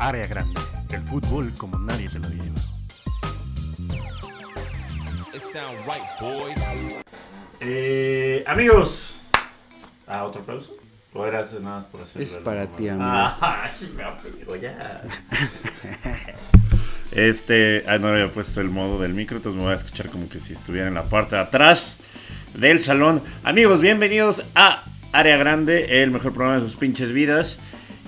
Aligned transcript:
Área 0.00 0.28
grande, 0.28 0.60
el 0.92 1.02
fútbol 1.02 1.52
como 1.56 1.76
nadie 1.76 2.08
te 2.08 2.20
lo 2.20 2.28
lleva. 2.28 2.54
Eh, 7.60 8.44
amigos. 8.46 9.18
Ah, 10.06 10.24
otro 10.24 10.42
aplauso. 10.42 10.76
¿O 11.12 11.26
era 11.26 11.42
nada 11.42 11.60
más 11.60 11.86
por 11.86 12.02
hacer 12.02 12.22
Es 12.22 12.36
para 12.36 12.68
ti, 12.68 12.88
amigo. 12.88 13.04
Ay, 13.40 13.92
me 13.96 14.04
apego 14.04 14.54
ya. 14.54 15.02
Este, 17.10 17.84
ah, 17.88 17.98
no 17.98 18.08
había 18.08 18.30
puesto 18.30 18.60
el 18.60 18.68
modo 18.68 19.00
del 19.00 19.14
micro, 19.14 19.38
entonces 19.38 19.56
me 19.56 19.64
voy 19.64 19.72
a 19.72 19.76
escuchar 19.76 20.10
como 20.10 20.28
que 20.28 20.38
si 20.38 20.52
estuviera 20.52 20.86
en 20.86 20.94
la 20.94 21.08
parte 21.08 21.34
de 21.34 21.42
atrás 21.42 21.98
del 22.54 22.78
salón. 22.78 23.22
Amigos, 23.42 23.80
bienvenidos 23.80 24.44
a 24.54 24.84
Área 25.12 25.36
Grande, 25.38 26.02
el 26.02 26.12
mejor 26.12 26.34
programa 26.34 26.56
de 26.56 26.60
sus 26.60 26.76
pinches 26.76 27.12
vidas. 27.12 27.60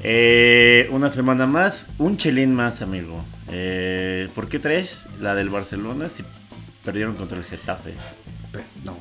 Eh, 0.02 0.88
una 0.92 1.10
semana 1.10 1.46
más, 1.46 1.88
un 1.98 2.16
chelín 2.16 2.54
más, 2.54 2.82
amigo. 2.82 3.24
Eh, 3.50 4.28
¿Por 4.34 4.48
qué 4.48 4.58
tres? 4.58 5.08
La 5.20 5.34
del 5.34 5.50
Barcelona, 5.50 6.08
si 6.08 6.24
perdieron 6.84 7.14
contra 7.16 7.36
el 7.38 7.44
Getafe. 7.44 7.94
Pe- 8.50 8.64
No, 8.84 8.96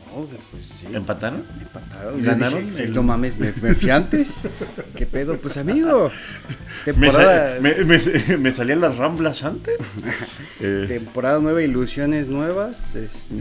pues 0.52 0.66
sí. 0.66 0.88
¿Empataron? 0.93 1.43
Empataron. 1.59 2.21
¿Ganaron? 2.23 2.59
Yo 2.62 2.67
dije, 2.67 2.84
El- 2.84 2.93
No 2.93 3.02
mames, 3.02 3.38
¿me, 3.40 3.52
me 3.62 3.73
fui 3.73 3.90
antes? 3.90 4.41
¿Qué 4.95 5.05
pedo? 5.07 5.38
Pues 5.40 5.57
amigo. 5.57 6.12
¿Me, 6.85 6.93
Temporada, 6.93 7.57
me, 7.62 7.73
me- 7.85 8.38
me 8.38 8.54
salían 8.54 8.79
las 8.81 8.98
ramblas 8.98 9.43
antes? 9.43 9.77
Eh, 10.59 10.85
temporada 10.88 11.40
nueva, 11.40 11.63
ilusiones 11.63 12.27
nuevas. 12.27 12.93
Este, 12.95 13.34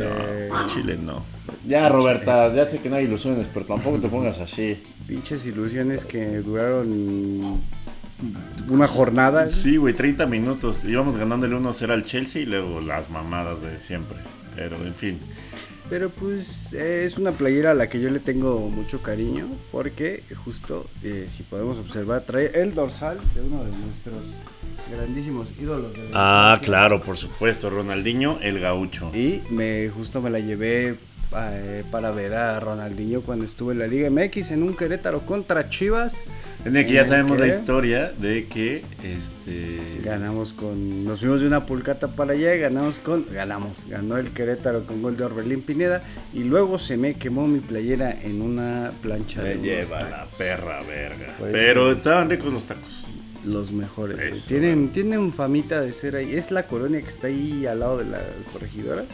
no, 0.49 0.67
Chile 0.73 0.97
no. 0.97 1.25
Ya, 1.67 1.89
Roberta, 1.91 2.55
ya 2.55 2.65
sé 2.67 2.79
que 2.79 2.89
no 2.89 2.97
hay 2.97 3.05
ilusiones, 3.05 3.47
pero 3.53 3.67
tampoco 3.67 4.01
te 4.01 4.09
pongas 4.09 4.39
así. 4.41 4.83
Pinches 5.09 5.47
ilusiones 5.47 6.05
que 6.05 6.37
duraron 6.43 7.63
una 8.69 8.87
jornada. 8.87 9.49
Sí, 9.49 9.79
güey, 9.79 9.95
30 9.95 10.27
minutos. 10.27 10.85
Íbamos 10.85 11.17
ganándole 11.17 11.57
1-0 11.57 11.91
al 11.91 12.05
Chelsea 12.05 12.43
y 12.43 12.47
luego 12.47 12.83
las 12.83 13.09
mamadas 13.09 13.63
de 13.63 13.79
siempre. 13.79 14.19
Pero, 14.55 14.77
en 14.77 14.95
fin. 14.95 15.19
Pero 15.89 16.11
pues 16.11 16.75
eh, 16.75 17.07
es 17.07 17.17
una 17.17 17.33
playera 17.33 17.71
a 17.71 17.75
la 17.75 17.89
que 17.89 17.99
yo 18.01 18.11
le 18.11 18.21
tengo 18.21 18.69
mucho 18.69 19.01
cariño 19.01 19.47
porque 19.73 20.23
justo, 20.45 20.87
eh, 21.03 21.25
si 21.29 21.43
podemos 21.43 21.79
observar, 21.79 22.25
trae 22.27 22.51
el 22.61 22.75
dorsal 22.75 23.19
de 23.35 23.41
uno 23.41 23.65
de 23.65 23.71
nuestros 23.71 24.27
grandísimos 24.91 25.49
ídolos. 25.59 25.95
del 25.95 26.11
Ah, 26.13 26.61
claro, 26.63 27.01
por 27.01 27.17
supuesto. 27.17 27.71
Ronaldinho, 27.71 28.39
el 28.43 28.61
gaucho. 28.61 29.11
Y 29.15 29.41
me 29.49 29.89
justo 29.89 30.21
me 30.21 30.29
la 30.29 30.41
llevé 30.41 30.99
eh, 31.37 31.85
para 31.91 32.11
ver 32.11 32.35
a 32.35 32.59
Ronaldinho 32.59 33.21
cuando 33.21 33.45
estuvo 33.45 33.73
en 33.73 33.79
la 33.79 33.87
Liga 33.87 34.09
MX 34.11 34.53
en 34.53 34.63
un 34.63 34.75
Querétaro 34.75 35.27
contra 35.27 35.69
Chivas. 35.69 36.31
Que 36.65 36.93
ya 36.93 37.07
sabemos 37.07 37.39
la 37.39 37.47
historia 37.49 38.13
de 38.13 38.47
que 38.47 38.85
este 39.03 39.79
Ganamos 40.03 40.53
con. 40.55 41.05
Nos 41.05 41.21
fuimos 41.21 41.41
de 41.41 41.47
una 41.47 41.67
pulcata 41.67 42.09
para 42.09 42.33
allá 42.33 42.55
y 42.55 42.61
ganamos 42.61 42.99
con. 42.99 43.27
Ganamos. 43.33 43.87
Ganó 43.89 44.17
el 44.17 44.31
Querétaro 44.33 44.87
con 44.87 45.03
gol 45.03 45.17
de 45.17 45.25
Orbelín 45.25 45.63
Pineda. 45.63 46.03
Y 46.33 46.45
luego 46.45 46.79
se 46.79 46.97
me 46.97 47.15
quemó 47.15 47.47
mi 47.47 47.61
playera 47.61 48.11
en 48.23 48.41
una 48.43 48.93
plancha 49.03 49.43
me 49.43 49.51
de 49.51 49.55
unos 49.57 49.67
lleva 49.67 50.01
la 50.01 50.11
tacos. 50.11 50.35
perra 50.39 50.83
verga. 50.83 51.35
Pues, 51.39 51.53
Pero 51.53 51.93
estaban 51.93 52.31
ricos 52.31 52.53
los 52.53 52.65
tacos. 52.65 53.05
Los 53.45 53.71
mejores. 53.71 54.19
Eso, 54.21 54.49
Tienen, 54.49 54.91
tienen 54.93 55.33
famita 55.33 55.81
de 55.81 55.93
ser 55.93 56.17
ahí. 56.17 56.35
Es 56.35 56.51
la 56.51 56.65
colonia 56.65 57.01
que 57.01 57.09
está 57.09 57.29
ahí 57.29 57.67
al 57.67 57.81
lado 57.81 57.99
de 57.99 58.05
la 58.05 58.21
corregidora. 58.53 59.05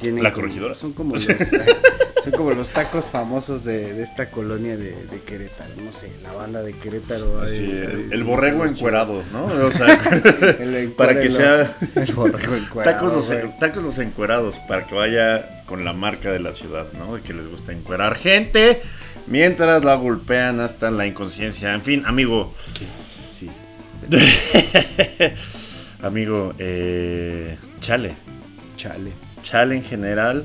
Tienen 0.00 0.22
¿La 0.22 0.30
como- 0.32 0.42
corregidora? 0.42 0.74
Son 0.74 0.92
como 0.92 1.14
los, 1.14 1.24
son 2.24 2.32
como 2.36 2.52
los 2.52 2.70
tacos 2.70 3.06
famosos 3.06 3.64
de, 3.64 3.94
de 3.94 4.02
esta 4.02 4.30
colonia 4.30 4.76
de, 4.76 4.92
de 4.92 5.20
Querétaro. 5.26 5.74
No 5.76 5.92
sé, 5.92 6.10
la 6.22 6.32
banda 6.32 6.62
de 6.62 6.72
Querétaro. 6.74 7.40
Ay, 7.42 8.08
el, 8.12 8.24
borrego 8.24 8.64
encuerado, 8.64 9.22
¿no? 9.32 9.44
O 9.66 9.70
sea, 9.72 9.86
El 10.60 10.92
para 10.92 11.20
que 11.20 11.30
sea 11.30 11.76
El 11.96 12.14
borrego 12.14 12.54
encuerado, 12.54 12.94
tacos 12.96 13.12
los, 13.12 13.28
güey. 13.30 13.58
tacos 13.58 13.82
los 13.82 13.98
encuerados, 13.98 14.58
para 14.60 14.86
que 14.86 14.94
vaya 14.94 15.64
con 15.66 15.84
la 15.84 15.92
marca 15.92 16.30
de 16.32 16.40
la 16.40 16.54
ciudad, 16.54 16.86
¿no? 16.92 17.16
De 17.16 17.22
que 17.22 17.34
les 17.34 17.46
gusta 17.48 17.72
encuerar 17.72 18.16
gente 18.16 18.80
mientras 19.26 19.84
la 19.84 19.94
golpean 19.96 20.60
hasta 20.60 20.90
la 20.90 21.06
inconsciencia. 21.06 21.74
En 21.74 21.82
fin, 21.82 22.04
amigo, 22.06 22.54
Sí. 23.32 23.50
amigo, 26.02 26.54
eh, 26.58 27.56
chale, 27.80 28.14
Chale. 28.76 29.10
Chale 29.48 29.76
en 29.76 29.82
general. 29.84 30.44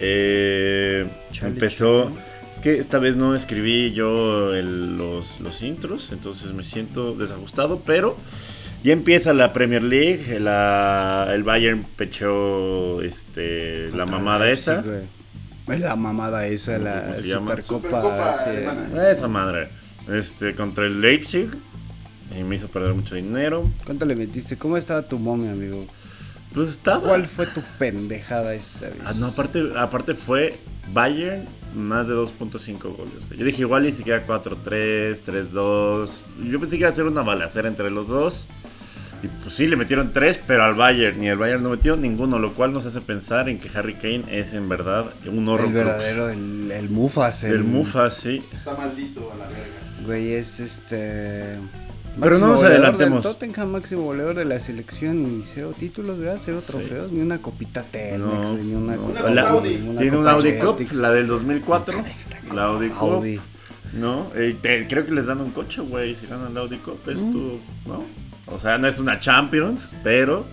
eh, 0.00 1.06
Chale, 1.32 1.52
empezó. 1.52 2.04
chale. 2.04 2.30
Es 2.52 2.60
que 2.60 2.78
esta 2.78 2.98
vez 2.98 3.16
no 3.16 3.34
escribí 3.34 3.92
yo 3.92 4.54
el- 4.54 4.96
los, 4.98 5.40
los 5.40 5.62
intros, 5.62 6.10
entonces 6.12 6.52
me 6.52 6.62
siento 6.62 7.14
desajustado, 7.14 7.80
pero 7.86 8.16
ya 8.82 8.92
empieza 8.92 9.32
la 9.32 9.52
Premier 9.52 9.82
League, 9.82 10.40
la- 10.40 11.28
el 11.32 11.42
Bayern 11.44 11.84
pechó 11.96 13.02
este, 13.02 13.88
la 13.94 14.04
mamada 14.06 14.46
el 14.46 14.52
esa. 14.54 14.82
Es 15.68 15.80
la 15.80 15.94
mamada 15.96 16.46
esa, 16.46 16.78
la. 16.78 17.16
Supercopa. 17.16 17.62
Supercopa 17.62 18.32
sí. 18.34 18.50
alemana. 18.50 19.10
Esa 19.10 19.28
madre. 19.28 19.68
Este, 20.10 20.54
contra 20.54 20.86
el 20.86 21.00
Leipzig. 21.00 21.48
Y 22.38 22.42
me 22.44 22.54
hizo 22.56 22.68
perder 22.68 22.94
mucho 22.94 23.14
dinero. 23.16 23.68
¿Cuánto 23.84 24.04
le 24.06 24.14
metiste? 24.14 24.56
¿Cómo 24.56 24.76
estaba 24.76 25.02
tu 25.02 25.18
momia, 25.18 25.50
amigo? 25.52 25.86
Pues 26.52 26.68
estaba. 26.70 27.08
¿Cuál 27.08 27.26
fue 27.26 27.46
tu 27.46 27.62
pendejada 27.78 28.54
esta 28.54 28.88
vez? 28.88 28.98
Ah, 29.04 29.12
no, 29.18 29.26
aparte, 29.26 29.62
aparte 29.76 30.14
fue 30.14 30.58
Bayern 30.92 31.46
más 31.74 32.08
de 32.08 32.14
2.5 32.14 32.96
goles. 32.96 33.26
Yo 33.36 33.44
dije 33.44 33.62
igual 33.62 33.86
y 33.86 33.92
siquiera 33.92 34.26
4-3, 34.26 34.64
3-2. 34.64 36.22
Yo 36.50 36.60
pensé 36.60 36.76
que 36.76 36.80
iba 36.80 36.88
a 36.88 36.92
ser 36.92 37.06
una 37.06 37.22
balacera 37.22 37.68
entre 37.68 37.90
los 37.90 38.08
dos. 38.08 38.46
Y 39.22 39.28
pues 39.28 39.54
sí, 39.54 39.66
le 39.66 39.76
metieron 39.76 40.12
3, 40.12 40.40
pero 40.46 40.64
al 40.64 40.74
Bayern. 40.74 41.20
Ni 41.20 41.28
el 41.28 41.36
Bayern 41.36 41.62
no 41.62 41.70
metió 41.70 41.96
ninguno, 41.96 42.38
lo 42.38 42.54
cual 42.54 42.72
nos 42.72 42.86
hace 42.86 43.00
pensar 43.00 43.48
en 43.48 43.60
que 43.60 43.68
Harry 43.76 43.94
Kane 43.94 44.24
es 44.30 44.54
en 44.54 44.68
verdad 44.68 45.12
un 45.26 45.48
horror. 45.48 45.68
el 45.68 45.74
verdadero, 45.74 46.30
el, 46.30 46.72
el 46.72 46.88
Mufas. 46.88 47.44
El, 47.44 47.62
Mufa, 47.64 48.10
sí. 48.10 48.42
Está 48.50 48.74
maldito 48.74 49.30
a 49.32 49.36
la 49.36 49.44
verga. 49.44 50.06
Güey, 50.06 50.32
es 50.32 50.58
este. 50.60 51.58
Pero 52.20 52.38
no 52.38 52.46
nos 52.48 52.56
goleador 52.56 52.72
del 52.80 52.84
adelantemos. 52.84 53.22
Tottenham, 53.24 53.68
máximo 53.70 54.02
goleador 54.02 54.36
de 54.36 54.44
la 54.44 54.60
selección 54.60 55.22
y 55.22 55.42
cero 55.44 55.72
títulos, 55.78 56.18
¿verdad? 56.18 56.38
Cero 56.42 56.60
Sí. 56.60 56.72
trofeos, 56.72 57.10
ni 57.12 57.20
una 57.20 57.40
copita 57.42 57.82
Telmex, 57.82 58.50
No, 58.50 58.56
ni 58.56 58.74
una 58.74 58.96
no. 58.96 59.02
copa. 59.02 59.30
La- 59.30 59.50
Audi. 59.50 59.76
ni 59.76 59.88
una 59.90 60.00
Tiene 60.00 60.16
un 60.18 60.28
Audi 60.28 60.52
Cup, 60.58 60.78
la 60.92 61.12
del 61.12 61.26
2004. 61.26 62.02
La 62.54 62.64
Audi 62.64 62.88
Cup. 62.90 63.24
No, 63.94 64.30
eh, 64.36 64.56
te- 64.60 64.86
creo 64.86 65.04
que 65.04 65.12
les 65.12 65.26
dan 65.26 65.40
un 65.40 65.50
coche, 65.50 65.80
güey, 65.80 66.14
si 66.14 66.26
ganan 66.26 66.54
la 66.54 66.60
Audi 66.60 66.76
Cup. 66.78 67.00
Es 67.08 67.18
Mm. 67.18 67.32
tu, 67.32 67.38
¿no? 67.86 68.04
O 68.46 68.58
sea, 68.58 68.78
no 68.78 68.86
es 68.88 68.98
una 68.98 69.18
Champions, 69.20 69.94
pero 70.04 70.44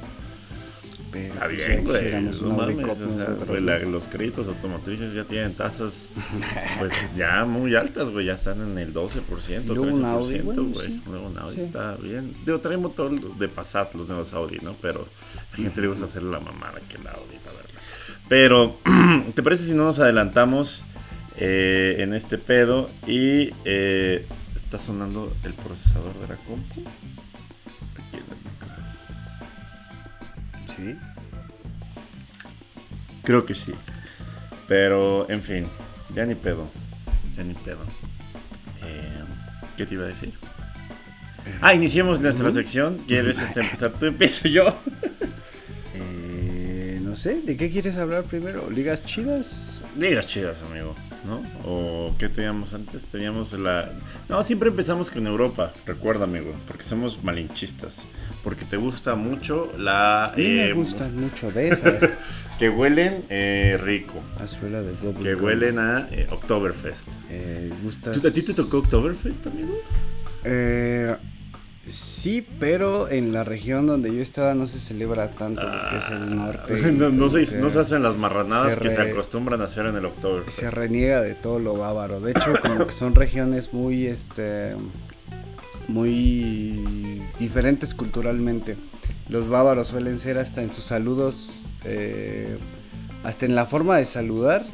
Pero, 1.11 1.33
está 1.33 1.45
pues, 1.45 1.67
bien, 1.67 1.83
güey. 1.83 2.11
No 2.41 2.55
mames, 2.55 3.01
o 3.01 3.09
sea, 3.09 3.27
¿no? 3.47 3.55
la- 3.59 3.79
los 3.79 4.07
créditos 4.07 4.47
automotrices 4.47 5.13
ya 5.13 5.23
tienen 5.23 5.53
tasas, 5.53 6.09
pues 6.79 6.91
ya 7.15 7.45
muy 7.45 7.75
altas, 7.75 8.09
güey. 8.09 8.25
Ya 8.25 8.33
están 8.33 8.61
en 8.61 8.77
el 8.77 8.93
12%, 8.93 9.65
Luego 9.65 9.83
un 9.83 10.03
13%, 10.03 10.05
Audi, 10.05 10.39
güey. 10.39 11.01
Luego 11.05 11.27
un 11.27 11.37
Audi 11.39 11.59
está 11.59 11.95
bien. 11.95 12.35
Digo, 12.45 12.59
trae 12.59 12.77
motor 12.77 13.19
de 13.37 13.47
Passat 13.47 13.93
los 13.95 14.07
nuevos 14.07 14.33
Audi, 14.33 14.59
¿no? 14.61 14.75
Pero 14.81 15.07
la 15.51 15.57
gente 15.57 15.81
le 15.81 15.87
gusta 15.87 16.05
hacer 16.05 16.23
la 16.23 16.39
mamada 16.39 16.79
que 16.89 16.97
el 16.97 17.07
Audi, 17.07 17.35
la 17.45 17.51
verdad. 17.51 17.69
Pero, 18.29 18.77
¿te 19.33 19.41
parece 19.43 19.65
si 19.65 19.73
no 19.73 19.85
nos 19.85 19.99
adelantamos 19.99 20.83
eh, 21.37 21.95
en 21.99 22.13
este 22.13 22.37
pedo? 22.37 22.89
Y 23.05 23.51
eh, 23.63 24.25
está 24.55 24.79
sonando 24.79 25.33
el 25.45 25.53
procesador 25.53 26.13
de 26.19 26.27
la 26.27 26.35
compu. 26.35 26.81
Sí. 30.77 30.95
Creo 33.23 33.45
que 33.45 33.53
sí. 33.53 33.73
Pero, 34.67 35.29
en 35.29 35.43
fin, 35.43 35.67
ya 36.15 36.25
ni 36.25 36.35
pedo. 36.35 36.69
Ya 37.35 37.43
ni 37.43 37.53
pedo. 37.55 37.83
Eh, 38.83 39.23
¿Qué 39.75 39.85
te 39.85 39.95
iba 39.95 40.05
a 40.05 40.07
decir? 40.07 40.33
Ah, 41.61 41.73
iniciemos 41.73 42.19
nuestra 42.19 42.51
sección. 42.51 42.99
¿Quieres 43.07 43.39
este, 43.39 43.61
empezar 43.61 43.93
tú? 43.99 44.05
Empiezo 44.07 44.47
yo. 44.47 44.65
Sé, 47.17 47.41
¿de 47.41 47.57
qué 47.57 47.71
quieres 47.71 47.97
hablar 47.97 48.25
primero? 48.25 48.69
¿Ligas 48.69 49.03
chidas? 49.03 49.81
Ligas 49.97 50.27
chidas, 50.27 50.61
amigo, 50.61 50.95
¿no? 51.25 51.41
¿O 51.65 52.13
qué 52.19 52.29
teníamos 52.29 52.75
antes? 52.75 53.07
Teníamos 53.07 53.53
la... 53.53 53.91
No, 54.29 54.43
siempre 54.43 54.69
empezamos 54.69 55.09
con 55.09 55.25
Europa, 55.25 55.73
recuerda, 55.87 56.25
amigo, 56.25 56.53
porque 56.67 56.83
somos 56.83 57.23
malinchistas. 57.23 58.03
Porque 58.43 58.65
te 58.65 58.77
gusta 58.77 59.15
mucho 59.15 59.71
la... 59.79 60.25
A 60.25 60.35
mí 60.35 60.43
me 60.43 60.69
eh, 60.69 60.73
gustan 60.73 61.15
mucho 61.19 61.49
de 61.51 61.69
esas. 61.69 62.19
Que 62.59 62.69
huelen 62.69 63.23
eh, 63.29 63.79
rico. 63.83 64.21
Azuela 64.39 64.83
de 64.83 64.93
Que 65.23 65.33
huelen 65.33 65.79
a 65.79 66.07
eh, 66.11 66.27
Oktoberfest. 66.29 67.07
Eh, 67.31 67.71
gustas... 67.81 68.21
¿Tú- 68.21 68.27
¿A 68.27 68.31
ti 68.31 68.43
te 68.43 68.53
tocó 68.53 68.77
Oktoberfest, 68.77 69.47
amigo? 69.47 69.73
Eh, 70.43 71.15
sí, 71.89 72.45
pero 72.59 73.09
en 73.09 73.33
la 73.33 73.43
región 73.43 73.87
donde 73.87 74.13
yo 74.13 74.21
estaba 74.21 74.53
no 74.53 74.67
se 74.67 74.79
celebra 74.79 75.31
tanto 75.31 75.61
porque 75.61 75.97
es 75.97 76.09
el 76.09 76.35
norte. 76.35 76.81
Ah. 76.83 76.91
No, 76.97 77.09
no 77.09 77.29
se, 77.29 77.57
no 77.59 77.69
se 77.69 77.79
hacen 77.79 78.03
las 78.03 78.17
marranadas 78.17 78.73
se 78.73 78.79
que 78.79 78.89
se 78.89 79.01
acostumbran 79.01 79.61
a 79.61 79.65
hacer 79.65 79.85
en 79.85 79.95
el 79.95 80.05
Oktoberfest. 80.05 80.59
se 80.59 80.71
reniega 80.71 81.21
de 81.21 81.35
todo 81.35 81.59
lo 81.59 81.75
bávaro. 81.75 82.19
De 82.19 82.31
hecho, 82.31 82.53
como 82.61 82.87
que 82.87 82.93
son 82.93 83.15
regiones 83.15 83.73
muy, 83.73 84.07
este, 84.07 84.75
muy 85.87 87.21
diferentes 87.39 87.93
culturalmente. 87.93 88.77
Los 89.29 89.49
bávaros 89.49 89.89
suelen 89.89 90.19
ser 90.19 90.37
hasta 90.37 90.61
en 90.61 90.71
sus 90.73 90.85
saludos, 90.85 91.53
eh, 91.83 92.57
hasta 93.23 93.45
en 93.45 93.55
la 93.55 93.65
forma 93.65 93.97
de 93.97 94.05
saludar, 94.05 94.65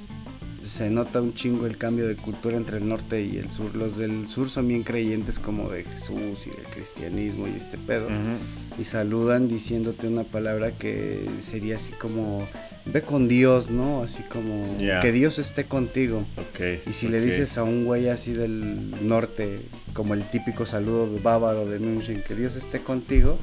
se 0.63 0.89
nota 0.89 1.21
un 1.21 1.33
chingo 1.33 1.65
el 1.65 1.77
cambio 1.77 2.07
de 2.07 2.15
cultura 2.15 2.57
entre 2.57 2.77
el 2.77 2.87
norte 2.87 3.23
y 3.23 3.37
el 3.37 3.51
sur. 3.51 3.75
Los 3.75 3.97
del 3.97 4.27
sur 4.27 4.49
son 4.49 4.67
bien 4.67 4.83
creyentes 4.83 5.39
como 5.39 5.69
de 5.69 5.83
Jesús 5.83 6.47
y 6.47 6.49
del 6.49 6.65
cristianismo 6.65 7.47
y 7.47 7.51
este 7.51 7.77
pedo. 7.77 8.07
Y 8.79 8.83
saludan 8.83 9.47
diciéndote 9.47 10.07
una 10.07 10.23
palabra 10.23 10.71
que 10.71 11.27
sería 11.39 11.75
así 11.75 11.91
como, 11.93 12.47
ve 12.85 13.01
con 13.01 13.27
Dios, 13.27 13.69
¿no? 13.69 14.03
Así 14.03 14.23
como, 14.23 14.77
que 14.77 15.11
Dios 15.11 15.39
esté 15.39 15.65
contigo. 15.65 16.25
Ok. 16.37 16.87
Y 16.87 16.93
si 16.93 17.07
le 17.07 17.21
dices 17.21 17.57
a 17.57 17.63
un 17.63 17.85
güey 17.85 18.09
así 18.09 18.33
del 18.33 19.07
norte, 19.07 19.61
como 19.93 20.13
el 20.13 20.23
típico 20.23 20.65
saludo 20.65 21.11
de 21.11 21.19
bávaro 21.19 21.65
de 21.65 21.79
München, 21.79 22.23
que 22.23 22.35
Dios 22.35 22.55
esté 22.55 22.79
contigo, 22.79 23.37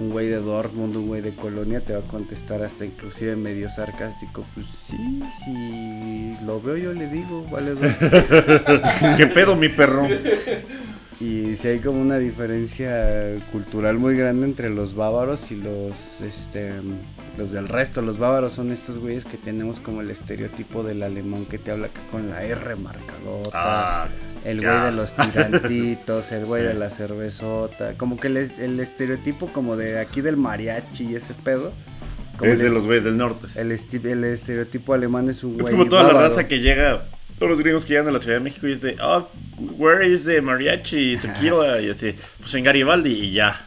un 0.00 0.10
güey 0.10 0.28
de 0.28 0.40
Dortmund, 0.40 0.96
un 0.96 1.06
güey 1.08 1.20
de 1.20 1.34
Colonia 1.34 1.80
te 1.80 1.92
va 1.92 2.00
a 2.00 2.02
contestar 2.02 2.62
hasta 2.62 2.84
inclusive 2.84 3.36
medio 3.36 3.68
sarcástico, 3.68 4.44
pues 4.54 4.66
sí, 4.66 5.22
si 5.44 6.36
lo 6.44 6.60
veo 6.60 6.76
yo 6.76 6.92
le 6.92 7.06
digo, 7.08 7.46
vale. 7.50 7.74
güey". 7.74 7.90
¿Qué 9.16 9.26
pedo, 9.26 9.56
mi 9.56 9.68
perro? 9.68 10.06
y 11.20 11.54
si 11.56 11.68
hay 11.68 11.80
como 11.80 12.00
una 12.00 12.16
diferencia 12.16 13.44
cultural 13.52 13.98
muy 13.98 14.16
grande 14.16 14.46
entre 14.46 14.70
los 14.70 14.94
bávaros 14.94 15.50
y 15.50 15.56
los 15.56 16.22
este 16.22 16.72
los 17.36 17.52
del 17.52 17.68
resto. 17.68 18.02
Los 18.02 18.18
bávaros 18.18 18.52
son 18.52 18.72
estos 18.72 18.98
güeyes 18.98 19.24
que 19.24 19.36
tenemos 19.36 19.80
como 19.80 20.00
el 20.00 20.10
estereotipo 20.10 20.82
del 20.82 21.02
alemán 21.02 21.46
que 21.46 21.58
te 21.58 21.70
habla 21.70 21.88
con 22.10 22.30
la 22.30 22.42
R 22.42 22.76
marcadota. 22.76 23.50
Ah, 23.52 24.08
El 24.44 24.60
güey 24.62 24.80
de 24.84 24.92
los 24.92 25.14
tirantitos, 25.14 26.32
el 26.32 26.44
güey 26.46 26.62
Sí. 26.62 26.68
de 26.68 26.74
la 26.74 26.90
cervezota, 26.90 27.94
como 27.96 28.18
que 28.18 28.28
el, 28.28 28.36
es- 28.38 28.58
el 28.58 28.80
estereotipo 28.80 29.48
como 29.52 29.76
de 29.76 29.98
aquí 29.98 30.20
del 30.20 30.36
mariachi 30.36 31.04
y 31.10 31.14
ese 31.16 31.34
pedo. 31.34 31.72
Como 32.38 32.50
Es 32.50 32.58
de 32.58 32.70
los 32.70 32.86
güeyes 32.86 33.04
del 33.04 33.16
norte. 33.18 33.48
el, 33.54 33.70
el 33.70 34.24
estereotipo 34.24 34.94
alemán 34.94 35.28
es 35.28 35.44
un 35.44 35.56
Es 35.56 35.62
güey 35.62 35.72
como 35.72 35.84
toda 35.86 36.02
la 36.02 36.08
bárbaro. 36.08 36.28
raza 36.28 36.48
que 36.48 36.60
llega, 36.60 37.04
todos 37.38 37.50
los 37.50 37.60
gringos 37.60 37.84
que 37.84 37.92
llegan 37.92 38.08
a 38.08 38.12
la 38.12 38.18
Ciudad 38.18 38.38
de 38.38 38.44
México 38.44 38.66
y 38.66 38.72
es 38.72 38.80
de, 38.80 38.96
oh, 39.02 39.28
where 39.76 40.06
is 40.08 40.24
the 40.24 40.40
mariachi, 40.40 41.18
tequila? 41.18 41.80
Y 41.82 41.90
así, 41.90 42.14
pues 42.38 42.54
en 42.54 42.64
Garibaldi 42.64 43.12
y 43.12 43.32
ya. 43.32 43.66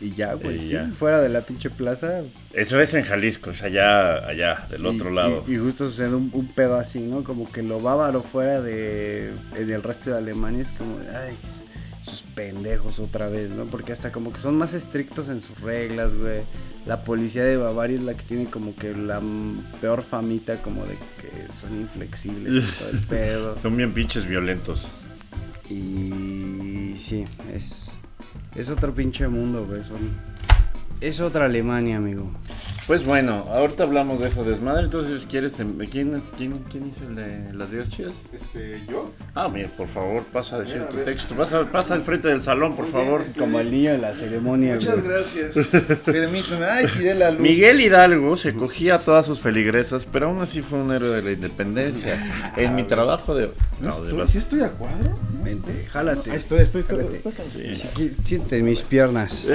Y 0.00 0.12
ya, 0.14 0.32
güey, 0.34 0.58
sí, 0.58 0.70
ya. 0.70 0.90
fuera 0.96 1.20
de 1.20 1.28
la 1.28 1.42
pinche 1.42 1.68
plaza. 1.68 2.22
Eso 2.54 2.80
es 2.80 2.94
en 2.94 3.04
Jalisco, 3.04 3.50
es 3.50 3.62
allá, 3.62 4.26
allá, 4.26 4.66
del 4.70 4.82
y- 4.82 4.86
otro 4.86 5.10
lado. 5.10 5.44
Y, 5.46 5.54
y 5.54 5.56
justo 5.58 5.86
sucede 5.86 6.14
un, 6.14 6.30
un 6.32 6.48
pedo 6.48 6.76
así, 6.76 7.00
¿no? 7.00 7.22
Como 7.22 7.50
que 7.52 7.62
lo 7.62 7.80
bávaro 7.80 8.22
fuera 8.22 8.60
de... 8.62 9.30
En 9.56 9.70
el 9.70 9.82
resto 9.82 10.10
de 10.10 10.16
Alemania 10.16 10.62
es 10.62 10.72
como, 10.72 10.96
ay, 10.98 11.34
esos, 11.34 11.66
esos 12.02 12.22
pendejos 12.34 12.98
otra 12.98 13.28
vez, 13.28 13.50
¿no? 13.50 13.66
Porque 13.66 13.92
hasta 13.92 14.10
como 14.10 14.32
que 14.32 14.38
son 14.38 14.56
más 14.56 14.72
estrictos 14.72 15.28
en 15.28 15.42
sus 15.42 15.60
reglas, 15.60 16.14
güey. 16.14 16.40
La 16.86 17.04
policía 17.04 17.44
de 17.44 17.58
Bavaria 17.58 17.96
es 17.96 18.02
la 18.02 18.14
que 18.14 18.22
tiene 18.24 18.46
como 18.46 18.74
que 18.74 18.94
la 18.94 19.20
peor 19.82 20.02
famita 20.02 20.62
como 20.62 20.86
de 20.86 20.94
que 21.20 21.52
son 21.52 21.78
inflexibles 21.78 22.78
todo 22.78 22.88
el 22.90 22.98
pedo. 23.06 23.58
Son 23.58 23.76
bien 23.76 23.92
pinches 23.92 24.24
violentos. 24.26 24.88
Y 25.68 26.94
sí, 26.98 27.24
es, 27.54 27.98
es 28.54 28.70
otro 28.70 28.94
pinche 28.94 29.28
mundo, 29.28 29.66
güey. 29.66 29.84
Son, 29.84 29.98
es 31.00 31.20
otra 31.20 31.46
Alemania, 31.46 31.96
amigo. 31.96 32.30
Pues 32.86 33.04
bueno, 33.04 33.44
ahorita 33.52 33.84
hablamos 33.84 34.18
de 34.18 34.26
eso 34.28 34.42
desmadre, 34.42 34.82
entonces 34.84 35.24
quieres, 35.30 35.60
em- 35.60 35.78
¿quién, 35.88 36.16
es- 36.16 36.28
quién, 36.36 36.58
quién 36.68 36.88
hizo 36.88 37.04
el 37.04 37.14
de 37.14 37.52
las 37.54 37.70
ligas 37.70 37.88
chidas? 37.88 38.14
Este, 38.32 38.82
yo. 38.90 39.12
Ah, 39.34 39.48
mira, 39.48 39.68
por 39.76 39.86
favor, 39.86 40.24
pasa 40.24 40.56
a 40.56 40.60
decir 40.60 40.82
tu 40.90 40.96
texto, 40.98 41.36
pasa, 41.36 41.64
pasa 41.70 41.94
al 41.94 42.00
frente 42.02 42.26
del 42.26 42.42
salón, 42.42 42.74
por 42.74 42.86
Muy 42.86 42.92
bien, 42.94 43.04
favor. 43.04 43.20
este, 43.22 43.38
Como 43.38 43.60
el 43.60 43.70
niño 43.70 43.92
de 43.92 43.98
la 43.98 44.12
ceremonia, 44.12 44.74
Muchas 44.74 45.02
güey. 45.02 45.14
gracias. 45.14 45.66
Permítame. 46.04 46.64
Ay, 46.64 46.86
tiré 46.96 47.14
la 47.14 47.30
luz. 47.30 47.40
Miguel 47.40 47.80
Hidalgo 47.80 48.36
se 48.36 48.54
cogía 48.54 48.96
a 48.96 48.98
todas 49.04 49.24
sus 49.24 49.38
feligresas, 49.40 50.04
pero 50.10 50.26
aún 50.26 50.40
así 50.40 50.60
fue 50.60 50.80
un 50.80 50.90
héroe 50.90 51.10
de 51.14 51.22
la 51.22 51.30
independencia. 51.32 52.18
En 52.56 52.74
mi 52.74 52.82
trabajo 52.84 53.34
de... 53.36 53.46
¿No 53.80 53.88
No, 53.90 54.00
de 54.00 54.08
estoy. 54.08 54.26
¿Sí 54.28 54.38
estoy 54.38 54.62
a 54.62 54.70
cuadro? 54.70 55.10
No, 55.10 55.44
Vente, 55.44 55.70
estoy- 55.70 55.86
jálate. 55.86 56.30
Ahí 56.32 56.36
estoy, 56.38 56.58
estoy, 56.58 56.80
estoy. 56.80 56.98
Jálate. 56.98 57.16
estoy- 57.16 57.32
estoy- 57.38 57.76
Sí. 57.96 58.16
Siente 58.24 58.60
mis 58.62 58.82
piernas. 58.82 59.46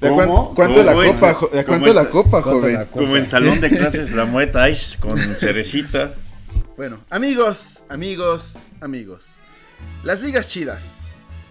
¿De 0.00 0.08
¿Cómo? 0.10 0.54
¿Cuánto 0.54 0.82
la 0.84 0.92
Como 0.92 1.04
en- 1.04 1.12
copa, 1.14 1.36
cuánto 1.66 1.92
la 1.96 2.10
copa, 2.10 2.42
¿Cuánto 2.42 2.60
joven? 2.60 2.74
la 2.74 2.84
copa? 2.84 3.00
Como 3.00 3.16
en 3.16 3.26
salón 3.26 3.60
de 3.60 3.70
clases, 3.70 4.12
la 4.12 4.26
Muay 4.26 4.50
Ice 4.70 4.98
con 4.98 5.16
cerecita. 5.18 6.12
Bueno, 6.76 7.00
amigos, 7.08 7.84
amigos, 7.88 8.58
amigos. 8.82 9.38
Las 10.04 10.20
ligas 10.20 10.46
chidas. 10.48 11.05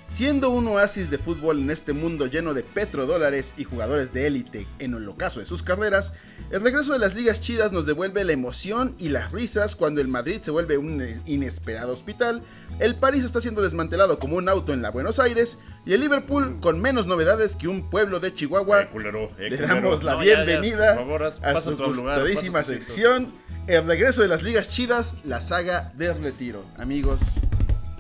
Siendo 0.08 0.52
un 0.52 0.68
oasis 0.68 1.10
de 1.10 1.18
fútbol 1.18 1.60
en 1.60 1.72
este 1.72 1.92
mundo 1.92 2.28
lleno 2.28 2.54
de 2.54 2.64
petrodólares 2.64 3.56
y 3.58 3.64
jugadores 3.64 4.14
de 4.14 4.28
élite 4.28 4.68
en 4.78 4.94
el 4.94 5.10
ocaso 5.10 5.40
de 5.40 5.48
sus 5.48 5.64
carreras, 5.64 6.14
el 6.52 6.62
regreso 6.62 6.94
de 6.94 7.00
las 7.00 7.16
ligas 7.16 7.42
chidas 7.42 7.74
nos 7.74 7.88
devuelve 7.88 8.24
la 8.24 8.32
emoción 8.32 8.96
y 9.00 9.10
las 9.10 9.32
risas 9.32 9.76
cuando 9.76 10.02
el 10.02 10.08
Madrid 10.08 10.42
se 10.42 10.52
vuelve 10.52 10.78
un 10.78 11.04
inesperado 11.26 11.92
hospital, 11.92 12.44
el 12.80 12.96
París 12.96 13.26
está 13.26 13.42
siendo 13.42 13.64
desmantelado 13.64 14.20
como 14.20 14.38
un 14.38 14.48
auto 14.48 14.74
en 14.74 14.84
la 14.84 14.92
Buenos 14.92 15.20
Aires 15.20 15.58
y 15.88 15.94
el 15.94 16.02
Liverpool 16.02 16.60
con 16.62 16.80
menos 16.80 17.08
novedades 17.08 17.56
que 17.56 17.68
un 17.68 17.90
pueblo 17.90 18.20
de 18.20 18.34
Chihuahua 18.34 18.84
Eh, 18.84 18.90
culero, 18.92 19.32
eh, 19.40 19.50
le 19.50 19.58
damos 19.58 20.04
la 20.04 20.14
No, 20.14 20.24
ya, 20.24 20.36
ya, 20.36 20.44
bienvenida 20.44 20.96
favor, 20.96 21.24
a 21.24 21.62
su 21.62 21.76
gustadísima 21.76 22.64
sección, 22.64 23.34
el 23.68 23.86
regreso 23.86 24.22
de 24.22 24.28
las 24.28 24.44
ligas 24.44 24.70
chidas, 24.70 25.16
la 25.26 25.42
saga 25.42 25.92
del 25.96 26.22
retiro. 26.22 26.64
Amigos, 26.78 27.22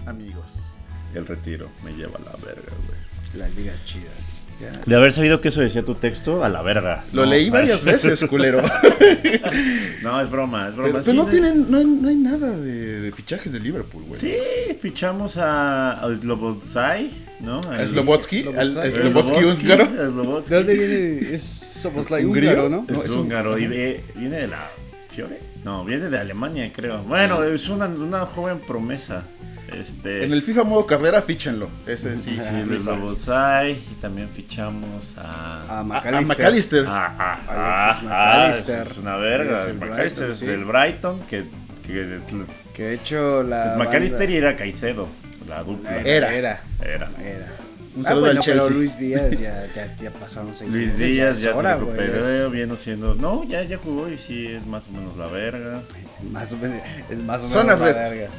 amigos. 0.05 0.74
El 1.15 1.25
retiro 1.25 1.69
me 1.83 1.91
lleva 1.93 2.17
a 2.17 2.21
la 2.21 2.31
verga, 2.45 2.71
güey. 2.87 2.99
Las 3.39 3.55
ligas 3.55 3.83
chidas. 3.85 4.45
De 4.85 4.95
haber 4.95 5.11
sabido 5.11 5.41
que 5.41 5.49
eso 5.49 5.59
decía 5.59 5.83
tu 5.83 5.95
texto, 5.95 6.45
a 6.45 6.47
la 6.49 6.61
verga. 6.61 7.03
Lo 7.11 7.25
No, 7.25 7.31
leí 7.31 7.49
varias 7.49 7.79
es- 7.79 7.83
veces, 7.85 8.23
culero. 8.29 8.61
No, 10.01 10.21
es 10.21 10.29
broma, 10.29 10.69
es 10.69 10.75
broma. 10.75 10.91
Pero, 10.93 11.03
Sí, 11.03 11.13
no, 11.13 11.25
de- 11.25 11.31
tienen, 11.31 11.69
no, 11.69 11.77
hay, 11.77 11.85
no 11.85 12.07
hay 12.07 12.15
nada 12.15 12.57
de, 12.57 13.01
de 13.01 13.11
fichajes 13.11 13.51
de 13.51 13.59
Liverpool, 13.59 14.03
güey. 14.07 14.19
Sí, 14.19 14.35
fichamos 14.79 15.35
a, 15.37 15.99
a 16.03 16.07
¿no? 17.41 17.61
A 17.69 17.81
El- 17.81 17.87
Slobotsky, 17.87 18.45
al- 18.57 18.77
a 18.77 18.91
Slobotsky. 18.91 19.43
Húngaro. 19.43 19.87
¿De 19.87 20.55
dónde 20.55 20.73
viene? 20.77 21.35
Es 21.35 21.43
Soboslai 21.43 22.23
húngaro, 22.25 22.69
¿no? 22.69 22.85
Es, 22.87 22.93
No, 22.95 23.03
es 23.03 23.11
un- 23.11 23.19
húngaro 23.21 23.57
y 23.57 23.67
ve- 23.67 24.03
viene 24.15 24.37
de 24.37 24.47
la 24.47 24.69
Fiore. 25.09 25.39
No, 25.63 25.83
viene 25.83 26.09
de 26.09 26.17
Alemania, 26.17 26.71
creo. 26.73 27.03
Bueno, 27.03 27.43
es 27.43 27.67
una, 27.69 27.87
una 27.87 28.19
joven 28.25 28.59
promesa. 28.59 29.23
Este. 29.73 30.23
En 30.23 30.31
el 30.31 30.41
FIFA 30.41 30.63
modo 30.63 30.85
carrera, 30.85 31.21
fíchenlo. 31.21 31.69
Ese 31.87 32.17
sí. 32.17 32.37
sí, 32.37 32.63
rifa. 32.63 32.83
Slobodsky 32.95 33.71
y 33.91 33.97
también 34.01 34.29
fichamos 34.29 35.17
a. 35.17 35.63
A 35.63 35.77
A- 35.77 35.79
a 35.79 35.83
McAllister. 35.83 36.27
McAllister. 36.37 36.85
Ah, 36.87 37.15
ah, 37.19 37.85
Alexis 37.87 38.09
ah, 38.09 38.35
McAllister. 38.47 38.87
es 38.87 38.97
una 38.97 39.15
verga. 39.17 39.51
McAllister 39.73 40.27
Brighton, 40.27 40.31
es 40.31 40.37
sí. 40.39 40.45
del 40.45 40.65
Brighton, 40.65 41.19
que, 41.29 41.45
que 41.85 42.19
Que 42.73 42.83
de 42.83 42.93
hecho 42.95 43.43
la. 43.43 43.71
es 43.71 43.77
McAllister 43.77 44.29
y 44.29 44.35
era 44.37 44.55
Caicedo, 44.55 45.07
la 45.47 45.63
dupla. 45.63 45.97
Era. 45.97 46.33
Era. 46.33 46.61
Era. 46.81 47.11
Era. 47.19 47.47
Un 47.95 48.01
Ah, 48.05 48.09
saludo 48.09 48.25
bueno, 48.25 48.39
al 48.41 48.45
Chelsea. 48.45 48.67
Pero 48.67 48.77
Luis 48.77 48.99
Díaz 48.99 49.31
ya, 49.39 49.65
ya, 49.73 49.95
ya 49.95 50.11
pasaron 50.11 50.53
seis 50.53 50.69
Luis 50.69 50.87
meses, 50.87 50.99
Díaz 50.99 51.39
ya 51.41 51.55
hora, 51.55 51.75
se 51.75 51.79
recuperó, 51.79 52.49
viendo 52.49 52.75
siendo. 52.75 53.15
No, 53.15 53.45
ya, 53.45 53.63
ya 53.63 53.77
jugó 53.77 54.09
y 54.09 54.17
sí 54.17 54.47
es 54.47 54.65
más 54.65 54.89
o 54.89 54.91
menos 54.91 55.15
la 55.15 55.27
verga. 55.27 55.81
Más 56.29 56.51
o 56.51 56.57
menos, 56.57 56.79
es 57.09 57.23
más 57.23 57.39
o 57.41 57.47
menos 57.47 57.53
Zona 57.53 57.75
la 57.77 57.85
red. 57.85 57.95
verga. 57.95 58.33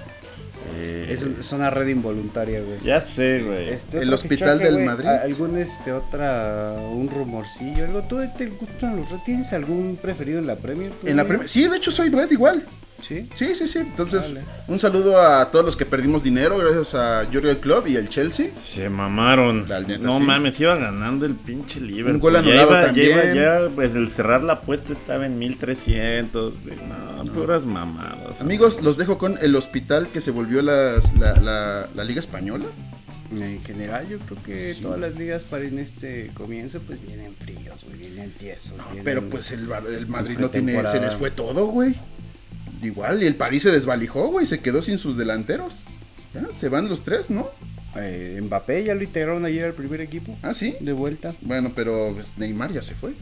Eh, 0.75 1.07
Es, 1.09 1.23
un- 1.23 1.37
es 1.41 1.53
una 1.53 1.71
red 1.71 1.89
involuntaria, 1.89 2.61
güey. 2.63 2.79
Ya 2.85 3.01
sé, 3.01 3.43
güey. 3.43 3.69
Este, 3.69 3.99
El 3.99 4.13
hospital 4.13 4.59
fichaje, 4.59 4.65
del 4.65 4.75
güey, 4.75 4.87
Madrid. 4.87 5.09
¿Algún 5.09 5.57
este 5.57 5.93
otra 5.93 6.75
un 6.91 7.09
rumorcillo? 7.09 7.85
¿Algo 7.85 8.03
tú 8.03 8.19
te 8.37 8.47
gustan 8.47 8.97
los 8.97 9.09
¿Tienes 9.25 9.53
algún 9.53 9.99
preferido 10.01 10.39
en 10.39 10.47
la 10.47 10.57
Premier? 10.57 10.91
tú, 10.93 11.07
En 11.07 11.17
la? 11.17 11.25
Premier- 11.27 11.49
Sí, 11.49 11.67
de 11.69 11.77
hecho 11.77 11.91
soy 11.91 12.11
Red 12.11 12.31
igual. 12.31 12.67
Sí. 13.01 13.29
Sí, 13.35 13.55
sí, 13.55 13.69
sí. 13.69 13.79
Entonces, 13.81 14.29
Vale. 14.35 14.45
un 14.69 14.79
saludo 14.79 15.21
a 15.21 15.51
todos 15.51 15.65
los 15.65 15.77
que 15.77 15.87
perdimos 15.87 16.23
dinero 16.23 16.59
gracias 16.59 16.95
a 16.95 17.25
Jurgen 17.33 17.57
Club 17.61 17.87
y 17.87 17.97
el 17.97 18.09
Chelsea. 18.09 18.51
Se 18.61 18.89
mamaron. 18.89 19.61
Neta, 19.63 19.99
no 19.99 20.19
sí. 20.19 20.25
mames, 20.25 20.59
iba 20.61 20.75
ganando 20.77 21.27
el 21.27 21.35
pinche 21.35 21.81
Liverpool. 21.81 22.15
Un 22.15 22.21
gol 22.21 22.33
Ya 22.35 22.39
anulado 22.41 22.71
iba- 22.71 22.81
ya 22.81 22.87
también. 22.87 23.11
iba- 23.11 23.35
Ya, 23.69 23.75
pues 23.75 23.95
el 23.95 24.11
cerrar 24.11 24.43
la 24.43 24.55
apuesta 24.55 24.93
estaba 24.93 25.27
en 25.27 25.39
1300, 25.39 26.59
güey. 26.63 26.77
No, 26.77 27.33
puras 27.33 27.65
mamadas. 27.67 28.41
Amigos, 28.41 28.83
los 28.83 28.97
dejo 28.97 29.19
con 29.19 29.39
el 29.41 29.55
hospital 29.57 30.09
que 30.13 30.21
se 30.21 30.31
volvió 30.31 30.63
las- 30.63 31.15
la, 31.17 31.35
la- 31.37 31.89
la 31.95 32.05
Liga 32.05 32.21
Española. 32.21 32.65
En 33.33 33.61
general, 33.65 34.09
yo 34.09 34.19
creo 34.21 34.43
que 34.45 34.77
todas 34.81 35.01
las 35.01 35.17
ligas 35.17 35.43
para 35.43 35.65
en 35.65 35.81
este 35.81 36.31
comienzo, 36.35 36.81
pues 36.87 37.05
vienen 37.05 37.35
fríos, 37.37 37.83
güey, 37.85 37.99
vienen 37.99 38.31
tiesos. 38.31 38.77
vienen- 38.87 39.05
Pero 39.05 39.29
pues 39.29 39.51
el, 39.51 39.67
Bar- 39.67 39.87
el 39.87 40.07
Madrid 40.07 40.39
no 40.39 40.49
tiene. 40.49 40.87
Se 40.87 41.01
les 41.01 41.15
fue 41.15 41.31
todo, 41.33 41.67
güey. 41.67 41.95
Igual, 42.83 43.23
y 43.23 43.27
el 43.27 43.37
París 43.37 43.63
se 43.63 43.71
desvalijó, 43.71 44.29
güey. 44.29 44.47
Se 44.47 44.61
quedó 44.61 44.83
sin 44.83 44.99
sus 44.99 45.17
delanteros. 45.17 45.85
Ya, 46.35 46.47
se 46.53 46.69
van 46.69 46.89
los 46.89 47.03
tres, 47.03 47.31
¿no? 47.31 47.49
Eh, 47.97 48.39
Mbappé 48.43 48.85
ya 48.85 48.95
lo 48.95 49.03
integraron 49.03 49.45
ayer 49.47 49.65
al 49.65 49.73
primer 49.73 50.01
equipo. 50.03 50.37
Ah, 50.43 50.53
sí. 50.53 50.77
De 50.81 50.93
vuelta. 50.93 51.35
Bueno, 51.41 51.73
pero 51.75 52.13
pues, 52.15 52.37
Neymar 52.37 52.73
ya 52.73 52.83
se 52.83 52.95
fue. 52.95 53.13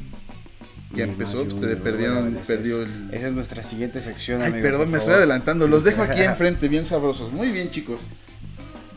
Ya 0.90 1.06
Neymar 1.06 1.08
empezó, 1.10 1.44
pues, 1.44 1.60
te 1.60 1.76
perdieron, 1.76 2.36
perdió 2.46 2.82
es- 2.82 2.88
el. 2.88 3.08
Esa 3.14 3.26
es 3.28 3.32
nuestra 3.32 3.62
siguiente 3.62 4.00
sección, 4.00 4.42
Ay, 4.42 4.48
amigo, 4.48 4.62
perdón, 4.62 4.90
me 4.90 4.98
estoy 4.98 5.14
adelantando. 5.14 5.68
Los 5.68 5.84
dejo 5.84 6.02
aquí 6.02 6.20
enfrente, 6.22 6.68
bien 6.68 6.84
sabrosos. 6.84 7.32
Muy 7.32 7.52
bien, 7.52 7.70
chicos. 7.70 8.00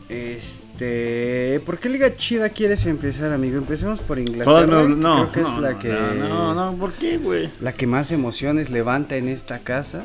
Este, 0.08 1.60
¿por 1.66 1.78
qué 1.78 1.88
liga 1.90 2.16
chida 2.16 2.48
quieres 2.48 2.86
empezar, 2.86 3.32
amigo? 3.32 3.58
Empecemos 3.58 4.00
por 4.00 4.18
Inglaterra. 4.18 4.66
No, 4.66 4.86
que 4.86 4.94
no, 4.96 5.32
creo 5.32 5.32
que 5.32 5.40
no, 5.50 5.54
es 5.56 5.62
la 5.62 5.78
que 5.78 5.88
no, 5.88 6.14
no, 6.14 6.54
no, 6.54 6.78
¿por 6.78 6.92
qué, 6.94 7.18
güey? 7.18 7.50
la 7.60 7.72
que 7.72 7.86
más 7.86 8.10
emociones 8.10 8.70
levanta 8.70 9.16
en 9.16 9.28
esta 9.28 9.58
casa. 9.60 10.02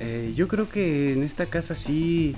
Eh, 0.00 0.32
yo 0.36 0.48
creo 0.48 0.68
que 0.68 1.12
en 1.12 1.22
esta 1.22 1.46
casa 1.46 1.74
sí 1.74 2.34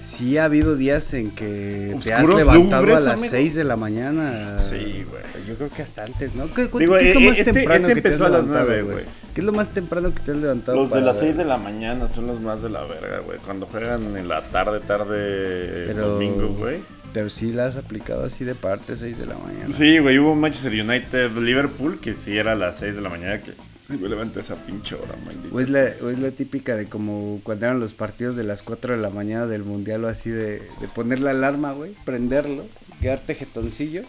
sí 0.00 0.38
ha 0.38 0.44
habido 0.44 0.76
días 0.76 1.12
en 1.14 1.32
que 1.32 1.96
te 2.04 2.12
has 2.12 2.28
levantado 2.28 2.84
a 2.96 3.00
las 3.00 3.14
amigo. 3.14 3.28
6 3.30 3.54
de 3.56 3.64
la 3.64 3.76
mañana. 3.76 4.58
Sí, 4.60 5.04
güey. 5.08 5.22
Yo 5.46 5.56
creo 5.56 5.70
que 5.70 5.82
hasta 5.82 6.04
antes, 6.04 6.34
¿no? 6.36 6.46
¿Qué, 6.54 6.62
Digo, 6.62 6.78
qué 6.98 7.08
es 7.08 7.14
lo 7.14 7.20
eh, 7.20 7.26
más 7.30 7.38
este- 7.38 7.52
temprano 7.52 7.86
este 7.88 7.94
que 7.94 8.00
te 8.02 8.08
has 8.08 8.14
empezó 8.14 8.26
a 8.26 8.28
las 8.28 8.46
levantado, 8.46 8.66
nueve, 8.68 8.82
güey. 8.92 9.04
¿Qué 9.34 9.40
es 9.40 9.44
lo 9.44 9.52
más 9.52 9.70
temprano 9.70 10.14
que 10.14 10.20
te 10.22 10.30
has 10.32 10.36
levantado? 10.36 10.76
Los 10.76 10.88
de 10.88 10.94
para 10.94 11.06
las 11.06 11.16
ver? 11.16 11.24
6 11.24 11.36
de 11.36 11.44
la 11.44 11.56
mañana 11.58 12.08
son 12.08 12.26
los 12.28 12.40
más 12.40 12.62
de 12.62 12.70
la 12.70 12.84
verga, 12.84 13.18
güey. 13.20 13.38
Cuando 13.38 13.66
juegan 13.66 14.16
en 14.16 14.28
la 14.28 14.42
tarde, 14.42 14.80
tarde, 14.80 15.86
Pero- 15.88 16.08
domingo, 16.10 16.48
güey. 16.48 16.78
Pero 17.12 17.30
sí 17.30 17.52
la 17.52 17.66
has 17.66 17.76
aplicado 17.76 18.24
así 18.24 18.44
de 18.44 18.54
parte 18.54 18.94
6 18.94 19.18
de 19.18 19.26
la 19.26 19.34
mañana. 19.38 19.72
Sí, 19.72 19.98
güey, 19.98 20.18
hubo 20.18 20.32
un 20.32 20.40
Manchester 20.40 20.72
United 20.72 21.32
Liverpool 21.38 21.98
que 22.00 22.12
sí 22.14 22.36
era 22.36 22.52
a 22.52 22.54
las 22.54 22.78
6 22.78 22.94
de 22.96 23.00
la 23.00 23.08
mañana 23.08 23.40
que 23.42 23.52
me 23.88 23.96
esa 24.40 24.54
pinche 24.56 24.94
hora, 24.94 25.14
maldito. 25.24 25.54
O 25.54 25.60
es, 25.60 25.68
la, 25.70 25.90
o 26.02 26.10
es 26.10 26.18
la 26.18 26.30
típica 26.30 26.76
de 26.76 26.86
como 26.86 27.40
cuando 27.42 27.66
eran 27.66 27.80
los 27.80 27.94
partidos 27.94 28.36
de 28.36 28.44
las 28.44 28.62
4 28.62 28.96
de 28.96 29.00
la 29.02 29.10
mañana 29.10 29.46
del 29.46 29.64
mundial 29.64 30.04
o 30.04 30.08
así 30.08 30.30
de, 30.30 30.60
de 30.80 30.88
poner 30.94 31.20
la 31.20 31.30
alarma, 31.30 31.72
güey, 31.72 31.94
prenderlo, 32.04 32.66
quedarte 33.00 33.34
jetoncillo 33.34 34.02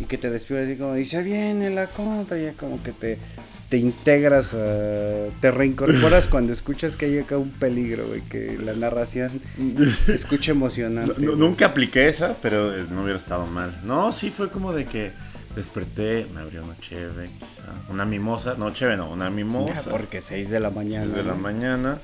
y 0.00 0.04
que 0.04 0.18
te 0.18 0.28
despiertes 0.30 0.68
así 0.70 0.78
como 0.78 0.94
dice 0.94 1.22
viene 1.22 1.70
la 1.70 1.86
contra, 1.86 2.36
ya 2.36 2.52
como 2.54 2.82
que 2.82 2.92
te, 2.92 3.16
te 3.70 3.76
integras, 3.78 4.52
a- 4.52 5.28
te 5.40 5.50
reincorporas 5.50 6.26
cuando 6.30 6.52
escuchas 6.52 6.96
que 6.96 7.06
hay 7.06 7.18
acá 7.18 7.38
un 7.38 7.50
peligro, 7.50 8.06
güey, 8.08 8.20
que 8.22 8.58
la 8.62 8.74
narración 8.74 9.40
se 10.04 10.14
escucha 10.16 10.50
emocionante. 10.52 11.14
No- 11.14 11.20
no- 11.20 11.26
güey. 11.36 11.38
nunca 11.48 11.66
apliqué 11.66 12.08
esa, 12.08 12.36
pero 12.42 12.72
no 12.90 13.02
hubiera 13.04 13.18
estado 13.18 13.46
mal. 13.46 13.80
No, 13.84 14.12
sí 14.12 14.30
fue 14.30 14.50
como 14.50 14.72
de 14.72 14.84
que 14.86 15.12
desperté, 15.54 16.26
me 16.34 16.40
abrió 16.40 16.64
una 16.64 16.78
cheve, 16.80 17.30
quizá. 17.38 17.64
Una 17.88 18.04
mimosa, 18.04 18.54
no 18.58 18.72
cheve, 18.72 18.96
no, 18.96 19.10
una 19.10 19.30
mimosa. 19.30 19.90
Porque 19.90 20.20
6 20.20 20.50
de 20.50 20.60
la 20.60 20.70
mañana. 20.70 21.06
de 21.06 21.22
la 21.22 21.34
mañana. 21.34 21.98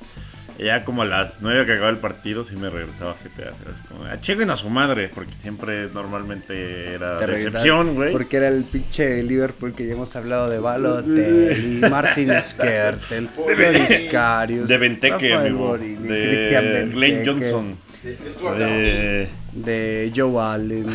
Y 0.59 0.65
ya 0.65 0.85
como 0.85 1.03
a 1.03 1.05
las 1.07 1.39
9 1.41 1.65
que 1.65 1.73
acababa 1.73 1.91
el 1.91 2.01
partido, 2.01 2.45
sí 2.45 2.55
me 2.55 2.69
regresaba 2.69 3.13
a 3.13 3.15
GTA. 3.15 3.53
Como, 3.89 4.05
"Ah, 4.05 4.21
chinguen 4.21 4.51
a 4.51 4.57
su 4.57 4.69
madre, 4.69 5.11
porque 5.15 5.35
siempre 5.35 5.89
normalmente 5.95 6.93
era 6.95 7.19
Te 7.19 7.27
decepción, 7.29 7.95
güey. 7.95 8.13
Porque 8.13 8.37
era 8.37 8.49
el 8.49 8.65
pinche 8.65 9.23
Liverpool 9.23 9.73
que 9.75 9.87
ya 9.87 9.95
hemos 9.95 10.15
hablado 10.17 10.51
de 10.51 10.59
Balotelli, 10.59 11.81
Martin 11.91 12.31
Skertel, 12.43 13.31
Loris 13.39 14.03
Karius, 14.11 14.69
De 14.69 14.77
Benteke, 14.77 15.33
amigo. 15.35 15.59
Borini, 15.69 15.97
Christian 16.07 16.65
De 16.65 16.73
Benteke, 16.73 16.95
Glenn 16.95 17.27
Johnson. 17.27 17.79
De 18.03 18.17
De... 18.65 19.29
de 19.53 20.13
Joe 20.15 20.43
Allen. 20.43 20.87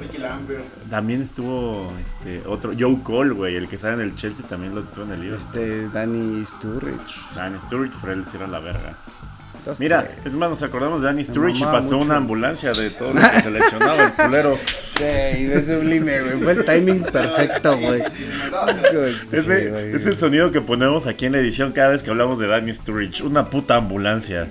Ricky 0.00 0.18
Lambert. 0.18 0.64
También 0.90 1.22
estuvo 1.22 1.92
este 2.00 2.42
otro, 2.46 2.72
Joe 2.78 2.98
Cole, 3.02 3.32
güey, 3.34 3.56
el 3.56 3.68
que 3.68 3.76
estaba 3.76 3.94
en 3.94 4.00
el 4.00 4.14
Chelsea 4.14 4.46
también 4.46 4.74
lo 4.74 4.82
estuvo 4.82 5.04
en 5.04 5.12
el 5.12 5.20
Liverpool. 5.22 5.46
Este, 5.46 5.88
Danny 5.88 6.44
Sturridge. 6.44 7.34
Dan 7.36 7.60
Sturridge, 7.60 7.94
pero 8.00 8.12
él 8.14 8.24
era 8.34 8.46
la 8.46 8.58
verga. 8.60 8.96
Dos, 9.64 9.78
Mira, 9.78 10.02
tres. 10.04 10.26
es 10.26 10.34
más, 10.34 10.50
nos 10.50 10.62
acordamos 10.64 11.02
de 11.02 11.06
Danny 11.06 11.24
Sturridge 11.24 11.60
y 11.60 11.64
pasó 11.64 11.94
mucho. 11.94 11.98
una 12.06 12.16
ambulancia 12.16 12.72
de 12.72 12.90
todo 12.90 13.12
lo 13.12 13.20
que 13.20 13.42
se 13.42 13.50
lesionaba 13.50 14.04
el 14.04 14.12
culero. 14.12 14.52
Sí, 14.92 15.04
es 15.50 15.66
sublime, 15.66 16.20
güey. 16.20 16.38
Fue 16.42 16.52
el 16.52 16.64
timing 16.66 17.02
perfecto, 17.02 17.76
güey. 17.78 18.02
sí, 18.10 18.24
sí, 19.30 19.40
Sí, 19.40 19.68
güey. 19.68 19.94
es 19.96 20.06
el 20.06 20.16
sonido 20.16 20.52
que 20.52 20.60
ponemos 20.60 21.06
aquí 21.06 21.24
en 21.26 21.32
la 21.32 21.38
edición 21.38 21.72
cada 21.72 21.88
vez 21.88 22.02
que 22.02 22.10
hablamos 22.10 22.38
de 22.38 22.46
Danny 22.46 22.72
Sturridge. 22.72 23.22
Una 23.22 23.48
puta 23.50 23.76
ambulancia. 23.76 24.48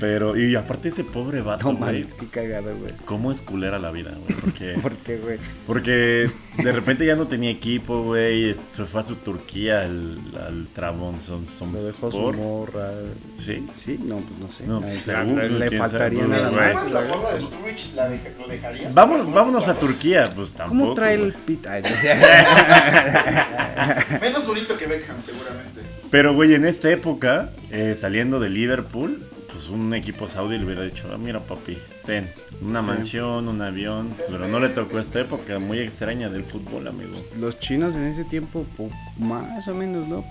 Pero, 0.00 0.36
y 0.36 0.56
aparte 0.56 0.88
ese 0.88 1.04
pobre 1.04 1.42
vato, 1.42 1.70
No 1.70 1.78
güey. 1.78 2.00
mames, 2.00 2.14
qué 2.14 2.26
cagado, 2.26 2.74
güey. 2.76 2.92
¿Cómo 3.04 3.30
es 3.30 3.42
culera 3.42 3.78
la 3.78 3.90
vida, 3.90 4.12
güey? 4.16 4.40
Porque, 4.40 4.74
¿Por 4.82 4.96
qué, 4.96 5.18
güey? 5.18 5.38
porque 5.66 6.30
de 6.56 6.72
repente 6.72 7.04
ya 7.04 7.16
no 7.16 7.28
tenía 7.28 7.50
equipo, 7.50 8.02
güey. 8.02 8.54
Se 8.54 8.84
fue 8.86 9.02
a 9.02 9.04
su 9.04 9.16
Turquía 9.16 9.82
al, 9.82 10.18
al 10.46 10.68
Trabzonspor. 10.74 11.68
Lo 11.74 11.82
dejó 11.84 12.10
su 12.10 12.32
morra. 12.32 12.90
Sí. 13.36 13.66
Sí, 13.76 14.00
no, 14.02 14.16
pues 14.18 14.40
no 14.40 14.50
sé. 14.50 14.66
No, 14.66 14.82
Ay, 14.84 14.98
seguro, 14.98 15.46
le, 15.48 15.70
le 15.70 15.78
faltaría 15.78 16.20
sabe, 16.22 16.30
nada 16.32 16.50
más. 16.50 16.72
¿Cuál 16.72 16.86
es 16.86 16.92
la 16.92 17.00
forma 17.02 17.30
de 17.32 17.40
Sturridge? 17.40 17.94
¿La 17.94 18.08
deja- 18.08 18.30
¿Lo 18.38 18.48
dejarías? 18.48 18.94
Vamos, 18.94 19.32
vámonos 19.32 19.68
a 19.68 19.74
Turquía, 19.78 20.24
pues 20.34 20.52
tampoco. 20.54 20.80
¿Cómo 20.80 20.94
trae 20.94 21.14
el 21.14 21.32
güey. 21.32 21.44
pit? 21.46 21.66
Ay, 21.66 21.82
decía. 21.82 22.16
Menos 24.20 24.46
bonito 24.46 24.76
que 24.76 24.86
Beckham, 24.86 25.20
seguramente. 25.20 25.80
Pero, 26.10 26.34
güey, 26.34 26.54
en 26.54 26.64
esta 26.64 26.90
época, 26.90 27.50
eh, 27.70 27.96
saliendo 27.98 28.40
de 28.40 28.50
Liverpool, 28.50 29.24
pues 29.60 29.68
un 29.68 29.92
equipo 29.92 30.26
saudí 30.26 30.56
le 30.56 30.64
hubiera 30.64 30.84
dicho, 30.84 31.10
ah, 31.12 31.18
mira 31.18 31.40
papi, 31.40 31.76
ten, 32.06 32.32
una 32.62 32.80
mansión, 32.80 33.46
un 33.46 33.60
avión, 33.60 34.14
pero 34.30 34.48
no 34.48 34.58
le 34.58 34.70
tocó 34.70 34.98
esta 34.98 35.20
época 35.20 35.58
muy 35.58 35.80
extraña 35.80 36.30
del 36.30 36.44
fútbol, 36.44 36.88
amigo. 36.88 37.12
Los 37.38 37.60
chinos 37.60 37.94
en 37.94 38.04
ese 38.04 38.24
tiempo, 38.24 38.64
po- 38.74 38.88
más 39.18 39.68
o 39.68 39.74
menos, 39.74 40.08
¿no? 40.08 40.24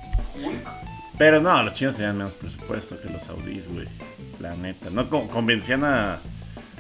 Pero 1.20 1.40
no, 1.42 1.62
los 1.62 1.74
chinos 1.74 1.96
tenían 1.98 2.18
menos 2.18 2.34
presupuesto 2.34 3.00
que 3.00 3.08
los 3.08 3.22
saudíes, 3.22 3.72
güey, 3.72 3.88
la 4.40 4.56
neta. 4.56 4.90
No 4.90 5.08
con- 5.10 5.28
convencían 5.28 5.84
a... 5.84 6.18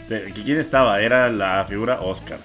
¿Quién 0.07 0.59
estaba? 0.59 0.99
Era 1.01 1.29
la 1.31 1.63
figura 1.69 2.01
Oscar. 2.01 2.39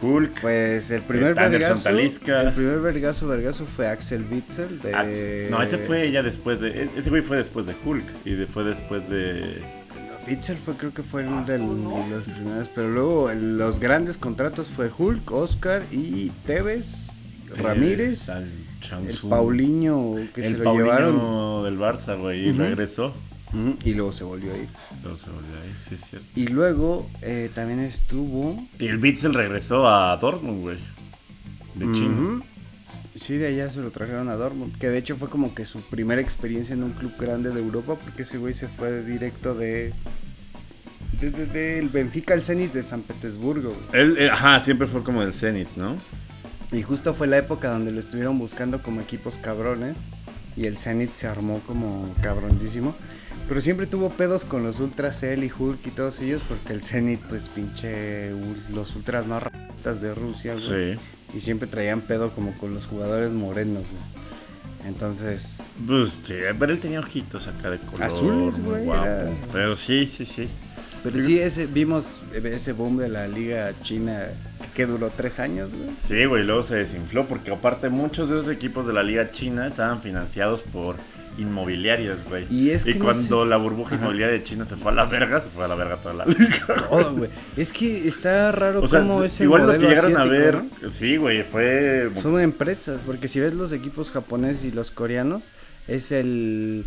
Hulk. 0.00 0.40
Pues 0.40 0.90
el 0.90 1.02
primer 1.02 1.34
vergazo, 1.34 1.88
el 1.88 2.52
primer 2.54 2.80
vergazo, 2.80 3.26
vergazo 3.28 3.66
fue 3.66 3.88
Axel 3.88 4.24
Witzel 4.30 4.80
de... 4.80 5.48
No, 5.50 5.62
ese 5.62 5.78
fue 5.78 6.10
ya 6.10 6.22
después 6.22 6.60
de... 6.60 6.84
e- 6.84 6.90
Ese 6.96 7.10
güey 7.10 7.22
fue 7.22 7.36
después 7.36 7.66
de 7.66 7.74
Hulk 7.84 8.04
y 8.24 8.34
de- 8.34 8.46
fue 8.46 8.64
después 8.64 9.08
de... 9.08 9.62
Witzel 10.26 10.56
fue, 10.58 10.74
creo 10.74 10.92
que 10.92 11.02
fue 11.02 11.22
el 11.22 11.46
de 11.46 11.58
los 11.58 12.24
primeros, 12.24 12.68
pero 12.74 12.88
luego 12.90 13.30
el- 13.30 13.56
los 13.58 13.80
grandes 13.80 14.18
contratos 14.18 14.68
fue 14.68 14.90
Hulk, 14.96 15.30
Oscar 15.32 15.82
y 15.90 16.30
Tevez, 16.46 17.18
Ramírez, 17.56 18.28
Al 18.28 18.46
el. 18.82 19.30
Paulinho 19.30 20.16
que 20.34 20.42
el 20.46 20.52
se 20.52 20.58
lo 20.58 20.64
Paulinho 20.64 20.84
llevaron 20.84 21.64
del 21.64 21.78
Barça, 21.78 22.18
güey, 22.20 22.48
y 22.48 22.52
regresó. 22.52 23.14
Y 23.84 23.94
luego 23.94 24.12
se 24.12 24.24
volvió 24.24 24.52
a 24.52 24.56
ir. 24.58 24.68
Pero 25.02 25.16
se 25.16 25.30
volvió 25.30 25.54
ahí, 25.62 25.74
sí 25.80 25.94
es 25.94 26.00
cierto. 26.02 26.28
Y 26.36 26.48
luego 26.48 27.08
eh, 27.22 27.50
también 27.54 27.80
estuvo... 27.80 28.62
Y 28.78 28.86
el 28.88 28.98
Bitzel 28.98 29.32
regresó 29.34 29.88
a 29.88 30.16
Dortmund, 30.18 30.60
güey. 30.60 30.78
De 31.74 31.90
China. 31.92 32.42
Sí, 33.14 33.36
de 33.36 33.48
allá 33.48 33.70
se 33.70 33.80
lo 33.80 33.90
trajeron 33.90 34.28
a 34.28 34.34
Dortmund, 34.36 34.76
que 34.78 34.88
de 34.88 34.98
hecho 34.98 35.16
fue 35.16 35.28
como 35.28 35.54
que 35.54 35.64
su 35.64 35.80
primera 35.80 36.20
experiencia 36.20 36.74
en 36.74 36.82
un 36.84 36.92
club 36.92 37.12
grande 37.18 37.50
de 37.50 37.58
Europa, 37.60 37.96
porque 37.96 38.22
ese 38.22 38.38
güey 38.38 38.54
se 38.54 38.68
fue 38.68 39.02
directo 39.02 39.54
de... 39.54 39.92
de- 41.20 41.30
de- 41.30 41.46
Del 41.46 41.88
Benfica 41.88 42.34
al 42.34 42.44
Zenit 42.44 42.72
de 42.72 42.82
San 42.82 43.02
Petersburgo. 43.02 43.70
güey. 43.70 44.00
Él, 44.02 44.16
eh, 44.18 44.30
ajá, 44.30 44.60
siempre 44.60 44.86
fue 44.86 45.02
como 45.02 45.22
el 45.22 45.32
Zenit, 45.32 45.68
¿no? 45.76 45.96
Y 46.70 46.82
justo 46.82 47.14
fue 47.14 47.26
la 47.26 47.38
época 47.38 47.70
donde 47.70 47.90
lo 47.92 47.98
estuvieron 47.98 48.38
buscando 48.38 48.82
como 48.82 49.00
equipos 49.00 49.38
cabrones, 49.38 49.96
y 50.56 50.66
el 50.66 50.76
Zenit 50.78 51.14
se 51.14 51.26
armó 51.26 51.60
como 51.66 52.14
cabroncísimo. 52.22 52.94
Pero 53.48 53.60
siempre 53.62 53.86
tuvo 53.86 54.10
pedos 54.10 54.44
con 54.44 54.62
los 54.62 54.78
Ultras 54.80 55.20
Cell 55.20 55.42
y 55.42 55.50
Hulk 55.56 55.86
y 55.86 55.90
todos 55.90 56.20
ellos, 56.20 56.42
porque 56.46 56.74
el 56.74 56.82
Zenit, 56.82 57.20
pues 57.22 57.48
pinche, 57.48 58.30
los 58.70 58.94
ultras 58.94 59.26
más 59.26 59.42
racistas 59.42 60.00
de 60.02 60.14
Rusia, 60.14 60.52
güey. 60.52 60.94
Sí. 60.96 61.00
Y 61.34 61.40
siempre 61.40 61.66
traían 61.66 62.02
pedo 62.02 62.30
como 62.32 62.56
con 62.58 62.74
los 62.74 62.86
jugadores 62.86 63.32
morenos, 63.32 63.84
güey. 63.90 64.18
Entonces, 64.86 65.62
Pues 65.86 66.20
sí, 66.22 66.34
pero 66.58 66.72
él 66.72 66.78
tenía 66.80 67.00
ojitos 67.00 67.48
acá 67.48 67.70
de 67.70 67.78
color. 67.78 68.02
Azules, 68.04 68.60
güey, 68.62 68.84
guapo. 68.84 69.04
era- 69.04 69.30
Pero 69.52 69.76
sí, 69.76 70.06
sí, 70.06 70.24
sí. 70.24 70.48
pero 71.02 71.20
sí, 71.20 71.38
ese, 71.38 71.66
vimos 71.66 72.20
ese 72.32 72.72
boom 72.72 72.96
de 72.98 73.08
la 73.08 73.28
liga 73.28 73.72
china 73.82 74.26
que 74.74 74.86
duró 74.86 75.10
tres 75.10 75.40
años, 75.40 75.74
güey. 75.74 75.90
Sí, 75.96 76.24
güey, 76.26 76.44
luego 76.44 76.62
se 76.62 76.76
desinfló 76.76 77.26
porque 77.26 77.50
aparte 77.50 77.88
muchos 77.88 78.28
de 78.28 78.36
esos 78.38 78.48
equipos 78.50 78.86
de 78.86 78.92
la 78.92 79.02
liga 79.02 79.30
china 79.30 79.66
estaban 79.66 80.00
financiados 80.00 80.62
por 80.62 80.96
inmobiliarias, 81.38 82.24
güey. 82.24 82.46
Y 82.50 82.70
es 82.70 82.84
que 82.84 82.94
no 82.98 83.04
cuando 83.06 83.44
sé- 83.44 83.48
la 83.50 83.56
burbuja 83.56 83.94
inmobiliaria 83.94 84.34
de 84.34 84.42
China 84.42 84.64
se 84.66 84.76
fue 84.76 84.92
a 84.92 84.94
la 84.94 85.04
verga, 85.06 85.40
se 85.40 85.50
fue 85.50 85.64
a 85.64 85.68
la 85.68 85.74
verga 85.74 85.96
toda 85.96 86.14
la 86.14 86.26
liga. 86.26 86.66
Todo, 86.90 87.14
güey. 87.16 87.30
Es 87.56 87.72
que 87.72 88.06
está 88.08 88.52
raro 88.52 88.80
O 88.82 88.88
sea, 88.88 89.00
cómo 89.00 89.24
ese 89.24 89.44
igual 89.44 89.66
los 89.66 89.78
que 89.78 89.86
llegaron 89.86 90.16
a 90.16 90.24
ver, 90.24 90.56
asiático, 90.56 90.90
sí, 90.90 91.16
güey, 91.16 91.42
fue 91.44 92.10
¿no? 92.14 92.20
Son 92.20 92.40
empresas, 92.40 93.00
porque 93.06 93.28
si 93.28 93.40
ves 93.40 93.54
los 93.54 93.72
equipos 93.72 94.10
japoneses 94.10 94.64
y 94.66 94.70
los 94.72 94.90
coreanos, 94.90 95.44
es 95.86 96.12
el... 96.12 96.84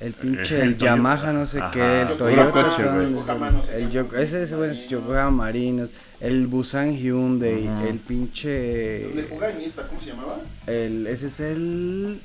El 0.00 0.12
pinche, 0.12 0.56
El 0.56 0.62
el. 0.70 0.76
Yamaha, 0.78 1.32
no 1.32 1.46
sé 1.46 1.60
Ajá. 1.60 1.70
qué, 1.70 2.00
el 2.02 2.16
Toyota, 2.18 2.50
coche, 2.50 2.82
no 2.82 3.00
el 3.00 3.14
qué. 3.14 3.90
Yo- 3.90 4.08
ese 4.18 4.42
es 4.42 4.88
Yokohama 4.88 5.30
Marinos, 5.30 5.90
el 6.20 6.46
Busan 6.48 6.94
Hyundai, 6.96 7.68
Ajá. 7.68 7.88
el 7.88 7.98
pinche... 8.00 9.06
Jugaba 9.30 9.52
Iniesta, 9.52 9.86
¿cómo 9.86 10.00
se 10.00 10.08
llamaba? 10.10 10.40
El, 10.66 11.06
ese 11.06 11.26
es 11.28 11.40
el. 11.40 12.20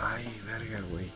Ay, 0.00 0.26
verga, 0.46 0.80
güey. 0.90 1.06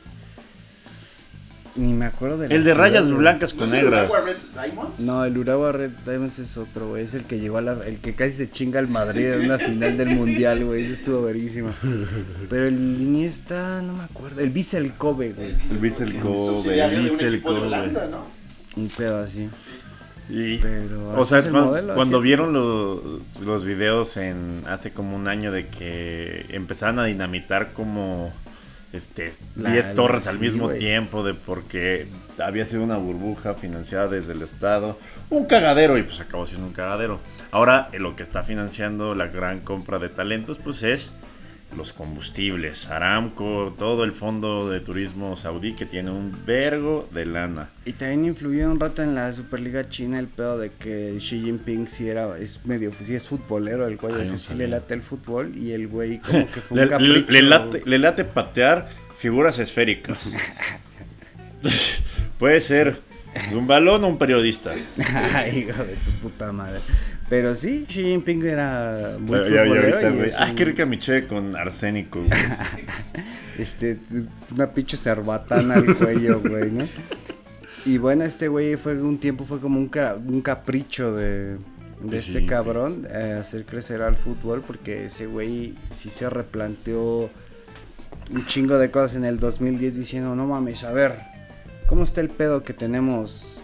Ni 1.75 1.95
me 1.95 2.05
acuerdo 2.05 2.37
de 2.37 2.55
el 2.55 2.65
de 2.65 2.75
rayas 2.75 3.11
blancas 3.11 3.55
¿No 3.55 3.61
con 3.61 3.75
el 3.75 3.83
negras. 3.85 4.11
Urawa 4.11 4.27
Red 4.27 4.37
Diamonds? 4.63 5.01
No, 5.01 5.25
el 5.25 5.39
Urawa 5.39 5.73
Red 5.73 5.91
Diamonds 6.05 6.39
es 6.39 6.59
otro, 6.59 6.91
güey. 6.91 7.05
Es 7.05 7.15
el 7.15 7.25
que 7.25 7.41
llegó 7.41 7.57
a 7.57 7.63
la. 7.63 7.73
El 7.87 7.99
que 8.01 8.15
casi 8.15 8.33
se 8.33 8.51
chinga 8.51 8.79
al 8.79 8.89
Madrid 8.89 9.27
en 9.33 9.47
una 9.47 9.59
final 9.59 9.97
del 9.97 10.11
mundial, 10.11 10.67
güey. 10.67 10.83
Eso 10.83 10.93
estuvo 10.93 11.23
verísimo. 11.23 11.71
Pero 12.51 12.67
el 12.67 12.75
Iniesta, 12.75 13.81
no 13.81 13.95
me 13.95 14.05
acuerdo. 14.05 14.41
El 14.43 14.51
Vissel 14.51 14.93
Kobe, 14.93 15.33
güey. 15.33 15.51
El 15.71 15.79
Vissel 15.79 16.09
El 16.17 16.21
Kobe, 16.21 16.85
equipo 16.85 17.25
de 17.25 17.41
Kobe. 17.41 17.61
Holanda, 17.61 18.07
¿no? 18.11 18.27
Un 18.77 18.89
pedo 18.91 19.23
así. 19.23 19.49
Y, 20.29 20.59
Pero 20.59 21.09
o 21.11 21.25
sea, 21.25 21.39
es 21.39 21.47
el 21.47 21.53
cuan- 21.53 21.65
modelo, 21.65 21.95
cuando 21.95 22.21
vieron 22.21 22.53
los, 22.53 23.01
los 23.45 23.65
videos 23.65 24.17
en 24.19 24.63
hace 24.67 24.93
como 24.93 25.17
un 25.17 25.27
año 25.27 25.51
de 25.53 25.69
que 25.69 26.45
empezaban 26.51 26.99
a 26.99 27.05
dinamitar 27.05 27.73
como 27.73 28.33
este 28.93 29.33
La- 29.57 29.73
10 29.73 29.95
torres 29.95 30.27
al 30.27 30.35
sí, 30.35 30.41
mismo 30.41 30.69
tiempo 30.71 31.25
de 31.25 31.35
porque 31.35 32.07
había 32.39 32.65
sido 32.65 32.83
una 32.83 32.97
burbuja 32.99 33.55
financiada 33.55 34.09
desde 34.09 34.33
el 34.33 34.43
estado, 34.43 34.99
un 35.31 35.47
cagadero 35.47 35.97
y 35.99 36.03
pues 36.03 36.21
acabó 36.21 36.45
siendo 36.47 36.67
un 36.67 36.73
cagadero. 36.75 37.21
Ahora 37.51 37.89
eh, 37.93 37.99
lo 38.01 38.17
que 38.17 38.23
está 38.23 38.43
financiando 38.43 39.15
la 39.15 39.27
gran 39.29 39.61
compra 39.61 39.99
de 39.99 40.09
talentos 40.11 40.59
pues 40.59 40.83
es 40.83 41.15
los 41.77 41.93
combustibles, 41.93 42.89
Aramco, 42.89 43.75
todo 43.79 44.05
el 44.05 44.13
fondo 44.13 44.69
de 44.69 44.81
turismo 44.81 45.37
saudí 45.37 45.75
que 45.75 45.87
tiene 45.87 46.11
un 46.11 46.37
vergo 46.45 47.09
de 47.13 47.27
lana. 47.27 47.71
Y 47.85 47.93
también 47.93 48.27
influyó 48.27 48.71
un 48.71 48.79
rato 48.79 49.03
en 49.03 49.15
la 49.15 49.33
Superliga 49.33 49.89
China 49.89 50.19
el 50.19 50.29
pedo 50.29 50.59
de 50.59 50.71
que 50.73 51.17
Xi 51.19 51.43
Jinping 51.43 51.89
sí 51.89 52.09
era, 52.09 52.39
es 52.39 52.65
medio, 52.67 52.93
sí 53.03 53.15
es 53.15 53.27
futbolero, 53.27 53.87
el 53.87 53.99
Ay, 54.03 54.25
sea, 54.25 54.33
no 54.33 54.39
sí 54.39 54.55
le 54.55 54.69
late 54.69 54.95
el 54.95 55.03
fútbol 55.03 55.57
y 55.57 55.73
el 55.73 55.89
güey 55.89 56.19
como 56.19 56.47
que 56.47 56.61
fue 56.61 56.83
un 56.85 56.89
Le, 57.03 57.21
le- 57.23 57.43
late, 57.43 57.83
le 57.87 57.99
late 57.99 58.25
patear 58.25 58.89
figuras 59.17 59.59
esféricas. 59.59 60.35
Puede 62.39 62.61
ser 62.61 63.01
un 63.53 63.67
balón 63.67 64.05
o 64.05 64.09
un 64.09 64.19
periodista. 64.19 64.73
Ay, 65.35 65.67
hijo 65.69 65.83
de 65.85 65.95
tu 65.95 66.11
puta 66.21 66.53
madre. 66.53 66.81
Pero 67.29 67.55
sí, 67.55 67.87
Xi 67.89 68.03
Jinping 68.03 68.43
era 68.45 69.17
muy 69.19 69.39
Ya- 69.39 69.65
ya- 69.65 69.67
y 70.11 70.21
es 70.25 70.37
un- 70.39 70.55
qué 70.55 70.65
rica 70.67 70.85
miche 70.85 71.27
con 71.27 71.57
arsénico. 71.57 72.19
güey. 72.21 72.31
este, 73.59 73.99
una 74.55 74.71
pinche 74.73 74.97
cerbatana 74.97 75.75
al 75.75 75.97
cuello, 75.97 76.41
güey, 76.41 76.71
¿no? 76.71 76.85
Y 77.87 77.99
bueno, 77.99 78.25
este 78.25 78.49
güey 78.49 78.77
fue 78.77 79.01
un 79.01 79.19
tiempo, 79.19 79.45
fue 79.45 79.61
como 79.61 79.79
un, 79.79 79.89
ca- 79.89 80.15
un 80.15 80.41
capricho 80.43 81.15
de, 81.15 81.57
de 82.03 82.19
este 82.19 82.45
cabrón, 82.47 83.09
eh, 83.11 83.37
hacer 83.41 83.65
crecer 83.65 84.03
al 84.03 84.17
fútbol, 84.17 84.63
porque 84.67 85.07
ese 85.07 85.27
güey 85.27 85.75
sí 85.91 86.11
se 86.11 86.29
replanteó 86.31 87.31
un 88.31 88.47
chingo 88.47 88.79
de 88.79 88.91
cosas 88.91 89.17
en 89.17 89.25
el 89.25 89.39
2010 89.41 89.97
diciendo, 89.97 90.37
no 90.37 90.47
mames, 90.47 90.85
a 90.85 90.93
ver, 90.93 91.19
¿cómo 91.89 92.05
está 92.05 92.21
el 92.21 92.29
pedo 92.29 92.63
que 92.63 92.73
tenemos 92.73 93.62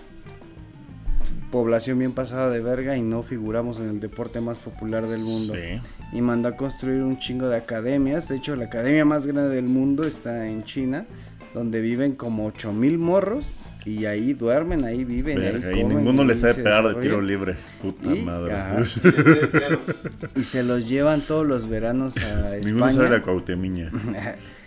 población 1.50 1.98
bien 1.98 2.12
pasada 2.12 2.50
de 2.50 2.60
verga 2.60 2.96
y 2.96 3.02
no 3.02 3.22
figuramos 3.22 3.78
en 3.80 3.88
el 3.88 4.00
deporte 4.00 4.40
más 4.40 4.58
popular 4.58 5.06
del 5.08 5.20
mundo? 5.20 5.54
Sí. 5.54 5.80
y 6.16 6.20
mandó 6.20 6.48
a 6.48 6.56
construir 6.56 7.02
un 7.02 7.18
chingo 7.18 7.48
de 7.48 7.56
academias. 7.56 8.28
De 8.28 8.36
hecho, 8.36 8.54
la 8.56 8.66
academia 8.66 9.04
más 9.04 9.26
grande 9.26 9.54
del 9.54 9.64
mundo 9.66 10.04
está 10.04 10.46
en 10.46 10.64
China, 10.64 11.06
donde 11.54 11.80
viven 11.80 12.14
como 12.14 12.46
8000 12.46 12.98
morros 12.98 13.60
y 13.84 14.04
ahí 14.04 14.34
duermen, 14.34 14.84
ahí 14.84 15.04
viven. 15.04 15.38
ahí 15.38 15.80
y 15.80 15.84
ninguno 15.84 16.22
ahí 16.22 16.28
le 16.28 16.34
sabe 16.36 16.54
pegar 16.54 16.86
de 16.86 17.00
tiro 17.00 17.20
libre. 17.22 17.56
Puta 17.80 18.14
Y, 18.14 18.22
madre. 18.22 18.52
ajá, 18.52 18.82
y 20.36 20.42
se 20.44 20.62
los 20.62 20.88
llevan 20.88 21.20
todos 21.22 21.46
los 21.46 21.68
veranos 21.68 22.16
a 22.18 22.50
Ninguno 22.56 22.90
sabe 22.90 23.08
la 23.10 23.16
España. 23.16 23.90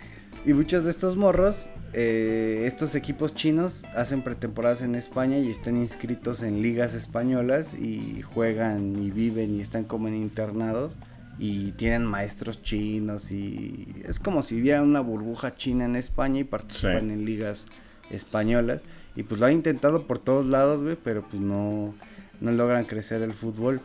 y 0.44 0.52
muchos 0.54 0.84
de 0.84 0.90
estos 0.90 1.16
morros, 1.16 1.70
eh, 1.92 2.64
estos 2.66 2.94
equipos 2.94 3.34
chinos 3.34 3.84
hacen 3.94 4.22
pretemporadas 4.22 4.82
en 4.82 4.94
España 4.94 5.38
y 5.38 5.48
están 5.50 5.76
inscritos 5.76 6.42
en 6.42 6.62
ligas 6.62 6.94
españolas 6.94 7.74
y 7.74 8.22
juegan 8.22 8.96
y 9.02 9.10
viven 9.10 9.54
y 9.54 9.60
están 9.60 9.84
como 9.84 10.08
en 10.08 10.14
internados 10.14 10.96
y 11.38 11.72
tienen 11.72 12.04
maestros 12.04 12.62
chinos 12.62 13.30
y 13.30 13.88
es 14.04 14.18
como 14.18 14.42
si 14.42 14.60
hubiera 14.60 14.82
una 14.82 15.00
burbuja 15.00 15.54
china 15.54 15.84
en 15.84 15.96
España 15.96 16.40
y 16.40 16.44
participan 16.44 17.06
Sí. 17.06 17.12
en 17.12 17.24
ligas 17.24 17.66
españolas 18.10 18.82
y 19.14 19.22
pues 19.22 19.40
lo 19.40 19.46
han 19.46 19.52
intentado 19.52 20.06
por 20.06 20.18
todos 20.18 20.46
lados, 20.46 20.82
güey, 20.82 20.96
pero 21.02 21.22
pues 21.28 21.40
no, 21.40 21.94
no 22.40 22.50
logran 22.52 22.84
crecer 22.84 23.22
el 23.22 23.32
fútbol. 23.34 23.80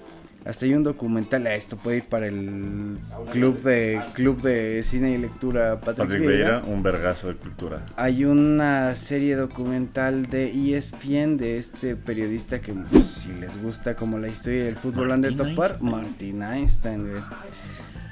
Hasta 0.46 0.66
hay 0.66 0.74
un 0.74 0.84
documental, 0.84 1.46
ah, 1.46 1.56
esto 1.56 1.76
puede 1.76 1.98
ir 1.98 2.04
para 2.06 2.28
el 2.28 2.98
club 3.32 3.62
de 3.62 4.02
club 4.14 4.42
de 4.42 4.82
cine 4.84 5.12
y 5.12 5.18
lectura 5.18 5.80
Patrick, 5.82 5.98
Patrick 6.08 6.22
Vieira. 6.22 6.60
Vieira, 6.60 6.74
un 6.74 6.84
vergazo 6.84 7.28
de 7.28 7.36
cultura. 7.36 7.86
Hay 7.98 8.24
una 8.24 8.96
serie 8.96 9.36
documental 9.36 10.28
de 10.28 10.78
ESPN 10.78 11.36
de 11.36 11.58
este 11.58 11.98
periodista 11.98 12.62
que 12.62 12.74
pues, 12.74 13.06
si 13.06 13.34
les 13.34 13.62
gusta 13.62 13.96
como 13.96 14.20
la 14.20 14.30
historia 14.30 14.64
del 14.66 14.78
fútbol 14.78 15.12
han 15.12 15.22
de 15.22 15.32
Martín 15.32 15.56
topar, 15.56 15.72
Einstein. 15.72 15.92
Martin 15.92 16.44
Einstein, 16.44 17.10
güey. 17.10 17.24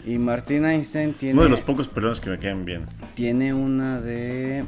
Y 0.05 0.17
Martin 0.19 0.65
Einstein 0.65 1.13
tiene 1.13 1.33
Uno 1.33 1.43
de 1.43 1.49
los 1.49 1.61
pocos 1.61 1.88
pelones 1.88 2.19
que 2.19 2.29
me 2.29 2.38
quedan 2.38 2.65
bien. 2.65 2.85
tiene 3.15 3.53
una 3.53 4.01
de 4.01 4.65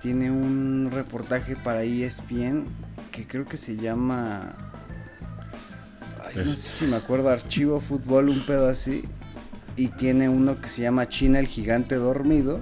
tiene 0.00 0.30
un 0.30 0.88
reportaje 0.90 1.54
para 1.56 1.82
ESPN 1.82 2.64
que 3.12 3.26
creo 3.26 3.44
que 3.44 3.56
se 3.58 3.76
llama 3.76 4.54
ay, 6.30 6.44
no 6.44 6.50
sé 6.50 6.60
si 6.60 6.84
me 6.86 6.96
acuerdo 6.96 7.28
Archivo 7.28 7.80
Fútbol 7.80 8.28
un 8.28 8.40
pedo 8.40 8.68
así 8.68 9.04
y 9.76 9.88
tiene 9.88 10.28
uno 10.28 10.60
que 10.60 10.68
se 10.68 10.82
llama 10.82 11.08
China 11.08 11.38
el 11.38 11.46
gigante 11.46 11.94
dormido 11.94 12.60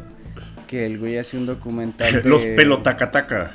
que 0.68 0.86
el 0.86 0.98
güey 0.98 1.18
hace 1.18 1.36
un 1.36 1.46
documental 1.46 2.12
de 2.22 2.28
Los 2.28 2.44
pelotacataca. 2.44 3.52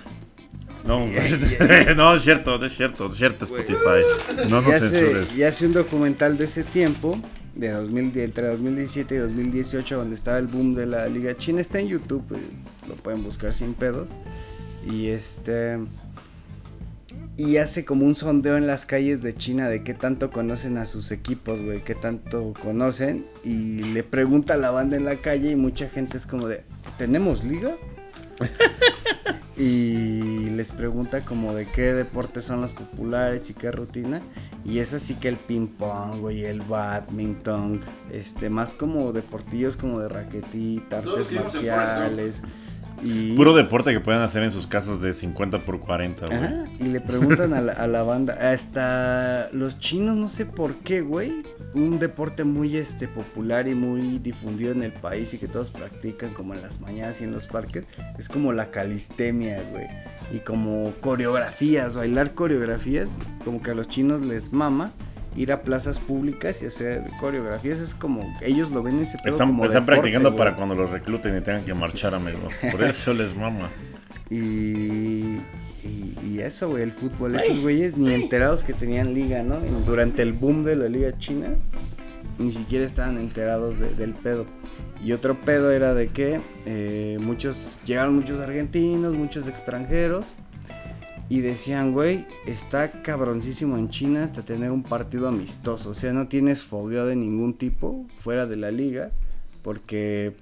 No, 0.86 0.98
no, 1.96 2.14
es 2.14 2.22
cierto, 2.22 2.64
es 2.64 2.76
cierto, 2.76 3.08
es 3.08 3.16
cierto, 3.16 3.46
Spotify. 3.46 4.50
No 4.50 4.62
nos 4.62 4.76
censures. 4.76 5.34
y 5.38 5.44
hace 5.44 5.66
un 5.66 5.72
documental 5.72 6.38
de 6.38 6.44
ese 6.44 6.66
tiempo, 6.66 7.18
de 7.56 7.72
2000, 7.72 8.12
de 8.12 8.26
entre 8.26 8.48
2017 8.50 9.16
y 9.16 9.18
2018, 9.20 9.96
donde 9.96 10.16
estaba 10.16 10.40
el 10.40 10.48
boom 10.48 10.76
de 10.76 10.86
la 10.86 11.08
Liga 11.08 11.38
China. 11.38 11.62
Está 11.62 11.80
en 11.80 11.88
YouTube, 11.88 12.38
lo 12.90 12.96
pueden 12.96 13.24
buscar 13.24 13.54
sin 13.54 13.76
pedos. 13.76 14.10
Y 14.86 15.08
este. 15.08 15.78
Y 17.36 17.58
hace 17.58 17.84
como 17.84 18.06
un 18.06 18.14
sondeo 18.14 18.58
en 18.58 18.68
las 18.68 18.86
calles 18.86 19.24
de 19.24 19.36
China 19.36 19.68
de 19.68 19.84
qué 19.84 19.96
tanto 19.96 20.30
conocen 20.30 20.78
a 20.78 20.86
sus 20.86 21.12
equipos, 21.12 21.64
güey, 21.64 21.82
qué 21.82 21.96
tanto 21.96 22.54
conocen. 22.62 23.26
Y 23.44 23.82
le 23.94 24.04
pregunta 24.04 24.54
a 24.54 24.58
la 24.58 24.70
banda 24.70 24.98
en 24.98 25.06
la 25.06 25.16
calle 25.16 25.50
y 25.50 25.56
mucha 25.56 25.90
gente 25.90 26.18
es 26.18 26.28
como 26.28 26.48
de, 26.48 26.64
¿tenemos 27.00 27.44
liga? 27.44 27.76
y 29.58 30.50
les 30.52 30.72
pregunta 30.72 31.22
como 31.22 31.56
de 31.56 31.66
qué 31.66 31.94
deportes 31.94 32.44
son 32.46 32.62
los 32.62 32.72
populares 32.72 33.50
y 33.50 33.56
qué 33.56 33.72
rutina. 33.72 34.22
Y 34.64 34.78
es 34.78 34.94
así 34.94 35.16
que 35.16 35.30
el 35.30 35.38
ping 35.38 35.68
pong, 35.68 36.20
güey, 36.20 36.46
el 36.46 36.62
badminton, 36.62 37.82
este, 38.12 38.52
más 38.52 38.74
como 38.74 39.12
deportillos 39.12 39.76
como 39.76 40.00
de 40.00 40.10
raquetita, 40.10 41.00
artes 41.00 41.32
marciales. 41.32 42.44
Y, 43.04 43.36
Puro 43.36 43.54
deporte 43.54 43.92
que 43.92 44.00
pueden 44.00 44.22
hacer 44.22 44.44
en 44.44 44.52
sus 44.52 44.68
casas 44.68 45.02
de 45.02 45.14
50 45.14 45.60
por 45.60 45.80
40, 45.80 46.26
güey. 46.26 46.38
Ajá, 46.38 46.66
y 46.80 46.86
le 46.86 47.02
preguntan 47.02 47.54
a 47.54 47.62
la, 47.62 47.74
a 47.74 47.88
la 47.88 48.04
banda, 48.04 48.34
hasta 48.34 49.50
los 49.52 49.80
chinos, 49.80 50.16
no 50.16 50.28
sé 50.28 50.46
por 50.46 50.76
qué, 50.76 51.02
güey, 51.02 51.44
un 51.74 52.00
deporte 52.00 52.44
muy 52.44 52.78
este 52.78 53.08
popular 53.08 53.68
y 53.68 53.76
muy 53.76 54.20
difundido 54.20 54.72
en 54.72 54.84
el 54.84 54.94
país 54.94 55.34
y 55.34 55.38
que 55.38 55.48
todos 55.48 55.72
practican 55.72 56.34
como 56.34 56.54
en 56.54 56.62
las 56.62 56.80
mañanas 56.80 57.20
y 57.22 57.26
en 57.26 57.32
los 57.32 57.48
parques, 57.48 57.86
es 58.18 58.30
como 58.30 58.54
la 58.54 58.72
calistemia, 58.72 59.62
güey. 59.72 59.88
Y 60.32 60.40
como 60.40 60.94
coreografías, 61.02 61.96
bailar 61.96 62.34
coreografías, 62.34 63.20
como 63.44 63.62
que 63.62 63.72
a 63.72 63.74
los 63.74 63.90
chinos 63.90 64.22
les 64.22 64.54
mama 64.54 64.94
ir 65.36 65.52
a 65.52 65.62
plazas 65.64 66.00
públicas 66.00 66.62
y 66.62 66.66
hacer 66.68 67.04
coreografías, 67.20 67.80
es 67.80 67.96
como 67.96 68.34
ellos 68.42 68.72
lo 68.72 68.84
ven 68.84 68.98
en 68.98 69.04
ese 69.04 69.18
pedo 69.18 69.34
Están, 69.34 69.48
como 69.50 69.66
están 69.66 69.82
deporte, 69.84 70.02
practicando 70.02 70.30
güey. 70.32 70.38
para 70.38 70.56
cuando 70.56 70.76
los 70.76 70.92
recluten 70.92 71.38
y 71.38 71.42
tengan 71.42 71.64
que 71.66 71.74
marchar, 71.74 72.14
amigo. 72.16 72.40
Por 72.72 72.84
eso 72.86 73.14
les 73.14 73.36
mama. 73.36 73.70
Y, 74.30 75.38
y, 75.84 76.18
y 76.26 76.40
eso, 76.42 76.70
güey, 76.70 76.84
el 76.84 76.92
fútbol. 76.92 77.36
Esos 77.36 77.62
güeyes 77.62 77.98
ni 77.98 78.14
enterados 78.14 78.64
que 78.64 78.74
tenían 78.74 79.14
liga, 79.14 79.44
¿no? 79.44 79.60
Durante 79.86 80.22
el 80.22 80.34
boom 80.34 80.64
de 80.64 80.76
la 80.76 80.88
liga 80.90 81.18
china, 81.20 81.50
ni 82.40 82.52
siquiera 82.52 82.86
estaban 82.86 83.18
enterados 83.18 83.80
de- 83.80 83.94
del 83.94 84.14
pedo. 84.14 84.46
Y 85.04 85.12
otro 85.12 85.40
pedo 85.42 85.72
era 85.72 85.94
de 85.94 86.08
que 86.08 86.40
eh, 86.66 87.18
muchos, 87.22 87.78
llegaron 87.86 88.16
muchos 88.16 88.40
argentinos, 88.40 89.14
muchos 89.16 89.48
extranjeros. 89.48 90.34
Y 91.30 91.40
decían, 91.40 91.94
güey, 91.94 92.28
está 92.46 93.02
cabroncísimo 93.02 93.78
en 93.78 93.90
China 93.90 94.24
hasta 94.24 94.44
tener 94.44 94.72
un 94.72 94.84
partido 94.84 95.28
amistoso. 95.28 95.92
O 95.92 95.94
sea, 95.94 96.14
no 96.14 96.28
tienes 96.28 96.64
fogueo 96.64 97.06
de 97.06 97.16
ningún 97.16 97.56
tipo 97.56 98.06
fuera 98.18 98.46
de 98.46 98.58
la 98.58 98.72
liga. 98.72 99.10
Porque 99.64 100.36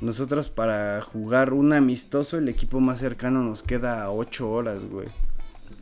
nosotros 0.00 0.48
para 0.48 1.02
jugar 1.02 1.52
un 1.52 1.72
amistoso, 1.72 2.38
el 2.38 2.48
equipo 2.48 2.80
más 2.80 2.98
cercano 2.98 3.42
nos 3.42 3.62
queda 3.62 4.02
a 4.02 4.10
8 4.10 4.50
horas, 4.50 4.86
güey. 4.86 5.08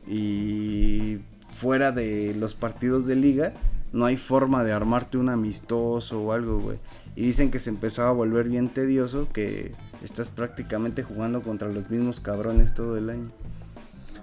Y 0.06 1.18
fuera 1.50 1.92
de 1.92 2.34
los 2.34 2.54
partidos 2.54 3.06
de 3.06 3.14
liga, 3.14 3.54
no 3.92 4.04
hay 4.04 4.16
forma 4.16 4.64
de 4.64 4.72
armarte 4.72 5.18
un 5.18 5.28
amistoso 5.28 6.20
o 6.20 6.32
algo, 6.32 6.58
güey. 6.58 6.78
Y 7.14 7.22
dicen 7.22 7.50
que 7.50 7.58
se 7.58 7.70
empezaba 7.70 8.10
a 8.10 8.12
volver 8.12 8.48
bien 8.48 8.68
tedioso, 8.68 9.28
que 9.32 9.72
estás 10.02 10.30
prácticamente 10.30 11.02
jugando 11.02 11.42
contra 11.42 11.68
los 11.68 11.88
mismos 11.90 12.20
cabrones 12.20 12.74
todo 12.74 12.96
el 12.96 13.10
año. 13.10 13.30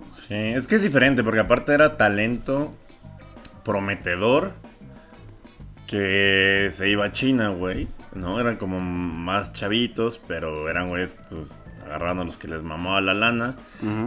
Sí, 0.09 0.33
es 0.33 0.67
que 0.67 0.75
es 0.75 0.81
diferente, 0.81 1.23
porque 1.23 1.39
aparte 1.39 1.73
era 1.73 1.97
talento 1.97 2.73
prometedor 3.63 4.53
que 5.87 6.69
se 6.71 6.89
iba 6.89 7.05
a 7.05 7.11
China, 7.11 7.49
güey. 7.49 7.87
¿No? 8.13 8.39
Eran 8.39 8.55
como 8.55 8.79
más 8.79 9.53
chavitos, 9.53 10.19
pero 10.27 10.67
eran 10.67 10.89
güeyes, 10.89 11.15
pues, 11.29 11.59
agarrando 11.85 12.23
a 12.23 12.25
los 12.25 12.39
que 12.39 12.47
les 12.47 12.63
mamaba 12.63 12.99
la 13.01 13.13
lana. 13.13 13.55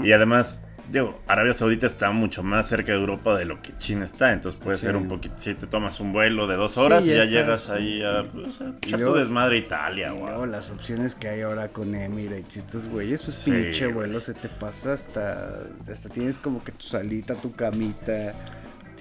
Y 0.03 0.11
además 0.11 0.65
digo, 0.93 1.21
Arabia 1.27 1.55
Saudita 1.55 1.87
está 1.87 2.11
mucho 2.13 2.43
más 2.43 2.69
cerca 2.69 2.93
de 2.93 2.99
Europa 2.99 3.37
de 3.39 3.45
lo 3.47 3.61
que 3.63 3.77
China 3.79 4.05
está, 4.05 4.33
entonces 4.33 4.61
puede 4.63 4.77
Sí. 4.77 4.83
ser 4.83 4.97
un 4.97 5.09
poquito, 5.09 5.35
si 5.39 5.55
te 5.55 5.67
tomas 5.67 5.99
un 6.01 6.13
vuelo 6.13 6.47
de 6.47 6.57
dos 6.57 6.77
horas 6.79 7.05
Sí, 7.05 7.11
y 7.11 7.15
ya 7.15 7.23
está. 7.25 7.33
llegas 7.33 7.71
ahí 7.71 8.03
a, 8.03 8.23
pues, 8.25 8.61
a 8.61 8.69
echar 8.69 8.79
tu 8.81 8.97
luego- 8.99 9.17
desmadre 9.17 9.57
a 9.57 9.59
Italia, 9.59 10.09
Y 10.09 10.11
güey. 10.19 10.25
luego 10.25 10.47
las 10.47 10.71
opciones 10.71 11.15
que 11.15 11.29
hay 11.29 11.41
ahora 11.41 11.69
con 11.69 11.95
Emirates 11.95 12.57
y 12.57 12.59
estos 12.61 12.87
güeyes, 12.87 13.23
pues 13.23 13.35
Sí, 13.37 13.51
pinche 13.51 13.87
vuelo 13.87 14.21
se 14.21 14.35
te 14.35 14.49
pasa 14.49 14.93
hasta, 14.93 15.61
hasta 15.91 16.09
tienes 16.11 16.39
como 16.39 16.63
que 16.63 16.73
tu 16.73 16.85
salita, 16.85 17.35
tu 17.35 17.53
camita, 17.53 18.35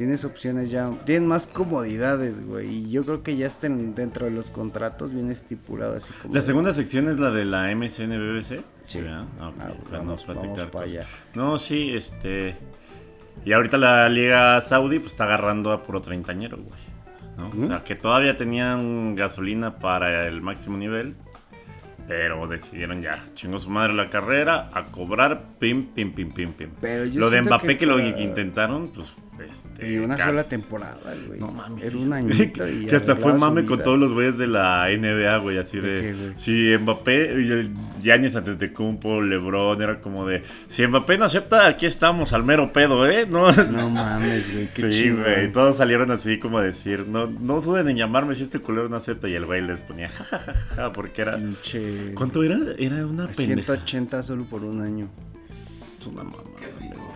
tienes 0.02 0.26
opciones 0.26 0.72
ya, 0.72 0.92
tienes 1.06 1.30
más 1.30 1.46
comodidades, 1.46 2.44
güey, 2.44 2.68
y 2.68 2.90
yo 2.90 3.06
creo 3.06 3.22
que 3.22 3.38
ya 3.38 3.46
estén 3.46 3.94
dentro 3.94 4.26
de 4.26 4.32
los 4.32 4.50
contratos 4.50 5.14
bien 5.14 5.30
estipulado 5.30 5.96
así 5.96 6.12
como... 6.20 6.34
La 6.34 6.42
segunda 6.42 6.74
sección 6.74 7.08
es 7.08 7.20
la 7.20 7.30
de 7.30 7.46
la 7.46 7.68
MSN 7.76 8.10
BBC. 8.10 8.64
Sí. 8.82 9.00
¿verdad? 9.00 9.26
Ah, 9.40 9.52
para 9.56 10.00
vamos- 10.00 10.24
para 10.24 10.86
allá. 10.86 11.06
No, 11.36 11.60
sí, 11.60 11.94
este. 11.94 12.56
Y 13.46 13.54
ahorita 13.54 13.78
la 13.78 14.10
Liga 14.10 14.60
Saudí 14.62 14.98
pues 14.98 15.12
está 15.12 15.26
agarrando 15.26 15.72
a 15.72 15.84
puro 15.84 16.02
treintañero, 16.02 16.58
güey. 16.58 16.82
¿no? 17.38 17.52
O 17.64 17.68
sea, 17.68 17.84
que 17.84 17.94
todavía 17.94 18.36
tenían 18.36 19.14
gasolina 19.14 19.78
para 19.78 20.28
el 20.28 20.42
máximo 20.42 20.78
nivel. 20.80 21.14
Pero 22.08 22.48
decidieron 22.48 23.04
ya, 23.04 23.24
chingó 23.36 23.60
su 23.60 23.70
madre 23.70 23.94
la 23.94 24.10
carrera, 24.10 24.72
a 24.74 24.86
cobrar, 24.86 25.44
pim, 25.60 25.86
pim, 25.94 26.12
pim, 26.12 26.32
pim, 26.34 26.52
pim. 26.54 26.72
Pero 26.82 27.06
yo 27.06 27.20
lo 27.20 27.30
de 27.30 27.44
Mbappé 27.44 27.68
que, 27.68 27.78
que 27.78 27.86
lo 27.86 27.98
que 27.98 28.24
intentaron, 28.24 28.90
pues, 28.90 29.14
este... 29.42 29.92
Y 29.92 29.98
una 29.98 30.16
casi- 30.16 30.30
sola 30.30 30.44
temporada, 30.44 31.14
güey. 31.28 31.40
No 31.40 31.52
mames. 31.52 31.84
Era 31.84 31.92
sí. 31.92 31.98
un 31.98 32.14
añito 32.14 32.68
y 32.68 32.86
que 32.88 32.96
hasta 32.96 33.16
fue 33.16 33.34
mame 33.34 33.66
con 33.66 33.82
todos 33.82 34.00
los 34.00 34.14
güeyes 34.14 34.38
de 34.38 34.48
la 34.48 34.88
NBA, 34.90 35.38
güey. 35.38 35.58
Así 35.58 35.80
¿De 35.80 36.34
si 36.38 36.76
Mbappé 36.78 37.42
y 37.42 37.52
el 37.52 37.72
Giannis 38.02 38.36
Antetokounmpo, 38.36 39.22
LeBron, 39.22 39.82
era 39.82 40.00
como 40.00 40.26
de. 40.26 40.42
Si 40.68 40.86
Mbappé 40.86 41.18
no 41.18 41.26
acepta, 41.26 41.68
aquí 41.68 41.86
estamos 41.86 42.34
al 42.34 42.44
mero 42.44 42.72
pedo, 42.72 43.08
¿eh? 43.08 43.26
No. 43.32 43.52
No 43.52 43.90
mames, 43.90 44.54
güey, 44.54 44.68
qué 44.68 44.92
Sí, 44.92 45.10
güey. 45.12 45.52
Todos 45.52 45.78
salieron 45.78 46.12
así 46.12 46.38
como 46.40 46.58
a 46.58 46.64
decir, 46.64 47.08
no, 47.08 47.28
no 47.28 47.62
duden 47.62 47.88
en 47.90 47.98
llamarme 47.98 48.36
si 48.36 48.44
este 48.44 48.60
culero 48.60 48.90
no 48.90 48.96
acepta. 48.98 49.28
Y 49.30 49.34
el 49.36 49.46
güey 49.46 49.62
les 49.62 49.82
ponía 49.82 50.10
jajajaja, 50.10 50.92
porque 50.92 51.22
era. 51.22 51.36
Pinche... 51.38 52.14
¿Cuánto 52.16 52.44
era? 52.44 52.58
Era 52.78 53.06
una 53.06 53.28
pendeja. 53.28 53.76
180 53.76 54.24
solo 54.24 54.44
por 54.46 54.64
un 54.64 54.82
año. 54.82 55.08
Es 56.00 56.08
una 56.08 56.24
mamada, 56.24 56.42
amigo. 56.42 56.51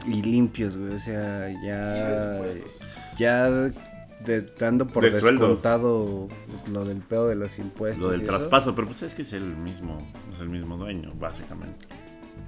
Y 0.08 0.22
limpios, 0.22 0.78
güey. 0.78 0.94
O 0.94 1.00
sea, 1.00 1.50
ya. 1.64 2.42
Ya 3.18 3.50
de- 3.50 4.42
dando 4.60 4.88
por 4.88 5.04
De 5.04 5.12
sueldo. 5.20 5.48
descontado 5.48 6.30
lo 6.72 6.86
del 6.86 6.98
pedo 6.98 7.28
de 7.28 7.36
los 7.36 7.60
impuestos. 7.60 8.04
Lo 8.06 8.12
del 8.12 8.22
y 8.22 8.24
eso. 8.24 8.32
traspaso, 8.32 8.76
pero 8.76 8.88
pues 8.88 9.04
es 9.04 9.14
que 9.14 9.22
es 9.22 9.34
el 9.34 9.56
mismo, 9.56 10.00
es 10.34 10.40
el 10.40 10.50
mismo 10.50 10.78
dueño, 10.78 11.14
básicamente. 11.20 11.86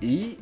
Y 0.02 0.38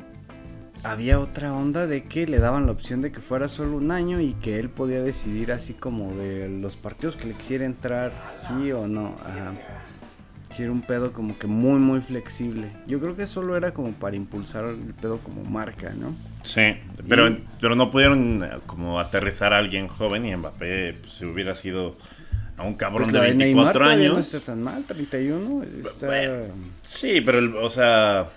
había 0.82 1.18
otra 1.20 1.52
onda 1.54 1.86
de 1.86 2.04
que 2.04 2.26
le 2.26 2.38
daban 2.38 2.66
la 2.66 2.72
opción 2.72 3.00
de 3.02 3.12
que 3.12 3.20
fuera 3.20 3.48
solo 3.48 3.76
un 3.76 3.90
año 3.90 4.20
y 4.20 4.32
que 4.34 4.58
él 4.58 4.68
podía 4.70 5.02
decidir 5.02 5.52
así 5.52 5.74
como 5.74 6.12
de 6.14 6.48
los 6.48 6.76
partidos 6.76 7.16
que 7.16 7.28
le 7.28 7.34
quisiera 7.34 7.64
entrar, 7.64 8.12
sí 8.36 8.72
o 8.72 8.86
no. 8.86 9.14
Ajá. 9.24 9.52
Sí, 10.50 10.62
era 10.62 10.72
un 10.72 10.82
pedo 10.82 11.12
como 11.12 11.36
que 11.38 11.46
muy, 11.46 11.78
muy 11.80 12.00
flexible. 12.00 12.70
Yo 12.86 13.00
creo 13.00 13.16
que 13.16 13.26
solo 13.26 13.56
era 13.56 13.74
como 13.74 13.92
para 13.92 14.16
impulsar 14.16 14.64
el 14.66 14.94
pedo 14.94 15.18
como 15.18 15.42
marca, 15.44 15.90
¿no? 15.90 16.14
Sí, 16.42 16.76
pero, 17.08 17.28
Y- 17.28 17.44
pero 17.60 17.74
no 17.74 17.90
pudieron 17.90 18.42
eh, 18.44 18.50
como 18.66 19.00
aterrizar 19.00 19.52
a 19.52 19.58
alguien 19.58 19.88
joven 19.88 20.24
y 20.24 20.34
Mbappé 20.36 20.94
pues, 21.00 21.12
si 21.14 21.24
hubiera 21.24 21.54
sido 21.54 21.96
a 22.56 22.62
un 22.62 22.74
cabrón 22.74 23.10
Pues 23.10 23.12
de 23.12 23.18
la 23.18 23.24
24 23.24 23.44
Neymar 23.44 23.72
todavía 23.72 24.08
No 24.08 24.14
años. 24.14 24.34
está 24.34 24.52
tan 24.52 24.62
mal, 24.62 24.84
31. 24.84 25.62
Está... 25.64 26.08
Sí, 26.80 27.20
pero 27.20 27.38
el- 27.40 27.56
o 27.56 27.68
sea, 27.68 28.28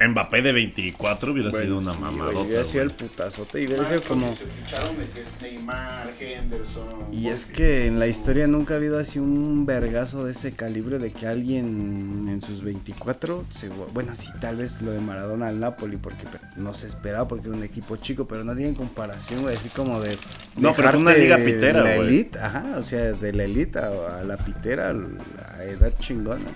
Mbappé 0.00 0.42
de 0.42 0.52
24 0.52 1.32
hubiera 1.32 1.50
sido 1.52 1.78
una 1.78 1.92
sí, 1.92 2.00
mamada. 2.00 2.32
güey, 2.32 2.46
hubiera 2.46 2.64
sido 2.64 2.82
el 2.82 2.90
putazote 2.90 3.62
y 3.62 3.66
hubiera 3.66 3.84
sido 3.88 4.02
como... 4.02 4.32
Se 4.32 4.44
ficharon 4.46 4.98
de 4.98 5.08
que 5.08 5.20
es 5.20 5.32
Neymar, 5.40 6.10
Henderson. 6.20 6.84
Y 7.12 7.28
es 7.28 7.46
que 7.46 7.86
en 7.86 8.00
la 8.00 8.08
historia 8.08 8.48
nunca 8.48 8.74
ha 8.74 8.76
habido 8.78 8.98
así 8.98 9.20
un 9.20 9.66
vergazo 9.66 10.24
de 10.24 10.32
ese 10.32 10.52
calibre 10.52 10.98
de 10.98 11.12
que 11.12 11.28
alguien 11.28 12.26
en 12.28 12.42
sus 12.42 12.62
24, 12.64 13.44
se, 13.50 13.68
bueno, 13.92 14.16
sí, 14.16 14.30
tal 14.40 14.56
vez 14.56 14.82
lo 14.82 14.90
de 14.90 14.98
Maradona 15.00 15.46
al 15.48 15.60
Napoli, 15.60 15.96
porque 15.96 16.24
no 16.56 16.74
se 16.74 16.88
esperaba 16.88 17.28
porque 17.28 17.46
era 17.46 17.56
un 17.56 17.62
equipo 17.62 17.96
chico, 17.96 18.26
pero 18.26 18.42
no 18.42 18.56
tienen 18.56 18.74
comparación, 18.74 19.42
güey, 19.42 19.54
así 19.56 19.68
como 19.68 20.00
de... 20.00 20.10
No, 20.56 20.72
pero 20.74 20.88
dejarte 20.88 20.98
una 20.98 21.14
liga 21.14 21.36
de 21.36 21.44
pitera, 21.44 21.82
La 21.82 21.94
güey. 21.96 22.08
elite, 22.08 22.38
ajá, 22.40 22.64
o 22.78 22.82
sea, 22.82 23.12
de 23.12 23.32
la 23.32 23.44
elite 23.44 23.78
a, 23.78 24.18
a 24.18 24.24
la 24.24 24.36
pitera, 24.36 24.90
a 24.90 24.92
la 24.92 25.64
edad 25.64 25.92
chingona. 26.00 26.50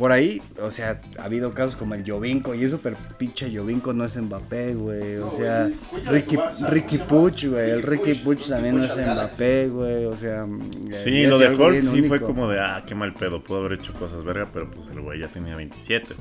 Por 0.00 0.12
ahí, 0.12 0.40
o 0.62 0.70
sea, 0.70 0.98
ha 1.18 1.24
habido 1.24 1.52
casos 1.52 1.76
como 1.76 1.94
el 1.94 2.10
Jovinko 2.10 2.54
y 2.54 2.64
eso, 2.64 2.80
pero 2.82 2.96
pinche 3.18 3.54
Jovinko 3.54 3.92
no 3.92 4.06
es 4.06 4.16
Mbappé, 4.16 4.74
güey. 4.74 5.18
O 5.18 5.26
No, 5.26 5.30
sea, 5.30 5.68
güey, 5.92 6.04
Ricky, 6.06 6.36
Barça, 6.36 6.68
Ricky. 6.70 6.96
Puch, 6.96 7.44
güey. 7.44 7.70
El 7.70 7.82
Ricky 7.82 8.14
Puch 8.14 8.48
también 8.48 8.78
no 8.78 8.84
es. 8.84 8.96
Mbappé, 8.96 9.68
güey. 9.68 10.06
O 10.06 10.16
sea, 10.16 10.46
Sí, 10.88 11.24
ya 11.24 11.28
lo 11.28 11.38
de 11.38 11.54
Hulk 11.54 11.82
sí 11.82 12.00
fue 12.00 12.18
como 12.18 12.48
de, 12.48 12.58
ah, 12.60 12.82
qué 12.86 12.94
mal 12.94 13.12
pedo, 13.12 13.44
pudo 13.44 13.58
haber 13.58 13.74
hecho 13.74 13.92
cosas 13.92 14.24
verga, 14.24 14.48
pero 14.50 14.70
pues 14.70 14.88
el 14.88 15.02
güey 15.02 15.20
ya 15.20 15.28
tenía 15.28 15.54
27. 15.54 16.14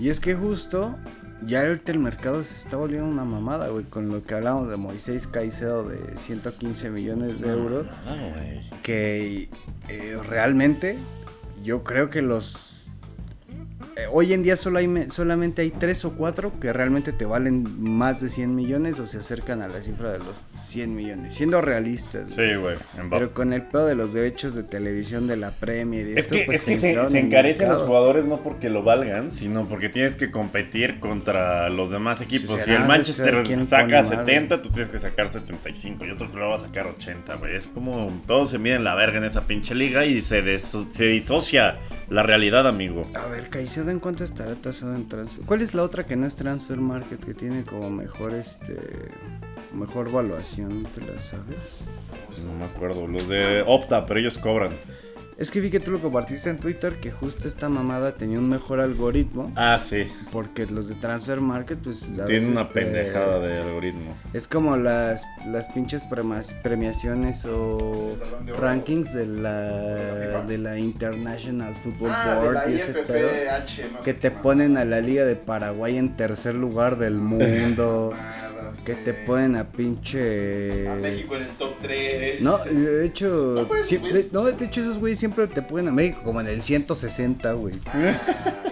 Y 0.00 0.08
es 0.08 0.20
que 0.20 0.34
justo, 0.34 0.96
ya 1.46 1.66
ahorita 1.66 1.92
el 1.92 1.98
mercado 1.98 2.42
se 2.42 2.56
está 2.56 2.78
volviendo 2.78 3.06
una 3.08 3.24
mamada, 3.24 3.68
güey. 3.68 3.84
Con 3.84 4.08
lo 4.08 4.22
que 4.22 4.32
hablamos 4.36 4.70
de 4.70 4.78
Moisés 4.78 5.26
Caicedo 5.26 5.86
de 5.86 6.16
115 6.16 6.88
millones 6.88 7.42
de 7.42 7.50
euros. 7.50 7.86
Ah, 8.06 8.16
güey. 8.34 8.60
que 8.82 9.50
eh, 9.90 10.16
realmente 10.26 10.96
yo 11.62 11.84
creo 11.84 12.08
que 12.08 12.22
los 12.22 12.77
eh, 13.96 14.06
hoy 14.12 14.32
en 14.32 14.42
día 14.42 14.56
solo 14.56 14.78
hay 14.78 14.88
me- 14.88 15.10
solamente 15.10 15.62
hay 15.62 15.70
tres 15.70 16.04
o 16.04 16.12
cuatro 16.12 16.52
que 16.60 16.72
realmente 16.72 17.12
te 17.12 17.24
valen 17.24 17.64
más 17.80 18.20
de 18.20 18.28
100 18.28 18.54
millones 18.54 18.98
o 18.98 19.06
se 19.06 19.18
acercan 19.18 19.62
a 19.62 19.68
la 19.68 19.80
cifra 19.80 20.10
de 20.12 20.18
los 20.18 20.38
100 20.46 20.94
millones 20.94 21.34
siendo 21.34 21.60
realistas 21.60 22.30
Sí, 22.32 22.54
güey. 22.56 22.76
Pero 23.10 23.32
con 23.34 23.52
el 23.52 23.62
pedo 23.62 23.86
de 23.86 23.94
los 23.94 24.12
derechos 24.12 24.54
de 24.54 24.62
televisión 24.62 25.26
de 25.26 25.36
la 25.36 25.50
Premier 25.52 26.06
y 26.08 26.12
Es 26.12 26.18
esto, 26.18 26.34
que, 26.36 26.42
pues, 26.46 26.58
es 26.58 26.64
que 26.64 26.78
se, 26.78 27.18
encarecen 27.18 27.68
los 27.68 27.82
jugadores 27.82 28.26
no 28.26 28.38
porque 28.38 28.68
lo 28.68 28.82
valgan, 28.82 29.30
sino 29.30 29.68
porque 29.68 29.88
tienes 29.88 30.16
que 30.16 30.30
competir 30.30 31.00
contra 31.00 31.68
los 31.70 31.90
demás 31.90 32.20
equipos. 32.20 32.56
Sí, 32.60 32.66
si 32.66 32.72
el 32.72 32.84
Manchester 32.84 33.46
saca 33.66 34.02
pone 34.02 34.16
madre. 34.16 34.16
70, 34.34 34.62
tú 34.62 34.70
tienes 34.70 34.90
que 34.90 34.98
sacar 34.98 35.32
75 35.32 36.04
y 36.04 36.10
otro 36.10 36.28
club 36.30 36.44
va 36.50 36.56
a 36.56 36.58
sacar 36.58 36.86
80, 36.86 37.34
güey. 37.36 37.54
Es 37.54 37.66
como 37.66 38.12
todo 38.26 38.46
se 38.46 38.58
mide 38.58 38.74
en 38.74 38.84
la 38.84 38.94
verga 38.94 39.18
en 39.18 39.24
esa 39.24 39.46
pinche 39.46 39.74
liga 39.74 40.04
y 40.04 40.20
se, 40.22 40.58
se 40.58 41.04
disocia 41.04 41.78
la 42.08 42.22
realidad, 42.22 42.66
amigo. 42.66 43.10
A 43.14 43.26
ver, 43.26 43.48
Caicedo 43.68 43.90
en 43.90 44.00
cuánto 44.00 44.24
estará 44.24 44.54
tasado 44.54 44.94
en 44.94 45.06
transfer. 45.06 45.44
¿Cuál 45.44 45.60
es 45.60 45.74
la 45.74 45.82
otra 45.82 46.06
que 46.06 46.16
no 46.16 46.26
es 46.26 46.36
transfer 46.36 46.78
market 46.78 47.22
que 47.22 47.34
tiene 47.34 47.64
como 47.64 47.90
mejor 47.90 48.32
este 48.32 48.78
mejor 49.74 50.10
valuación, 50.10 50.86
te 50.94 51.02
la 51.02 51.20
sabes? 51.20 51.84
No 52.46 52.54
me 52.54 52.64
acuerdo, 52.64 53.06
los 53.06 53.28
de 53.28 53.62
Opta, 53.66 54.06
pero 54.06 54.20
ellos 54.20 54.38
cobran. 54.38 54.70
Es 55.38 55.52
que 55.52 55.60
vi 55.60 55.70
que 55.70 55.78
tú 55.78 55.92
lo 55.92 56.00
compartiste 56.00 56.50
en 56.50 56.58
Twitter 56.58 56.94
que 57.00 57.12
justo 57.12 57.46
esta 57.46 57.68
mamada 57.68 58.12
tenía 58.12 58.40
un 58.40 58.48
mejor 58.48 58.80
algoritmo 58.80 59.52
Ah, 59.54 59.78
sí. 59.78 60.02
porque 60.32 60.66
los 60.66 60.88
de 60.88 60.96
Transfer 60.96 61.40
Market 61.40 61.78
pues 61.78 62.00
Tienen 62.26 62.50
una 62.50 62.62
este, 62.62 62.74
pendejada 62.80 63.38
de 63.38 63.58
algoritmo. 63.60 64.16
Es 64.32 64.48
como 64.48 64.76
las, 64.76 65.22
las 65.46 65.68
pinches 65.68 66.02
premiaciones 66.64 67.44
o 67.44 68.16
de 68.44 68.52
rankings 68.52 69.12
de 69.14 69.26
la, 69.26 69.60
la 69.62 70.42
de 70.44 70.58
la 70.58 70.76
International 70.76 71.72
Football 71.76 72.10
Ah, 72.12 72.34
de 72.34 72.40
Board 72.40 72.54
la 72.54 72.70
y 72.70 72.74
ese 72.74 72.92
pedo, 73.04 73.28
no 73.92 74.00
que 74.00 74.14
te 74.14 74.32
ponen 74.32 74.76
a 74.76 74.84
la 74.84 75.00
Liga 75.00 75.24
de 75.24 75.36
Paraguay 75.36 75.98
en 75.98 76.16
tercer 76.16 76.56
lugar 76.56 76.98
del 76.98 77.14
mundo, 77.14 78.12
Mamadas, 78.58 78.76
que 78.78 78.92
güey. 78.92 79.04
te 79.04 79.12
ponen 79.14 79.56
a 79.56 79.70
pinche... 79.70 80.88
A 80.88 80.94
México 80.96 81.36
en 81.36 81.42
el 81.42 81.48
top 81.50 81.74
3. 81.82 82.40
No, 82.42 82.58
de 82.58 83.06
hecho, 83.06 83.54
¿No 83.56 83.66
fue 83.66 83.80
eso, 83.80 84.00
güey? 84.00 84.12
de, 84.12 84.28
no, 84.32 84.44
de 84.44 84.64
hecho 84.64 84.80
esos 84.80 84.98
güeyes 84.98 85.18
siempre 85.18 85.46
te 85.48 85.62
ponen 85.62 85.88
a 85.88 85.92
México 85.92 86.20
como 86.24 86.40
en 86.40 86.48
el 86.48 86.62
160, 86.62 87.52
güey. 87.54 87.74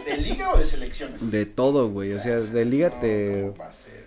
¿De 0.07 0.17
liga 0.19 0.53
o 0.53 0.59
de 0.59 0.67
selecciones? 0.67 1.31
De 1.31 1.47
todo, 1.47 1.89
güey. 1.91 2.13
O 2.13 2.21
sea, 2.21 2.39
de 2.41 2.65
liga 2.65 2.91
No, 2.91 3.01
te. 3.01 3.41
¿cómo 3.43 3.57
va 3.57 3.67
a 3.69 3.73
ser, 3.73 4.05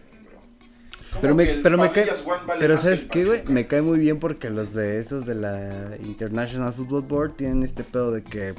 Pero 1.22 1.36
me, 1.36 1.46
pero 1.46 1.78
me 1.78 1.92
cae. 1.92 2.06
Vale 2.26 2.60
Pero 2.60 2.78
¿sabes 2.78 3.06
qué, 3.06 3.26
güey? 3.26 3.44
Me 3.48 3.68
cae 3.68 3.82
muy 3.82 4.00
bien 4.00 4.20
porque 4.20 4.50
los 4.50 4.74
de 4.74 5.00
esos 5.00 5.26
de 5.26 5.36
la 5.36 5.98
International 6.04 6.74
Football 6.74 7.02
Board 7.04 7.36
tienen 7.36 7.64
este 7.64 7.84
pedo 7.84 8.12
de 8.12 8.24
que. 8.24 8.56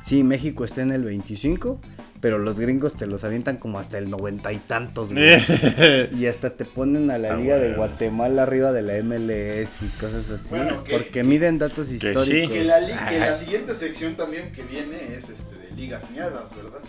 Sí, 0.00 0.22
México 0.22 0.64
está 0.64 0.82
en 0.82 0.92
el 0.92 1.02
25, 1.04 1.80
pero 2.20 2.38
los 2.38 2.58
gringos 2.58 2.94
te 2.94 3.06
los 3.06 3.24
avientan 3.24 3.56
como 3.58 3.78
hasta 3.78 3.98
el 3.98 4.10
noventa 4.10 4.52
y 4.52 4.56
tantos, 4.58 5.12
güey. 5.12 5.38
y 6.18 6.26
hasta 6.26 6.50
te 6.50 6.64
ponen 6.64 7.10
a 7.10 7.18
la 7.18 7.34
Ah, 7.34 7.36
Liga 7.36 7.56
de. 7.58 7.74
Guatemala 7.74 8.42
arriba 8.42 8.72
de 8.72 8.82
la 8.82 8.94
MLS 9.02 9.82
y 9.82 9.88
cosas 10.00 10.30
así. 10.30 10.50
Bueno, 10.50 10.82
que- 10.84 10.92
porque 10.92 11.22
miden 11.24 11.58
datos 11.58 11.86
sí. 11.88 11.94
históricos. 11.94 12.52
Que 12.52 12.64
la, 12.64 12.80
li- 12.80 12.92
que 13.08 13.20
la 13.20 13.34
siguiente 13.34 13.74
sección 13.74 14.16
también 14.16 14.50
que 14.52 14.62
viene 14.62 15.14
es 15.14 15.28
este 15.28 15.56
de 15.56 15.70
ligas 15.76 16.10
miadas, 16.10 16.54
¿verdad? 16.56 16.80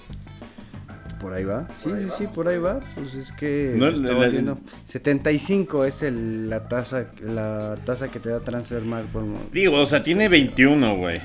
Por 1.19 1.33
ahí 1.33 1.43
va. 1.43 1.67
Sí, 1.77 1.89
ahí 1.91 2.05
sí, 2.05 2.15
sí, 2.19 2.27
por 2.33 2.47
ahí 2.47 2.57
va. 2.59 2.79
Pues 2.95 3.13
es 3.13 3.33
que 3.33 3.73
No, 3.75 3.89
está 3.89 4.13
la- 4.13 4.19
valiendo. 4.19 4.57
75 4.85 5.83
es 5.85 6.01
el, 6.01 6.49
la 6.49 6.69
tasa 6.69 7.07
la 7.21 7.77
tasa 7.85 8.07
que 8.07 8.19
te 8.21 8.29
da 8.29 8.39
Transfermarkt 8.39 9.09
por 9.11 9.23
Digo, 9.51 9.77
o 9.81 9.85
sea, 9.85 10.01
tiene 10.01 10.29
21, 10.29 10.95
güey. 10.95 11.19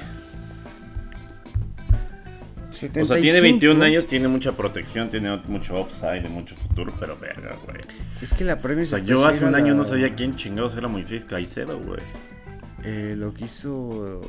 O 3.01 3.05
sea, 3.05 3.21
tiene 3.21 3.41
21 3.41 3.75
75. 3.75 3.85
años, 3.85 4.07
tiene 4.07 4.29
mucha 4.29 4.53
protección, 4.53 5.09
tiene 5.09 5.37
mucho 5.47 5.81
upside, 5.81 6.29
mucho 6.29 6.55
futuro, 6.55 6.93
pero 6.99 7.17
verga, 7.17 7.57
güey. 7.65 7.79
Es 8.21 8.33
que 8.33 8.45
la 8.45 8.59
premia 8.59 8.85
O 8.85 8.87
sea, 8.87 8.99
se 8.99 9.05
yo 9.05 9.27
hace 9.27 9.45
un 9.45 9.55
año 9.55 9.75
no 9.75 9.85
sabía 9.85 10.15
quién 10.15 10.37
chingados 10.37 10.77
era 10.77 10.89
Moisés 10.89 11.25
Caicedo, 11.25 11.79
güey. 11.79 12.03
Eh, 12.85 13.15
lo 13.17 13.33
que 13.33 13.47
hizo. 13.47 14.21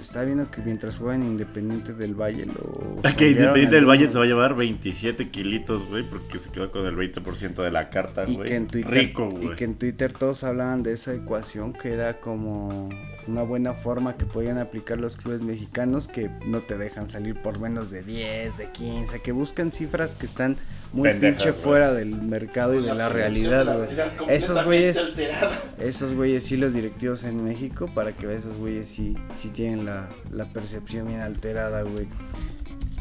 Estaba 0.00 0.24
viendo 0.24 0.50
que 0.50 0.60
mientras 0.62 0.96
jugaba 0.98 1.16
en 1.16 1.24
Independiente 1.24 1.92
del 1.92 2.14
Valle 2.14 2.46
lo. 2.46 3.02
Que 3.16 3.30
Independiente 3.30 3.74
del 3.76 3.84
al- 3.84 3.90
Valle 3.90 4.08
se 4.08 4.16
va 4.18 4.24
a 4.24 4.26
llevar 4.26 4.54
27 4.56 5.28
kilitos, 5.30 5.86
güey, 5.86 6.02
porque 6.02 6.38
se 6.38 6.50
quedó 6.50 6.70
con 6.70 6.86
el 6.86 6.96
20% 6.96 7.62
de 7.62 7.70
la 7.70 7.90
carta, 7.90 8.24
Y 8.26 8.34
güey. 8.36 8.48
que, 8.48 8.54
en 8.56 8.66
Twitter, 8.68 8.90
Rico, 8.92 9.28
y 9.40 9.46
güey. 9.46 9.56
que 9.56 9.64
en 9.64 9.74
Twitter 9.74 10.12
todos 10.12 10.44
hablaban 10.44 10.82
de 10.82 10.92
esa 10.92 11.14
ecuación 11.14 11.72
que 11.72 11.92
era 11.92 12.20
como 12.20 12.88
una 13.26 13.42
buena 13.42 13.74
forma 13.74 14.16
que 14.16 14.24
podían 14.24 14.56
aplicar 14.56 14.98
los 15.00 15.16
clubes 15.16 15.42
mexicanos 15.42 16.08
que 16.08 16.30
no 16.46 16.60
te 16.60 16.78
dejan 16.78 17.10
salir 17.10 17.34
por 17.42 17.60
menos 17.60 17.90
de 17.90 18.02
10, 18.02 18.56
de 18.56 18.70
15, 18.72 19.20
que 19.20 19.32
buscan 19.32 19.70
cifras 19.70 20.14
que 20.14 20.24
están 20.24 20.56
muy 20.94 21.10
Pendejas, 21.10 21.36
pinche 21.42 21.50
güey. 21.50 21.62
fuera 21.62 21.92
del 21.92 22.22
mercado 22.22 22.74
y 22.74 22.82
de 22.82 22.94
la 22.94 23.10
realidad, 23.10 23.66
güey. 23.76 24.34
Esos 24.34 24.64
güeyes, 24.64 25.14
esos 25.78 26.14
güeyes 26.14 26.44
sí 26.44 26.56
los 26.56 26.72
directivos 26.72 27.24
en 27.24 27.44
México 27.44 27.90
para 27.94 28.12
que 28.12 28.26
veas, 28.26 28.40
esos 28.46 28.56
güeyes 28.56 28.88
sí, 28.88 29.14
sí 29.36 29.50
tienen 29.50 29.84
la, 29.88 30.08
la 30.30 30.52
percepción 30.52 31.08
bien 31.08 31.20
alterada, 31.20 31.82
güey. 31.82 32.06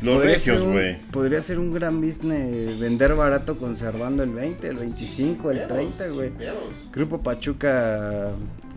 Los 0.02 0.24
regios, 0.24 0.62
güey. 0.62 0.98
Podría 1.12 1.42
ser 1.42 1.60
un 1.60 1.74
gran 1.74 2.02
business 2.02 2.80
vender 2.80 3.16
barato 3.16 3.58
conservando 3.58 4.24
el 4.24 4.30
20, 4.30 4.68
el 4.68 4.78
25, 4.78 5.52
el 5.52 5.68
30, 5.68 6.08
güey. 6.10 6.32
Grupo 6.92 7.22
Pachuca 7.22 8.30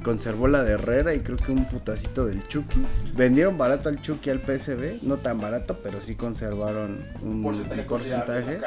conservó 0.03 0.49
la 0.49 0.63
de 0.63 0.73
Herrera 0.73 1.15
y 1.15 1.21
creo 1.21 1.37
que 1.37 1.53
un 1.53 1.67
putacito 1.67 2.27
del 2.27 2.47
Chucky. 2.49 2.81
Vendieron 3.15 3.59
barato 3.59 3.89
al 3.89 4.01
Chucky 4.01 4.31
al 4.31 4.41
PSB, 4.41 5.03
no 5.03 5.19
tan 5.19 5.41
barato, 5.41 5.79
pero 5.83 6.01
sí 6.01 6.15
conservaron 6.15 7.05
un 7.23 7.43
Porcentaje 7.43 7.83
porcentaje. 7.83 8.61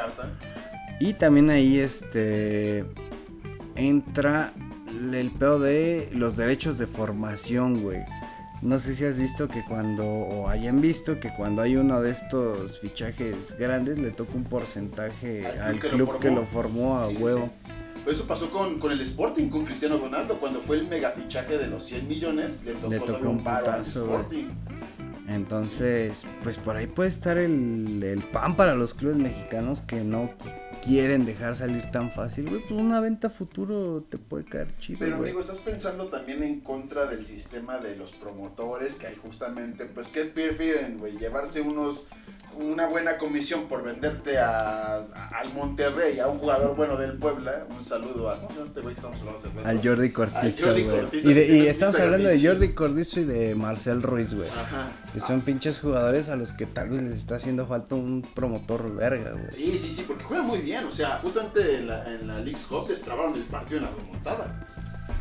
Y 1.00 1.14
también 1.14 1.50
ahí 1.50 1.80
este 1.80 2.84
entra 3.74 4.52
el 5.12 5.32
pedo 5.32 5.58
de 5.58 6.08
los 6.12 6.36
derechos 6.36 6.78
de 6.78 6.86
formación, 6.86 7.82
güey. 7.82 7.98
No 8.64 8.80
sé 8.80 8.94
si 8.94 9.04
has 9.04 9.18
visto 9.18 9.46
que 9.46 9.62
cuando, 9.62 10.06
o 10.06 10.48
hayan 10.48 10.80
visto 10.80 11.20
que 11.20 11.32
cuando 11.34 11.60
hay 11.60 11.76
uno 11.76 12.00
de 12.00 12.10
estos 12.10 12.80
fichajes 12.80 13.56
grandes, 13.58 13.98
le 13.98 14.10
toca 14.10 14.32
un 14.34 14.44
porcentaje 14.44 15.46
Al 15.46 15.60
al 15.62 15.78
club 15.78 15.90
que 15.90 15.96
lo 15.96 16.18
que 16.18 16.30
formó. 16.30 16.40
lo 16.40 16.46
formó 16.46 16.98
a 16.98 17.08
Sí, 17.08 17.16
huevo. 17.16 17.50
Eso 18.06 18.26
pasó 18.26 18.50
con, 18.50 18.78
con 18.80 18.90
el 18.90 19.00
Sporting, 19.02 19.48
con 19.48 19.66
Cristiano 19.66 19.98
Ronaldo, 19.98 20.38
cuando 20.40 20.60
fue 20.60 20.76
el 20.78 20.88
mega 20.88 21.10
fichaje 21.10 21.58
de 21.58 21.68
los 21.68 21.84
100 21.84 22.08
millones, 22.08 22.64
le 22.64 22.72
tocó, 22.74 22.88
Le 22.88 23.00
tocó 23.00 23.12
darle 23.12 23.28
un 23.28 23.44
paro 23.44 23.66
al 23.66 23.78
putazo. 23.80 24.04
Sporting. 24.04 24.46
Entonces, 25.28 26.26
pues 26.42 26.58
por 26.58 26.76
ahí 26.76 26.86
puede 26.86 27.08
estar 27.08 27.38
el, 27.38 28.02
el 28.02 28.22
pan 28.24 28.56
para 28.56 28.74
los 28.74 28.94
clubes 28.94 29.16
mexicanos 29.18 29.82
que 29.82 30.02
no 30.04 30.30
quieren 30.84 31.24
dejar 31.24 31.56
salir 31.56 31.90
tan 31.90 32.10
fácil, 32.10 32.48
güey. 32.48 32.62
Pues 32.62 32.80
una 32.80 33.00
venta 33.00 33.30
futuro 33.30 34.04
te 34.08 34.18
puede 34.18 34.44
caer 34.44 34.68
chido, 34.78 34.98
Pero 35.00 35.16
güey. 35.16 35.30
amigo, 35.30 35.40
estás 35.40 35.58
pensando 35.58 36.06
también 36.08 36.42
en 36.42 36.60
contra 36.60 37.06
del 37.06 37.24
sistema 37.24 37.78
de 37.78 37.96
los 37.96 38.12
promotores 38.12 38.96
que 38.96 39.06
hay 39.08 39.16
justamente, 39.16 39.86
pues, 39.86 40.08
¿qué 40.08 40.24
prefieren, 40.24 40.98
güey? 40.98 41.16
Llevarse 41.18 41.60
unos 41.60 42.08
una 42.56 42.86
buena 42.86 43.18
comisión 43.18 43.64
por 43.68 43.82
venderte 43.82 44.38
a, 44.38 44.96
a- 44.96 45.28
al 45.40 45.52
Monterrey, 45.52 46.18
a 46.20 46.28
un 46.28 46.38
jugador 46.38 46.74
bueno 46.76 46.96
del 46.96 47.14
Puebla. 47.18 47.66
Un 47.68 47.82
saludo 47.82 48.30
a, 48.30 48.36
¿cómo 48.36 48.48
se 48.48 48.54
llama 48.54 48.66
este 48.66 48.80
güey 48.80 48.94
que 48.94 49.00
estamos 49.00 49.20
hablando 49.20 49.40
hace? 49.40 49.68
Al 49.68 49.80
Jordi 49.82 50.10
Cortizo, 50.12 50.66
Jordi 50.66 50.82
güey. 50.84 51.00
Cortizo, 51.00 51.30
Y, 51.30 51.34
de- 51.34 51.70
estamos 51.70 51.98
hablando 52.00 52.28
de 52.28 52.46
Jordi 52.46 52.72
Cortizo 52.74 53.20
y 53.20 53.24
de 53.24 53.54
Marcel 53.54 54.02
Ruiz, 54.02 54.34
güey. 54.34 54.48
Ajá. 54.48 54.90
Que 55.12 55.20
son 55.20 55.40
pinches 55.42 55.80
jugadores 55.80 56.28
a 56.28 56.36
los 56.36 56.52
que 56.52 56.66
tal 56.66 56.88
vez 56.90 57.02
les 57.02 57.12
está 57.12 57.36
haciendo 57.36 57.66
falta 57.66 57.94
un 57.94 58.26
promotor 58.34 58.94
verga, 58.94 59.32
güey. 59.32 59.50
Sí, 59.50 59.78
sí, 59.78 59.92
sí, 59.92 60.04
porque 60.06 60.24
juega 60.24 60.42
muy 60.42 60.58
bien. 60.58 60.84
O 60.86 60.92
sea, 60.92 61.18
justamente 61.22 61.76
en 61.78 61.86
la, 61.88 62.08
en 62.12 62.26
la 62.26 62.38
League's 62.40 62.64
Cup 62.66 62.86
les 62.88 63.02
trabaron 63.02 63.34
el 63.34 63.42
partido 63.44 63.78
en 63.78 63.84
la 63.84 63.90
remontada. 63.90 64.66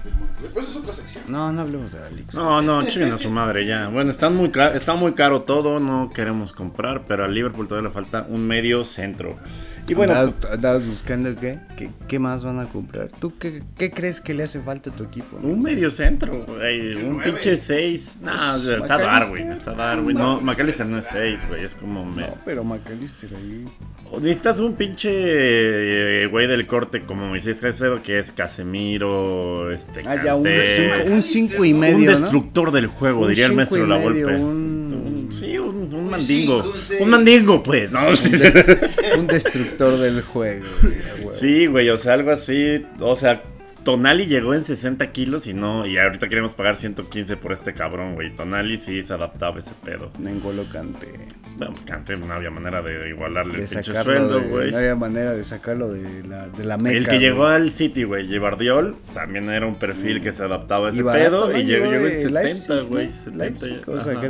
Del 0.03 0.13
Monterrey. 0.15 0.49
Pues 0.53 0.69
es 0.69 0.75
otra 0.75 0.93
sección. 0.93 1.23
No, 1.27 1.51
no 1.51 1.61
hablemos 1.61 1.91
de 1.91 1.99
la 1.99 2.09
Liga. 2.09 2.27
No, 2.33 2.61
no, 2.61 2.83
chinguen 2.85 3.13
a 3.13 3.17
su 3.17 3.29
madre 3.29 3.65
ya. 3.65 3.89
Bueno, 3.89 4.11
están 4.11 4.35
muy 4.35 4.51
está 4.73 4.93
muy 4.95 5.13
caro 5.13 5.43
todo, 5.43 5.79
no 5.79 6.09
queremos 6.13 6.53
comprar, 6.53 7.05
pero 7.07 7.25
al 7.25 7.33
Liverpool 7.33 7.67
todavía 7.67 7.89
le 7.89 7.93
falta 7.93 8.25
un 8.27 8.45
medio 8.47 8.83
centro. 8.83 9.37
Y 9.85 9.93
bueno, 9.95 10.13
Andabas, 10.13 10.33
andabas 10.53 10.85
buscando 10.87 11.35
qué? 11.35 11.59
qué, 11.75 11.89
qué 12.07 12.17
más 12.17 12.43
van 12.45 12.59
a 12.59 12.67
comprar. 12.67 13.09
¿Tú 13.19 13.33
qué, 13.37 13.61
qué 13.77 13.91
crees 13.91 14.21
que 14.21 14.33
le 14.33 14.43
hace 14.43 14.61
falta 14.61 14.89
a 14.89 14.93
tu 14.95 15.03
equipo? 15.03 15.37
no? 15.41 15.49
un 15.49 15.61
medio 15.61 15.91
centro, 15.91 16.45
güey, 16.45 16.95
un 17.03 17.21
pinche 17.21 17.57
6. 17.57 18.19
No, 18.21 18.31
está 18.55 18.97
McAllister. 18.97 18.97
Darwin, 18.97 19.51
está 19.51 19.73
Darwin. 19.73 20.17
No, 20.17 20.39
McAllister 20.39 20.85
no 20.85 20.99
es 20.99 21.07
6, 21.07 21.47
güey, 21.49 21.65
es 21.65 21.75
como... 21.75 22.05
me- 22.05 22.21
No, 22.21 22.37
pero 22.45 22.63
McAllister 22.63 23.29
ahí. 23.35 23.65
O 24.09 24.19
Necesitas 24.21 24.59
un 24.61 24.73
pinche 24.75 25.09
eh, 25.11 26.27
güey 26.27 26.47
del 26.47 26.65
corte 26.65 27.01
como 27.03 27.27
Moisés 27.27 27.59
Caicedo, 27.59 28.01
que 28.01 28.19
es 28.19 28.31
Casemiro, 28.31 29.71
este... 29.71 30.01
Ah, 30.05 30.21
ya, 30.23 30.35
un 30.35 30.45
cinco, 30.47 30.95
un 31.13 31.23
cinco 31.23 31.65
y 31.65 31.73
medio. 31.73 31.97
un 31.97 32.05
¿no? 32.05 32.11
destructor 32.11 32.71
del 32.71 32.87
juego, 32.87 33.23
Un 33.23 33.29
diría 33.29 33.47
el 33.47 33.53
maestro 33.53 33.85
y 33.85 33.89
La 33.89 33.97
medio, 33.97 34.27
Volpe. 34.27 34.35
un- 34.41 34.82
Sí, 35.33 35.57
un, 35.57 35.75
un 35.75 35.93
Un 35.93 36.09
mandingo. 36.09 36.73
un 36.99 37.09
mandingo, 37.09 37.63
pues, 37.63 37.91
¿no? 37.91 38.07
Un, 38.09 38.17
Sí, 38.23 38.29
des- 38.29 38.65
un 39.17 39.27
destructor 39.27 39.97
del 39.97 40.21
juego. 40.21 40.65
güey. 41.21 41.37
Sí, 41.39 41.65
güey, 41.67 41.89
o 41.89 41.97
sea, 41.97 42.13
algo 42.13 42.31
así. 42.31 42.85
O 42.99 43.15
sea, 43.15 43.41
Tonali 43.83 44.27
llegó 44.27 44.53
en 44.53 44.63
60 44.63 45.09
kilos 45.09 45.47
y 45.47 45.53
no. 45.53 45.85
Y 45.85 45.97
ahorita 45.97 46.29
queremos 46.29 46.53
pagar 46.53 46.77
115 46.77 47.35
por 47.37 47.51
este 47.51 47.73
cabrón, 47.73 48.15
güey. 48.15 48.33
Tonali 48.33 48.77
sí 48.77 49.03
se 49.03 49.13
adaptaba 49.13 49.57
a 49.57 49.59
ese 49.59 49.71
pedo. 49.83 50.09
N'Golo 50.19 50.63
Kanté. 50.71 51.09
Bueno, 51.57 51.75
Kanté 51.85 52.17
no 52.17 52.33
había 52.33 52.49
manera 52.49 52.81
de 52.81 53.09
igualarle 53.09 53.57
De 53.57 53.63
el 53.65 53.69
pinche 53.69 53.93
sueldo, 53.93 54.41
güey. 54.43 54.71
No 54.71 54.77
había 54.77 54.95
manera 54.95 55.33
de 55.33 55.43
sacarlo 55.43 55.91
de 55.91 56.23
la, 56.27 56.47
de 56.47 56.63
la 56.63 56.77
meca. 56.77 56.97
El 56.97 57.07
que 57.07 57.19
llegó 57.19 57.45
al 57.45 57.69
City, 57.71 58.05
güey, 58.05 58.27
Givardiol, 58.27 58.95
también 59.13 59.49
era 59.49 59.67
un 59.67 59.75
perfil 59.75 60.21
que 60.21 60.31
se 60.31 60.43
adaptaba 60.43 60.87
a 60.87 60.91
ese 60.91 61.01
Y 61.01 61.03
pedo. 61.03 61.55
Y 61.55 61.63
llegó, 61.65 61.91
llegó 61.91 62.07
en 62.07 62.13
de 62.13 62.21
70, 62.21 62.41
Leipzig, 62.41 62.87
güey. 62.89 63.05
¿no? 63.07 63.11
70 63.13 63.37
Leipzig, 63.43 63.85
ya. 63.85 63.93
o 63.93 63.99
sea, 63.99 64.11
Ajá. 64.13 64.21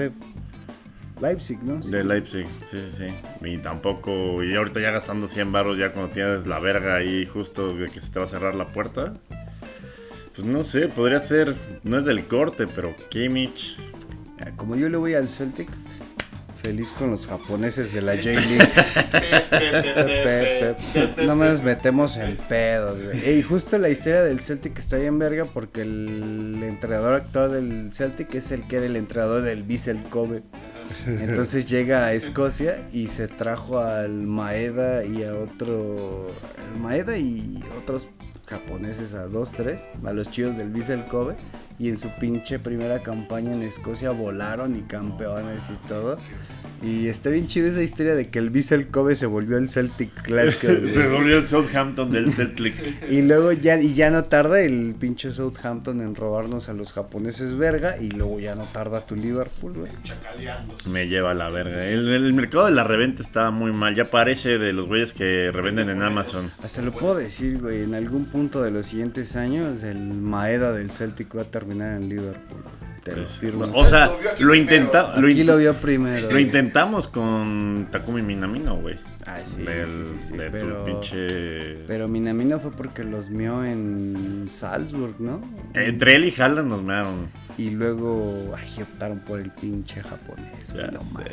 Leipzig, 1.21 1.59
¿no? 1.63 1.81
Sí. 1.81 1.91
De 1.91 2.03
Leipzig, 2.03 2.45
sí, 2.69 2.79
sí, 2.81 3.07
sí. 3.07 3.47
Y 3.47 3.57
tampoco, 3.57 4.43
y 4.43 4.55
ahorita 4.55 4.79
ya 4.79 4.91
gastando 4.91 5.27
100 5.27 5.51
baros 5.51 5.77
ya 5.77 5.91
cuando 5.93 6.11
tienes 6.11 6.45
la 6.47 6.59
verga 6.59 6.95
ahí 6.95 7.25
justo 7.25 7.73
de 7.73 7.89
que 7.89 8.01
se 8.01 8.11
te 8.11 8.19
va 8.19 8.25
a 8.25 8.27
cerrar 8.27 8.55
la 8.55 8.67
puerta. 8.67 9.13
Pues 10.35 10.47
no 10.47 10.63
sé, 10.63 10.87
podría 10.87 11.19
ser, 11.19 11.55
no 11.83 11.99
es 11.99 12.05
del 12.05 12.25
corte, 12.25 12.65
pero 12.67 12.95
Kimmich. 13.09 13.77
Ah, 14.41 14.51
Como 14.55 14.75
yo 14.75 14.89
le 14.89 14.97
voy 14.97 15.13
al 15.13 15.29
Celtic, 15.29 15.69
feliz 16.61 16.89
con 16.97 17.11
los 17.11 17.27
japoneses 17.27 17.93
de 17.93 18.01
la 18.01 18.15
J-League. 18.15 18.67
No 21.25 21.35
nos 21.35 21.61
metemos 21.61 22.17
en 22.17 22.35
pedos, 22.35 23.01
güey. 23.01 23.37
Y 23.37 23.41
justo 23.43 23.77
la 23.77 23.89
historia 23.89 24.23
del 24.23 24.41
Celtic 24.41 24.77
está 24.79 24.97
bien 24.97 25.19
verga 25.19 25.45
porque 25.45 25.81
el 25.81 26.61
entrenador 26.63 27.13
actual 27.13 27.51
del 27.51 27.93
Celtic 27.93 28.33
es 28.35 28.51
el 28.51 28.67
que 28.67 28.77
era 28.77 28.85
el 28.85 28.95
entrenador 28.95 29.43
del 29.43 29.63
Vissel 29.63 30.01
Kobe. 30.03 30.43
Entonces 31.07 31.65
llega 31.65 32.05
a 32.05 32.13
Escocia 32.13 32.87
y 32.91 33.07
se 33.07 33.27
trajo 33.27 33.79
al 33.79 34.11
Maeda 34.11 35.03
y 35.05 35.23
a 35.23 35.33
otro. 35.35 36.27
Maeda 36.79 37.17
y 37.17 37.63
otros 37.81 38.09
japoneses 38.45 39.15
a 39.15 39.27
dos, 39.27 39.51
tres, 39.51 39.85
a 40.05 40.13
los 40.13 40.29
chicos 40.29 40.57
del 40.57 40.69
Vissel 40.69 41.05
Kobe. 41.05 41.35
Y 41.79 41.89
en 41.89 41.97
su 41.97 42.09
pinche 42.19 42.59
primera 42.59 43.01
campaña 43.01 43.53
en 43.53 43.63
Escocia 43.63 44.11
volaron 44.11 44.75
y 44.75 44.81
campeones 44.83 45.71
y 45.71 45.87
todo. 45.87 46.17
Y 46.83 47.07
está 47.07 47.29
bien 47.29 47.47
chida 47.47 47.69
esa 47.69 47.81
historia 47.81 48.13
de 48.13 48.29
que 48.29 48.39
el 48.39 48.49
Vissel 48.49 48.87
Kobe 48.87 49.15
se 49.15 49.25
volvió 49.25 49.57
el 49.57 49.69
Celtic 49.69 50.27
Glasgow. 50.27 50.89
Se 50.93 51.07
volvió 51.07 51.37
el 51.37 51.45
Southampton 51.45 52.11
del 52.11 52.29
Celtic. 52.31 52.73
Y 53.09 53.21
luego 53.21 53.53
ya, 53.53 53.79
y 53.79 53.93
ya 53.93 54.09
no 54.11 54.25
tarda 54.25 54.59
el 54.59 54.93
pinche 54.99 55.31
Southampton 55.31 56.01
en 56.01 56.13
robarnos 56.13 56.67
a 56.67 56.73
los 56.73 56.91
japoneses 56.91 57.55
verga. 57.55 57.97
Y 57.97 58.09
luego 58.11 58.39
ya 58.41 58.55
no 58.55 58.63
tarda 58.65 59.05
tu 59.05 59.15
Liverpool, 59.15 59.73
güey. 59.73 59.91
Me 60.91 61.07
lleva 61.07 61.31
a 61.31 61.33
la 61.33 61.49
verga. 61.49 61.85
El, 61.85 62.09
el 62.09 62.33
mercado 62.33 62.65
de 62.65 62.73
la 62.73 62.83
reventa 62.83 63.21
está 63.21 63.49
muy 63.49 63.71
mal. 63.71 63.95
Ya 63.95 64.11
parece 64.11 64.57
de 64.57 64.73
los 64.73 64.85
güeyes 64.85 65.13
que 65.13 65.51
revenden 65.53 65.89
en 65.89 66.01
Amazon. 66.01 66.45
Hasta 66.61 66.81
lo 66.81 66.91
puedo 66.91 67.15
decir, 67.15 67.61
güey. 67.61 67.83
En 67.83 67.93
algún 67.93 68.25
punto 68.25 68.61
de 68.61 68.71
los 68.71 68.87
siguientes 68.87 69.37
años, 69.37 69.83
el 69.83 69.99
Maeda 69.99 70.73
del 70.73 70.91
Celtic 70.91 71.33
va 71.35 71.43
a 71.43 71.45
terminar 71.45 71.95
en 71.95 72.09
Liverpool. 72.09 72.61
Te 73.03 73.11
lo 73.11 73.17
Pues, 73.17 73.37
firmo. 73.37 73.65
o 73.73 73.85
sea, 73.85 74.05
Lo 74.07 74.13
aquí 74.13 74.43
lo 74.43 74.47
lo, 74.47 74.53
Aquí 74.53 75.41
int- 75.41 75.45
lo 75.45 75.57
vio 75.57 75.73
primero. 75.73 76.21
lo 76.21 76.29
güey. 76.31 76.43
intentamos 76.43 77.07
con 77.09 77.87
Takumi 77.91 78.21
Minamino, 78.21 78.77
güey. 78.77 78.97
Ay, 79.25 79.43
sí, 79.45 79.63
Del- 79.63 79.87
sí, 79.87 80.03
sí, 80.03 80.27
sí, 80.29 80.37
de 80.37 80.49
pero, 80.49 80.77
tu 80.79 80.85
pinche. 80.85 81.75
pero 81.87 82.07
Minamino 82.07 82.59
fue 82.59 82.71
porque 82.71 83.03
los 83.03 83.29
mió 83.29 83.63
en 83.65 84.47
Salzburg, 84.51 85.15
¿no? 85.19 85.41
Entre 85.73 86.15
él 86.15 86.25
y 86.25 86.41
Haaland 86.41 86.69
nos 86.69 86.81
mearon. 86.81 87.27
Y 87.57 87.71
luego, 87.71 88.53
ay, 88.57 88.81
optaron 88.83 89.19
por 89.19 89.39
el 89.39 89.51
pinche 89.51 90.01
japonés, 90.01 90.73
güey. 90.73 90.85
Ya 90.85 90.91
No 90.91 90.99
sé. 91.01 91.31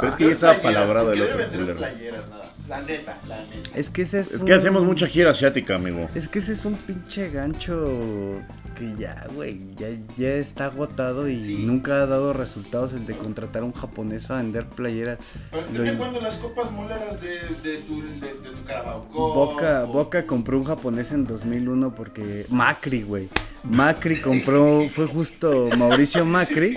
Pero 0.00 0.08
es 0.10 0.16
que 0.16 0.26
ya 0.26 0.32
estaba 0.32 0.54
palabrado 0.54 1.06
¿por 1.06 1.16
el 1.16 1.22
otro 1.22 1.76
playeras, 1.76 2.28
nada. 2.28 2.52
La 2.68 2.82
neta, 2.82 3.16
la 3.28 3.36
neta. 3.38 3.70
Es 3.74 3.90
que 3.90 4.02
ese 4.02 4.20
es 4.20 4.32
Es 4.34 4.44
que 4.44 4.52
un- 4.52 4.58
hacemos 4.58 4.84
mucha 4.84 5.06
gira 5.06 5.30
asiática, 5.30 5.74
amigo. 5.76 6.08
Es 6.14 6.28
que 6.28 6.38
ese 6.40 6.52
es 6.52 6.64
un 6.64 6.74
pinche 6.74 7.30
gancho 7.30 8.40
que 8.78 8.94
ya, 8.96 9.26
güey, 9.34 9.60
ya, 9.76 9.88
ya 10.16 10.28
está 10.34 10.66
agotado 10.66 11.28
y 11.28 11.40
Sí. 11.40 11.56
nunca 11.58 12.02
ha 12.02 12.06
dado 12.06 12.32
resultados 12.32 12.92
el 12.92 13.06
de 13.06 13.16
contratar 13.16 13.62
a 13.62 13.64
un 13.64 13.72
japonés 13.72 14.30
a 14.30 14.36
vender 14.36 14.66
playeras. 14.66 15.18
Pero 15.50 15.64
te 15.64 15.94
Lo 15.94 16.20
las 16.20 16.36
copas 16.36 16.70
moleras 16.70 17.20
de, 17.20 17.30
de 17.68 17.78
tu, 17.78 18.00
de, 18.02 18.10
de 18.20 18.50
tu 18.56 18.64
Carabao 18.64 19.04
Cup, 19.08 19.14
Boca, 19.16 19.84
o- 19.84 19.86
Boca 19.92 20.26
compró 20.26 20.58
un 20.58 20.64
japonés 20.64 21.12
en 21.12 21.24
2001 21.24 21.94
porque 21.94 22.46
Macri, 22.48 23.02
güey. 23.02 23.28
Macri 23.64 24.20
compró, 24.20 24.88
fue 24.88 25.06
justo 25.06 25.68
Mauricio 25.76 26.24
Macri, 26.24 26.76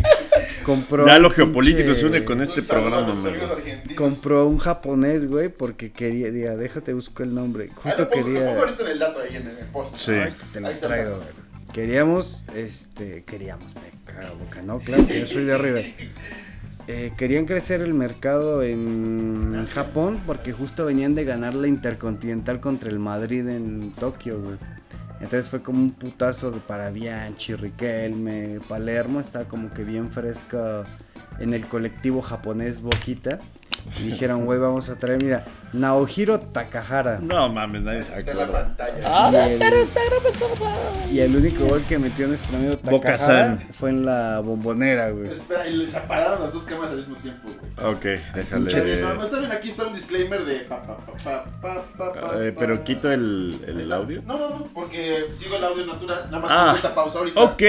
compró... 0.66 1.06
Ya 1.06 1.20
lo 1.20 1.30
geopolítico 1.30 1.90
pinche- 1.92 1.96
se 1.96 2.06
une 2.08 2.26
con 2.26 2.42
este 2.42 2.62
programa. 2.64 3.08
Compró 3.96 4.48
un 4.48 4.58
japonés, 4.58 5.28
güey, 5.28 5.50
porque 5.50 5.92
quería, 5.92 6.32
diga, 6.32 6.56
déjate 6.56 6.94
busco 6.94 7.22
el 7.24 7.34
nombre. 7.36 7.70
Ah, 7.72 7.80
Justo 7.84 8.04
lo 8.04 8.10
pongo, 8.10 8.22
lo 8.22 8.34
quería... 8.34 8.46
pongo 8.48 8.60
ahorita 8.62 8.84
en 8.84 8.90
el 8.92 9.00
dato 9.00 9.20
ahí 9.20 9.36
en 9.36 9.48
el 9.48 9.58
post. 9.68 9.96
Sí. 9.98 10.12
Ay, 10.14 10.34
te 10.52 10.60
lo 10.60 10.68
Ahí 10.68 10.74
está 10.74 10.88
el 10.88 10.92
traigo, 10.94 11.12
dato. 11.12 11.22
güey. 11.24 11.41
Queríamos, 11.74 12.46
este, 12.56 13.24
queríamos, 13.24 13.76
me 13.76 14.14
cago 14.14 14.36
boca, 14.36 14.62
¿no? 14.62 14.80
Claro 14.80 15.08
que 15.08 15.22
yo 15.22 15.28
soy 15.28 15.46
de 15.46 15.54
arriba. 15.54 15.80
Eh, 16.88 17.14
querían 17.16 17.46
crecer 17.46 17.82
el 17.82 17.94
mercado 17.94 18.64
en 18.64 19.64
Japón 19.68 20.20
porque 20.26 20.52
justo 20.52 20.84
venían 20.84 21.16
de 21.16 21.24
ganar 21.24 21.54
la 21.54 21.68
Intercontinental 21.68 22.60
contra 22.60 22.90
el 22.90 23.00
Madrid 23.00 23.48
en 23.48 23.92
Tokio, 23.94 24.42
güey. 24.42 24.58
Entonces 25.22 25.50
fue 25.50 25.62
como 25.62 25.80
un 25.80 25.92
putazo 25.92 26.50
de 26.50 26.60
para 26.60 26.90
Bianchi, 26.90 27.54
Riquelme, 27.56 28.60
Palermo, 28.68 29.20
estaba 29.20 29.46
como 29.46 29.72
que 29.72 29.84
bien 29.84 30.12
fresca 30.12 30.84
en 31.40 31.54
el 31.54 31.68
colectivo 31.68 32.22
japonés 32.22 32.82
Boquita. 32.82 33.40
Y 34.00 34.04
dijeron, 34.08 34.46
güey, 34.46 34.60
vamos 34.60 34.90
a 34.90 34.96
traer, 34.98 35.22
mira, 35.24 35.44
Naohiro 35.74 36.40
Takahara. 36.40 37.20
No 37.22 37.50
mames, 37.50 37.82
nadie 37.82 38.04
se 38.04 38.20
Está 38.20 38.32
en 38.32 38.38
la 38.38 38.44
acuerda. 38.44 38.76
pantalla. 38.78 39.30
Y 39.32 39.40
el, 41.10 41.14
y 41.14 41.20
el 41.20 41.36
único 41.36 41.66
gol 41.66 41.84
que 41.88 41.98
metió 41.98 42.28
nuestro 42.28 42.58
amigo 42.58 42.78
Boca-san. 42.84 43.28
Takahara 43.58 43.68
fue 43.72 43.90
en 43.90 44.06
la 44.06 44.40
bombonera, 44.40 45.10
güey. 45.12 45.30
Espera, 45.32 45.68
y 45.68 45.76
les 45.78 45.96
apagaron 45.96 46.42
las 46.42 46.54
dos 46.54 46.64
cámaras 46.64 46.92
al 46.92 46.98
mismo 47.00 47.16
tiempo, 47.18 47.50
güey. 47.50 47.92
Ok, 47.94 48.06
Está 48.06 48.32
bien, 48.36 48.50
no, 48.52 48.66
déjale. 48.66 49.02
no 49.02 49.24
está 49.24 49.40
bien, 49.40 49.52
aquí 49.52 49.70
está 49.70 49.88
un 49.88 49.94
disclaimer 49.94 50.46
de 50.46 50.56
pa, 50.62 50.82
pa, 50.84 50.98
pa, 50.98 51.14
pa, 51.24 51.46
pa, 51.62 51.84
pa, 51.98 52.14
pa, 52.14 52.32
Eh, 52.44 52.56
pero 52.58 52.84
quito 52.84 53.12
el, 53.12 53.58
el 53.68 53.82
Está- 53.82 53.96
audio. 53.96 54.22
No, 54.26 54.38
no, 54.38 54.50
no, 54.50 54.68
porque 54.74 55.26
sigo 55.32 55.56
el 55.58 55.64
audio 55.64 55.86
natural, 55.86 56.26
nada 56.30 56.40
más 56.40 56.52
Ah, 56.52 56.64
pongo 56.66 56.76
esta 56.76 56.96
pausa 56.96 57.20
ahorita. 57.20 57.42
Ok. 57.42 57.62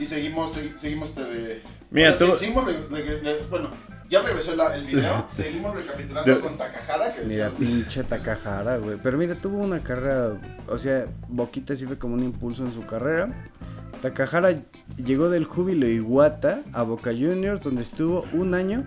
Y 0.00 0.06
seguimos, 0.06 0.56
segui- 0.56 0.76
seguimos 0.76 1.10
este 1.10 1.24
de... 1.24 1.62
Mira, 1.90 2.12
o 2.12 2.16
sea, 2.16 2.26
tú- 2.26 2.32
se- 2.34 2.38
seguimos 2.40 2.66
de, 2.66 2.72
de- 2.88 3.20
de- 3.20 3.42
bueno, 3.50 3.70
ya 4.08 4.22
regresó 4.22 4.52
el, 4.52 4.60
el 4.60 4.86
video, 4.86 5.26
seguimos 5.32 5.74
recapitulando 5.74 6.40
con 6.40 6.58
Takahara, 6.58 7.12
que 7.12 7.22
Mira, 7.22 7.48
decíamos, 7.48 7.58
pinche 7.58 8.04
Takahara, 8.04 8.76
güey. 8.78 8.98
Pero 9.02 9.18
mira, 9.18 9.34
tuvo 9.34 9.58
una 9.58 9.80
carrera, 9.80 10.38
o 10.68 10.78
sea, 10.78 11.06
Boquita 11.28 11.76
sí 11.76 11.86
fue 11.86 11.98
como 11.98 12.14
un 12.14 12.22
impulso 12.22 12.64
en 12.64 12.72
su 12.72 12.84
carrera. 12.86 13.28
Takahara 14.02 14.54
llegó 15.02 15.30
del 15.30 15.44
Júbilo 15.44 15.86
Iguata 15.86 16.60
a 16.72 16.82
Boca 16.82 17.10
Juniors, 17.10 17.60
donde 17.60 17.82
estuvo 17.82 18.24
un 18.32 18.54
año. 18.54 18.84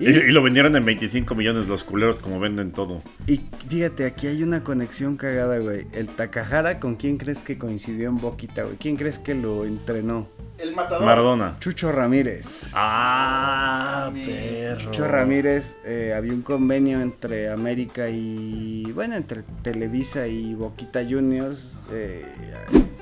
Y, 0.00 0.08
y 0.08 0.32
lo 0.32 0.42
vendieron 0.42 0.74
en 0.76 0.84
25 0.84 1.34
millones 1.34 1.68
los 1.68 1.84
culeros 1.84 2.18
como 2.18 2.40
venden 2.40 2.72
todo. 2.72 3.02
Y 3.26 3.42
fíjate, 3.68 4.06
aquí 4.06 4.26
hay 4.26 4.42
una 4.42 4.64
conexión 4.64 5.16
cagada, 5.16 5.58
güey. 5.58 5.86
El 5.92 6.08
Takahara, 6.08 6.80
¿con 6.80 6.96
quién 6.96 7.18
crees 7.18 7.42
que 7.42 7.58
coincidió 7.58 8.08
en 8.08 8.18
Boquita, 8.18 8.64
güey? 8.64 8.76
¿Quién 8.76 8.96
crees 8.96 9.18
que 9.18 9.34
lo 9.34 9.64
entrenó? 9.64 10.28
el 10.62 10.74
matador. 10.74 11.06
Maradona. 11.06 11.56
Chucho 11.58 11.92
Ramírez. 11.92 12.72
Ah, 12.74 14.10
perro. 14.12 14.80
Chucho 14.80 15.08
Ramírez, 15.08 15.76
eh, 15.84 16.12
había 16.16 16.32
un 16.32 16.42
convenio 16.42 17.00
entre 17.00 17.50
América 17.50 18.08
y, 18.08 18.90
bueno, 18.92 19.16
entre 19.16 19.42
Televisa 19.62 20.26
y 20.26 20.54
Boquita 20.54 21.02
Juniors, 21.08 21.80
eh, 21.92 22.24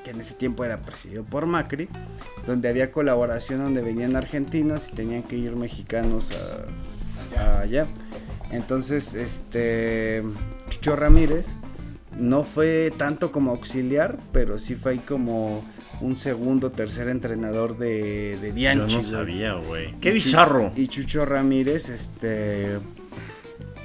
que 0.09 0.15
en 0.15 0.21
ese 0.21 0.35
tiempo 0.35 0.65
era 0.65 0.81
presidido 0.81 1.23
por 1.25 1.47
Macri, 1.47 1.89
donde 2.47 2.69
había 2.69 2.91
colaboración 2.91 3.63
donde 3.63 3.83
venían 3.83 4.17
argentinos 4.17 4.89
y 4.91 4.97
tenían 4.97 5.23
que 5.23 5.37
ir 5.37 5.55
mexicanos 5.55 6.33
a, 7.37 7.41
a 7.43 7.61
allá. 7.61 7.87
Entonces, 8.51 9.13
este, 9.15 10.23
Chucho 10.71 10.97
Ramírez 10.97 11.49
no 12.19 12.43
fue 12.43 12.91
tanto 12.97 13.31
como 13.31 13.51
auxiliar, 13.51 14.19
pero 14.33 14.59
sí 14.59 14.75
fue 14.75 14.93
ahí 14.93 14.99
como 14.99 15.63
un 16.01 16.17
segundo, 16.17 16.71
tercer 16.73 17.09
entrenador 17.09 17.77
de, 17.77 18.39
de 18.41 18.49
Yo 18.49 18.55
Bianchi. 18.55 18.95
no 18.95 19.01
güey. 19.01 19.03
sabía, 19.03 19.53
güey. 19.55 19.95
Qué 20.01 20.11
bizarro. 20.11 20.73
Y 20.75 20.89
Chucho 20.89 21.27
Ramírez, 21.27 21.91
este, 21.91 22.79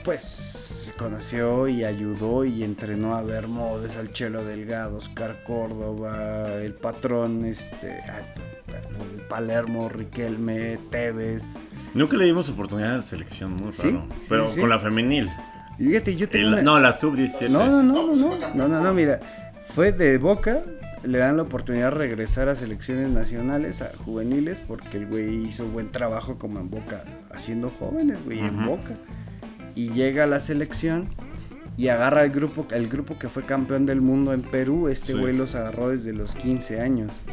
pues 0.05 0.72
conoció 0.93 1.67
y 1.67 1.83
ayudó 1.83 2.45
y 2.45 2.63
entrenó 2.63 3.15
a 3.15 3.23
Bermúdez, 3.23 3.97
al 3.97 4.11
Chelo 4.13 4.43
Delgado, 4.45 4.97
Oscar 4.97 5.43
Córdoba, 5.43 6.53
el 6.55 6.73
patrón, 6.73 7.45
este, 7.45 7.99
Palermo, 9.29 9.89
Riquelme, 9.89 10.77
Tevez. 10.89 11.53
Nunca 11.93 12.17
le 12.17 12.25
dimos 12.25 12.49
oportunidad 12.49 12.93
a 12.93 12.97
la 12.97 13.03
selección, 13.03 13.53
muy 13.55 13.71
Sí, 13.71 13.89
raro. 13.89 14.05
Pero 14.29 14.49
sí. 14.49 14.59
con 14.61 14.69
la 14.69 14.79
femenil. 14.79 15.29
Y 15.79 15.85
fíjate, 15.87 16.15
yo 16.15 16.29
tengo 16.29 16.47
El- 16.47 16.53
una- 16.53 16.61
No, 16.61 16.79
la 16.79 16.93
sub-17. 16.93 17.49
No, 17.49 17.65
no, 17.65 17.81
no, 17.83 18.15
No, 18.15 18.37
no, 18.37 18.53
no, 18.55 18.67
no, 18.67 18.81
no, 18.81 18.93
mira, 18.93 19.19
fue 19.73 19.91
de 19.91 20.17
Boca, 20.17 20.61
le 21.03 21.17
dan 21.17 21.35
la 21.37 21.43
oportunidad 21.43 21.85
de 21.91 21.97
regresar 21.97 22.47
a 22.49 22.55
selecciones 22.55 23.09
nacionales, 23.09 23.81
a 23.81 23.91
juveniles, 24.05 24.59
porque 24.59 24.97
el 24.97 25.07
güey 25.07 25.45
hizo 25.47 25.65
buen 25.65 25.91
trabajo 25.91 26.37
como 26.37 26.59
en 26.59 26.69
Boca, 26.69 27.03
haciendo 27.31 27.69
jóvenes, 27.71 28.23
güey, 28.25 28.39
en 28.39 28.59
Ujú. 28.59 28.69
Boca. 28.71 28.91
Y 29.75 29.89
llega 29.89 30.23
a 30.25 30.27
la 30.27 30.39
selección 30.39 31.07
y 31.77 31.87
agarra 31.87 32.23
el 32.23 32.31
grupo, 32.31 32.67
el 32.71 32.87
grupo 32.87 33.17
que 33.17 33.27
fue 33.29 33.43
campeón 33.45 33.85
del 33.87 33.99
mundo 34.01 34.33
en 34.33 34.43
Perú, 34.43 34.87
este 34.89 35.13
Sí. 35.13 35.19
güey 35.19 35.35
los 35.35 35.55
agarró 35.55 35.89
desde 35.89 36.13
los 36.13 36.35
15 36.35 36.79
años. 36.79 37.23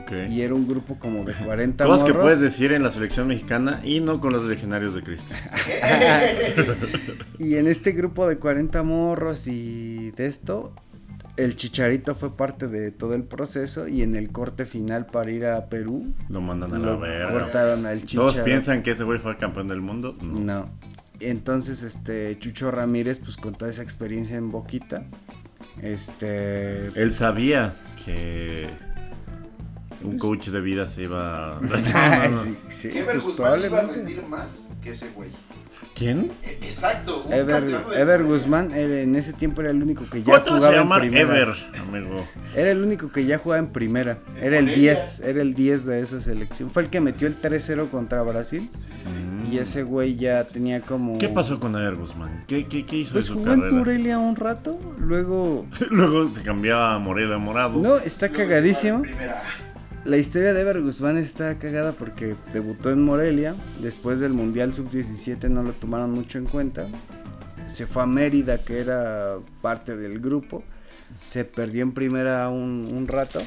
Ok. 0.00 0.12
Y 0.30 0.40
era 0.40 0.54
un 0.54 0.66
grupo 0.66 0.98
como 0.98 1.22
de 1.24 1.34
40 1.44 1.84
Cosas 1.84 2.04
que 2.06 2.14
puedes 2.14 2.40
decir 2.40 2.72
en 2.72 2.82
la 2.82 2.90
selección 2.90 3.26
mexicana 3.28 3.80
y 3.84 4.00
no 4.00 4.20
con 4.20 4.32
los 4.32 4.44
legionarios 4.44 4.94
de 4.94 5.02
Cristo. 5.02 5.34
Y 7.38 7.56
en 7.56 7.66
este 7.66 7.92
grupo 7.92 8.26
de 8.28 8.38
40 8.38 8.82
morros 8.82 9.46
y 9.48 10.12
de 10.12 10.26
esto, 10.26 10.72
el 11.36 11.56
Chicharito 11.56 12.14
fue 12.14 12.36
parte 12.36 12.68
de 12.68 12.90
todo 12.92 13.14
el 13.14 13.24
proceso 13.24 13.88
y 13.88 14.02
en 14.02 14.14
el 14.16 14.30
corte 14.30 14.64
final 14.64 15.06
para 15.06 15.30
ir 15.30 15.46
a 15.46 15.66
Perú, 15.66 16.14
Lo 16.28 16.40
mandan 16.40 16.72
a 16.74 16.78
la 16.78 16.96
verga. 16.96 17.30
cortaron 17.32 17.84
al 17.86 18.00
Chicharito. 18.00 18.20
Todos 18.20 18.38
piensan 18.38 18.82
que 18.82 18.92
ese 18.92 19.04
güey 19.04 19.18
fue 19.18 19.36
campeón 19.38 19.66
del 19.68 19.80
mundo. 19.80 20.16
No. 20.22 20.38
No. 20.40 20.68
Entonces, 21.22 21.82
este, 21.82 22.38
Chucho 22.38 22.70
Ramírez, 22.70 23.18
pues 23.18 23.36
con 23.36 23.54
toda 23.54 23.70
esa 23.70 23.82
experiencia 23.82 24.36
en 24.36 24.50
Boquita, 24.50 25.04
este... 25.80 26.88
Él 26.88 27.12
sabía 27.12 27.74
que 28.04 28.68
un 30.02 30.18
coach 30.18 30.48
de 30.48 30.60
vida 30.60 30.86
se 30.88 31.04
iba 31.04 31.58
a... 31.58 31.60
sí, 31.78 32.56
sí, 32.70 32.88
Ever 32.88 33.20
pues, 33.20 33.24
Guzmán 33.24 33.62
iba 33.64 33.78
a 33.78 33.86
rendir 33.86 34.22
más 34.24 34.74
que 34.82 34.90
ese 34.90 35.10
güey. 35.10 35.30
¿Quién? 35.94 36.30
Exacto. 36.62 37.24
un 37.24 37.32
Ever, 37.32 37.62
de 37.64 38.00
Ever. 38.00 38.24
Guzmán 38.24 38.72
él 38.72 38.92
en 38.92 39.14
ese 39.16 39.32
tiempo 39.32 39.60
era 39.60 39.70
el 39.70 39.82
único 39.82 40.04
que 40.10 40.22
ya 40.22 40.34
¿Cómo 40.34 40.44
te 40.44 40.50
vas 40.50 40.64
a 40.64 40.68
jugaba 40.68 40.96
en 40.96 41.00
primera. 41.00 41.40
Ever, 41.40 41.56
amigo? 41.80 42.26
Era 42.56 42.70
el 42.70 42.82
único 42.82 43.10
que 43.10 43.24
ya 43.24 43.38
jugaba 43.38 43.58
en 43.60 43.68
primera. 43.68 44.18
Era 44.40 44.58
el 44.58 44.66
Morelia. 44.66 44.92
10, 44.94 45.20
era 45.20 45.42
el 45.42 45.54
10 45.54 45.86
de 45.86 46.00
esa 46.00 46.20
selección. 46.20 46.70
Fue 46.70 46.82
el 46.82 46.90
que 46.90 47.00
metió 47.00 47.26
el 47.28 47.40
3-0 47.40 47.90
contra 47.90 48.22
Brasil. 48.22 48.70
Y 49.50 49.58
ese 49.58 49.82
güey 49.82 50.16
ya 50.16 50.44
tenía 50.44 50.80
como... 50.80 51.18
¿Qué 51.18 51.28
pasó 51.28 51.60
con 51.60 51.76
Ever 51.76 51.96
Guzmán? 51.96 52.44
¿Qué, 52.46 52.66
qué, 52.66 52.86
qué 52.86 52.96
hizo 52.96 53.12
Pues 53.12 53.26
su 53.26 53.34
jugó 53.34 53.52
en? 53.52 53.70
Morelia 53.70 54.18
un 54.18 54.36
rato, 54.36 54.78
luego... 54.98 55.66
Luego 55.90 56.32
se 56.32 56.42
cambiaba 56.42 56.94
a 56.94 56.98
Morelia 56.98 57.34
a 57.34 57.38
Morado. 57.38 57.78
No, 57.78 57.96
está 57.98 58.28
Luego 58.28 58.44
cagadísimo. 58.44 59.02
La 60.04 60.16
historia 60.16 60.52
de 60.52 60.60
Ever 60.62 60.80
Guzmán 60.82 61.16
está 61.16 61.58
cagada 61.58 61.92
porque 61.92 62.34
debutó 62.52 62.90
en 62.90 63.02
Morelia. 63.02 63.54
Después 63.80 64.18
del 64.18 64.32
Mundial 64.32 64.74
Sub-17 64.74 65.48
no 65.48 65.62
lo 65.62 65.72
tomaron 65.72 66.10
mucho 66.10 66.38
en 66.38 66.46
cuenta. 66.46 66.88
Se 67.68 67.86
fue 67.86 68.02
a 68.02 68.06
Mérida, 68.06 68.58
que 68.58 68.80
era 68.80 69.36
parte 69.60 69.96
del 69.96 70.18
grupo. 70.18 70.64
Se 71.24 71.44
perdió 71.44 71.82
en 71.82 71.92
primera 71.92 72.48
un, 72.48 72.88
un 72.92 73.06
rato. 73.06 73.38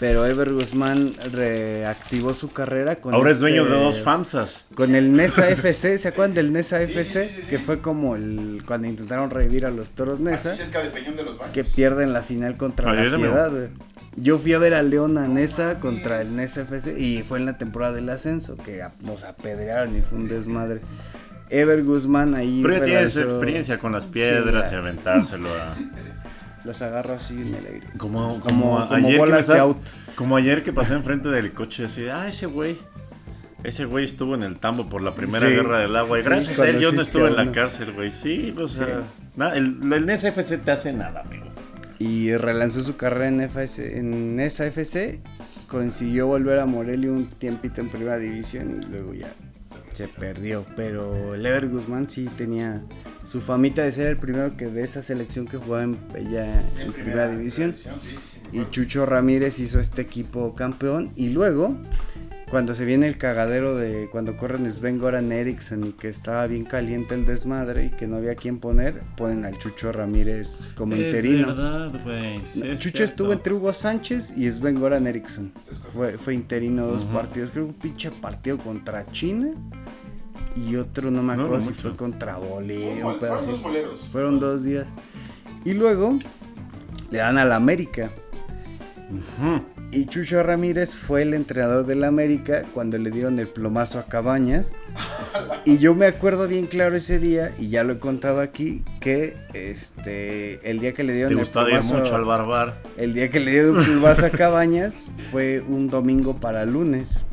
Pero 0.00 0.26
Ever 0.26 0.52
Guzmán 0.52 1.14
reactivó 1.30 2.34
su 2.34 2.50
carrera 2.50 2.96
con 2.96 3.14
Ahora 3.14 3.30
es 3.30 3.38
dueño 3.38 3.62
este- 3.62 3.74
de 3.74 3.80
dos 3.80 4.00
FAMSAs. 4.02 4.66
Con 4.74 4.96
el 4.96 5.12
Nesa 5.14 5.48
FC, 5.50 5.96
¿se 5.98 6.08
acuerdan 6.08 6.34
del 6.34 6.52
Nesa 6.52 6.84
Sí, 6.84 6.92
FC? 6.92 7.28
sí, 7.28 7.34
sí, 7.36 7.42
sí. 7.42 7.50
Que 7.50 7.58
fue 7.60 7.80
como 7.80 8.16
el 8.16 8.64
cuando 8.66 8.88
intentaron 8.88 9.30
revivir 9.30 9.64
a 9.66 9.70
los 9.70 9.92
toros 9.92 10.18
Nesa 10.18 10.48
Aquí 10.50 10.58
cerca 10.58 10.82
de 10.82 10.90
Peñón 10.90 11.14
de 11.14 11.22
los 11.22 11.38
Baños. 11.38 11.54
que 11.54 11.62
pierden 11.62 12.12
la 12.12 12.22
final 12.22 12.56
contra 12.56 12.92
la. 12.92 13.16
Piedad, 13.16 13.50
güey. 13.52 13.68
Yo 14.16 14.38
fui 14.38 14.52
a 14.52 14.58
ver 14.58 14.74
a 14.74 14.82
Leona 14.82 15.26
Nesa 15.26 15.80
contra 15.80 16.20
el 16.20 16.36
Nesa 16.36 16.62
FC 16.62 16.98
y 16.98 17.22
fue 17.22 17.38
en 17.38 17.46
la 17.46 17.56
temporada 17.58 17.92
del 17.94 18.08
ascenso 18.10 18.56
que 18.56 18.82
a- 18.82 18.92
nos 19.02 19.24
apedrearon 19.24 19.96
y 19.96 20.02
fue 20.02 20.18
un 20.18 20.28
desmadre. 20.28 20.80
Ever 21.48 21.82
Guzmán 21.84 22.34
ahí 22.34 22.60
Pero 22.62 22.78
ya 22.78 22.84
tienes 22.84 23.16
experiencia 23.16 23.78
con 23.78 23.92
las 23.92 24.06
piedras 24.06 24.68
Sí, 24.68 24.74
y 24.74 24.78
aventárselo 24.78 25.48
a... 25.48 25.74
Las 26.64 26.80
agarro 26.80 27.14
así 27.14 27.34
en 27.34 27.54
el 27.54 27.66
aire. 27.66 27.86
Como, 27.98 28.38
Como- 28.40 28.86
como, 28.86 28.88
como 28.88 28.94
ayer 29.08 29.20
que 29.24 29.38
estás- 29.40 29.58
out. 29.58 29.78
como 30.14 30.36
ayer 30.36 30.62
que 30.62 30.72
pasé 30.72 30.94
enfrente 30.94 31.28
del 31.28 31.52
coche 31.52 31.86
así, 31.86 32.06
ah, 32.08 32.28
ese 32.28 32.46
güey. 32.46 32.78
Ese 33.64 33.84
güey 33.84 34.04
estuvo 34.04 34.34
en 34.36 34.42
el 34.44 34.58
tambo 34.58 34.88
por 34.88 35.02
la 35.02 35.14
primera 35.14 35.48
Sí. 35.48 35.54
guerra 35.54 35.78
del 35.80 35.94
agua. 35.96 36.18
Y 36.18 36.22
Sí, 36.22 36.28
gracias 36.28 36.60
a 36.60 36.68
él 36.68 36.80
yo 36.80 36.92
no 36.92 37.00
estuve 37.02 37.24
a 37.24 37.28
en 37.30 37.36
la 37.36 37.50
cárcel, 37.52 37.92
güey. 37.92 38.10
Sí, 38.12 38.54
o 38.58 38.68
sea, 38.68 39.02
na- 39.36 39.54
el, 39.54 39.78
el 39.92 40.06
NSFC 40.08 40.58
te 40.58 40.70
hace 40.70 40.92
nada, 40.92 41.20
amigo. 41.22 41.46
Y 42.02 42.36
relanzó 42.36 42.82
su 42.82 42.96
carrera 42.96 43.28
en, 43.28 43.40
FS, 43.42 43.96
en 43.96 44.40
esa 44.40 44.66
FC. 44.66 45.20
Consiguió 45.68 46.26
volver 46.26 46.58
a 46.58 46.66
Morelia 46.66 47.12
un 47.12 47.26
tiempito 47.26 47.80
en 47.80 47.90
primera 47.90 48.18
división 48.18 48.80
y 48.82 48.90
luego 48.90 49.14
ya 49.14 49.32
se 49.92 50.08
perdió. 50.08 50.66
Pero 50.74 51.36
Lever 51.36 51.68
Guzmán 51.68 52.10
sí 52.10 52.28
tenía 52.36 52.82
su 53.22 53.40
famita 53.40 53.82
de 53.82 53.92
ser 53.92 54.08
el 54.08 54.16
primero 54.16 54.56
que 54.56 54.66
de 54.66 54.82
esa 54.82 55.00
selección 55.00 55.46
que 55.46 55.58
jugaba 55.58 55.84
en, 55.84 55.96
ya 56.28 56.68
en 56.80 56.92
primera 56.92 57.28
división. 57.28 57.72
Y 58.50 58.64
Chucho 58.72 59.06
Ramírez 59.06 59.60
hizo 59.60 59.78
este 59.78 60.02
equipo 60.02 60.56
campeón. 60.56 61.12
Y 61.14 61.28
luego, 61.28 61.78
cuando 62.52 62.74
se 62.74 62.84
viene 62.84 63.08
el 63.08 63.16
cagadero 63.16 63.76
de 63.76 64.10
cuando 64.12 64.36
corren 64.36 64.70
Sven 64.70 64.98
Goran 64.98 65.32
Eriksson 65.32 65.84
y 65.86 65.92
que 65.92 66.08
estaba 66.08 66.46
bien 66.46 66.66
caliente 66.66 67.14
el 67.14 67.24
desmadre 67.24 67.86
y 67.86 67.90
que 67.90 68.06
no 68.06 68.16
había 68.16 68.34
quien 68.34 68.58
poner, 68.58 69.00
ponen 69.16 69.46
al 69.46 69.56
Chucho 69.58 69.90
Ramírez 69.90 70.74
como 70.76 70.94
interino. 70.94 71.46
verdad, 71.46 71.92
sí 72.44 72.60
es 72.62 72.78
Chucho 72.78 72.98
cierto. 72.98 73.04
estuvo 73.04 73.32
entre 73.32 73.54
Hugo 73.54 73.72
Sánchez 73.72 74.34
y 74.36 74.50
Sven 74.52 74.78
Goran 74.78 75.06
Eriksson. 75.06 75.50
Fue, 75.94 76.18
fue 76.18 76.34
interino 76.34 76.86
dos 76.86 77.06
partidos. 77.06 77.52
Creo 77.52 77.64
que 77.64 77.70
un 77.70 77.78
pinche 77.78 78.10
partido 78.10 78.58
contra 78.58 79.06
China. 79.10 79.54
Y 80.54 80.76
otro, 80.76 81.10
no 81.10 81.22
me 81.22 81.32
acuerdo 81.32 81.54
no 81.54 81.60
si 81.62 81.68
mucho. 81.70 81.80
fue 81.80 81.96
contra 81.96 82.36
Bolivia. 82.36 83.06
un 83.06 83.14
Fueron 83.18 83.46
dos 83.46 83.54
así. 83.54 83.62
moleros. 83.62 84.08
Fueron 84.12 84.40
dos 84.40 84.64
días. 84.64 84.92
Y 85.64 85.72
luego 85.72 86.18
le 87.10 87.16
dan 87.16 87.38
al 87.38 87.50
América. 87.52 88.12
Y 89.94 90.06
Chucho 90.06 90.42
Ramírez 90.42 90.94
fue 90.94 91.20
el 91.20 91.34
entrenador 91.34 91.84
del 91.84 92.02
América 92.04 92.62
cuando 92.72 92.96
le 92.96 93.10
dieron 93.10 93.38
el 93.38 93.46
plomazo 93.48 93.98
a 93.98 94.04
Cabañas. 94.04 94.72
Y 95.64 95.78
yo 95.78 95.94
me 95.94 96.06
acuerdo 96.06 96.48
bien 96.48 96.66
claro 96.66 96.96
ese 96.96 97.20
día, 97.20 97.52
y 97.56 97.68
ya 97.68 97.84
lo 97.84 97.92
he 97.92 97.98
contado 98.00 98.40
aquí, 98.40 98.82
que 99.00 99.36
este 99.54 100.68
el 100.68 100.80
día 100.80 100.92
que 100.92 101.04
le 101.04 101.12
dieron 101.12 101.32
Te 101.36 101.40
el 101.40 101.46
plomazo- 101.48 101.98
mucho 101.98 102.16
al 102.16 102.24
barbar. 102.24 102.82
el 102.96 103.14
día 103.14 103.30
que 103.30 103.38
le 103.38 103.52
dieron 103.52 103.76
un 103.78 103.84
pulvazo 103.84 104.26
a 104.26 104.30
Cabañas 104.30 105.08
fue 105.30 105.60
un 105.60 105.88
domingo 105.88 106.40
para 106.40 106.64
lunes. 106.64 107.24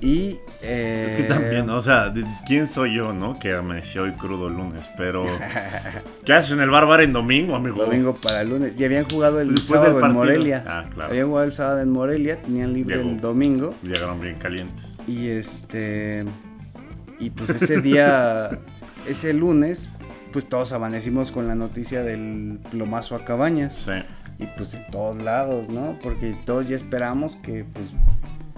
Y. 0.00 0.38
eh, 0.62 1.08
Es 1.10 1.16
que 1.16 1.22
también, 1.28 1.68
o 1.70 1.80
sea, 1.80 2.12
¿quién 2.46 2.68
soy 2.68 2.94
yo, 2.94 3.12
no? 3.12 3.38
Que 3.38 3.54
amaneció 3.54 4.02
hoy 4.02 4.12
crudo 4.12 4.48
lunes, 4.50 4.90
pero... 4.96 5.24
¿Qué 6.24 6.32
haces 6.32 6.52
en 6.52 6.60
el 6.60 6.70
barbar 6.70 7.00
en 7.00 7.12
domingo, 7.12 7.56
amigo? 7.56 7.84
Domingo 7.84 8.14
para 8.16 8.44
lunes. 8.44 8.78
Y 8.78 8.84
habían 8.84 9.04
jugado 9.04 9.40
el 9.40 9.48
Después 9.54 9.80
sábado 9.80 9.96
del 9.96 10.04
en. 10.04 10.12
Morelia. 10.12 10.64
Ah, 10.66 10.84
claro. 10.92 11.10
Habían 11.10 11.28
jugado 11.28 11.46
el 11.46 11.52
sábado 11.52 11.80
en 11.80 11.90
Morelia, 11.90 12.42
tenían 12.42 12.72
libre 12.72 12.96
Llegó. 12.96 13.08
el 13.10 13.20
domingo. 13.20 13.74
Llegaron 13.82 14.20
bien 14.20 14.36
calientes. 14.36 14.98
Y 15.06 15.28
este. 15.28 16.24
Y 17.18 17.30
pues 17.30 17.50
ese 17.50 17.80
día, 17.80 18.50
ese 19.08 19.32
lunes, 19.32 19.88
pues 20.32 20.46
todos 20.48 20.72
amanecimos 20.72 21.32
con 21.32 21.46
la 21.48 21.54
noticia 21.54 22.02
del 22.02 22.58
plomazo 22.70 23.16
a 23.16 23.24
Cabañas. 23.24 23.76
Sí. 23.86 23.92
Y 24.38 24.46
pues 24.56 24.74
en 24.74 24.84
todos 24.90 25.16
lados, 25.22 25.68
¿no? 25.68 25.96
Porque 26.02 26.36
todos 26.44 26.68
ya 26.68 26.74
esperamos 26.74 27.36
que, 27.36 27.64
pues, 27.72 27.86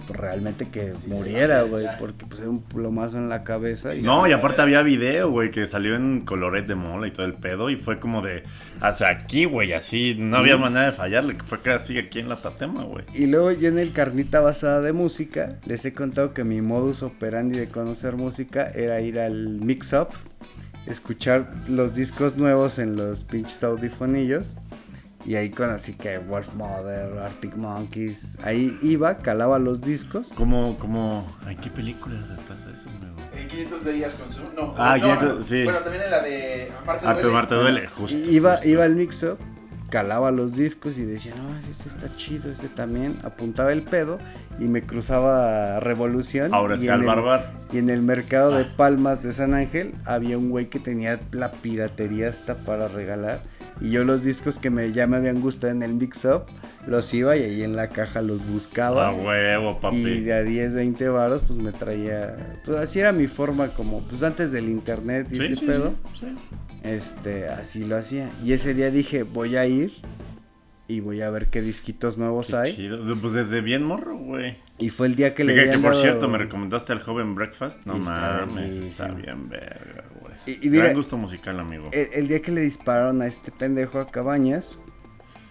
pues, 0.07 0.19
realmente 0.19 0.69
que 0.69 0.91
muriera, 1.07 1.63
güey. 1.63 1.85
Porque 1.99 2.25
pues 2.25 2.41
era 2.41 2.49
un 2.49 2.61
plomazo 2.61 3.17
en 3.17 3.29
la 3.29 3.43
cabeza. 3.43 3.93
Y, 3.93 4.01
No, 4.01 4.25
y 4.27 4.31
aparte 4.31 4.61
había 4.61 4.81
video, 4.81 5.29
güey, 5.29 5.51
que 5.51 5.67
salió 5.67 5.95
en 5.95 6.21
coloret 6.21 6.65
de 6.65 6.75
mola 6.75 7.07
y 7.07 7.11
todo 7.11 7.25
el 7.25 7.33
pedo. 7.33 7.69
Y 7.69 7.75
fue 7.75 7.99
como 7.99 8.21
de, 8.21 8.43
hasta 8.79 9.09
aquí, 9.09 9.45
güey, 9.45 9.73
así, 9.73 10.15
no 10.17 10.37
había 10.37 10.57
manera 10.57 10.87
de 10.87 10.91
fallarle. 10.91 11.35
que 11.35 11.43
Fue 11.43 11.59
casi 11.59 11.97
aquí 11.97 12.19
en 12.19 12.29
la 12.29 12.35
Tatema, 12.35 12.83
güey. 12.83 13.05
Y 13.13 13.27
luego 13.27 13.51
yo 13.51 13.69
en 13.69 13.79
el 13.79 13.91
carnita 13.91 14.39
basada 14.39 14.81
de 14.81 14.93
música 14.93 15.59
les 15.65 15.85
he 15.85 15.93
contado 15.93 16.33
que 16.33 16.43
mi 16.43 16.61
modus 16.61 17.03
operandi 17.03 17.59
de 17.59 17.67
conocer 17.67 18.15
música 18.15 18.71
era 18.73 19.01
ir 19.01 19.19
al 19.19 19.59
mix 19.59 19.93
up, 19.93 20.09
escuchar 20.85 21.51
los 21.67 21.93
discos 21.93 22.37
nuevos 22.37 22.79
en 22.79 22.95
los 22.95 23.23
pinches 23.23 23.63
audifonillos. 23.63 24.55
Y 25.25 25.35
ahí 25.35 25.49
conocí 25.49 25.93
que 25.93 26.19
Wolf 26.19 26.53
Mother, 26.53 27.17
Arctic 27.19 27.55
Monkeys. 27.57 28.37
Ahí 28.43 28.77
iba, 28.81 29.17
calaba 29.17 29.59
los 29.59 29.81
discos. 29.81 30.31
Como, 30.33 30.77
como, 30.79 31.27
¿en 31.47 31.57
qué 31.57 31.69
película 31.69 32.15
te 32.15 32.41
pasa 32.53 32.71
eso, 32.71 32.89
amigo? 32.89 33.15
En 33.35 33.47
500 33.47 33.83
de 33.83 33.93
días 33.93 34.15
con 34.15 34.31
su. 34.31 34.43
No, 34.55 34.73
Ah, 34.77 34.95
no, 34.97 35.03
500, 35.03 35.37
no. 35.39 35.43
sí. 35.43 35.63
Bueno, 35.65 35.79
también 35.79 36.03
en 36.03 36.11
la 36.11 36.21
de. 36.21 36.71
Marte 36.85 37.05
Ah, 37.07 37.13
duele. 37.15 37.29
Marte 37.31 37.55
duele, 37.55 37.87
justo. 37.89 38.29
Iba, 38.29 38.53
justo. 38.53 38.67
iba 38.69 38.83
al 38.85 38.95
mix 38.95 39.23
up, 39.23 39.37
calaba 39.89 40.31
los 40.31 40.55
discos 40.55 40.97
y 40.97 41.03
decía, 41.03 41.33
no, 41.35 41.57
este 41.69 41.89
está 41.89 42.15
chido, 42.15 42.49
este 42.49 42.69
también. 42.69 43.17
Apuntaba 43.25 43.73
el 43.73 43.83
pedo 43.83 44.19
y 44.59 44.65
me 44.69 44.83
cruzaba 44.83 45.81
Revolución. 45.81 46.53
Ahora 46.53 46.75
y 46.75 46.79
sí 46.79 46.85
en 46.87 46.93
al 46.93 46.99
el- 47.01 47.05
barbar. 47.05 47.51
Y 47.73 47.79
en 47.79 47.89
el 47.89 48.01
mercado 48.01 48.53
Ah. 48.55 48.59
de 48.59 48.63
Palmas 48.65 49.23
de 49.23 49.33
San 49.33 49.53
Ángel 49.55 49.93
había 50.05 50.37
un 50.37 50.49
güey 50.51 50.67
que 50.69 50.79
tenía 50.79 51.19
la 51.31 51.51
piratería 51.51 52.29
hasta 52.29 52.55
para 52.55 52.87
regalar. 52.87 53.41
Y 53.81 53.91
yo 53.91 54.03
los 54.03 54.23
discos 54.23 54.59
que 54.59 54.69
me, 54.69 54.91
ya 54.91 55.05
me 55.07 55.17
habían 55.17 55.39
gustado 55.41 55.71
en 55.73 55.83
el 55.83 55.93
mix 55.93 56.25
up, 56.25 56.43
los 56.87 57.13
iba 57.13 57.35
y 57.37 57.43
ahí 57.43 57.63
en 57.63 57.75
la 57.75 57.89
caja 57.89 58.21
los 58.21 58.45
buscaba. 58.47 59.09
A 59.09 59.11
huevo, 59.13 59.71
y 59.71 59.81
papi. 59.81 60.19
de 60.21 60.33
a 60.33 60.43
10, 60.43 60.75
20 60.75 61.09
varos 61.09 61.43
pues 61.45 61.59
me 61.59 61.71
traía... 61.71 62.59
Pues 62.65 62.77
así 62.77 62.99
era 62.99 63.11
mi 63.11 63.27
forma 63.27 63.67
como, 63.69 64.01
pues 64.01 64.23
antes 64.23 64.51
del 64.51 64.67
internet 64.69 65.27
y 65.31 65.35
Sí, 65.35 65.43
ese 65.43 65.55
sí, 65.57 65.65
pedo. 65.65 65.93
sí. 66.13 66.27
Este, 66.83 67.47
así 67.47 67.85
lo 67.85 67.97
hacía. 67.97 68.29
Y 68.43 68.53
ese 68.53 68.73
día 68.73 68.89
dije, 68.91 69.23
voy 69.23 69.57
a 69.57 69.65
ir 69.65 69.91
y 70.87 71.01
voy 71.01 71.21
a 71.21 71.29
ver 71.29 71.47
qué 71.47 71.61
disquitos 71.61 72.17
nuevos 72.17 72.47
Qué 72.47 72.55
hay. 72.55 72.73
chido. 72.75 72.99
Pues 73.19 73.33
desde 73.33 73.59
bien 73.61 73.83
morro, 73.83 74.15
güey. 74.17 74.55
Y 74.77 74.89
fue 74.89 75.07
el 75.07 75.15
día 75.15 75.33
que 75.33 75.43
le 75.43 75.53
Que, 75.53 75.65
que 75.71 75.77
por 75.79 75.91
dado- 75.91 76.01
cierto, 76.01 76.27
me 76.29 76.37
recomendaste 76.37 76.93
al 76.93 77.01
joven 77.01 77.35
Breakfast. 77.35 77.85
No 77.85 77.97
Y 77.97 77.99
mames, 77.99 78.75
está 78.77 79.09
bien 79.09 79.49
verga. 79.49 79.96
Y- 80.47 80.59
y 80.65 80.69
mira- 80.69 80.85
Gran 80.85 80.95
gusto 80.95 81.17
musical, 81.17 81.59
amigo. 81.59 81.89
el, 81.91 82.09
el 82.13 82.27
día 82.27 82.41
que 82.41 82.51
le 82.51 82.61
dispararon 82.61 83.21
a 83.21 83.27
este 83.27 83.51
pendejo 83.51 83.99
a 83.99 84.07
Cabañas, 84.09 84.77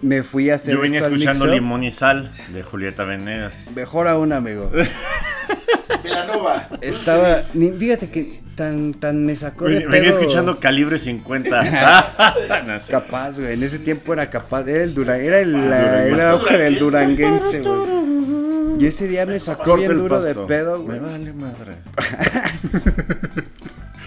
me 0.03 0.23
fui 0.23 0.51
a 0.51 0.57
hacer 0.57 0.75
Yo 0.75 0.81
venía 0.81 1.01
escuchando. 1.01 1.47
Limón 1.47 1.83
y 1.85 1.91
Sal 1.91 2.31
de 2.53 2.63
Julieta 2.63 3.05
Venegas. 3.05 3.71
Mejor 3.75 4.09
aún, 4.09 4.33
amigo. 4.33 4.71
Velanova. 6.03 6.69
Estaba, 6.81 7.43
ni- 7.55 7.73
fíjate 7.73 8.11
que 8.11 8.41
tan, 8.55 8.95
tan 8.95 9.25
me 9.27 9.37
sacó 9.37 9.67
de 9.67 9.81
Ven- 9.81 9.91
Venía 9.91 10.11
pedo. 10.11 10.21
escuchando 10.21 10.61
Calibre 10.61 10.99
50. 10.99 11.63
No 12.67 12.81
sé. 12.81 12.91
Capaz, 12.91 13.39
güey. 13.39 13.53
En 13.55 13.63
ese 13.63 13.79
tiempo 13.79 14.13
era 14.13 14.29
capaz. 14.31 14.67
Era 14.69 14.83
el 14.83 14.95
Dura, 14.95 15.19
era 15.19 15.39
el, 15.41 15.53
la- 15.53 16.05
Duranguense. 16.07 16.13
el 16.23 16.29
auge 16.29 16.59
del 16.59 16.79
duranguense, 16.79 17.61
güey. 17.61 18.77
Y 18.79 18.87
ese 18.87 19.09
día 19.09 19.25
me 19.25 19.39
sacó 19.41 19.77
bien 19.77 19.97
duro 19.97 20.21
de 20.21 20.35
pedo, 20.35 20.79
Me 20.79 20.99
güey. 20.99 21.13
vale 21.13 21.33
madre. 21.33 21.77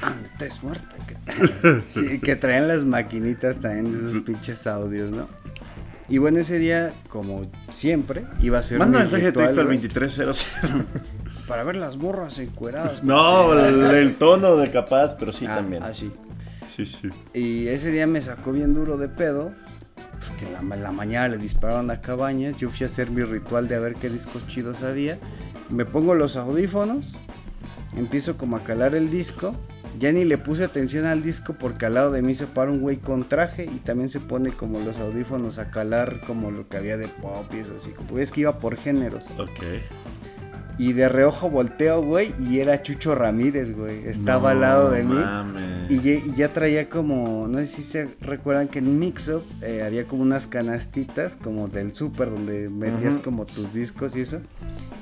Antes 0.02 0.64
muerta 0.64 0.96
que... 1.08 1.82
Sí, 1.88 2.20
que 2.20 2.36
traían 2.36 2.68
las 2.68 2.84
maquinitas 2.86 3.60
también 3.60 3.92
de 3.92 4.10
esos 4.10 4.24
pinches 4.24 4.66
audios, 4.68 5.12
¿no? 5.12 5.28
Y 6.08 6.18
bueno, 6.18 6.40
ese 6.40 6.58
día, 6.58 6.92
como 7.08 7.52
siempre, 7.72 8.24
iba 8.42 8.58
a 8.60 8.64
ser 8.64 8.80
Manda 8.80 8.98
mi 9.00 9.04
mensaje 9.04 9.26
de 9.26 9.32
texto 9.32 9.62
al 9.62 9.68
güey, 9.68 9.78
2300. 9.82 10.48
Para 11.48 11.64
ver 11.64 11.76
las 11.76 11.98
morras 11.98 12.40
encueradas. 12.40 13.04
No, 13.04 13.54
el, 13.60 13.82
el 13.96 14.16
tono 14.16 14.56
de 14.56 14.72
capaz, 14.72 15.16
pero 15.20 15.32
sí 15.32 15.46
Ah, 15.48 15.56
también. 15.58 15.84
Así. 15.84 16.12
Sí, 16.68 16.86
sí. 16.86 17.10
Y 17.34 17.68
ese 17.68 17.92
día 17.92 18.08
me 18.08 18.22
sacó 18.22 18.52
bien 18.52 18.74
duro 18.74 18.98
de 18.98 19.08
pedo. 19.10 19.52
Porque 20.28 20.46
en 20.48 20.54
la, 20.54 20.62
ma- 20.62 20.76
la 20.76 20.92
mañana 20.92 21.28
le 21.30 21.38
dispararon 21.38 21.90
a 21.92 22.02
Cabañas. 22.02 22.58
Yo 22.58 22.70
fui 22.70 22.84
a 22.84 22.88
hacer 22.88 23.10
mi 23.10 23.24
ritual 23.24 23.68
de 23.68 23.76
a 23.76 23.80
ver 23.80 23.96
qué 23.96 24.10
discos 24.10 24.48
chidos 24.48 24.84
había. 24.84 25.18
Me 25.70 25.86
pongo 25.86 26.14
los 26.16 26.36
audífonos. 26.38 27.14
Empiezo 27.96 28.36
como 28.38 28.58
a 28.58 28.64
calar 28.64 28.96
el 28.96 29.10
disco. 29.12 29.56
Ya 29.98 30.12
ni 30.12 30.24
le 30.24 30.38
puse 30.38 30.64
atención 30.64 31.06
al 31.06 31.24
disco 31.24 31.56
porque 31.58 31.86
al 31.86 31.96
lado 31.96 32.12
de 32.12 32.22
mí 32.22 32.36
se 32.36 32.48
para 32.48 32.72
un 32.72 32.80
güey 32.80 32.98
con 32.98 33.28
traje 33.28 33.66
y 33.66 33.80
también 33.80 34.10
se 34.10 34.20
pone 34.20 34.52
como 34.52 34.80
los 34.80 35.00
audífonos 35.00 35.58
a 35.60 35.72
calar 35.72 36.22
como 36.26 36.52
lo 36.52 36.68
que 36.70 36.78
había 36.78 36.98
de 36.98 37.08
pop 37.08 37.52
y 37.54 37.58
eso 37.58 37.76
así. 37.76 37.94
Es 38.18 38.32
que 38.32 38.42
iba 38.42 38.60
por 38.60 38.78
géneros. 38.78 39.26
Ok. 39.40 39.60
Y 40.80 40.94
de 40.94 41.10
reojo 41.10 41.50
volteo, 41.50 42.02
güey, 42.02 42.32
y 42.40 42.60
era 42.62 42.82
Chucho 42.82 43.14
Ramírez, 43.14 43.76
güey. 43.76 44.08
Estaba 44.08 44.52
al 44.52 44.58
No 44.58 44.62
lado 44.62 44.90
de 44.92 45.04
mí. 45.04 45.14
mames. 45.16 45.92
Y 45.92 46.00
ya, 46.02 46.12
y 46.14 46.36
ya 46.38 46.54
traía 46.54 46.88
como, 46.90 47.48
no 47.50 47.60
sé 47.60 47.66
si 47.68 47.82
se 47.84 48.08
recuerdan 48.22 48.68
que 48.70 48.80
en 48.80 48.98
Mixup 48.98 49.44
eh, 49.62 49.84
había 49.86 50.06
como 50.06 50.22
unas 50.24 50.48
canastitas 50.48 51.36
como 51.36 51.68
del 51.68 51.94
super 51.96 52.30
donde 52.30 52.70
metías 52.70 53.16
Ujú. 53.16 53.24
como 53.24 53.46
tus 53.46 53.74
discos 53.74 54.16
y 54.16 54.22
eso. 54.22 54.40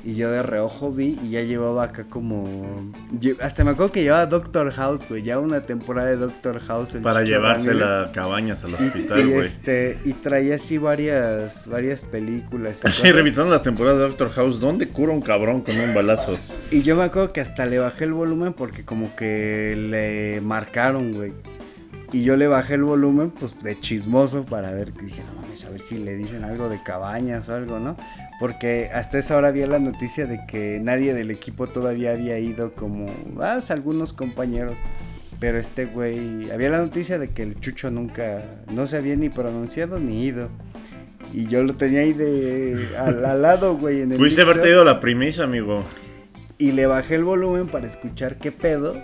Y 0.05 0.15
yo 0.15 0.31
de 0.31 0.41
reojo 0.41 0.91
vi 0.93 1.19
y 1.21 1.31
ya 1.31 1.41
llevaba 1.41 1.83
acá 1.83 2.05
como... 2.09 2.93
Hasta 3.41 3.65
me 3.65 3.71
acuerdo 3.71 3.91
que 3.91 4.03
llevaba 4.03 4.25
Doctor 4.25 4.71
House, 4.71 5.07
güey. 5.09 5.21
Ya 5.21 5.37
una 5.37 5.65
temporada 5.65 6.07
de 6.09 6.15
Doctor 6.15 6.61
House. 6.61 6.95
el 6.95 7.01
Para 7.01 7.19
Chucho 7.19 7.33
llevársela 7.33 8.03
a 8.03 8.11
cabañas 8.13 8.63
al 8.63 8.71
Y, 8.71 8.73
hospital, 8.75 9.19
y 9.19 9.23
güey. 9.33 9.45
este, 9.45 9.99
y 10.05 10.13
traía 10.13 10.55
así 10.55 10.77
varias, 10.77 11.67
varias 11.67 12.03
películas. 12.03 12.81
y 13.03 13.11
revisando 13.11 13.51
las 13.51 13.63
temporadas 13.63 13.99
de 13.99 14.07
Doctor 14.07 14.29
House, 14.31 14.61
¿dónde 14.61 14.87
cura 14.87 15.11
un 15.11 15.21
cabrón 15.21 15.61
con 15.67 15.79
un 15.79 15.93
balazo? 15.93 16.37
Y 16.71 16.81
yo 16.81 16.95
me 16.95 17.03
acuerdo 17.03 17.33
que 17.33 17.41
hasta 17.41 17.65
le 17.65 17.77
bajé 17.77 18.05
el 18.05 18.13
volumen 18.13 18.53
porque 18.53 18.85
como 18.85 19.15
que 19.15 19.75
le 19.77 20.41
marcaron, 20.41 21.13
güey. 21.13 21.33
Y 22.13 22.23
yo 22.23 22.37
le 22.37 22.47
bajé 22.47 22.75
el 22.75 22.85
volumen, 22.85 23.31
pues 23.31 23.59
de 23.59 23.77
chismoso 23.77 24.45
para 24.45 24.71
ver, 24.71 24.93
dije, 24.93 25.21
no 25.27 25.41
mames, 25.41 25.65
a 25.65 25.69
ver 25.69 25.81
si 25.81 25.97
le 25.97 26.15
dicen 26.15 26.45
algo 26.45 26.69
de 26.69 26.81
cabañas 26.81 27.49
o 27.49 27.55
algo, 27.55 27.79
¿no? 27.79 27.97
Porque 28.39 28.89
hasta 28.93 29.19
esa 29.19 29.35
hora 29.35 29.49
había 29.49 29.67
la 29.67 29.79
noticia 29.79 30.25
de 30.25 30.45
que 30.47 30.79
nadie 30.81 31.13
del 31.13 31.31
equipo 31.31 31.67
todavía 31.67 32.13
había 32.13 32.39
ido 32.39 32.73
como, 32.73 33.11
ah, 33.41 33.59
algunos 33.69 34.13
compañeros. 34.13 34.77
Pero 35.39 35.59
este 35.59 35.85
güey, 35.85 36.49
había 36.49 36.69
la 36.69 36.79
noticia 36.79 37.19
de 37.19 37.31
que 37.31 37.43
el 37.43 37.59
Chucho 37.59 37.91
nunca, 37.91 38.41
no 38.71 38.87
se 38.87 38.97
había 38.97 39.17
ni 39.17 39.29
pronunciado 39.29 39.99
ni 39.99 40.23
ido. 40.25 40.49
Y 41.33 41.47
yo 41.47 41.63
lo 41.63 41.75
tenía 41.75 42.01
ahí 42.01 42.13
de 42.13 42.87
al, 42.97 43.23
al 43.25 43.41
lado, 43.41 43.77
güey, 43.77 44.01
en 44.01 44.11
el 44.11 44.17
Pudiste 44.17 44.41
mixer, 44.41 44.55
haberte 44.55 44.69
ido 44.69 44.81
a 44.81 44.85
la 44.85 44.99
primicia, 44.99 45.43
amigo. 45.43 45.83
Y 46.57 46.71
le 46.71 46.87
bajé 46.87 47.15
el 47.15 47.23
volumen 47.23 47.67
para 47.67 47.85
escuchar 47.85 48.37
qué 48.37 48.51
pedo. 48.51 48.95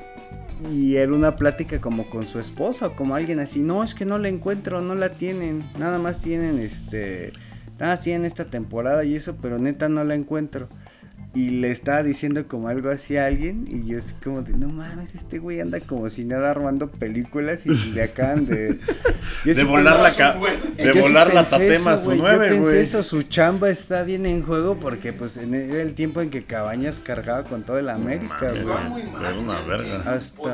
Y 0.71 0.95
era 0.95 1.11
una 1.11 1.35
plática 1.35 1.81
como 1.81 2.09
con 2.09 2.25
su 2.25 2.39
esposa 2.39 2.87
o 2.87 2.95
como 2.95 3.15
alguien 3.15 3.39
así. 3.39 3.59
No, 3.59 3.83
es 3.83 3.93
que 3.93 4.05
no 4.05 4.17
la 4.17 4.29
encuentro, 4.29 4.81
no 4.81 4.95
la 4.95 5.09
tienen. 5.09 5.63
Nada 5.77 5.99
más 5.99 6.21
tienen 6.21 6.59
este. 6.59 7.33
Nada 7.79 7.93
más 7.93 8.01
tienen 8.01 8.25
esta 8.25 8.45
temporada 8.45 9.03
y 9.03 9.15
eso, 9.15 9.35
pero 9.41 9.59
neta 9.59 9.89
no 9.89 10.03
la 10.03 10.15
encuentro. 10.15 10.69
Y 11.35 11.49
le 11.49 11.71
estaba 11.71 12.03
diciendo 12.03 12.47
como 12.47 12.67
algo 12.67 12.89
así 12.91 13.17
a 13.17 13.25
alguien. 13.25 13.65
Y 13.67 13.87
yo 13.87 13.97
así 13.97 14.13
como 14.23 14.43
de, 14.43 14.53
no 14.53 14.69
mames, 14.69 15.15
este 15.15 15.39
güey 15.39 15.61
anda 15.61 15.79
como 15.79 16.07
si 16.09 16.25
nada 16.25 16.51
armando 16.51 16.91
películas 16.91 17.65
y 17.65 17.69
le 17.91 18.03
acaban 18.03 18.45
de. 18.45 18.77
Yo 19.45 19.53
De 19.55 19.63
volar 19.63 19.99
la, 19.99 20.11
ca- 20.15 20.35
de 20.77 20.83
yo 20.85 20.93
sí 20.93 20.99
volar 20.99 21.33
la 21.33 21.43
tatema 21.43 21.91
a 21.91 21.93
eso, 21.95 22.03
su 22.03 22.05
güey, 22.09 22.19
nueve, 22.19 22.45
Yo 22.49 22.53
pensé 22.55 22.69
güey. 22.71 22.81
eso, 22.83 23.03
su 23.03 23.23
chamba 23.23 23.69
está 23.69 24.03
bien 24.03 24.25
en 24.25 24.43
juego 24.43 24.77
porque 24.77 25.11
pues 25.11 25.35
en 25.37 25.53
el, 25.53 25.69
era 25.71 25.81
el 25.81 25.95
tiempo 25.95 26.21
en 26.21 26.29
que 26.29 26.43
Cabañas 26.45 26.99
cargaba 26.99 27.43
con 27.43 27.63
todo 27.63 27.77
el 27.77 27.89
América, 27.89 28.37
mames, 28.41 28.63
güey. 28.63 28.75
Va 28.75 28.83
muy 28.89 29.03
mal. 29.03 29.25
Era 29.25 29.39
una 29.39 29.61
verga. 29.61 30.13
Hasta-. 30.13 30.53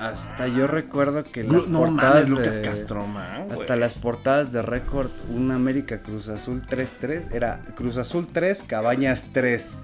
Hasta 0.00 0.48
yo 0.48 0.66
recuerdo 0.66 1.24
que 1.24 1.44
las 1.44 1.68
No 1.68 1.80
portadas 1.80 2.14
mames, 2.14 2.28
Lucas 2.28 2.54
de- 2.56 2.62
Castromán, 2.62 3.46
güey. 3.46 3.60
hasta 3.60 3.76
las 3.76 3.94
portadas 3.94 4.52
de 4.52 4.62
récord 4.62 5.08
un 5.30 5.50
América 5.50 6.02
Cruz 6.02 6.28
Azul 6.28 6.62
3-3 6.68 7.32
era 7.32 7.60
Cruz 7.76 7.96
Azul 7.96 8.26
3, 8.30 8.62
Cabañas 8.64 9.11
3. 9.32 9.82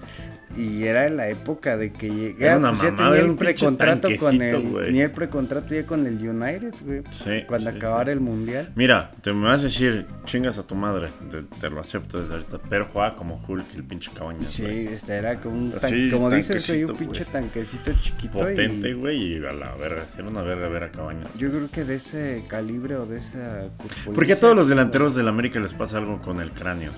Y 0.57 0.85
era 0.85 1.07
en 1.07 1.19
la 1.19 1.29
época 1.29 1.77
de 1.77 1.93
que 1.93 2.09
llegaba, 2.09 2.45
Era 2.47 2.57
una 2.57 2.71
pues, 2.71 2.83
ya 2.83 2.97
tenía 2.97 3.21
el 3.21 3.37
precontrato 3.37 4.09
con 4.19 4.41
el 4.41 4.63
güey. 4.63 4.93
ni 4.93 5.03
el 5.03 5.11
precontrato 5.11 5.75
ya 5.75 5.85
con 5.85 6.07
el 6.07 6.15
United, 6.27 6.73
güey. 6.85 7.03
Sí, 7.11 7.45
Cuando 7.47 7.71
sí, 7.71 7.77
acabara 7.77 8.07
sí. 8.07 8.13
el 8.13 8.21
mundial. 8.21 8.73
Mira, 8.75 9.13
te 9.21 9.33
me 9.35 9.45
vas 9.47 9.61
a 9.61 9.65
decir, 9.65 10.07
chingas 10.25 10.57
a 10.57 10.67
tu 10.67 10.75
madre, 10.75 11.11
te, 11.31 11.43
te 11.43 11.69
lo 11.69 11.79
acepto 11.81 12.19
desde 12.19 12.33
ahorita, 12.35 12.61
pero 12.69 12.87
jugaba 12.87 13.15
como 13.15 13.37
Hulk, 13.47 13.75
el 13.77 13.85
pinche 13.85 14.11
cabañas, 14.13 14.51
Sí, 14.51 14.65
este 14.65 15.17
era 15.17 15.39
como 15.39 15.55
un 15.55 15.71
tan- 15.71 15.85
Así, 15.85 16.11
como 16.11 16.31
dices, 16.31 16.67
güey, 16.67 16.85
un 16.85 16.97
pinche 16.97 17.27
tanquecito 17.27 17.93
chiquito 18.03 18.39
Potente, 18.39 18.89
y 18.89 18.93
güey, 18.95 19.35
y 19.35 19.45
a 19.45 19.53
la 19.53 19.75
verga, 19.77 20.07
era 20.17 20.27
una 20.29 20.41
verga 20.41 20.67
ver 20.69 20.83
a 20.85 20.91
cabañas. 20.91 21.29
yo 21.37 21.51
creo 21.51 21.71
que 21.71 21.85
de 21.85 21.97
ese 21.97 22.45
calibre 22.49 22.97
o 22.97 23.05
de 23.05 23.19
esa 23.19 23.69
corpulencia. 23.77 24.13
¿Por 24.15 24.27
qué 24.27 24.33
a 24.33 24.41
todos 24.41 24.57
los 24.57 24.67
delanteros 24.67 25.15
del 25.15 25.29
América 25.29 25.61
les 25.61 25.75
pasa 25.75 25.99
algo 25.99 26.23
con 26.23 26.41
el 26.41 26.53
cráneo? 26.53 26.91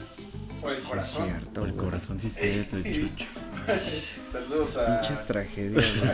O 0.62 0.68
el 0.70 0.76
Sí, 0.78 0.82
es 0.82 0.88
corazón. 0.88 1.24
cierto, 1.28 1.64
el 1.64 1.74
corazón 1.74 2.20
sí 2.20 2.28
cierto, 2.30 2.76
chucho. 2.82 3.26
Saludos 4.32 4.76
a, 4.76 5.00
Pinches 5.00 5.26
tragedias, 5.26 5.94
güey. 5.98 6.10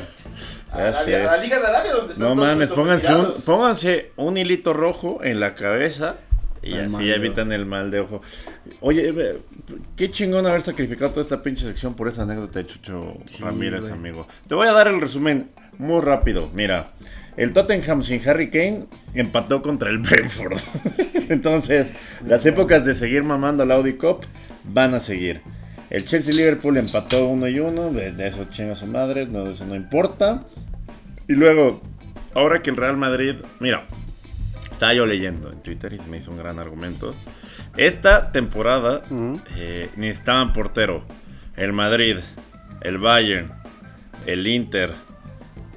a 0.70 0.88
Arabia- 0.88 1.32
a 1.32 1.36
la 1.36 1.42
Liga 1.42 1.58
de 1.60 1.66
Arabia 1.66 1.92
donde 1.94 2.12
están 2.12 2.28
No 2.28 2.34
todos 2.34 2.48
mames, 2.48 2.72
pónganse 2.72 3.14
un, 3.14 3.32
pónganse 3.44 4.12
un 4.16 4.36
hilito 4.36 4.72
rojo 4.72 5.20
en 5.22 5.40
la 5.40 5.54
cabeza 5.54 6.16
y 6.62 6.74
así 6.78 7.10
evitan 7.12 7.52
el 7.52 7.64
mal 7.66 7.90
de 7.90 8.00
ojo. 8.00 8.22
Oye, 8.80 9.14
qué 9.96 10.10
chingón 10.10 10.46
haber 10.46 10.62
sacrificado 10.62 11.10
toda 11.10 11.22
esta 11.22 11.42
pinche 11.42 11.64
sección 11.64 11.94
por 11.94 12.08
esa 12.08 12.22
anécdota 12.22 12.58
de 12.58 12.66
Chucho 12.66 13.18
Sí, 13.24 13.42
Ramírez, 13.42 13.82
güey. 13.82 13.92
amigo. 13.92 14.26
Te 14.48 14.54
voy 14.54 14.66
a 14.66 14.72
dar 14.72 14.88
el 14.88 15.00
resumen 15.00 15.50
muy 15.78 16.00
rápido. 16.00 16.50
Mira, 16.54 16.90
el 17.36 17.52
Tottenham 17.52 18.02
sin 18.02 18.26
Harry 18.28 18.50
Kane 18.50 18.84
empató 19.14 19.62
contra 19.62 19.90
el 19.90 19.98
Brentford. 20.00 20.58
Entonces, 21.28 21.88
las 22.26 22.44
épocas 22.46 22.84
de 22.84 22.94
seguir 22.94 23.24
mamando 23.24 23.62
al 23.62 23.72
Audi 23.72 23.94
Cup 23.94 24.20
van 24.64 24.94
a 24.94 25.00
seguir. 25.00 25.42
El 25.90 26.04
Chelsea 26.04 26.34
Liverpool 26.34 26.76
empató 26.78 27.26
uno 27.28 27.46
y 27.48 27.60
uno, 27.60 27.90
de, 27.90 28.12
de 28.12 28.26
eso 28.26 28.44
chinga 28.50 28.74
su 28.74 28.86
madre, 28.86 29.26
no, 29.26 29.46
eso 29.48 29.64
no 29.66 29.74
importa. 29.76 30.44
Y 31.28 31.34
luego, 31.34 31.80
ahora 32.34 32.60
que 32.62 32.70
el 32.70 32.76
Real 32.76 32.96
Madrid, 32.96 33.36
mira, 33.60 33.86
estaba 34.72 34.94
yo 34.94 35.06
leyendo 35.06 35.52
en 35.52 35.62
Twitter 35.62 35.92
y 35.92 35.98
se 35.98 36.08
me 36.08 36.16
hizo 36.18 36.32
un 36.32 36.38
gran 36.38 36.58
argumento. 36.58 37.14
Esta 37.76 38.32
temporada 38.32 39.02
Ujú. 39.10 39.40
eh, 39.56 39.88
necesitaban 39.96 40.52
portero. 40.52 41.04
El 41.56 41.72
Madrid, 41.72 42.16
el 42.80 42.98
Bayern, 42.98 43.52
el 44.26 44.46
Inter, 44.46 44.90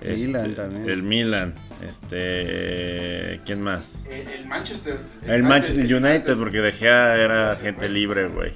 Milan 0.02 0.45
este, 0.45 0.56
también. 0.62 0.89
el 0.89 1.04
Milan, 1.04 1.56
este, 1.88 3.41
¿quién 3.45 3.62
más? 3.62 4.06
El, 4.06 4.28
el 4.28 4.45
Manchester. 4.45 4.97
El 5.26 5.43
Manchester 5.43 5.86
United, 5.86 6.38
porque 6.38 6.60
De 6.60 6.72
Gea 6.72 7.16
era 7.18 7.56
gente 7.56 7.89
libre, 7.89 8.28
güey. 8.28 8.54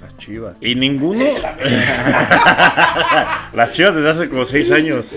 Las 0.00 0.16
chivas. 0.18 0.56
Y 0.60 0.74
ninguno. 0.74 1.24
Las 3.54 3.72
chivas 3.72 3.94
desde 3.94 4.10
hace 4.10 4.28
como 4.28 4.44
6 4.44 4.70
años. 4.72 5.12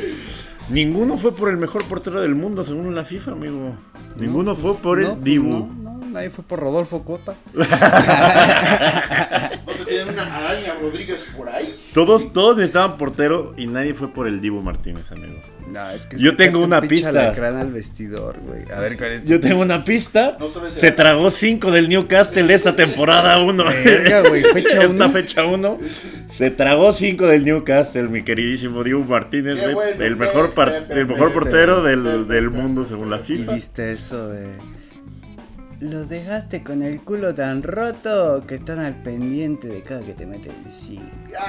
Ninguno 0.70 1.18
fue 1.18 1.36
por 1.36 1.49
el 1.49 1.57
mejor 1.57 1.84
portero 1.86 2.22
del 2.22 2.36
mundo, 2.36 2.63
según 2.63 2.93
la 2.95 3.03
FIFA, 3.05 3.32
amigo. 3.32 3.76
Ninguno 4.16 4.55
fue 4.55 4.76
por 4.78 4.99
No, 4.99 5.07
el 5.09 5.13
pues 5.13 5.24
Dibu. 5.24 5.49
No, 5.49 5.68
no, 5.99 6.05
nadie 6.11 6.30
fue 6.30 6.43
por 6.43 6.59
Rodolfo 6.59 7.03
Cota. 7.03 7.36
¿No 9.98 10.06
te 10.06 10.14
tienen 10.14 10.28
una 10.28 10.36
araña 10.38 10.74
Rodríguez 10.82 11.28
por 11.36 11.50
ahí? 11.50 11.76
Todos, 11.93 12.34
todos 12.34 12.58
necesitaban 12.58 12.98
portero 12.98 13.54
y 13.58 13.68
nadie 13.68 13.93
fue 13.93 14.14
por 14.14 14.28
el 14.28 14.41
Dibu 14.41 14.62
Martínez, 14.62 15.12
amigo. 15.12 15.41
No, 15.72 15.89
es 15.89 16.06
que 16.06 16.18
Yo 16.18 16.36
tengo 16.36 16.64
una 16.64 16.80
pista. 16.82 17.10
alacrán 17.10 17.56
al 17.56 17.72
vestidor, 17.72 18.38
güey. 18.39 18.72
A 18.72 18.80
ver, 18.80 18.98
¿cuál 18.98 19.12
es 19.14 19.24
Yo 19.24 19.39
tengo 19.39 19.62
una 19.62 19.84
pista. 19.84 20.38
No 20.39 20.48
sabes 20.48 20.74
Se 20.74 20.91
tragó 20.91 21.32
5 21.32 21.72
del 21.72 21.89
Newcastle 21.89 22.54
esta 22.54 22.76
temporada 22.76 23.41
1. 23.41 23.64
Verga, 23.84 24.30
güey, 24.30 24.43
fecha 24.43 24.70
Esta 24.84 24.89
uno. 24.89 25.10
fecha 25.12 25.43
1. 25.46 25.80
Se 26.32 26.52
tragó 26.52 26.93
5 26.93 27.26
del 27.28 27.46
Newcastle, 27.46 28.04
mi 28.10 28.24
queridísimo 28.24 28.84
Dibu 28.84 29.04
Martínez, 29.06 29.60
güey. 29.62 29.74
bueno, 29.74 30.04
el 30.04 30.16
mejor, 30.18 30.54
el 30.89 31.08
mejor 31.08 31.34
portero 31.34 31.82
del, 31.82 32.28
del 32.28 32.50
mundo 32.52 32.86
según 32.86 33.10
la 33.10 33.18
Y 33.18 33.24
FIFA. 33.24 33.54
viste 33.56 33.91
eso 33.93 34.30
de. 34.30 34.50
Lo 35.82 36.05
dejaste 36.05 36.63
con 36.63 36.82
el 36.82 37.01
culo 37.01 37.36
tan 37.36 37.61
roto 37.61 38.43
que 38.47 38.55
están 38.55 38.80
al 38.80 38.95
pendiente 38.95 39.67
de 39.67 39.82
cada 39.82 40.01
que 40.01 40.13
te 40.13 40.26
meten 40.26 40.53
sí. 40.69 40.99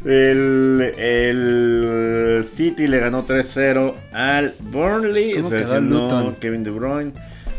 El, 0.05 0.83
el 0.99 2.45
City 2.47 2.87
le 2.87 2.99
ganó 2.99 3.27
3-0 3.27 3.95
al 4.13 4.55
Burnley. 4.61 5.33
¿Cómo 5.33 5.49
Se 5.49 5.57
quedó? 5.61 6.39
Kevin 6.41 6.63
De 6.63 6.71
Bruyne. 6.71 7.13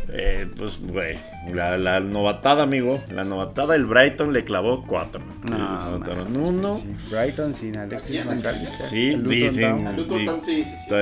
Eh, 0.09 0.47
pues, 0.55 0.79
güey, 0.79 1.17
la, 1.51 1.77
la 1.77 1.99
novatada, 1.99 2.63
amigo. 2.63 3.03
La 3.09 3.23
novatada, 3.23 3.75
el 3.75 3.85
Brighton 3.85 4.31
le 4.31 4.43
clavó 4.43 4.85
4. 4.85 5.19
No, 5.43 6.77
sí. 6.77 6.95
Brighton 7.09 7.55
sin 7.55 7.77
Alexis. 7.77 8.23
McAllister. 8.23 8.87
Sí, 8.87 9.15
dicen. 9.15 9.95
Luton 9.95 10.25
Town, 10.25 10.41
sí, 10.41 10.63
sí, 10.63 10.75
sí. 10.87 10.95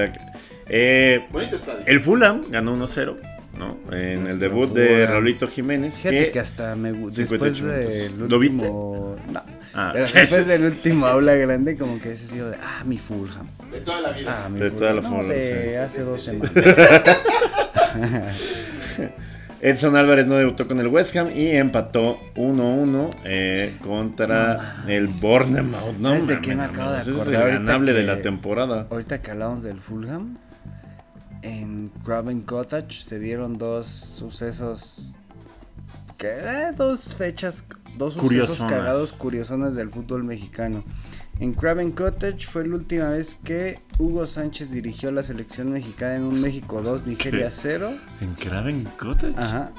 Está- 0.65 0.75
eh, 0.75 1.27
Bonito 1.31 1.55
estadio. 1.55 1.83
el 1.85 1.99
Fulham 1.99 2.45
ganó 2.49 2.73
1-0, 2.75 3.17
¿no? 3.57 3.77
En 3.91 3.97
el 3.97 4.23
Nuestro 4.23 4.49
debut 4.49 4.73
de. 4.73 5.05
Raulito 5.07 5.47
Jiménez. 5.47 5.95
Fíjate 5.95 6.17
que- 6.25 6.31
que 6.31 6.39
hasta 6.39 6.75
me 6.75 6.91
gu- 6.93 7.11
58 7.11 7.65
después 7.67 7.97
del 8.19 8.29
¿Lo 8.29 8.39
viste? 8.39 8.57
último. 8.63 9.15
No. 9.31 9.41
Ah. 9.75 9.89
Pero 9.93 10.05
después 10.13 10.47
del 10.47 10.65
último 10.65 11.07
aula 11.07 11.33
grande, 11.35 11.77
como 11.77 11.99
que 11.99 12.13
ese 12.13 12.27
sido 12.27 12.49
de. 12.51 12.57
Ah, 12.57 12.83
mi 12.85 12.97
Fulham. 12.97 13.47
De 13.71 13.81
toda 13.81 14.01
la 14.01 14.11
vida. 14.11 14.43
Ah, 14.45 14.49
mi 14.49 14.59
De 14.59 14.69
Fulham. 14.69 14.79
toda 14.79 14.93
la 14.93 15.01
No, 15.01 15.09
Fulham, 15.09 15.29
de 15.29 15.69
sí. 15.71 15.75
hace 15.75 16.01
dos 16.01 16.21
semanas. 16.23 16.51
Edson 19.61 19.95
Álvarez 19.95 20.27
no 20.27 20.35
debutó 20.35 20.67
con 20.67 20.77
el 20.81 20.87
West 20.87 21.15
Ham 21.15 21.29
y 21.33 21.51
empató 21.51 22.19
1-1 22.35 23.09
eh, 23.23 23.73
contra 23.81 24.83
el 24.89 25.07
Bournemouth. 25.07 25.93
No, 25.99 26.09
¿Sabes 26.09 26.27
de 26.27 26.41
qué 26.41 26.53
me 26.53 26.63
acabo 26.63 26.91
de 26.91 26.97
acordar 26.99 27.21
es 27.21 27.27
el 27.27 27.33
ganable 27.33 27.93
de 27.93 28.03
la 28.03 28.21
temporada. 28.21 28.87
Ahorita 28.91 29.21
que 29.21 29.31
hablamos 29.31 29.63
del 29.63 29.79
Fulham, 29.79 30.37
en 31.43 31.91
Craven 32.03 32.41
Cottage 32.41 33.03
se 33.03 33.19
dieron 33.19 33.57
dos 33.57 33.87
sucesos. 33.87 35.15
Que, 36.17 36.27
eh, 36.29 36.71
dos 36.75 37.15
fechas, 37.15 37.65
dos 37.97 38.13
sucesos 38.13 38.21
Curiosonas. 38.21 38.71
cagados 38.73 39.11
curiosones 39.13 39.75
del 39.75 39.89
fútbol 39.89 40.23
mexicano. 40.23 40.83
En 41.39 41.53
Craven 41.53 41.91
Cottage 41.91 42.45
fue 42.47 42.65
la 42.67 42.75
última 42.75 43.09
vez 43.09 43.35
que 43.43 43.79
Hugo 43.97 44.27
Sánchez 44.27 44.71
dirigió 44.71 45.11
la 45.11 45.23
selección 45.23 45.71
mexicana 45.71 46.15
en 46.17 46.23
un 46.23 46.39
México 46.41 46.81
2, 46.81 47.07
Nigeria 47.07 47.49
0. 47.51 47.91
¿En 48.21 48.33
Craven 48.35 48.87
Cottage? 48.97 49.33
Ajá. 49.37 49.71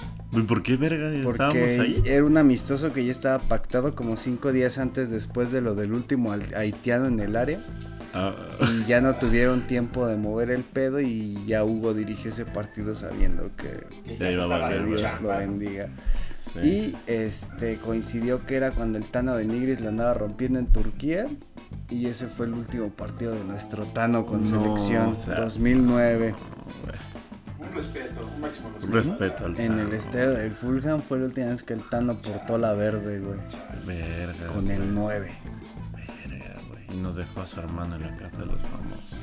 ¿Por 0.49 0.63
qué 0.65 0.77
verga 0.77 1.07
estábamos 1.15 1.35
Porque 1.35 1.81
ahí? 1.81 2.03
era 2.05 2.25
un 2.25 2.37
amistoso 2.37 2.93
que 2.93 3.05
ya 3.05 3.13
estaba 3.13 3.39
pactado 3.39 3.95
como 3.95 4.17
cinco 4.17 4.51
días 4.53 4.79
antes 4.79 5.11
después 5.11 5.53
de 5.53 5.61
lo 5.61 5.77
del 5.77 5.93
último 5.93 6.33
haitiano 6.57 7.07
en 7.07 7.21
el 7.21 7.37
área. 7.37 7.61
Y 8.73 8.85
ya 8.87 9.01
no 9.01 9.15
tuvieron 9.17 9.67
tiempo 9.67 10.07
de 10.07 10.17
mover 10.17 10.51
el 10.51 10.63
pedo 10.63 11.01
y 11.01 11.45
ya 11.47 11.65
Hugo 11.65 11.95
dirigió 11.95 12.31
ese 12.31 12.45
partido 12.45 12.95
sabiendo 12.95 13.51
que, 13.57 13.85
Que 14.05 14.17
Ya 14.17 14.31
iba 14.31 14.43
a 14.43 14.47
estaba 14.47 14.63
valer, 14.65 14.83
de 14.83 14.97
Dios 14.97 15.21
lo 15.23 15.29
bendiga. 15.29 15.89
sí. 16.35 16.61
Y 16.61 16.97
este 17.07 17.77
coincidió 17.79 18.47
que 18.47 18.57
era 18.57 18.71
cuando 18.73 18.99
el 18.99 19.05
Tano 19.05 19.35
de 19.37 19.45
Nigris 19.45 19.81
lo 19.81 19.89
andaba 19.89 20.15
rompiendo 20.15 20.59
en 20.59 20.67
Turquía. 20.67 21.27
Y 21.91 22.07
ese 22.07 22.29
fue 22.29 22.47
el 22.47 22.55
último 22.55 22.89
partido 22.91 23.33
de 23.35 23.45
nuestro 23.45 23.85
Tano 23.87 24.25
con 24.27 24.43
No 24.43 24.47
selección 24.49 25.15
seas 25.17 25.37
2009. 25.39 26.35
Un 27.61 27.75
respeto, 27.75 28.31
un 28.35 28.41
máximo 28.41 28.69
Un 28.69 28.93
respeto. 28.93 29.09
respeto 29.19 29.45
al 29.47 29.61
En 29.61 29.73
el 29.79 29.87
Tano. 29.89 29.95
estadio 30.01 30.31
del 30.31 30.53
Fulham 30.53 31.03
fue 31.03 31.19
la 31.19 31.25
última 31.27 31.47
vez 31.49 31.63
que 31.63 31.73
el 31.75 31.89
Tano 31.89 32.21
portó 32.23 32.59
la 32.59 32.73
verde, 32.75 33.19
güey. 33.21 33.39
Verga. 33.87 34.47
Con 34.53 34.71
el 34.71 34.95
9. 34.95 35.33
Y 36.95 36.97
nos 36.99 37.17
dejó 37.17 37.41
a 37.41 37.47
su 37.47 37.59
hermano 37.61 37.97
en 37.97 38.03
la 38.03 38.17
casa 38.17 38.39
de 38.39 38.47
los 38.47 38.61
famosos. 38.63 39.19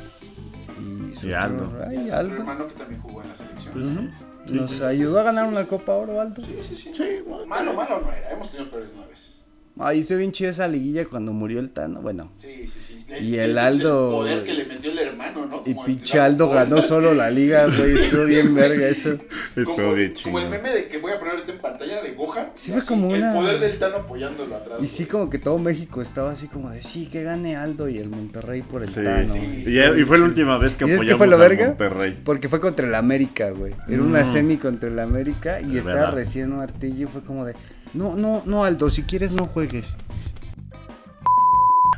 Y, 0.80 1.16
su 1.16 1.30
Y 1.30 1.34
Aldo. 1.34 1.72
Ay, 1.88 2.10
Aldo. 2.10 2.36
hermano 2.36 2.68
que 2.68 2.74
también 2.74 3.02
jugó 3.02 3.22
en 3.22 3.30
la 3.30 3.36
selección. 3.36 3.74
Pues 3.74 3.88
sí. 3.88 4.10
Sí, 4.48 4.54
Nos 4.56 4.70
sí, 4.72 4.78
sí. 4.78 4.84
ayudó 4.84 5.20
a 5.20 5.24
ganar 5.24 5.46
una 5.48 5.66
Copa 5.68 5.94
Oro, 5.94 6.20
Aldo. 6.20 6.44
Sí, 6.44 6.60
sí, 6.64 6.76
sí. 6.76 6.92
Sí, 6.94 7.04
bueno. 7.28 7.46
Malo, 7.46 7.74
malo 7.74 8.02
no 8.02 8.12
era. 8.12 8.32
Hemos 8.32 8.50
tenido 8.52 8.70
peores 8.72 8.94
nueves. 8.96 9.36
Ay, 9.84 10.00
hizo 10.00 10.16
bien 10.18 10.32
chido 10.32 10.50
esa 10.52 10.68
liguilla 10.68 11.06
cuando 11.06 11.32
murió 11.34 11.60
el 11.60 11.70
Tano. 11.72 12.02
Bueno, 12.02 12.30
Sí, 12.34 12.68
sí, 12.68 12.80
sí. 12.80 12.98
Y 13.22 13.38
el 13.38 13.58
Aldo- 13.58 14.12
poder 14.12 14.44
que 14.44 14.54
le 14.54 14.66
metió 14.66 14.92
el 14.92 15.00
hermano, 15.00 15.46
¿no? 15.46 15.64
y 15.66 15.74
Como 15.74 15.86
el 15.86 15.96
pinche 15.96 16.20
Aldo 16.20 16.50
ganó 16.50 16.82
solo 16.82 17.14
la 17.14 17.30
liga, 17.30 17.66
güey. 17.68 17.98
Estuvo 17.98 18.26
bien 18.26 18.54
verga 18.56 18.88
eso. 18.88 19.18
Estuvo 19.56 19.76
Como, 19.76 19.94
bien 19.96 20.14
como 20.24 20.40
el 20.40 20.50
meme 20.50 20.70
de 20.72 20.88
que 20.88 20.98
voy 20.98 21.12
a 21.12 21.20
poner 21.20 21.34
ahorita 21.36 21.52
en 21.52 21.60
pantalla 21.60 22.02
de 22.02 22.12
Gohan. 22.14 22.48
Sí, 22.56 22.72
fue 22.72 22.80
así, 22.80 22.88
como 22.88 23.10
una- 23.10 23.32
El 23.34 23.38
poder 23.38 23.60
del 23.60 23.78
Tano 23.80 23.96
apoyándolo 23.98 24.56
atrás. 24.56 24.78
Y 24.82 24.88
sí, 24.88 25.04
güey. 25.04 25.08
como 25.10 25.30
que 25.30 25.40
todo 25.40 25.58
México 25.60 26.02
estaba 26.02 26.32
así 26.32 26.48
como 26.48 26.70
de 26.70 26.82
sí, 26.84 27.08
que 27.08 27.24
gane 27.24 27.56
Aldo 27.58 27.90
y 27.90 27.98
el 27.98 28.08
Monterrey 28.10 28.62
por 28.62 28.84
el 28.84 28.90
Sí, 28.90 29.04
Tano. 29.04 29.34
sí. 29.34 29.64
Y, 29.66 29.74
ya- 29.74 29.98
y 29.98 30.04
fue 30.04 30.18
la 30.20 30.26
última 30.26 30.58
vez 30.58 30.76
que 30.78 30.86
¿Y 30.86 30.90
es 30.90 30.96
apoyamos 30.96 31.12
que 31.12 31.18
fue 31.18 31.28
lo 31.28 31.38
verga? 31.38 31.68
Monterrey. 31.68 32.18
Porque 32.24 32.48
fue 32.48 32.60
contra 32.62 32.88
el 32.88 32.96
América, 32.96 33.50
güey. 33.52 33.74
Era 33.90 34.02
una 34.02 34.22
Mm. 34.22 34.26
semi 34.26 34.58
contra 34.58 34.90
el 34.90 35.00
América 35.00 35.60
y 35.60 35.72
Es 35.74 35.80
estaba 35.80 35.96
verdad. 35.96 36.14
recién 36.14 36.56
martillo 36.56 37.08
y 37.08 37.12
fue 37.12 37.22
como 37.22 37.46
de 37.46 37.56
no, 37.94 38.16
no, 38.16 38.44
no, 38.46 38.64
Aldo, 38.64 38.90
si 38.90 39.04
quieres 39.04 39.32
no 39.34 39.46
juegues. 39.46 39.96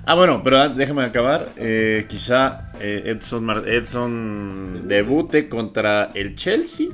Ah, 0.06 0.16
bueno, 0.16 0.42
pero 0.44 0.68
déjame 0.70 1.04
acabar. 1.04 1.50
Eh, 1.56 2.06
quizá 2.10 2.72
eh, 2.82 3.04
Edson, 3.06 3.46
Mar- 3.46 3.68
Edson 3.68 4.88
debute 4.88 5.48
contra 5.48 6.12
el 6.14 6.36
Chelsea. 6.36 6.88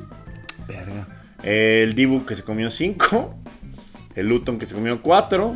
Verga. 0.67 1.07
El 1.41 1.95
Dibu 1.95 2.25
que 2.25 2.35
se 2.35 2.43
comió 2.43 2.69
5. 2.69 3.35
El 4.15 4.27
Luton 4.27 4.59
que 4.59 4.67
se 4.67 4.75
comió 4.75 5.01
4. 5.01 5.55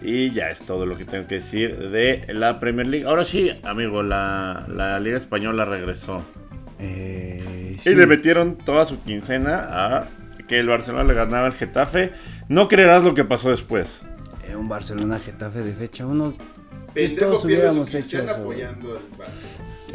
Y 0.00 0.30
ya 0.30 0.48
es 0.50 0.62
todo 0.64 0.86
lo 0.86 0.96
que 0.96 1.04
tengo 1.04 1.26
que 1.26 1.34
decir 1.36 1.90
de 1.90 2.24
la 2.32 2.58
Premier 2.60 2.86
League. 2.86 3.04
Ahora 3.06 3.24
sí, 3.24 3.50
amigo, 3.64 4.02
la, 4.02 4.64
la 4.68 4.98
Liga 5.00 5.18
Española 5.18 5.64
regresó. 5.66 6.22
Eh, 6.78 7.72
Y 7.74 7.78
sí. 7.80 7.94
le 7.94 8.06
metieron 8.06 8.56
toda 8.56 8.86
su 8.86 9.02
quincena 9.02 9.66
a 9.70 10.06
que 10.48 10.58
el 10.58 10.66
Barcelona 10.66 11.04
le 11.04 11.14
ganaba 11.14 11.46
al 11.46 11.52
Getafe. 11.54 12.12
No 12.48 12.66
creerás 12.68 13.04
lo 13.04 13.14
que 13.14 13.24
pasó 13.24 13.50
después. 13.50 14.02
Eh, 14.48 14.56
un 14.56 14.68
Barcelona 14.68 15.18
Getafe 15.18 15.60
de 15.62 15.72
fecha 15.74 16.06
1. 16.06 16.34
Pendejo 16.94 17.20
todos 17.26 17.44
hubiéramos 17.44 17.94
hecho 17.94 18.22
eso, 18.22 18.30
apoyando 18.34 18.92
al. 18.92 18.98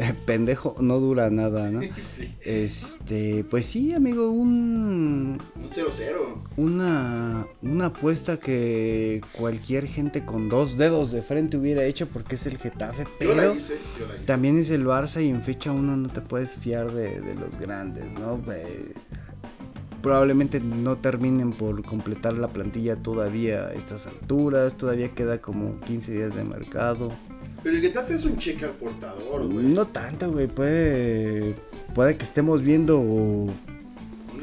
Eh, 0.00 0.12
pendejo 0.26 0.74
no 0.80 0.98
dura 0.98 1.30
nada, 1.30 1.70
¿no? 1.70 1.80
Sí. 2.08 2.32
Este, 2.40 3.44
pues 3.48 3.66
sí, 3.66 3.92
amigo, 3.94 4.30
un 4.30 5.38
Un 5.56 5.68
0-0. 5.70 6.12
una 6.56 7.46
una 7.62 7.86
apuesta 7.86 8.38
que 8.38 9.20
cualquier 9.32 9.86
gente 9.86 10.24
con 10.24 10.48
dos 10.48 10.78
dedos 10.78 11.12
de 11.12 11.22
frente 11.22 11.56
hubiera 11.56 11.84
hecho 11.84 12.08
porque 12.08 12.34
es 12.36 12.46
el 12.46 12.58
Getafe, 12.58 13.04
Yo 13.20 13.28
la 13.34 13.42
pero 13.42 13.54
hice, 13.54 13.76
yo 13.98 14.06
la 14.06 14.14
hice. 14.16 14.24
también 14.24 14.58
es 14.58 14.70
el 14.70 14.84
Barça 14.84 15.24
y 15.24 15.28
en 15.28 15.42
fecha 15.42 15.70
1 15.72 15.96
no 15.96 16.08
te 16.08 16.20
puedes 16.20 16.54
fiar 16.54 16.90
de, 16.92 17.20
de 17.20 17.34
los 17.36 17.56
grandes, 17.58 18.12
¿no? 18.18 18.40
Eh, 18.52 18.94
probablemente 20.04 20.60
no 20.60 20.96
terminen 20.96 21.52
por 21.52 21.82
completar 21.82 22.34
la 22.34 22.48
plantilla 22.48 22.94
todavía 22.94 23.68
a 23.68 23.72
estas 23.72 24.06
alturas, 24.06 24.76
todavía 24.76 25.08
queda 25.14 25.40
como 25.40 25.80
15 25.80 26.12
días 26.12 26.36
de 26.36 26.44
mercado. 26.44 27.10
Pero 27.62 27.74
el 27.74 27.80
Getafe 27.80 28.12
es 28.12 28.26
un 28.26 28.36
cheque 28.36 28.66
al 28.66 28.72
portador, 28.72 29.50
güey. 29.50 29.64
No 29.64 29.86
tanto, 29.86 30.30
güey, 30.30 30.46
puede 30.46 31.56
puede 31.94 32.18
que 32.18 32.24
estemos 32.24 32.60
viendo 32.60 33.46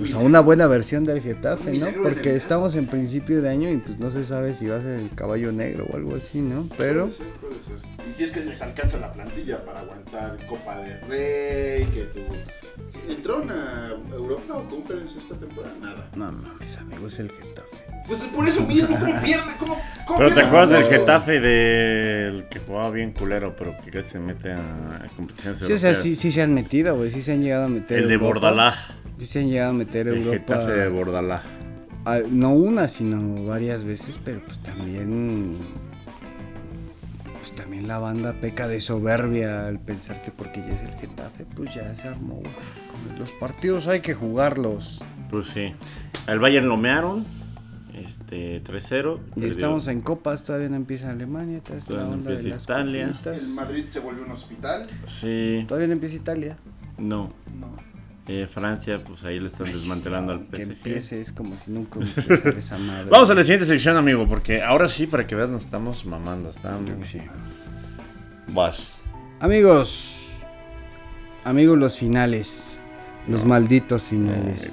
pues 0.01 0.13
a 0.15 0.17
una 0.17 0.39
buena 0.39 0.67
versión 0.67 1.03
del 1.03 1.21
Getafe, 1.21 1.77
¿no? 1.77 1.87
Porque 2.01 2.35
estamos 2.35 2.75
en 2.75 2.87
principio 2.87 3.41
de 3.41 3.49
año 3.49 3.69
y 3.69 3.77
pues 3.77 3.99
no 3.99 4.09
se 4.09 4.25
sabe 4.25 4.53
si 4.53 4.65
va 4.67 4.77
a 4.77 4.81
ser 4.81 4.99
el 4.99 5.09
caballo 5.11 5.51
negro 5.51 5.85
o 5.91 5.95
algo 5.95 6.15
así, 6.15 6.39
¿no? 6.41 6.67
Pero 6.77 7.05
Puede 7.05 7.11
ser, 7.11 7.27
puede 7.39 7.59
ser. 7.61 7.75
Y 8.09 8.13
si 8.13 8.23
es 8.23 8.31
que 8.31 8.39
les 8.41 8.61
alcanza 8.61 8.97
la 8.97 9.13
plantilla 9.13 9.63
para 9.63 9.81
aguantar 9.81 10.37
Copa 10.47 10.77
de 10.79 10.99
Rey, 11.01 11.85
que 11.85 12.01
tú... 12.13 12.21
¿Entraron 13.07 13.49
a 13.51 13.91
Europa 14.11 14.55
o 14.55 14.69
Conference 14.69 15.17
esta 15.19 15.35
temporada? 15.35 15.75
Nada. 15.81 16.09
no 16.15 16.31
mames, 16.31 16.77
amigo, 16.77 17.07
es 17.07 17.19
el 17.19 17.29
Getafe. 17.31 17.77
Pues 18.07 18.21
es 18.23 18.27
por 18.29 18.47
eso 18.47 18.65
mismo, 18.65 18.97
¿cómo 18.99 19.21
pierde? 19.23 19.51
¿Cómo, 19.59 19.79
cómo 20.05 20.19
Pero 20.19 20.33
te 20.33 20.41
acuerdas 20.41 20.69
del. 20.71 20.83
Getafe 20.85 21.39
del 21.39 22.45
que 22.49 22.59
jugaba 22.59 22.89
bien 22.89 23.11
culero, 23.11 23.55
pero 23.55 23.75
que 23.83 23.91
casi 23.91 24.09
se 24.11 24.19
mete 24.19 24.51
a, 24.51 25.07
competiciones 25.15 25.59
Sí, 25.59 25.65
o 25.71 25.77
sea, 25.77 25.91
europeas. 25.91 26.03
sí, 26.03 26.15
sí 26.15 26.31
se 26.31 26.41
han 26.41 26.53
metido, 26.53 26.95
güey, 26.97 27.11
sí 27.11 27.21
se 27.21 27.33
han 27.33 27.41
llegado 27.43 27.65
a 27.65 27.69
meter 27.69 27.99
El 27.99 28.07
de 28.07 28.13
Europa. 28.15 28.33
Bordalá. 28.49 28.75
Se 29.25 29.39
han 29.39 29.49
llegado 29.49 29.71
a 29.71 29.73
meter 29.73 30.07
El 30.07 30.17
Europa. 30.17 30.37
Getafe 30.55 30.71
de 30.71 30.87
Bordalá. 30.89 31.43
a- 32.05 32.19
no 32.29 32.51
una, 32.53 32.87
sino 32.87 33.45
varias 33.45 33.83
veces, 33.83 34.19
pero 34.23 34.41
pues 34.43 34.59
también 34.59 35.57
pues 37.39 37.51
también 37.53 37.87
la 37.87 37.97
banda 37.99 38.33
peca 38.33 38.67
de 38.67 38.79
soberbia 38.79 39.67
al 39.67 39.79
pensar 39.79 40.21
que 40.21 40.31
porque 40.31 40.61
ya 40.61 40.69
es 40.69 40.81
el 40.81 40.99
Getafe, 40.99 41.45
pues 41.55 41.73
ya 41.75 41.93
se 41.95 42.07
armó. 42.07 42.41
Los 43.19 43.31
partidos 43.33 43.87
hay 43.87 44.01
que 44.01 44.13
jugarlos. 44.13 45.01
Pues 45.29 45.47
sí. 45.47 45.73
Al 46.27 46.39
Bayern 46.39 46.67
lo 46.67 46.77
mearon. 46.77 47.25
Este, 47.93 48.61
3-0. 48.63 49.19
Y 49.19 49.33
perdió. 49.41 49.51
estamos 49.51 49.87
en 49.87 50.01
copas, 50.01 50.43
todavía 50.43 50.69
no 50.69 50.75
empieza 50.75 51.11
Alemania, 51.11 51.59
todavía 51.61 52.07
no 52.07 52.13
empieza 52.15 52.47
las 52.47 52.63
Italia. 52.63 53.11
El 53.25 53.47
Madrid 53.49 53.83
se 53.87 53.99
volvió 53.99 54.23
un 54.23 54.31
hospital. 54.31 54.87
Sí. 55.05 55.65
Todavía 55.67 55.87
no 55.87 55.93
empieza 55.93 56.15
Italia. 56.15 56.57
No. 56.97 57.31
No. 57.59 57.90
Eh, 58.27 58.47
Francia, 58.47 59.03
pues 59.03 59.25
ahí 59.25 59.39
le 59.39 59.47
están 59.47 59.67
desmantelando 59.67 60.31
al 60.31 60.41
PSG. 60.41 61.13
es 61.13 61.31
como 61.31 61.55
si 61.57 61.71
nunca 61.71 61.99
hubiera 61.99 62.57
esa 62.57 62.77
madre. 62.79 63.09
Vamos 63.09 63.29
a 63.29 63.33
la 63.33 63.43
siguiente 63.43 63.65
sección, 63.65 63.97
amigo, 63.97 64.27
porque 64.27 64.61
ahora 64.61 64.87
sí, 64.87 65.07
para 65.07 65.25
que 65.25 65.35
veas, 65.35 65.49
nos 65.49 65.63
estamos 65.63 66.05
mamando. 66.05 66.49
Estamos... 66.49 66.85
Vas. 68.47 68.99
Amigos, 69.39 70.43
amigos 71.43 71.77
los 71.77 71.97
finales, 71.97 72.77
los 73.27 73.43
malditos 73.43 74.03
finales. 74.03 74.71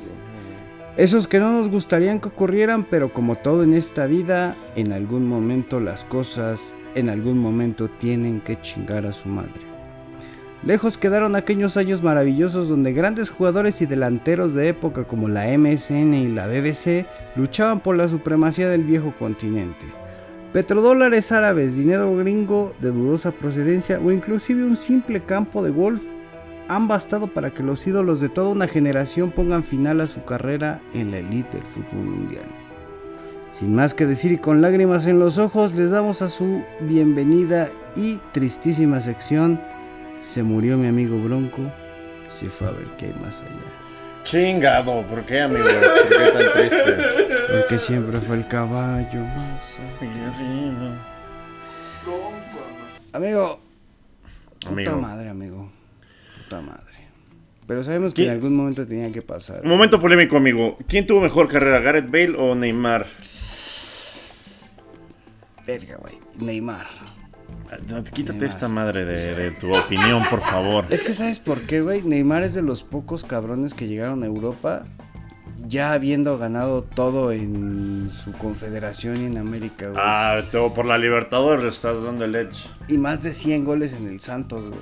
Esos 0.99 1.29
que 1.29 1.39
no 1.39 1.53
nos 1.53 1.71
gustarían 1.71 2.21
que 2.21 2.29
ocurrieran, 2.29 2.85
pero 2.85 3.15
como 3.15 3.37
todo 3.37 3.63
en 3.63 3.73
esta 3.73 4.07
vida, 4.07 4.55
en 4.75 4.93
algún 4.93 5.27
momento 5.27 5.81
las 5.81 6.05
cosas, 6.05 6.75
en 6.95 7.09
algún 7.09 7.39
momento 7.39 7.89
tienen 7.89 8.41
que 8.41 8.61
chingar 8.61 9.07
a 9.07 9.13
su 9.13 9.29
madre. 9.29 9.68
Lejos 10.65 10.99
quedaron 10.99 11.37
aquellos 11.37 11.77
años 11.77 12.03
maravillosos 12.03 12.69
donde 12.69 12.93
grandes 12.93 13.31
jugadores 13.31 13.81
y 13.81 13.87
delanteros 13.87 14.55
de 14.55 14.69
época 14.69 15.05
como 15.05 15.29
la 15.29 15.47
MSN 15.57 16.15
y 16.15 16.29
la 16.29 16.49
BBC 16.49 17.07
luchaban 17.37 17.79
por 17.81 17.97
la 17.97 18.09
supremacía 18.09 18.69
del 18.69 18.83
viejo 18.83 19.15
continente. 19.17 19.87
Petrodólares 20.53 21.31
árabes, 21.31 21.77
dinero 21.77 22.17
gringo 22.17 22.73
de 22.81 22.91
dudosa 22.91 23.31
procedencia 23.31 24.01
o 24.05 24.11
inclusive 24.11 24.65
un 24.65 24.77
simple 24.77 25.23
campo 25.23 25.63
de 25.63 25.71
golf 25.71 26.03
han 26.67 26.89
bastado 26.89 27.29
para 27.29 27.53
que 27.53 27.63
los 27.63 27.87
ídolos 27.87 28.21
de 28.21 28.29
toda 28.29 28.51
una 28.51 28.67
generación 28.67 29.31
pongan 29.31 29.63
final 29.63 30.01
a 30.01 30.07
su 30.07 30.25
carrera 30.25 30.81
en 30.93 31.13
la 31.13 31.19
elite 31.19 31.57
del 31.57 31.67
fútbol 31.67 32.05
mundial. 32.05 32.45
Sin 33.51 33.75
más 33.75 33.95
que 33.95 34.07
decir 34.07 34.33
y 34.33 34.39
con 34.39 34.61
lágrimas 34.61 35.07
en 35.07 35.19
los 35.19 35.39
ojos, 35.39 35.75
les 35.75 35.91
damos 35.91 36.21
a 36.21 36.29
su 36.29 36.63
bienvenida 36.81 37.71
y 37.97 38.19
tristísima 38.33 39.01
sección. 39.01 39.61
Se 40.21 40.43
murió 40.43 40.77
mi 40.77 40.89
amigo 40.89 41.19
Bronco, 41.21 41.63
se 42.29 42.49
fue 42.51 42.69
a 42.69 42.71
ver 42.73 42.87
qué 42.99 43.07
hay 43.07 43.15
más 43.23 43.41
allá. 43.41 44.25
Chingado, 44.25 45.03
¿por 45.07 45.25
qué, 45.25 45.41
amigo? 45.41 45.65
¿Por 45.65 46.09
qué 46.19 46.31
tan 46.33 46.53
triste? 46.53 46.97
Porque 47.51 47.79
siempre 47.79 48.19
fue 48.19 48.37
el 48.37 48.47
caballo 48.49 49.21
más. 49.21 49.79
Además. 50.01 50.99
Amigo, 53.15 53.61
puta 54.61 54.69
Amigo. 54.73 55.01
madre, 55.01 55.31
amigo. 55.31 55.71
Puta 56.45 56.61
madre. 56.61 56.85
Pero 57.67 57.85
sabemos 57.85 58.13
que 58.13 58.23
¿Qué? 58.23 58.29
en 58.29 58.35
algún 58.35 58.55
momento 58.57 58.87
tenía 58.87 59.11
que 59.13 59.23
pasar. 59.23 59.61
Un 59.63 59.69
momento 59.71 60.01
polémico, 60.01 60.37
amigo. 60.37 60.77
¿Quién 60.89 61.07
tuvo 61.07 61.21
mejor 61.21 61.49
carrera, 61.49 61.81
Gareth 61.81 62.11
Bale 62.11 62.35
o 62.39 62.55
Neymar? 62.55 63.07
Verga, 65.67 65.97
güey. 65.97 66.19
Neymar. 66.39 66.87
No, 67.91 68.03
quítate 68.03 68.33
Neymar. 68.33 68.49
esta 68.49 68.69
madre 68.69 69.05
de, 69.05 69.35
de 69.35 69.51
tu 69.53 69.75
opinión, 69.75 70.23
por 70.31 70.41
favor. 70.41 70.87
Es 70.91 71.03
que 71.03 71.13
sabes 71.13 71.39
por 71.39 71.61
qué, 71.63 71.81
güey. 71.83 72.03
Neymar 72.03 72.43
es 72.43 72.55
de 72.55 72.63
los 72.63 72.83
pocos 72.83 73.25
cabrones 73.25 73.75
que 73.75 73.87
llegaron 73.87 74.23
a 74.23 74.27
Europa 74.27 74.85
ya 75.67 75.93
habiendo 75.93 76.39
ganado 76.39 76.83
todo 76.83 77.31
en 77.31 78.09
su 78.11 78.33
confederación 78.33 79.21
y 79.21 79.27
en 79.27 79.37
América, 79.39 79.89
güey. 79.89 80.01
Ah, 80.03 80.41
todo 80.51 80.73
por 80.73 80.87
la 80.87 80.97
Libertadores 80.97 81.63
le 81.63 81.69
estás 81.69 82.03
dando 82.03 82.25
el 82.25 82.35
edge. 82.37 82.69
Y 82.89 82.97
más 82.97 83.23
de 83.23 83.35
100 83.35 83.65
goles 83.65 83.93
en 83.93 84.07
el 84.07 84.21
Santos, 84.21 84.67
güey. 84.69 84.81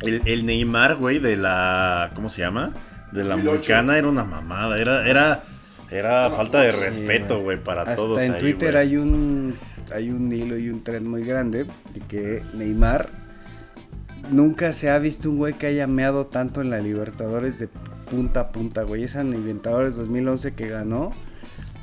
El, 0.00 0.22
el 0.26 0.44
Neymar, 0.46 0.96
güey, 0.96 1.18
de 1.20 1.36
la. 1.36 2.10
¿Cómo 2.14 2.28
se 2.28 2.42
llama? 2.42 2.72
De 3.12 3.24
la 3.24 3.30
2008. 3.36 3.56
Mexicana 3.56 3.96
era 3.98 4.08
una 4.08 4.24
mamada. 4.24 4.78
Era, 4.78 5.08
era, 5.08 5.42
era 5.90 6.30
falta 6.30 6.60
de 6.60 6.72
respeto, 6.72 7.40
güey, 7.40 7.56
para 7.62 7.82
Hasta 7.82 7.96
todos. 7.96 8.20
en 8.20 8.34
ahí, 8.34 8.40
Twitter 8.40 8.72
güey. 8.72 8.82
hay 8.86 8.96
un 8.96 9.54
hay 9.92 10.10
un 10.10 10.32
hilo 10.32 10.58
y 10.58 10.70
un 10.70 10.82
tren 10.82 11.08
muy 11.08 11.24
grande 11.24 11.64
de 11.94 12.00
que 12.08 12.42
Neymar 12.54 13.08
nunca 14.30 14.72
se 14.72 14.90
ha 14.90 14.98
visto 14.98 15.30
un 15.30 15.38
güey 15.38 15.54
que 15.54 15.66
haya 15.66 15.86
meado 15.86 16.26
tanto 16.26 16.60
en 16.60 16.70
la 16.70 16.80
Libertadores 16.80 17.58
de 17.58 17.68
punta 18.10 18.40
a 18.40 18.48
punta, 18.48 18.82
güey. 18.82 19.04
Esa 19.04 19.22
Libertadores 19.24 19.96
2011 19.96 20.54
que 20.54 20.68
ganó, 20.68 21.12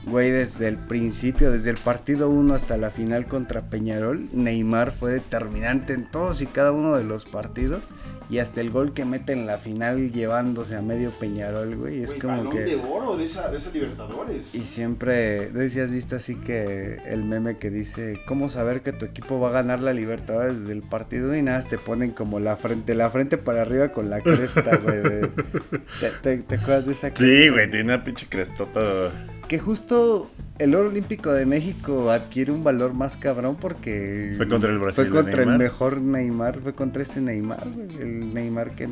Güey, 0.08 0.30
desde 0.30 0.68
el 0.68 0.78
principio, 0.78 1.52
desde 1.52 1.72
el 1.72 1.78
partido 1.78 2.30
1 2.30 2.54
hasta 2.54 2.78
la 2.78 2.92
final 2.92 3.26
contra 3.26 3.72
Peñarol, 3.72 4.30
Neymar 4.34 4.92
fue 4.92 5.12
determinante 5.12 5.94
en 5.94 6.06
todos 6.06 6.44
y 6.44 6.46
cada 6.46 6.72
uno 6.72 6.96
de 6.96 7.04
los 7.04 7.26
partidos. 7.26 7.90
Y 8.30 8.40
hasta 8.40 8.60
el 8.62 8.72
gol 8.72 8.92
que 8.92 9.06
mete 9.06 9.34
en 9.34 9.46
la 9.46 9.60
final 9.60 10.12
llevándose 10.12 10.76
a 10.76 10.82
medio 10.82 11.12
Peñarol, 11.12 11.76
güey. 11.76 12.02
Es 12.02 12.10
Güey, 12.10 12.20
como 12.22 12.38
balón 12.38 12.54
que... 12.54 12.62
de 12.64 12.76
oro 12.76 13.16
de 13.18 13.26
esa, 13.26 13.50
de 13.52 13.58
esa 13.60 13.70
Libertadores. 13.70 14.56
Y 14.56 14.62
siempre, 14.62 15.52
no 15.54 15.60
sé 15.60 15.70
si 15.70 15.80
has 15.80 15.92
visto 15.92 16.16
así 16.16 16.36
que 16.36 16.98
el 17.06 17.24
meme 17.24 17.58
que 17.58 17.70
dice, 17.70 18.20
¿cómo 18.28 18.50
saber 18.50 18.82
que 18.82 18.94
tu 18.94 19.06
equipo 19.06 19.40
va 19.40 19.50
a 19.50 19.52
ganar 19.52 19.80
la 19.82 19.94
Libertadores 19.94 20.62
desde 20.62 20.74
el 20.74 20.82
partido? 20.82 21.36
Y 21.36 21.42
nada, 21.44 21.62
te 21.62 21.78
ponen 21.78 22.12
como 22.12 22.40
la 22.40 22.56
frente, 22.56 22.96
la 22.96 23.10
frente 23.12 23.38
para 23.38 23.62
arriba 23.62 23.90
con 23.90 24.10
la 24.10 24.22
cresta, 24.22 24.76
güey. 24.78 25.02
de- 25.02 25.28
¿Te, 26.00 26.10
te, 26.24 26.38
te 26.38 26.56
acuerdas 26.56 26.86
de 26.88 26.92
esa 26.94 27.10
Sí, 27.10 27.14
cresta? 27.14 27.54
güey, 27.54 27.70
tiene 27.70 27.86
una 27.94 28.04
pinche 28.04 28.26
crestota. 28.28 29.12
Que 29.48 29.60
justo 29.60 30.30
el 30.58 30.74
oro 30.74 30.90
olímpico 30.90 31.32
de 31.34 31.46
México 31.46 32.10
adquiere 32.10 32.52
un 32.52 32.64
valor 32.64 32.94
más 32.94 33.18
cabrón 33.18 33.56
porque... 33.60 34.34
Fue 34.38 34.48
contra 34.48 34.70
el 34.72 34.80
Brasil 34.80 35.06
Fue 35.08 35.14
contra 35.14 35.42
el 35.42 35.48
Neymar. 35.50 35.58
mejor 35.60 36.02
Neymar, 36.02 36.60
fue 36.62 36.74
contra 36.74 37.04
ese 37.04 37.22
Neymar, 37.22 37.68
güey. 37.70 37.96
El 38.02 38.34
Neymar 38.34 38.72
que 38.72 38.88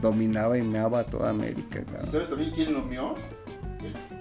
dominaba 0.00 0.56
y 0.56 0.62
meaba 0.62 1.00
a 1.00 1.04
toda 1.04 1.30
América, 1.30 1.80
¿Y 1.80 1.84
cabrón. 1.84 2.06
sabes 2.06 2.30
también 2.30 2.52
quién 2.54 2.72
lo 2.72 2.82
mió? 2.82 3.14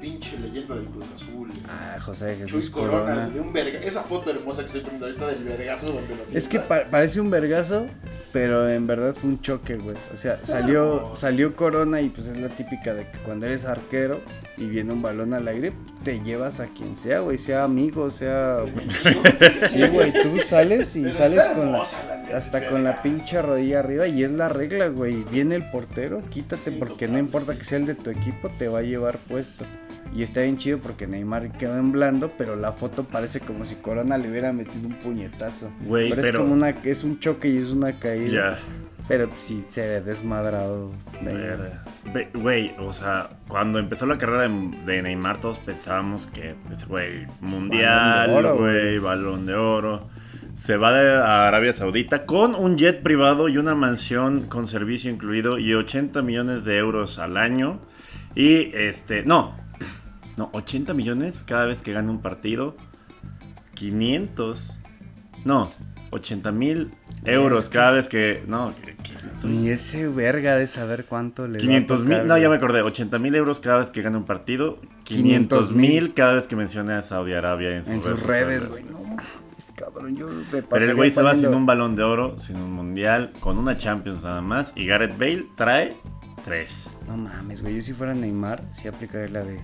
Pinche 0.01 0.35
leyenda 0.39 0.73
del 0.75 0.85
Cruz 0.85 1.05
Azul. 1.15 1.51
Ah, 1.69 1.97
José 2.01 2.35
Chuy 2.39 2.47
Jesús 2.47 2.69
Corona, 2.71 2.99
Corona. 3.01 3.29
de 3.29 3.39
un 3.39 3.53
verga. 3.53 3.79
Esa 3.81 4.01
foto 4.01 4.31
hermosa 4.31 4.61
que 4.61 4.65
estoy 4.67 4.81
poniendo 4.81 5.05
ahorita 5.05 5.27
del 5.27 5.43
vergazo 5.43 5.85
donde 5.87 6.15
lo 6.15 6.23
Es 6.23 6.47
que 6.47 6.59
pa- 6.59 6.85
parece 6.89 7.21
un 7.21 7.29
vergazo, 7.29 7.85
pero 8.33 8.67
en 8.67 8.87
verdad 8.87 9.13
fue 9.13 9.29
un 9.29 9.41
choque, 9.41 9.75
güey. 9.75 9.95
O 10.11 10.15
sea, 10.17 10.39
salió, 10.43 11.11
salió 11.13 11.55
Corona 11.55 12.01
y 12.01 12.09
pues 12.09 12.27
es 12.29 12.37
la 12.37 12.49
típica 12.49 12.95
de 12.95 13.11
que 13.11 13.19
cuando 13.19 13.45
eres 13.45 13.65
arquero 13.65 14.21
y 14.57 14.65
viene 14.65 14.91
un 14.91 15.03
balón 15.03 15.35
al 15.35 15.47
aire, 15.47 15.71
te 16.03 16.19
llevas 16.23 16.59
a 16.61 16.65
quien 16.65 16.95
sea, 16.95 17.19
güey, 17.19 17.37
sea 17.37 17.63
amigo, 17.63 18.09
sea... 18.09 18.57
Sí, 19.69 19.87
güey, 19.87 20.11
tú 20.13 20.39
sales 20.43 20.95
y 20.95 21.03
Pero 21.03 21.13
sales 21.15 21.43
con 21.49 21.71
la... 21.71 21.83
Hasta 22.35 22.67
con 22.69 22.83
la 22.83 23.03
pinche 23.03 23.39
rodilla 23.41 23.79
arriba 23.79 24.07
y 24.07 24.23
es 24.23 24.31
la 24.31 24.49
regla, 24.49 24.87
güey. 24.87 25.23
Viene 25.31 25.55
el 25.55 25.69
portero, 25.69 26.21
quítate 26.31 26.71
Sí, 26.71 26.75
porque 26.79 27.07
no 27.07 27.19
importa 27.19 27.55
que 27.55 27.63
sea 27.65 27.77
el 27.77 27.85
de 27.85 27.93
tu 27.95 28.09
equipo, 28.09 28.49
te 28.57 28.67
va 28.67 28.79
a 28.79 28.83
llevar 28.83 29.17
puesto. 29.19 29.65
Y 30.13 30.23
está 30.23 30.41
bien 30.41 30.57
chido 30.57 30.79
porque 30.79 31.07
Neymar 31.07 31.51
quedó 31.57 31.77
en 31.77 31.91
blando, 31.91 32.31
pero 32.37 32.55
la 32.55 32.73
foto 32.73 33.05
parece 33.05 33.39
como 33.39 33.63
si 33.65 33.75
Corona 33.75 34.17
le 34.17 34.29
hubiera 34.29 34.51
metido 34.51 34.87
un 34.87 34.95
puñetazo. 34.95 35.71
Güey, 35.85 36.09
pero, 36.09 36.21
pero- 36.21 36.37
es 36.39 36.43
como 36.43 36.53
una, 36.53 36.69
es 36.69 37.03
un 37.03 37.19
choque 37.19 37.49
y 37.49 37.57
es 37.57 37.69
una 37.69 37.93
caída. 37.93 38.51
Ya. 38.51 38.59
Pero 39.07 39.29
sí 39.35 39.61
se 39.67 39.87
ve 39.87 40.01
desmadrado. 40.01 40.91
Neymar. 41.21 41.83
Güey, 42.33 42.75
o 42.79 42.93
sea, 42.93 43.29
cuando 43.47 43.79
empezó 43.79 44.05
la 44.05 44.17
carrera 44.17 44.47
de, 44.47 44.71
de 44.85 45.01
Neymar, 45.01 45.37
todos 45.39 45.59
pensábamos 45.59 46.27
que 46.27 46.55
ese 46.71 46.85
güey 46.85 47.25
mundial, 47.41 48.53
güey, 48.57 48.99
balón 48.99 49.45
de 49.45 49.55
oro. 49.55 50.09
Se 50.55 50.77
va 50.77 50.91
de 50.91 51.13
a 51.15 51.47
Arabia 51.47 51.73
Saudita 51.73 52.25
con 52.25 52.53
un 52.53 52.77
jet 52.77 53.01
privado 53.01 53.47
y 53.49 53.57
una 53.57 53.73
mansión 53.73 54.41
con 54.43 54.67
servicio 54.67 55.09
incluido 55.09 55.57
y 55.57 55.73
80 55.73 56.21
millones 56.21 56.65
de 56.65 56.77
euros 56.77 57.19
al 57.19 57.37
año. 57.37 57.79
Y 58.35 58.71
este, 58.75 59.23
no, 59.23 59.55
no, 60.41 60.49
80 60.53 60.93
millones 60.95 61.43
cada 61.45 61.65
vez 61.65 61.81
que 61.83 61.93
gana 61.93 62.09
un 62.09 62.21
partido. 62.21 62.75
500, 63.75 64.79
no, 65.45 65.69
80 66.11 66.51
mil 66.51 66.93
euros 67.25 67.63
Es 67.65 67.69
que 67.69 67.73
cada 67.77 67.89
es- 67.91 67.95
vez 67.95 68.07
que, 68.09 68.43
no, 68.47 68.73
que- 68.83 68.95
que 68.97 69.13
estoy- 69.27 69.49
Ni 69.51 69.69
ese 69.69 70.07
verga 70.07 70.55
de 70.55 70.67
saber 70.67 71.05
cuánto 71.05 71.47
le 71.47 71.53
va 71.53 71.57
a 71.57 71.61
500 71.61 72.05
mil, 72.05 72.27
no, 72.27 72.37
ya 72.37 72.49
me 72.49 72.55
acordé, 72.55 72.81
80 72.81 73.17
mil 73.19 73.33
euros 73.35 73.59
cada 73.59 73.79
vez 73.79 73.89
que 73.89 74.01
gana 74.01 74.17
un 74.17 74.25
partido, 74.25 74.79
500 75.03 75.69
500 75.69 75.71
mil 75.73 76.13
cada 76.13 76.33
vez 76.33 76.47
que 76.47 76.55
menciona 76.55 76.99
a 76.99 77.03
Saudi 77.03 77.33
Arabia 77.33 77.75
en 77.75 77.83
sus, 77.83 77.93
En 77.93 78.01
sus 78.03 78.23
redes 78.23 78.67
güey. 78.67 78.83
No 78.83 78.99
mames, 78.99 79.25
cabrón. 79.75 80.15
Yo 80.15 80.27
Pero 80.69 80.85
el 80.85 80.95
güey 80.95 81.11
se 81.11 81.21
va 81.21 81.35
sin 81.35 81.53
un 81.53 81.65
balón 81.65 81.95
de 81.95 82.03
oro, 82.03 82.37
sin 82.39 82.57
un 82.57 82.71
mundial, 82.73 83.31
con 83.39 83.57
una 83.57 83.77
Champions 83.77 84.23
nada 84.23 84.41
más, 84.41 84.73
y 84.75 84.85
Gareth 84.87 85.17
Bale 85.17 85.45
trae 85.55 85.95
tres. 86.45 86.97
No 87.07 87.15
mames, 87.17 87.61
güey. 87.61 87.75
Yo 87.75 87.81
si 87.81 87.93
fuera 87.93 88.13
Neymar, 88.13 88.63
sí 88.73 88.87
aplicaría 88.87 89.27
la 89.29 89.43
de. 89.43 89.61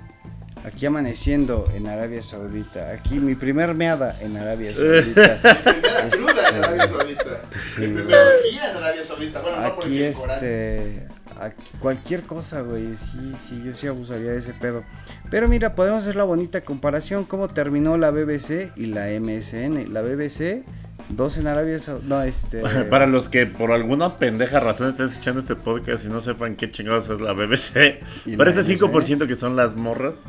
Aquí 0.66 0.86
amaneciendo 0.86 1.68
en 1.74 1.88
Arabia 1.88 2.22
Saudita. 2.22 2.92
Aquí 2.92 3.16
mi 3.16 3.36
primer 3.36 3.74
meada 3.74 4.16
en 4.22 4.36
Arabia 4.38 4.74
Saudita. 4.74 5.38
Primera 5.64 6.10
cruda 6.10 6.50
en 6.50 6.56
Arabia 6.64 6.88
Saudita. 6.88 7.42
Sí, 7.76 7.84
El 7.84 7.94
güey. 7.94 8.06
primer 8.06 8.28
día 8.52 8.72
en 8.72 8.78
Arabia 8.78 9.04
Saudita. 9.04 9.42
Bueno, 9.42 9.62
no 9.62 9.68
Aquí 9.68 9.76
porque 9.78 10.14
Corán. 10.14 10.36
este. 10.36 11.08
aquí- 11.40 11.64
cualquier 11.80 12.24
cosa, 12.24 12.62
güey. 12.62 12.96
Sí, 12.96 13.34
sí, 13.48 13.64
yo 13.66 13.74
sí 13.74 13.88
abusaría 13.88 14.32
de 14.32 14.40
ese 14.40 14.54
pedo. 14.54 14.84
Pero 15.30 15.48
mira, 15.48 15.74
podemos 15.76 16.04
hacer 16.04 16.16
la 16.16 16.24
bonita 16.26 16.62
comparación. 16.62 17.24
Cómo 17.26 17.48
terminó 17.48 17.98
la 17.98 18.12
BBC 18.12 18.72
y 18.76 18.88
la 18.88 19.08
MSN. 19.20 19.94
La 19.94 20.02
BBC, 20.02 20.64
dos 21.10 21.38
en 21.38 21.48
Arabia 21.48 21.80
Saudita. 21.80 22.08
No, 22.08 22.22
este. 22.24 22.62
Para 22.90 23.06
los 23.08 23.30
que 23.30 23.46
por 23.46 23.72
alguna 23.72 24.18
pendeja 24.18 24.60
razón 24.60 24.90
estén 24.90 25.06
escuchando 25.08 25.40
este 25.40 25.56
podcast 25.56 26.06
y 26.06 26.10
no 26.10 26.20
sepan 26.20 26.56
qué 26.58 26.70
chingados 26.70 27.10
es 27.10 27.22
la 27.22 27.32
BBC, 27.34 28.00
¿Y 28.26 28.32
la 28.32 28.38
para 28.38 28.52
ese 28.52 28.62
MSN? 28.64 28.92
5% 28.92 29.28
que 29.28 29.36
son 29.36 29.56
las 29.56 29.76
morras, 29.76 30.26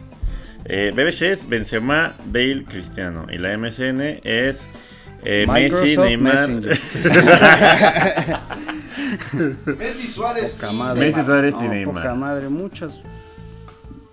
eh, 0.69 0.93
BBC 0.95 1.23
es 1.23 1.49
Benzema, 1.49 2.15
Bale, 2.27 2.65
Cristiano, 2.65 3.27
y 3.31 3.39
la 3.39 3.57
MSN 3.57 4.01
es 4.23 4.69
eh, 5.25 5.47
Messi, 5.51 5.97
Neymar. 5.97 6.49
Messi 9.79 10.07
Suárez. 10.07 10.53
Poca 10.53 10.73
madre. 10.73 11.01
Messi, 11.01 11.17
Neymar. 11.17 11.27
Suárez 11.27 11.55
y 11.59 11.63
No, 11.65 11.69
Neymar. 11.71 11.95
Poca 11.95 12.15
madre, 12.15 12.49
muchos. 12.49 13.03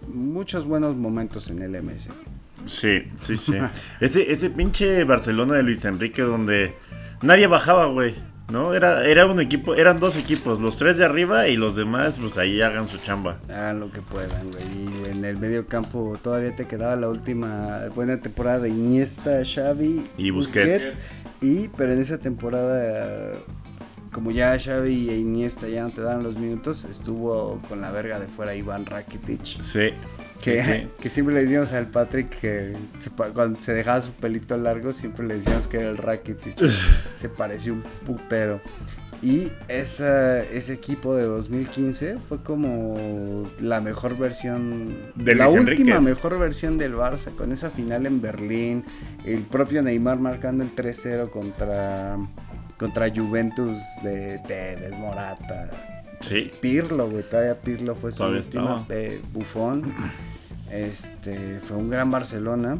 Muchos 0.07 0.65
buenos 0.65 0.95
momentos 0.95 1.49
en 1.49 1.61
el 1.61 1.81
MS. 1.83 2.09
Sí, 2.65 3.03
sí, 3.21 3.37
sí. 3.37 3.53
ese, 3.99 4.31
ese 4.31 4.49
pinche 4.49 5.03
Barcelona 5.03 5.55
de 5.55 5.63
Luis 5.63 5.83
Enrique 5.85 6.21
donde 6.21 6.73
nadie 7.21 7.47
bajaba, 7.47 7.85
güey. 7.87 8.15
¿No? 8.49 8.73
Era, 8.75 9.05
era 9.07 9.25
un 9.25 9.39
equipo, 9.39 9.73
eran 9.73 9.99
dos 9.99 10.17
equipos, 10.17 10.59
los 10.59 10.77
tres 10.77 10.97
de 10.97 11.05
arriba 11.05 11.47
y 11.47 11.57
los 11.57 11.75
demás, 11.75 12.17
pues 12.19 12.37
ahí 12.37 12.61
hagan 12.61 12.87
su 12.87 12.97
chamba. 12.99 13.39
Hagan 13.49 13.79
lo 13.79 13.91
que 13.91 14.01
puedan, 14.01 14.51
güey. 14.51 14.63
Y 15.05 15.09
en 15.09 15.25
el 15.25 15.37
medio 15.37 15.65
campo 15.65 16.17
todavía 16.21 16.55
te 16.55 16.67
quedaba 16.67 16.95
la 16.95 17.09
última 17.09 17.87
buena 17.95 18.21
temporada 18.21 18.59
de 18.59 18.69
Iniesta, 18.69 19.41
Xavi 19.43 20.03
Y 20.17 20.29
Busquets. 20.29 21.15
Y, 21.41 21.69
pero 21.69 21.93
en 21.93 21.99
esa 21.99 22.19
temporada, 22.19 23.33
como 24.11 24.29
ya 24.31 24.57
Xavi 24.59 25.09
e 25.09 25.17
Iniesta 25.17 25.67
ya 25.67 25.81
no 25.81 25.89
te 25.89 26.01
daban 26.01 26.23
los 26.23 26.37
minutos, 26.37 26.85
estuvo 26.85 27.59
con 27.67 27.81
la 27.81 27.89
verga 27.89 28.19
de 28.19 28.27
fuera 28.27 28.53
Iván 28.55 28.85
Rakitic. 28.85 29.61
Sí. 29.61 29.89
Que, 30.45 30.63
sí, 30.63 30.71
sí. 30.71 30.87
que 31.01 31.09
siempre 31.09 31.35
le 31.35 31.41
decíamos 31.41 31.73
al 31.73 31.87
Patrick 31.87 32.29
que 32.29 32.73
se 32.99 33.09
cuando 33.09 33.59
se 33.59 33.73
dejaba 33.73 33.99
su 34.01 34.11
pelito 34.11 34.55
largo, 34.57 34.93
siempre 34.93 35.25
le 35.25 35.35
decíamos 35.35 35.67
que 35.67 35.77
era 35.77 35.89
el 35.89 35.97
Rakitic. 35.97 36.55
se 37.15 37.29
pareció 37.29 37.73
un 37.73 37.83
putero. 38.05 38.61
Y 39.21 39.51
esa, 39.69 40.43
ese 40.43 40.73
equipo 40.73 41.15
de 41.15 41.23
2015 41.23 42.17
fue 42.19 42.43
como 42.43 43.49
la 43.59 43.81
mejor 43.81 44.17
versión, 44.17 44.95
De 45.15 45.33
la 45.33 45.45
Luis 45.45 45.55
última 45.57 45.71
Enrique. 45.95 45.99
mejor 45.99 46.37
versión 46.37 46.77
del 46.77 46.93
Barça, 46.93 47.33
con 47.35 47.51
esa 47.51 47.71
final 47.71 48.05
en 48.05 48.21
Berlín, 48.21 48.83
el 49.23 49.39
propio 49.41 49.81
Neymar 49.81 50.19
marcando 50.19 50.63
el 50.63 50.75
3-0 50.75 51.31
contra, 51.31 52.17
contra 52.77 53.09
Juventus 53.09 53.77
de 54.03 54.39
Tevez, 54.47 54.91
Morata, 54.91 55.71
Sí. 56.21 56.51
Pirlo, 56.61 57.09
güey, 57.09 57.23
todavía 57.23 57.59
Pirlo 57.59 57.95
fue 57.95 58.11
su 58.11 58.19
Todavía 58.19 58.39
última 58.41 58.85
eh, 58.89 59.21
bufón. 59.33 59.81
Este, 60.71 61.59
fue 61.59 61.77
un 61.77 61.89
gran 61.89 62.11
Barcelona. 62.11 62.77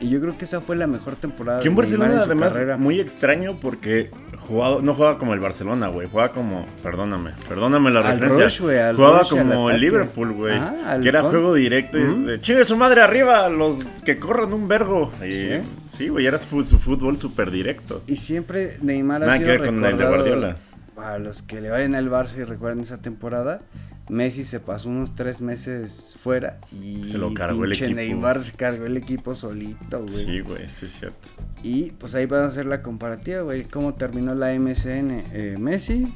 Y 0.00 0.10
yo 0.10 0.20
creo 0.20 0.38
que 0.38 0.44
esa 0.44 0.60
fue 0.60 0.76
la 0.76 0.86
mejor 0.86 1.16
temporada 1.16 1.58
Que 1.60 1.68
un 1.68 1.74
Barcelona 1.74 2.12
en 2.14 2.18
además 2.20 2.52
carrera. 2.52 2.76
muy 2.76 3.00
extraño 3.00 3.58
porque 3.60 4.10
jugado, 4.36 4.80
no 4.80 4.94
juega 4.94 5.18
como 5.18 5.34
el 5.34 5.40
Barcelona, 5.40 5.88
güey. 5.88 6.08
Juega 6.08 6.30
como, 6.32 6.66
perdóname, 6.84 7.32
perdóname 7.48 7.90
la 7.90 8.00
Al 8.00 8.20
referencia. 8.20 8.44
rush, 8.44 8.60
Jugaba 8.96 9.18
rush 9.20 9.26
y 9.34 9.38
como 9.38 9.70
el. 9.70 9.80
Liverpool, 9.80 10.32
güey. 10.34 10.56
Al 10.86 11.00
Que 11.00 11.08
era 11.08 11.22
con- 11.22 11.30
juego 11.30 11.54
directo 11.54 11.98
y 11.98 12.02
es 12.02 12.26
de, 12.26 12.40
chingue 12.40 12.64
su 12.64 12.76
madre 12.76 13.00
arriba, 13.02 13.48
los 13.48 13.84
que 14.04 14.18
corran 14.20 14.52
un 14.52 14.68
vergo. 14.68 15.12
Y, 15.20 15.32
Sí. 15.32 15.48
sí, 15.90 16.08
güey, 16.08 16.26
era 16.26 16.38
su, 16.38 16.62
su 16.62 16.78
fútbol 16.78 17.16
súper 17.16 17.50
directo. 17.50 18.02
Y 18.06 18.16
siempre 18.18 18.78
Neymar 18.82 19.22
ha 19.24 19.26
Nada 19.26 19.38
que 19.38 19.44
sido 19.46 19.58
ver 19.58 19.66
con 19.66 19.84
el 19.84 19.98
de 19.98 20.04
Guardiola. 20.06 20.56
Para 20.94 21.18
los 21.18 21.42
que 21.42 21.60
le 21.60 21.70
vayan 21.70 21.94
al 21.96 22.08
Barça 22.10 22.36
y 22.38 22.44
recuerden 22.44 22.80
esa 22.80 22.98
temporada, 22.98 23.60
Messi 24.08 24.44
se 24.44 24.58
pasó 24.60 24.88
unos 24.88 25.14
tres 25.14 25.40
meses 25.40 26.16
fuera 26.18 26.58
y 26.82 27.04
Se 27.04 27.18
lo 27.18 27.34
cargó 27.34 27.64
el 27.64 27.70
pinche 27.70 27.84
equipo. 27.86 28.00
Neymar 28.00 28.38
se 28.38 28.52
cargó 28.52 28.86
el 28.86 28.96
equipo 28.96 29.34
solito, 29.34 30.00
güey. 30.02 30.08
Sí, 30.08 30.40
güey, 30.40 30.66
sí 30.66 30.86
es 30.86 30.92
cierto. 30.98 31.28
Y 31.62 31.90
pues 31.92 32.14
ahí 32.14 32.24
van 32.26 32.42
a 32.44 32.46
hacer 32.46 32.66
la 32.66 32.82
comparativa, 32.82 33.42
güey. 33.42 33.64
Cómo 33.64 33.94
terminó 33.94 34.34
la 34.34 34.52
MSN. 34.58 35.22
Eh, 35.32 35.56
Messi, 35.58 36.12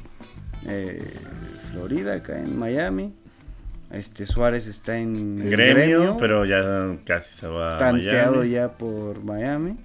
eh, 0.65 1.03
Florida, 1.71 2.15
acá 2.15 2.39
en 2.39 2.57
Miami. 2.57 3.13
Este 3.91 4.25
Suárez 4.25 4.65
está 4.65 4.97
en 4.97 5.39
el 5.41 5.51
Gremio, 5.51 6.17
pero 6.17 6.45
ya 6.45 6.97
casi 7.05 7.35
se 7.35 7.47
va 7.47 7.75
a 7.75 7.77
tanteado 7.77 8.37
Miami. 8.37 8.49
ya 8.49 8.71
por 8.77 9.23
Miami. 9.23 9.75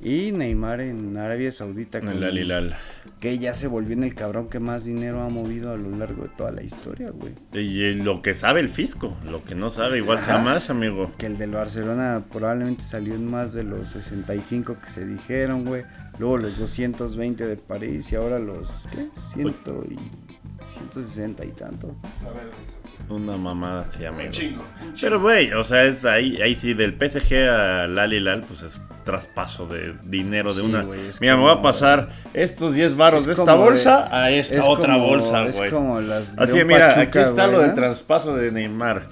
Y 0.00 0.32
Neymar 0.32 0.80
en 0.80 1.16
Arabia 1.16 1.52
Saudita. 1.52 2.00
Con- 2.00 2.08
el 2.10 2.24
Al 2.24 2.36
Hilal. 2.36 2.76
Que 3.24 3.38
ya 3.38 3.54
se 3.54 3.68
volvió 3.68 3.94
en 3.94 4.04
el 4.04 4.14
cabrón 4.14 4.50
que 4.50 4.60
más 4.60 4.84
dinero 4.84 5.22
ha 5.22 5.30
movido 5.30 5.72
a 5.72 5.78
lo 5.78 5.88
largo 5.96 6.24
de 6.24 6.28
toda 6.28 6.52
la 6.52 6.62
historia, 6.62 7.10
güey. 7.10 7.32
Y 7.54 7.94
lo 7.94 8.20
que 8.20 8.34
sabe 8.34 8.60
el 8.60 8.68
fisco, 8.68 9.16
lo 9.24 9.42
que 9.42 9.54
no 9.54 9.70
sabe, 9.70 9.96
igual 9.96 10.20
sea 10.20 10.36
más, 10.36 10.68
amigo. 10.68 11.10
Que 11.16 11.24
el 11.24 11.38
del 11.38 11.52
Barcelona 11.52 12.22
probablemente 12.30 12.82
salió 12.82 13.14
en 13.14 13.30
más 13.30 13.54
de 13.54 13.64
los 13.64 13.88
65 13.88 14.76
que 14.78 14.90
se 14.90 15.06
dijeron, 15.06 15.64
güey. 15.64 15.84
Luego 16.18 16.36
los 16.36 16.58
220 16.58 17.46
de 17.46 17.56
París 17.56 18.12
y 18.12 18.16
ahora 18.16 18.38
los, 18.38 18.90
¿qué? 18.92 19.08
100 19.18 19.54
y 19.88 19.98
160 20.68 21.46
y 21.46 21.52
tantos. 21.52 21.92
A 22.26 22.28
ver, 22.28 22.50
Una 23.08 23.36
mamada 23.36 23.82
así, 23.82 24.04
amigo. 24.04 24.24
un 24.26 24.30
chingo. 24.30 24.62
un 24.62 24.94
chingo. 24.94 25.00
Pero, 25.00 25.20
güey, 25.20 25.52
o 25.52 25.62
sea, 25.64 25.84
es 25.84 26.04
ahí, 26.04 26.40
ahí 26.40 26.54
sí, 26.54 26.72
del 26.74 26.94
PSG 26.98 27.34
al 27.48 27.98
Al 27.98 28.12
Hilal, 28.12 28.40
pues 28.48 28.62
es 28.62 28.82
traspaso 29.04 29.66
de 29.66 29.94
dinero 30.04 30.54
de 30.54 30.60
Sí, 30.60 30.66
una. 30.66 30.86
es 31.08 31.20
Mira, 31.20 31.36
me 31.36 31.42
voy 31.42 31.52
a 31.52 31.60
pasar 31.60 32.08
estos 32.32 32.74
10 32.74 32.96
varos 32.96 33.22
Es 33.22 33.26
de 33.26 33.32
esta 33.34 33.52
de- 33.52 33.58
bolsa 33.58 34.08
a 34.10 34.30
esta 34.30 34.54
es 34.58 34.64
otra 34.66 34.94
como- 34.94 35.06
bolsa, 35.08 35.44
es 35.46 35.58
güey. 35.58 35.70
como 35.70 36.00
las 36.00 36.36
de 36.36 36.44
Así, 36.44 36.60
un 36.62 36.66
mira, 36.66 36.88
Pachuca, 36.88 37.02
aquí 37.02 37.18
está 37.30 37.46
lo 37.46 37.58
del 37.60 37.74
traspaso 37.74 38.34
de 38.36 38.50
Neymar. 38.50 39.06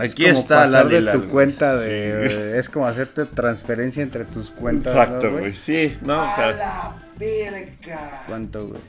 Es 0.00 0.12
Aquí 0.12 0.24
como 0.24 0.34
está 0.38 0.56
pasar 0.62 0.88
de 0.88 1.02
tu 1.02 1.18
güey. 1.18 1.28
cuenta 1.30 1.78
Sí. 1.80 1.84
de... 1.88 2.58
Es 2.58 2.68
como 2.68 2.86
hacerte 2.86 3.26
transferencia 3.26 4.02
entre 4.02 4.24
tus 4.24 4.50
cuentas, 4.50 4.92
Exacto, 4.92 5.30
¿no, 5.30 5.38
güey. 5.38 5.54
Sí, 5.54 5.96
no, 6.02 6.18
o 6.18 6.20
¡A 6.22 6.52
la 6.52 6.94
verga! 7.18 8.22
¿Cuánto, 8.26 8.68
güey? 8.68 8.80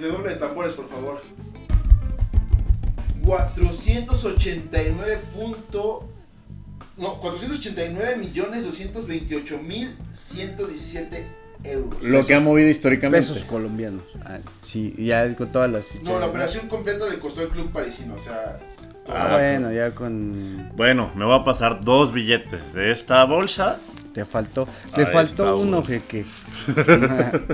Redoble 0.00 0.30
de 0.30 0.36
tambores, 0.36 0.72
por 0.72 0.88
favor. 0.88 1.22
489 3.24 5.18
punto... 5.34 6.08
No, 6.96 7.18
489 7.20 8.16
millones 8.18 8.64
228 8.64 9.58
mil 9.58 9.96
117 10.12 11.26
euros. 11.64 12.02
Lo 12.02 12.24
que 12.24 12.34
ha 12.34 12.40
movido 12.40 12.68
históricamente. 12.68 13.26
Pesos 13.26 13.44
colombianos. 13.44 14.04
Ah, 14.24 14.38
sí, 14.60 14.94
ya 14.98 15.34
con 15.34 15.50
todas 15.50 15.70
las 15.72 15.86
fichas. 15.86 16.04
No, 16.04 16.20
la 16.20 16.26
operación 16.26 16.68
completa 16.68 17.08
le 17.08 17.18
costó 17.18 17.42
el 17.42 17.48
club 17.48 17.72
parisino, 17.72 18.14
o 18.14 18.18
sea... 18.18 18.60
Ah, 19.08 19.30
bueno, 19.32 19.72
ya 19.72 19.90
con... 19.90 20.70
Bueno, 20.76 21.10
me 21.16 21.24
voy 21.24 21.38
a 21.38 21.42
pasar 21.44 21.80
dos 21.84 22.12
billetes 22.12 22.72
de 22.74 22.92
esta 22.92 23.24
bolsa. 23.24 23.78
Te 24.12 24.24
faltó... 24.24 24.68
Te 24.94 25.04
faltó 25.04 25.58
uno, 25.58 25.82
jeque. 25.82 26.24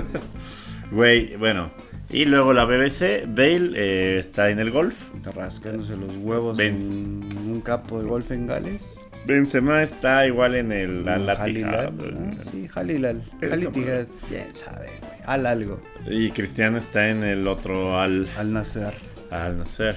Güey, 0.91 1.37
bueno. 1.37 1.71
Y 2.11 2.25
luego 2.25 2.51
la 2.53 2.65
BBC, 2.65 3.25
Bale 3.27 3.71
eh, 3.75 4.19
está 4.19 4.49
en 4.49 4.59
el 4.59 4.69
golf. 4.69 5.09
Rascándose 5.33 5.95
los 5.95 6.17
huevos 6.17 6.57
Benz. 6.57 6.91
en 6.91 7.23
un 7.49 7.61
campo 7.61 8.01
de 8.01 8.07
golf 8.09 8.31
en 8.31 8.47
Gales. 8.47 8.97
Benzema 9.25 9.81
está 9.83 10.25
igual 10.27 10.55
en 10.55 10.71
el 10.71 11.07
Al 11.07 11.29
Halilal, 11.29 11.95
¿no? 11.95 12.41
Sí, 12.43 12.67
Halilal. 12.73 13.21
Esa 13.39 13.53
Al 13.53 13.61
madre. 13.63 13.69
Ittihad, 13.69 14.07
bien 14.29 14.55
sabe, 14.55 14.87
güey. 14.99 15.11
Al 15.25 15.45
algo. 15.45 15.79
Y 16.09 16.31
Cristiano 16.31 16.79
está 16.79 17.07
en 17.09 17.23
el 17.23 17.47
otro 17.47 17.99
Al, 17.99 18.27
Al 18.37 18.51
nacer. 18.51 18.93
al 19.29 19.57
Nacer. 19.59 19.95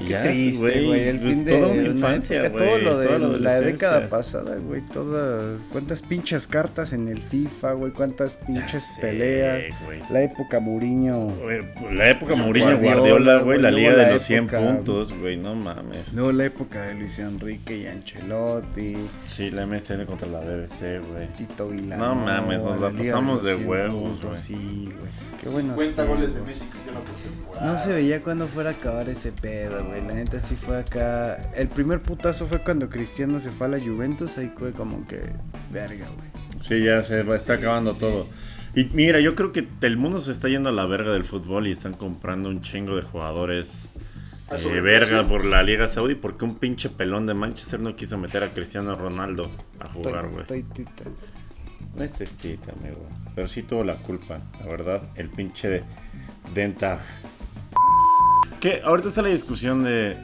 Qué 0.00 0.08
ya, 0.08 0.22
triste, 0.22 0.82
güey. 0.84 1.08
El 1.08 1.20
pues 1.20 1.34
fin 1.34 1.44
de 1.44 1.52
toda 1.52 1.66
una 1.68 1.80
una 1.82 1.88
infancia, 1.90 2.48
güey. 2.48 2.64
Todo 2.66 2.78
lo 2.78 2.98
de 2.98 3.06
toda 3.06 3.38
la 3.38 3.60
década 3.60 4.08
pasada, 4.08 4.56
güey. 4.56 4.80
Todas. 4.92 5.58
¿Cuántas 5.72 6.02
pinches 6.02 6.46
cartas 6.46 6.92
en 6.92 7.08
el 7.08 7.22
FIFA, 7.22 7.72
güey? 7.74 7.92
¿Cuántas 7.92 8.36
pinches 8.36 8.82
sé, 8.96 9.00
peleas? 9.00 9.62
La 10.10 10.22
época 10.22 10.60
Mourinho. 10.60 11.26
Güey, 11.26 11.62
La 11.92 12.10
época 12.10 12.34
Mourinho 12.34 12.78
Guardiola, 12.78 13.38
güey, 13.38 13.60
la 13.60 13.70
liga 13.70 13.94
de 13.94 14.12
los 14.12 14.22
100 14.22 14.44
época- 14.44 14.60
puntos, 14.60 15.12
güey, 15.12 15.36
no 15.36 15.54
mames. 15.54 16.14
Luego 16.14 16.32
la 16.32 16.44
época 16.46 16.82
de 16.82 16.94
Luis 16.94 17.18
Enrique 17.18 17.76
y 17.76 17.86
Ancelotti. 17.86 18.96
Sí, 19.26 19.50
la 19.50 19.66
MSN 19.66 20.06
contra 20.06 20.28
la 20.28 20.40
BBC, 20.40 20.98
güey. 21.00 21.28
Tito 21.36 21.68
Vilano. 21.68 22.06
No 22.06 22.14
mames, 22.14 22.62
nos 22.62 22.80
la 22.80 22.90
pasamos 22.90 23.44
de 23.44 23.54
huevos, 23.56 24.22
güey. 24.22 24.36
Sí, 24.38 24.54
güey. 24.86 25.10
Qué 25.42 25.48
bueno. 25.48 25.70
50 25.74 26.04
goles 26.04 26.34
de 26.34 26.42
Messi 26.42 26.64
y 26.64 26.68
Cristiano 26.68 27.00
por 27.00 27.14
temporada. 27.14 27.72
No 27.72 27.78
se 27.78 27.92
veía 27.92 28.20
cuándo 28.20 28.46
fuera 28.46 28.70
a 28.70 28.72
acabar 28.74 29.08
ese 29.08 29.32
pedo, 29.32 29.82
güey. 29.86 29.89
La 29.90 30.14
neta 30.14 30.38
sí 30.38 30.54
fue 30.54 30.78
acá. 30.78 31.36
El 31.54 31.68
primer 31.68 32.00
putazo 32.02 32.46
fue 32.46 32.60
cuando 32.60 32.88
Cristiano 32.88 33.40
se 33.40 33.50
fue 33.50 33.66
a 33.66 33.70
la 33.70 33.80
Juventus. 33.80 34.38
Ahí 34.38 34.52
fue 34.56 34.72
como 34.72 35.06
que. 35.06 35.20
Verga, 35.72 36.06
güey. 36.08 36.28
Sí, 36.60 36.82
ya 36.82 37.02
se 37.02 37.22
va, 37.22 37.36
está 37.36 37.54
acabando 37.54 37.94
todo. 37.94 38.26
Y 38.74 38.84
mira, 38.92 39.20
yo 39.20 39.34
creo 39.34 39.52
que 39.52 39.66
el 39.80 39.96
mundo 39.96 40.18
se 40.18 40.32
está 40.32 40.48
yendo 40.48 40.68
a 40.68 40.72
la 40.72 40.86
verga 40.86 41.12
del 41.12 41.24
fútbol 41.24 41.66
y 41.66 41.72
están 41.72 41.94
comprando 41.94 42.48
un 42.48 42.60
chingo 42.60 42.94
de 42.94 43.02
jugadores 43.02 43.90
¿A 44.50 44.56
eh, 44.56 44.80
verga 44.80 45.28
por 45.28 45.44
la 45.44 45.62
Liga 45.62 45.86
Saudí 45.86 46.16
porque 46.16 46.44
un 46.44 46.56
pinche 46.56 46.90
pelón 46.90 47.24
de 47.24 47.34
Manchester 47.34 47.78
no 47.78 47.94
quiso 47.94 48.18
meter 48.18 48.42
a 48.42 48.48
Cristiano 48.48 48.96
Ronaldo 48.96 49.48
a 49.78 49.88
jugar, 49.88 50.28
güey. 50.28 50.64
No 51.94 52.02
es 52.02 52.12
cestita, 52.12 52.72
amigo. 52.72 53.08
Pero 53.36 53.46
sí 53.46 53.62
tuvo 53.62 53.84
la 53.84 53.94
culpa, 53.96 54.40
la 54.58 54.66
verdad. 54.66 55.02
El 55.14 55.28
pinche 55.30 55.68
de 55.68 55.84
Denta. 56.52 56.98
Que 58.60 58.82
ahorita 58.84 59.08
está 59.08 59.22
la 59.22 59.30
discusión 59.30 59.82
de 59.82 60.18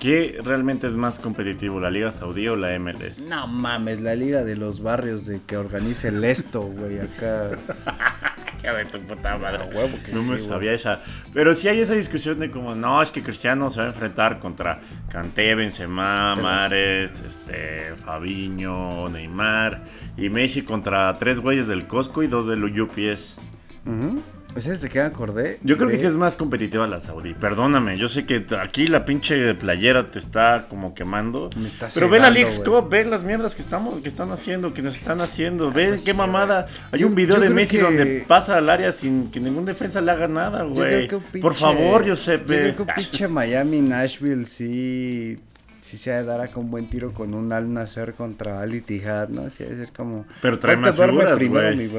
qué 0.00 0.40
realmente 0.42 0.86
es 0.86 0.94
más 0.94 1.18
competitivo, 1.18 1.78
la 1.78 1.90
Liga 1.90 2.10
Saudí 2.10 2.48
o 2.48 2.56
la 2.56 2.78
MLS. 2.78 3.20
No 3.26 3.46
mames, 3.46 4.00
la 4.00 4.14
liga 4.14 4.44
de 4.44 4.56
los 4.56 4.82
barrios 4.82 5.26
de 5.26 5.40
que 5.46 5.56
organice 5.56 6.08
el 6.08 6.24
esto, 6.24 6.62
güey. 6.62 7.00
Acá. 7.00 7.50
De 8.64 8.86
tu 8.86 8.98
puta 9.00 9.36
madre. 9.36 9.62
huevo 9.74 9.98
que 10.06 10.12
no 10.14 10.22
me 10.22 10.38
sabía 10.38 10.72
esa. 10.72 11.02
Pero 11.34 11.54
sí 11.54 11.68
hay 11.68 11.80
esa 11.80 11.92
discusión 11.92 12.38
de 12.38 12.50
como, 12.50 12.74
no, 12.74 13.02
es 13.02 13.10
que 13.10 13.22
Cristiano 13.22 13.68
se 13.68 13.80
va 13.80 13.84
a 13.84 13.88
enfrentar 13.88 14.40
contra 14.40 14.80
Kanté, 15.10 15.54
Benzema, 15.54 16.34
Mares, 16.34 17.22
este, 17.26 17.92
Fabiño, 17.96 19.06
Neymar 19.10 19.84
y 20.16 20.30
Messi 20.30 20.62
contra 20.62 21.16
tres 21.18 21.40
güeyes 21.40 21.68
del 21.68 21.86
Costco 21.86 22.22
y 22.22 22.26
dos 22.26 22.46
del 22.46 22.64
UPS. 22.64 23.36
Ujú. 23.84 24.22
¿Sabes 24.60 24.82
de 24.82 24.88
qué 24.88 25.00
me 25.00 25.06
acordé? 25.06 25.58
Yo 25.62 25.76
creo 25.76 25.88
que 25.88 25.98
sí 25.98 26.06
es 26.06 26.14
más 26.16 26.36
competitiva 26.36 26.86
la 26.86 27.00
Saudí. 27.00 27.34
Perdóname, 27.34 27.98
yo 27.98 28.08
sé 28.08 28.24
que 28.24 28.44
aquí 28.60 28.86
la 28.86 29.04
pinche 29.04 29.54
playera 29.54 30.10
te 30.10 30.18
está 30.18 30.66
como 30.70 30.94
quemando. 30.94 31.50
Me 31.56 31.66
está 31.68 31.88
pero 31.92 32.08
ve 32.08 32.18
la 32.18 32.28
cegando, 32.28 32.40
League 32.50 32.56
güey. 32.64 32.82
Cup, 32.82 32.88
ve 32.90 33.04
las 33.04 33.24
mierdas 33.24 33.54
que 33.54 33.62
estamos, 33.62 34.00
que 34.00 34.08
están 34.08 34.30
haciendo, 34.30 34.72
que 34.72 34.82
nos 34.82 34.94
están 34.94 35.20
haciendo. 35.20 35.72
Ve 35.72 35.88
pues 35.88 36.04
qué 36.04 36.14
mamada. 36.14 36.66
Hay 36.92 37.00
Yo- 37.00 37.08
un 37.08 37.14
video 37.14 37.36
yo 37.36 37.42
de 37.42 37.50
Messi 37.50 37.76
que- 37.78 37.82
donde 37.82 38.24
pasa 38.28 38.56
al 38.58 38.70
área 38.70 38.92
sin 38.92 39.30
que 39.30 39.40
ningún 39.40 39.64
defensa 39.64 40.00
le 40.00 40.10
haga 40.12 40.28
nada, 40.28 40.60
Yo 40.60 40.70
güey. 40.70 41.08
Por 41.40 41.54
favor, 41.54 42.02
Yo 42.04 42.14
Giuseppe. 42.14 42.46
creo 42.72 42.76
que 42.76 42.82
un 42.82 42.88
pinche 42.94 43.28
Miami, 43.28 43.80
Nashville, 43.80 44.46
sí. 44.46 45.40
Sí 45.80 45.98
se 45.98 46.22
dará 46.22 46.48
con 46.48 46.70
buen 46.70 46.88
tiro 46.88 47.12
con 47.12 47.34
un 47.34 47.52
Al 47.52 47.70
Nacer 47.70 48.14
contra 48.14 48.60
Al 48.62 48.74
Ittihad, 48.74 49.28
¿no? 49.28 49.50
Sí, 49.50 49.64
debe 49.64 49.76
ser 49.76 49.92
como. 49.92 50.24
Pero 50.40 50.58
trae 50.58 50.76
más 50.76 50.96
figuras, 50.96 51.38
güey. 51.38 51.90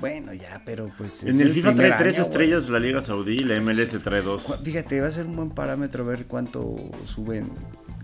Bueno, 0.00 0.32
ya, 0.32 0.62
pero 0.64 0.90
pues. 0.98 1.22
En 1.24 1.40
el 1.40 1.50
FIFA 1.50 1.74
trae 1.74 1.92
tres 1.92 2.14
año, 2.14 2.22
estrellas 2.22 2.68
la 2.68 2.78
Liga 2.78 3.00
Saudí 3.00 3.36
y 3.36 3.44
la 3.44 3.60
MLS 3.60 4.00
trae 4.02 4.22
dos. 4.22 4.60
Fíjate, 4.62 5.00
va 5.00 5.08
a 5.08 5.12
ser 5.12 5.26
un 5.26 5.36
buen 5.36 5.50
parámetro 5.50 6.04
ver 6.04 6.26
cuánto 6.26 6.76
suben 7.04 7.50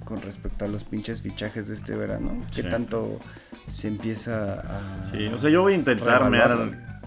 con 0.05 0.20
respecto 0.22 0.64
a 0.64 0.68
los 0.68 0.84
pinches 0.84 1.22
fichajes 1.22 1.68
de 1.68 1.74
este 1.74 1.95
verano. 1.95 2.40
Sí. 2.51 2.62
Qué 2.62 2.68
tanto 2.68 3.20
se 3.66 3.88
empieza 3.88 4.61
a. 4.61 5.05
Sí, 5.05 5.26
o 5.26 5.38
sea, 5.38 5.51
yo 5.51 5.62
voy 5.62 5.74
a 5.74 5.76
intentar 5.76 6.28
mear, 6.30 6.57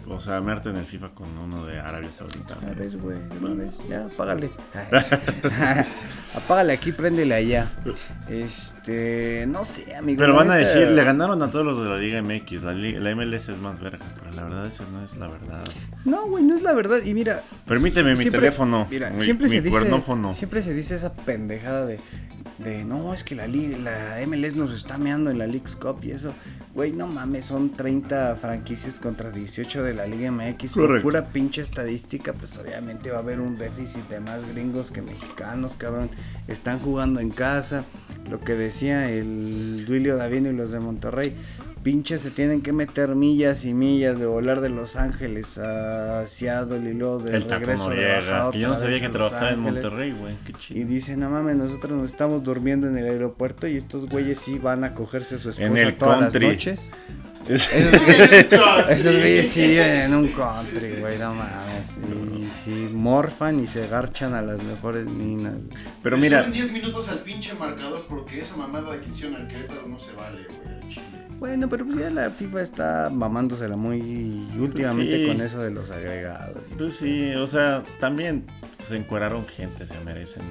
o 0.08 0.20
sea, 0.20 0.40
mearte 0.42 0.70
en 0.70 0.78
el 0.78 0.86
FIFA 0.86 1.10
con 1.10 1.38
uno 1.38 1.66
de 1.66 1.80
Arabia 1.80 2.12
Saudita. 2.12 2.58
Una 2.62 2.74
vez, 2.74 2.96
güey, 2.96 3.18
una 3.42 3.54
vez, 3.54 3.76
ya, 3.90 4.06
apágale. 4.06 4.52
apágale 6.36 6.74
aquí, 6.74 6.92
préndele 6.92 7.34
allá. 7.36 7.70
Este, 8.30 9.46
no 9.48 9.66
sé, 9.66 9.96
amigo. 9.96 10.20
Pero 10.20 10.36
van 10.36 10.52
a 10.52 10.56
decir, 10.56 10.90
le 10.90 11.04
ganaron 11.04 11.42
a 11.42 11.50
todos 11.50 11.66
los 11.66 11.84
de 11.84 11.90
la 11.90 11.98
Liga 11.98 12.22
MX. 12.22 12.64
La, 12.64 12.74
la 12.74 13.16
MLS 13.16 13.50
es 13.50 13.60
más 13.60 13.80
verga, 13.80 14.06
pero 14.20 14.32
la 14.32 14.44
verdad 14.44 14.68
esa 14.68 14.84
no 14.92 15.04
es 15.04 15.16
la 15.18 15.28
verdad. 15.28 15.64
No, 16.06 16.28
güey, 16.28 16.44
no 16.44 16.56
es 16.56 16.62
la 16.64 16.74
verdad. 16.74 17.00
Y 17.06 17.14
mira. 17.14 17.42
Permíteme 17.68 18.16
mi 18.16 18.26
teléfono, 18.26 18.88
Mira, 18.90 19.10
mi- 19.10 19.22
siempre 19.22 19.48
mi 19.48 19.56
se 19.58 19.62
dice. 19.62 20.02
Siempre 20.34 20.62
se 20.62 20.74
dice 20.74 20.96
esa 20.96 21.14
pendejada 21.14 21.86
de. 21.86 22.00
De 22.60 22.86
no, 22.86 23.14
es 23.14 23.24
que 23.26 23.36
la, 23.36 23.48
liga, 23.48 23.78
la 23.78 24.26
MLS 24.26 24.56
nos 24.56 24.74
está 24.74 24.98
meando 24.98 25.30
en 25.30 25.38
la 25.40 25.46
League's 25.48 25.76
Cup 25.76 26.00
y 26.04 26.12
eso. 26.12 26.32
Güey, 26.76 26.92
no 26.92 27.08
mames, 27.08 27.46
son 27.46 27.70
30 27.70 28.36
franquicias 28.36 29.00
contra 29.00 29.32
18 29.32 29.82
de 29.82 29.94
la 29.94 30.06
Liga 30.08 30.30
MX. 30.30 30.74
Por 30.74 31.02
pura 31.02 31.24
pinche 31.24 31.62
estadística, 31.62 32.34
pues 32.34 32.58
obviamente 32.58 33.12
va 33.12 33.20
a 33.20 33.22
haber 33.22 33.40
un 33.40 33.58
déficit 33.58 34.06
de 34.10 34.20
más 34.20 34.46
gringos 34.50 34.92
que 34.92 35.02
mexicanos, 35.02 35.78
cabrón. 35.78 36.10
Están 36.50 36.80
jugando 36.80 37.22
en 37.22 37.30
casa. 37.30 37.86
Lo 38.30 38.42
que 38.42 38.56
decía 38.56 39.10
el 39.10 39.86
Duilio 39.86 40.18
Davino 40.18 40.50
y 40.50 40.54
los 40.54 40.72
de 40.72 40.82
Monterrey. 40.82 41.34
Pinches 41.86 42.22
se 42.24 42.32
tienen 42.32 42.64
que 42.64 42.74
meter 42.74 43.10
millas 43.14 43.64
y 43.64 43.76
millas 43.76 44.18
de 44.18 44.26
volar 44.26 44.60
de 44.60 44.70
Los 44.70 44.96
Ángeles 44.96 45.60
a 45.60 46.26
Seattle 46.26 46.80
y 46.90 46.94
luego 46.96 47.20
de 47.20 47.38
el 47.38 47.44
regreso 47.44 47.92
de 47.92 48.08
bajada 48.16 48.50
que 48.52 48.60
yo 48.60 48.70
no 48.70 48.76
sabía 48.76 49.00
que 49.00 49.10
trabajaba 49.10 49.52
en. 49.52 49.60
Monterrey, 49.60 50.12
güey. 50.20 50.34
Qué 50.46 50.52
Y 50.52 50.56
chido. 50.56 50.88
dice, 50.90 51.16
no 51.16 51.30
mames, 51.30 51.56
nosotros 51.56 51.92
nos 51.92 52.10
estamos 52.10 52.42
durmiendo 52.42 52.88
en 52.88 52.98
el 52.98 53.06
aeropuerto 53.06 53.68
y 53.68 53.78
estos 53.78 54.10
güeyes 54.10 54.40
sí 54.40 54.58
van 54.58 54.84
a 54.84 54.96
cogerse 54.96 55.36
a 55.36 55.38
su 55.38 55.50
esposa 55.52 55.68
En 55.68 55.78
el 55.78 55.96
todas 55.96 56.22
country. 56.22 56.48
las 56.48 56.54
noches. 56.56 56.90
Esos 57.48 58.04
güeyes, 58.04 58.48
esos 58.90 59.16
güeyes 59.18 59.48
sí 59.48 59.68
viven 59.68 60.00
en 60.00 60.14
un 60.16 60.28
country, 60.30 60.96
güey, 61.00 61.20
no 61.20 61.36
mames. 61.36 62.00
Y 62.40 62.48
sí, 62.64 62.90
morfan 62.92 63.60
y 63.64 63.68
se 63.68 63.88
garchan 63.88 64.34
a 64.34 64.42
las 64.42 64.64
mejores 64.64 65.06
minas. 65.06 65.54
Pero 66.02 66.16
Le 66.16 66.24
mira, 66.24 66.40
suben 66.40 66.54
10 66.54 66.72
minutos 66.72 67.08
al 67.10 67.20
pinche 67.20 67.54
marcador 67.54 68.08
porque 68.10 68.40
esa 68.42 68.58
mamada 68.58 68.94
de 68.94 69.02
que 69.02 69.12
hicieron 69.12 69.36
al 69.36 69.48
Querétaro 69.48 69.86
no 69.88 70.00
se 70.00 70.14
vale, 70.14 70.40
güey, 70.48 70.74
al 70.76 70.90
chile. 70.90 71.06
Bueno, 71.40 71.68
pero 71.70 71.86
pues 71.86 71.98
ya 71.98 72.10
la 72.10 72.30
FIFA 72.30 72.62
está 72.62 73.10
mamándosela 73.12 73.76
muy 73.76 74.00
últimamente 74.60 75.22
Sí. 75.24 75.28
con 75.28 75.42
eso 75.46 75.60
de 75.62 75.72
los 75.72 75.92
agregados. 75.92 76.74
pues 76.78 76.98
sí, 76.98 77.34
o 77.36 77.46
sea, 77.48 77.84
también 78.00 78.46
se 78.82 78.96
encueraron 78.98 79.46
gente, 79.48 79.86
se 79.88 80.00
merecen 80.02 80.44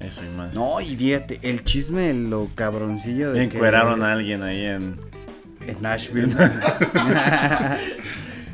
eso 0.00 0.22
y 0.24 0.36
más. 0.36 0.54
No, 0.54 0.80
y 0.80 0.96
fíjate, 0.96 1.38
el 1.42 1.62
chisme, 1.64 2.12
lo 2.14 2.48
cabroncillo 2.54 3.32
de 3.32 3.48
que- 3.48 3.56
Encueraron 3.56 4.02
a 4.02 4.12
alguien 4.12 4.42
ahí 4.42 4.64
en... 4.66 4.98
En 5.66 5.80
Nashville. 5.80 6.28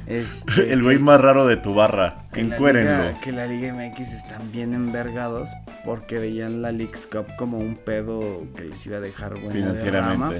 Este, 0.07 0.72
El 0.72 0.83
güey 0.83 0.99
más 0.99 1.20
raro 1.20 1.47
de 1.47 1.57
tu 1.57 1.72
barra. 1.72 2.24
que 2.33 2.43
la 2.43 2.57
Encuérenlo. 2.57 3.05
Liga- 3.11 3.20
que 3.20 3.31
la 3.31 3.47
Liga 3.47 3.72
MX 3.72 4.12
están 4.12 4.51
bien 4.51 4.74
envergados 4.74 5.51
porque 5.85 6.18
veían 6.18 6.62
la 6.62 6.72
Leagues 6.72 7.07
Cup 7.07 7.26
como 7.39 7.59
un 7.59 7.76
pedo 7.76 8.45
que 8.57 8.64
les 8.64 8.85
iba 8.87 8.97
a 8.97 9.01
dejar 9.01 9.39
buena 9.39 9.72
derrama. 9.72 10.33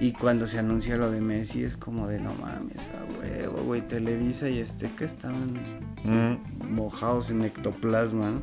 Y 0.00 0.12
cuando 0.12 0.46
se 0.46 0.58
anuncia 0.58 0.96
lo 0.96 1.10
de 1.10 1.20
Messi 1.20 1.64
es 1.64 1.76
como 1.76 2.06
de 2.08 2.20
no 2.20 2.34
mames, 2.34 2.90
a 2.90 3.20
huevo, 3.20 3.62
güey, 3.64 3.80
Televisa 3.80 4.48
y 4.48 4.58
este 4.58 4.90
que 4.90 5.04
estaban 5.04 5.86
Mm, 6.04 6.74
mojados 6.74 7.30
en 7.30 7.44
ectoplasma. 7.44 8.30
¿no? 8.30 8.42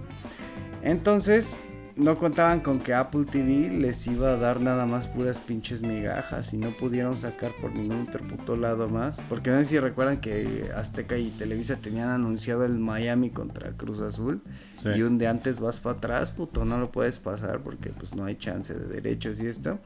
Entonces, 0.82 1.60
no 1.96 2.18
contaban 2.18 2.60
con 2.62 2.80
que 2.80 2.94
Apple 2.94 3.26
TV 3.26 3.70
les 3.70 4.08
iba 4.08 4.32
a 4.32 4.38
dar 4.38 4.60
nada 4.60 4.86
más 4.86 5.08
puras 5.08 5.40
pinches 5.40 5.84
migajas 5.84 6.54
y 6.54 6.58
no 6.58 6.72
pudieron 6.72 7.16
sacar 7.16 7.52
por 7.62 7.72
ningún 7.74 8.08
otro 8.08 8.28
puto 8.28 8.56
lado 8.56 8.90
más. 8.90 9.20
Porque 9.30 9.52
no 9.52 9.58
sé 9.60 9.66
si 9.66 9.80
recuerdan 9.80 10.20
que 10.20 10.72
Azteca 10.76 11.18
y 11.18 11.30
Televisa 11.30 11.78
tenían 11.78 12.10
anunciado 12.10 12.66
el 12.66 12.80
Miami 12.80 13.30
contra 13.30 13.72
Cruz 13.72 14.02
Azul. 14.02 14.42
Sí. 14.74 14.90
Y 14.96 15.04
un 15.04 15.18
de 15.18 15.28
antes 15.28 15.60
vas 15.60 15.80
para 15.80 15.98
atrás, 15.98 16.32
puto, 16.32 16.66
no 16.66 16.80
lo 16.80 16.92
puedes 16.92 17.20
pasar 17.20 17.62
porque 17.62 17.92
pues 17.92 18.16
no 18.16 18.26
hay 18.26 18.36
chance 18.36 18.74
de 18.74 18.88
derechos 18.88 19.40
y 19.42 19.48
esto. 19.48 19.80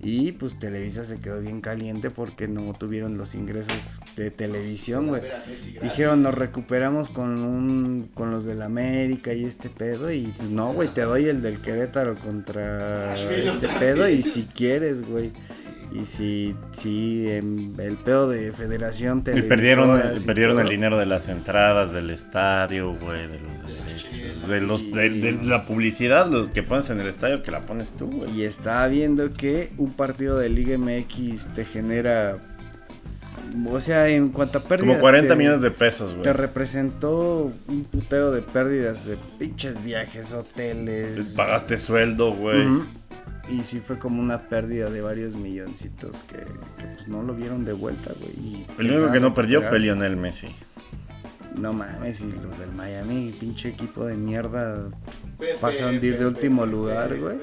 Y 0.00 0.32
pues 0.32 0.58
Televisa 0.58 1.04
se 1.04 1.18
quedó 1.18 1.40
bien 1.40 1.60
caliente 1.60 2.10
porque 2.10 2.46
no 2.46 2.74
tuvieron 2.74 3.16
los 3.16 3.34
ingresos 3.34 4.00
de 4.16 4.30
televisión, 4.30 5.08
güey. 5.08 5.22
Dijeron, 5.82 6.22
nos 6.22 6.34
recuperamos 6.34 7.08
con 7.08 7.42
un 7.42 8.10
con 8.14 8.30
los 8.30 8.44
del 8.44 8.62
América 8.62 9.32
y 9.32 9.44
este 9.44 9.70
pedo 9.70 10.12
y 10.12 10.22
pues 10.36 10.50
no, 10.50 10.72
güey, 10.74 10.88
te 10.88 11.02
doy 11.02 11.26
el 11.26 11.40
del 11.40 11.60
Querétaro 11.60 12.18
contra 12.18 13.14
este 13.14 13.68
pedo 13.78 14.08
y 14.08 14.22
si 14.22 14.44
quieres, 14.44 15.06
güey. 15.08 15.32
Y 15.94 16.04
si 16.06 16.56
si 16.72 17.30
em, 17.30 17.72
el 17.78 17.96
pedo 17.98 18.28
de 18.28 18.50
Federación 18.52 19.22
Y 19.32 19.42
perdieron, 19.42 20.00
perdieron 20.26 20.58
el 20.58 20.66
dinero 20.66 20.98
de 20.98 21.06
las 21.06 21.28
entradas 21.28 21.92
del 21.92 22.10
estadio, 22.10 22.92
güey, 22.94 23.28
de 23.28 23.38
los 23.38 23.62
derechos, 23.62 24.48
de, 24.48 24.60
los, 24.60 24.90
de, 24.92 25.08
de 25.10 25.32
la 25.44 25.62
publicidad 25.62 26.28
los 26.28 26.48
que 26.48 26.64
pones 26.64 26.90
en 26.90 27.00
el 27.00 27.06
estadio 27.06 27.44
que 27.44 27.52
la 27.52 27.60
pones 27.64 27.92
tú, 27.92 28.10
güey. 28.10 28.30
Y 28.40 28.42
estaba 28.42 28.86
viendo 28.88 29.32
que 29.32 29.72
un 29.78 29.92
partido 29.92 30.36
de 30.38 30.48
Liga 30.48 30.76
MX 30.76 31.54
te 31.54 31.64
genera 31.64 32.38
o 33.70 33.80
sea, 33.80 34.08
en 34.08 34.30
cuanto 34.30 34.58
a 34.58 34.62
pérdidas 34.62 34.88
Como 34.96 35.00
40 35.00 35.28
te- 35.28 35.36
millones 35.38 35.60
de 35.60 35.70
pesos, 35.70 36.10
Te 36.10 36.18
güey. 36.18 36.32
representó 36.32 37.52
un 37.68 37.84
puteo 37.84 38.32
de 38.32 38.42
pérdidas 38.42 39.06
de 39.06 39.16
pinches 39.38 39.82
viajes, 39.84 40.32
hoteles. 40.32 41.34
Pagaste 41.36 41.78
sueldo, 41.78 42.32
güey. 42.32 42.66
Y 43.48 43.62
sí 43.62 43.80
fue 43.80 43.98
como 43.98 44.22
una 44.22 44.48
pérdida 44.48 44.88
de 44.90 45.00
varios 45.02 45.34
milloncitos 45.34 46.22
que, 46.24 46.38
que, 46.38 46.86
pues 46.94 47.08
no 47.08 47.22
lo 47.22 47.34
vieron 47.34 47.64
de 47.64 47.72
vuelta, 47.74 48.12
güey. 48.18 48.32
y 48.32 48.66
El 48.78 48.90
único 48.92 49.12
que 49.12 49.20
no 49.20 49.34
perdió 49.34 49.60
fue. 49.60 49.78
Lionel 49.78 50.16
Messi. 50.16 50.48
No 51.58 51.72
mames, 51.72 52.20
y 52.22 52.32
los 52.32 52.58
del 52.58 52.72
Miami, 52.72 53.34
pinche 53.38 53.68
equipo 53.68 54.04
de 54.06 54.16
mierda, 54.16 54.90
pasaron 55.60 56.00
de 56.00 56.06
ir 56.08 56.18
de 56.18 56.26
último 56.26 56.66
lugar, 56.66 57.16
güey. 57.18 57.38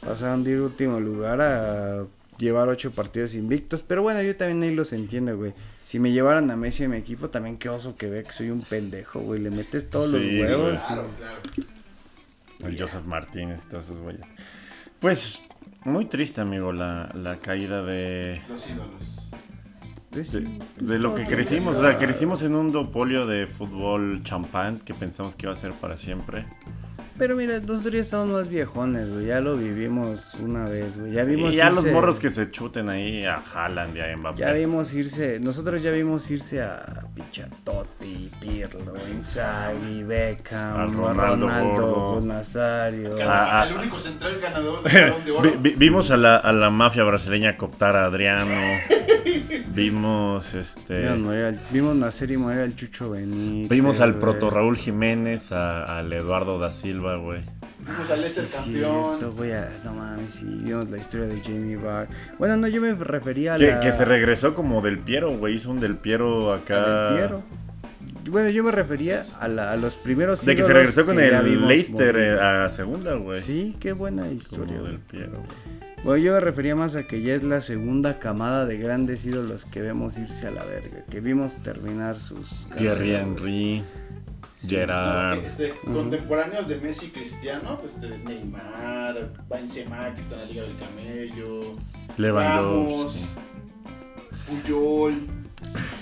Pasaron 0.00 0.42
de 0.42 0.52
ir 0.52 0.56
de 0.58 0.62
último 0.64 0.98
lugar 0.98 1.40
a 1.40 2.04
llevar 2.38 2.68
ocho 2.68 2.90
partidos 2.90 3.34
invictos. 3.34 3.82
Pero 3.82 4.02
bueno, 4.02 4.20
yo 4.22 4.34
también 4.36 4.62
ahí 4.62 4.74
los 4.74 4.92
entiendo, 4.92 5.36
güey. 5.36 5.52
Si 5.84 6.00
me 6.00 6.10
llevaran 6.10 6.50
a 6.50 6.56
Messi 6.56 6.84
a 6.84 6.88
mi 6.88 6.96
equipo, 6.96 7.30
también 7.30 7.56
qué 7.56 7.68
oso 7.68 7.94
que 7.96 8.08
ve 8.10 8.24
que 8.24 8.32
soy 8.32 8.50
un 8.50 8.62
pendejo, 8.62 9.20
güey. 9.20 9.40
Le 9.40 9.50
metes 9.50 9.88
todos 9.90 10.10
Sí, 10.10 10.38
los 10.38 10.48
huevos. 10.48 10.80
Claro, 10.80 11.06
claro. 11.18 11.38
El 12.64 12.80
Joseph 12.80 13.04
Martínez 13.04 13.64
y 13.66 13.68
todos 13.68 13.84
esos 13.84 14.00
güeyes. 14.00 14.26
Pues, 15.00 15.46
muy 15.84 16.06
triste, 16.06 16.40
amigo, 16.40 16.72
la, 16.72 17.10
la 17.14 17.36
caída 17.36 17.82
de, 17.82 18.40
Los 18.48 18.68
ídolos. 18.68 19.30
De, 20.10 20.60
de 20.80 20.98
lo 20.98 21.14
que 21.14 21.24
crecimos. 21.24 21.76
O 21.76 21.80
sea, 21.80 21.98
crecimos 21.98 22.42
en 22.42 22.54
un 22.54 22.72
dopolio 22.72 23.26
de 23.26 23.46
fútbol 23.46 24.22
champán 24.22 24.78
que 24.78 24.94
pensamos 24.94 25.36
que 25.36 25.46
iba 25.46 25.52
a 25.52 25.56
ser 25.56 25.72
para 25.72 25.96
siempre. 25.96 26.46
Pero 27.18 27.34
mira, 27.36 27.60
nosotros 27.60 27.94
ya 27.94 28.00
estamos 28.00 28.26
más 28.28 28.48
viejones, 28.48 29.10
güey. 29.10 29.26
Ya 29.26 29.40
lo 29.40 29.56
vivimos 29.56 30.34
una 30.34 30.64
vez, 30.66 30.98
güey. 30.98 31.12
Ya 31.12 31.24
vimos 31.24 31.52
y 31.54 31.56
ya 31.56 31.70
los 31.70 31.86
morros 31.86 32.20
que 32.20 32.30
se 32.30 32.50
chuten 32.50 32.88
ahí 32.90 33.24
a 33.24 33.36
Haaland 33.54 33.96
y 33.96 34.00
a 34.00 34.16
Mbappé. 34.16 34.40
Ya 34.40 34.52
vimos 34.52 34.92
irse, 34.92 35.40
nosotros 35.40 35.82
ya 35.82 35.90
vimos 35.92 36.30
irse 36.30 36.62
a 36.62 36.84
pinche 37.14 37.46
Totti, 37.64 38.30
Pirlo, 38.40 38.94
Inzaghi, 39.10 40.02
Beckham, 40.02 40.80
Al 40.80 40.92
Ronaldo, 40.92 41.46
Ronaldo. 41.48 42.20
Nazario. 42.22 43.16
El 43.16 43.74
único 43.78 43.98
central 43.98 44.38
ganador 44.40 44.82
del 44.82 45.24
de 45.24 45.30
oro. 45.32 45.42
Vi- 45.42 45.56
vi- 45.70 45.74
vimos 45.76 46.10
a 46.10 46.16
la, 46.18 46.36
a 46.36 46.52
la 46.52 46.68
mafia 46.70 47.04
brasileña 47.04 47.56
cooptar 47.56 47.96
a 47.96 48.04
Adriano. 48.06 48.54
Vimos 49.74 50.54
este. 50.54 51.00
Vimos, 51.00 51.18
morir 51.18 51.58
vimos 51.70 51.96
nacer 51.96 52.30
y 52.30 52.36
morir 52.36 52.60
al 52.60 52.74
Chucho 52.76 53.10
Benítez. 53.10 53.68
Vimos 53.70 54.00
al 54.00 54.14
proto 54.18 54.48
Raúl 54.50 54.76
Jiménez, 54.78 55.52
a- 55.52 55.98
al 55.98 56.12
Eduardo 56.12 56.58
da 56.58 56.72
Silva, 56.72 57.05
güey. 57.14 57.42
Vimos 57.86 58.10
al 58.10 58.20
Leicester 58.20 58.48
Sí, 58.48 58.54
campeón. 58.56 59.18
cierto, 59.20 59.36
ah, 59.54 59.68
no 59.84 59.94
mames, 59.94 60.30
sí, 60.32 60.44
vimos 60.62 60.90
la 60.90 60.98
historia 60.98 61.28
de 61.28 61.40
Jamie 61.40 61.76
Barr. 61.76 62.08
Bueno, 62.38 62.56
no, 62.56 62.66
yo 62.66 62.80
me 62.80 62.92
refería 62.94 63.54
a 63.54 63.58
Que, 63.58 63.70
la... 63.70 63.80
que 63.80 63.92
se 63.92 64.04
regresó 64.04 64.54
como 64.54 64.82
del 64.82 64.98
Piero, 64.98 65.30
güey. 65.38 65.54
Hizo 65.54 65.70
un 65.70 65.78
del 65.78 65.96
Piero 65.96 66.52
acá. 66.52 67.10
Del 67.10 67.18
Piero. 67.18 67.42
Bueno, 68.28 68.50
yo 68.50 68.64
me 68.64 68.72
refería 68.72 69.22
a, 69.38 69.46
la- 69.46 69.70
a 69.70 69.76
los 69.76 69.94
primeros 69.94 70.44
De 70.44 70.56
que 70.56 70.62
se 70.64 70.72
regresó 70.72 71.06
con 71.06 71.20
el 71.20 71.66
Leicester 71.68 72.12
morir. 72.14 72.28
eh, 72.32 72.40
a 72.40 72.68
segunda, 72.70 73.14
güey. 73.14 73.40
Sí, 73.40 73.76
qué 73.78 73.92
buena 73.92 74.22
Como 74.22 74.34
historia. 74.34 74.82
del 74.82 74.98
Piero, 74.98 75.30
güey. 75.36 75.76
Bueno, 76.02 76.24
yo 76.24 76.32
me 76.34 76.40
refería 76.40 76.74
más 76.76 76.94
a 76.96 77.04
que 77.06 77.22
ya 77.22 77.34
es 77.34 77.42
la 77.44 77.60
segunda 77.60 78.18
camada 78.18 78.64
de 78.66 78.78
grandes 78.78 79.24
ídolos 79.26 79.64
que 79.64 79.80
vemos 79.82 80.18
irse 80.18 80.46
a 80.46 80.50
la 80.50 80.64
verga, 80.64 81.04
que 81.10 81.20
vimos 81.20 81.58
terminar 81.58 82.18
sus 82.20 82.68
Thierry 82.76 83.12
carreras, 83.12 83.26
Gerard. 84.68 85.44
este, 85.44 85.70
Contemporáneos 85.84 86.68
de 86.68 86.76
Messi 86.76 87.06
y 87.06 87.10
Cristiano, 87.10 87.80
este, 87.84 88.18
Neymar, 88.18 89.32
Benzema 89.48 90.14
que 90.14 90.20
está 90.20 90.36
en 90.36 90.40
la 90.42 90.46
Liga 90.46 90.62
del 90.62 90.76
Camello, 90.76 91.74
Lewandowski. 92.16 92.86
Ramos, 92.86 93.28
Puyol. 94.64 95.14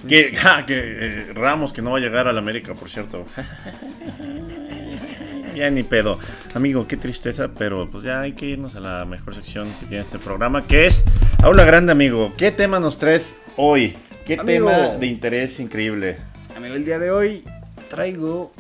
Que, 0.09 0.35
ja, 0.35 0.67
que 0.67 0.75
eh, 0.77 1.33
Ramos, 1.35 1.73
que 1.73 1.81
no 1.81 1.93
va 1.93 1.99
a 1.99 2.01
llegar 2.01 2.29
al 2.29 2.37
América, 2.37 2.75
por 2.75 2.91
cierto. 2.91 3.25
ya 5.55 5.71
ni 5.71 5.83
pedo. 5.83 6.19
Amigo, 6.55 6.87
qué 6.87 6.97
tristeza, 6.97 7.51
pero 7.57 7.89
pues 7.91 8.05
ya 8.05 8.21
hay 8.21 8.33
que 8.33 8.47
irnos 8.47 8.77
a 8.77 8.81
la 8.81 9.05
mejor 9.05 9.35
sección 9.35 9.67
que 9.81 9.87
tiene 9.87 10.03
este 10.03 10.19
programa, 10.19 10.67
que 10.67 10.87
es 10.87 11.05
Aula 11.43 11.65
Grande, 11.65 11.93
amigo. 11.93 12.33
¿Qué 12.37 12.51
tema 12.51 12.81
nos 12.81 12.99
traes 12.99 13.35
hoy? 13.57 13.97
¿Qué 14.27 14.35
Amigo. 14.35 14.69
tema 14.69 14.89
de 14.97 15.07
interés 15.07 15.61
increíble? 15.61 16.17
Amigo, 16.57 16.75
el 16.75 16.85
día 16.85 16.99
de 16.99 17.11
hoy 17.11 17.45
traigo 17.89 18.53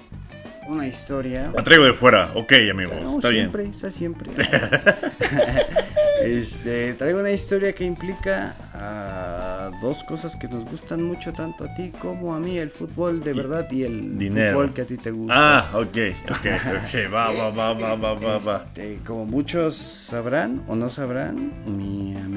una 0.66 0.86
historia. 0.86 1.50
La 1.54 1.62
traigo 1.62 1.84
de 1.84 1.92
fuera. 1.92 2.32
Ok, 2.34 2.52
amigo. 2.70 2.92
No, 3.02 3.16
Está 3.16 3.28
bien. 3.28 3.44
siempre, 3.50 3.64
está 3.66 3.90
siempre. 3.90 4.30
este, 6.22 6.94
traigo 6.94 7.20
una 7.20 7.30
historia 7.30 7.72
que 7.74 7.84
implica 7.84 8.54
a 8.72 9.70
dos 9.82 10.02
cosas 10.04 10.36
que 10.36 10.48
nos 10.48 10.64
gustan 10.64 11.02
mucho 11.02 11.32
tanto 11.32 11.64
a 11.64 11.74
ti 11.74 11.92
como 12.00 12.34
a 12.34 12.40
mí, 12.40 12.58
el 12.58 12.70
fútbol 12.70 13.22
de 13.22 13.32
verdad 13.32 13.70
y 13.70 13.82
el 13.84 14.16
dinero. 14.18 14.52
fútbol 14.58 14.72
que 14.74 14.82
a 14.82 14.84
ti 14.86 14.96
te 14.96 15.10
gusta. 15.10 15.34
Ah, 15.36 15.70
ok, 15.74 15.96
ok, 16.30 16.46
ok. 16.46 17.12
Va, 17.12 17.30
va, 17.30 17.50
va, 17.50 17.72
va, 17.74 17.94
va, 17.94 18.14
va, 18.14 18.38
va. 18.38 18.56
Este, 18.56 18.98
como 19.06 19.26
muchos 19.26 19.76
sabrán 19.76 20.62
o 20.66 20.76
no 20.76 20.88
sabrán, 20.90 21.52
mi 21.66 22.16
amigo, 22.16 22.33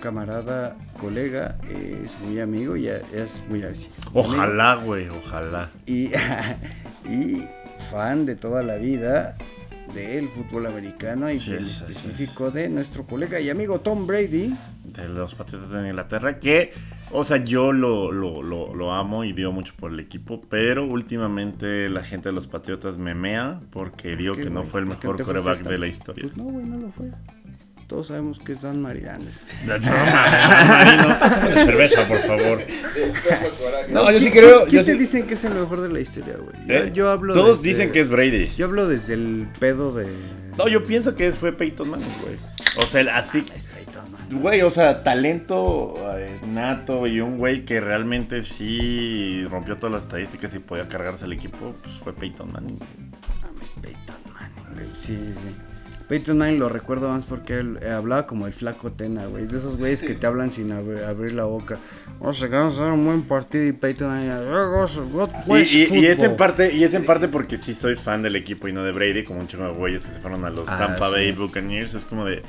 camarada, 0.00 0.76
colega 1.00 1.58
es 2.02 2.18
muy 2.20 2.40
amigo 2.40 2.76
y 2.76 2.88
es 2.88 3.42
muy 3.48 3.62
así. 3.62 3.88
Ojalá, 4.14 4.74
güey, 4.76 5.08
ojalá. 5.08 5.70
Y, 5.86 6.10
y 7.08 7.44
fan 7.90 8.26
de 8.26 8.36
toda 8.36 8.62
la 8.62 8.76
vida 8.76 9.36
del 9.94 10.28
fútbol 10.28 10.66
americano 10.66 11.30
y 11.30 11.36
Sí, 11.36 11.52
en 11.54 11.64
sí, 11.64 11.84
específico 11.88 12.50
de 12.50 12.68
nuestro 12.68 13.06
colega 13.06 13.40
y 13.40 13.48
amigo 13.48 13.80
Tom 13.80 14.06
Brady. 14.06 14.54
de 14.84 15.08
los 15.08 15.34
Patriotas 15.34 15.70
de 15.70 15.88
Inglaterra, 15.88 16.38
que, 16.38 16.72
o 17.10 17.24
sea, 17.24 17.38
yo 17.38 17.72
lo, 17.72 18.12
lo, 18.12 18.42
lo, 18.42 18.74
lo 18.74 18.92
amo 18.92 19.24
y 19.24 19.32
dio 19.32 19.50
mucho 19.50 19.72
por 19.78 19.90
el 19.92 20.00
equipo, 20.00 20.42
pero 20.48 20.86
últimamente 20.86 21.88
la 21.88 22.02
gente 22.02 22.28
de 22.28 22.34
los 22.34 22.46
Patriotas 22.46 22.98
me 22.98 23.14
mea 23.14 23.60
porque 23.70 24.14
digo 24.16 24.34
¿Qué, 24.34 24.42
que 24.42 24.50
no 24.50 24.62
fue 24.64 24.80
el 24.80 24.88
¿Por 24.88 24.98
qué 24.98 25.08
mejor 25.08 25.24
coreback 25.24 25.62
de 25.62 25.78
la 25.78 25.86
historia. 25.86 26.24
Pues 26.26 26.36
no, 26.36 26.44
güey, 26.44 26.66
no 26.66 26.78
lo 26.78 26.90
fue. 26.90 27.10
Todos 27.88 28.06
sabemos 28.08 28.38
que 28.38 28.52
es 28.52 28.62
Dan 28.62 28.80
Marilanes. 28.82 29.34
No, 29.66 29.76
no, 29.78 31.18
pásame 31.18 31.50
la 31.54 31.64
cerveza, 31.64 32.06
por 32.06 32.18
favor. 32.18 32.60
No, 33.90 34.10
yo 34.12 34.20
sí 34.20 34.30
creo. 34.30 34.66
¿Quién 34.66 34.84
te 34.84 34.94
dicen 34.94 35.26
que 35.26 35.34
es 35.34 35.44
el 35.44 35.54
mejor 35.54 35.80
de 35.80 35.88
la 35.88 35.98
historia, 36.00 36.34
güey? 36.36 36.54
Yo, 36.66 36.74
Eh, 36.74 36.92
yo 36.94 37.10
hablo 37.10 37.34
Todos 37.34 37.62
desde- 37.62 37.68
dicen 37.78 37.92
que 37.92 38.00
es 38.00 38.10
Brady. 38.10 38.50
Yo 38.56 38.66
hablo 38.66 38.86
desde 38.86 39.14
el 39.14 39.48
pedo 39.58 39.92
de. 39.92 40.06
No, 40.56 40.68
yo 40.68 40.84
pienso 40.86 41.14
que 41.16 41.26
es- 41.28 41.38
fue 41.38 41.52
Peyton 41.52 41.88
Manning, 41.90 42.08
güey. 42.22 42.36
O 42.76 42.82
sea, 42.82 43.00
el- 43.00 43.08
así. 43.08 43.44
Es 43.56 43.66
Peyton 43.66 44.10
Manning. 44.12 44.40
Güey, 44.40 44.62
o 44.62 44.70
sea, 44.70 45.02
talento 45.02 45.94
eh, 46.16 46.38
nato 46.46 47.06
y 47.06 47.20
un 47.20 47.38
güey 47.38 47.64
que 47.64 47.80
realmente 47.80 48.42
sí 48.42 49.44
rompió 49.50 49.76
todas 49.78 49.92
las 49.92 50.04
estadísticas 50.04 50.54
y 50.54 50.58
podía 50.58 50.86
cargarse 50.88 51.24
el 51.24 51.32
equipo, 51.32 51.74
pues 51.82 51.94
fue 51.96 52.12
Peyton 52.12 52.52
Manning. 52.52 52.78
Mames, 53.42 53.72
Peyton 53.80 54.16
Manning, 54.34 54.74
güey. 54.76 54.88
Sí, 54.98 55.16
sí, 55.16 55.32
sí. 55.34 55.54
Peyton 56.08 56.38
Manning 56.38 56.58
lo 56.58 56.68
recuerdo 56.70 57.08
más 57.10 57.24
porque 57.24 57.58
él 57.58 57.78
eh, 57.82 57.90
hablaba 57.90 58.26
como 58.26 58.46
el 58.46 58.52
flaco 58.54 58.90
Tena, 58.92 59.26
güey. 59.26 59.44
Es 59.44 59.52
de 59.52 59.58
esos 59.58 59.76
güeyes 59.76 60.02
que 60.02 60.14
te 60.14 60.26
hablan 60.26 60.50
sin 60.50 60.72
abrir, 60.72 61.04
abrir 61.04 61.32
la 61.34 61.44
boca. 61.44 61.76
Vamos 62.18 62.42
a 62.42 62.46
vamos 62.48 62.78
a 62.78 62.82
hacer 62.84 62.92
un 62.94 63.04
buen 63.04 63.22
partido 63.22 63.66
y 63.66 63.72
Peyton 63.72 64.08
Manning. 64.08 64.30
"What- 65.12 65.30
what 65.46 65.58
Y, 65.58 65.62
y- 65.62 65.98
y 66.00 66.06
es 66.06 66.12
en 66.12 66.16
football?" 66.30 66.36
parte, 66.36 66.74
y 66.74 66.82
es 66.84 66.94
en 66.94 67.04
parte 67.04 67.28
porque 67.28 67.58
sí 67.58 67.74
soy 67.74 67.94
fan 67.96 68.22
del 68.22 68.36
equipo 68.36 68.68
y 68.68 68.72
no 68.72 68.82
de 68.84 68.92
Brady, 68.92 69.24
como 69.24 69.40
un 69.40 69.48
chingo 69.48 69.64
de 69.66 69.72
güeyes 69.72 70.06
que 70.06 70.12
se 70.12 70.18
fueron 70.20 70.44
a 70.44 70.50
los 70.50 70.68
Ah, 70.68 70.78
Tampa 70.78 71.06
sí. 71.08 71.12
Bay 71.12 71.32
Buccaneers. 71.32 71.92
Es 71.94 72.06
como 72.06 72.24
de. 72.24 72.42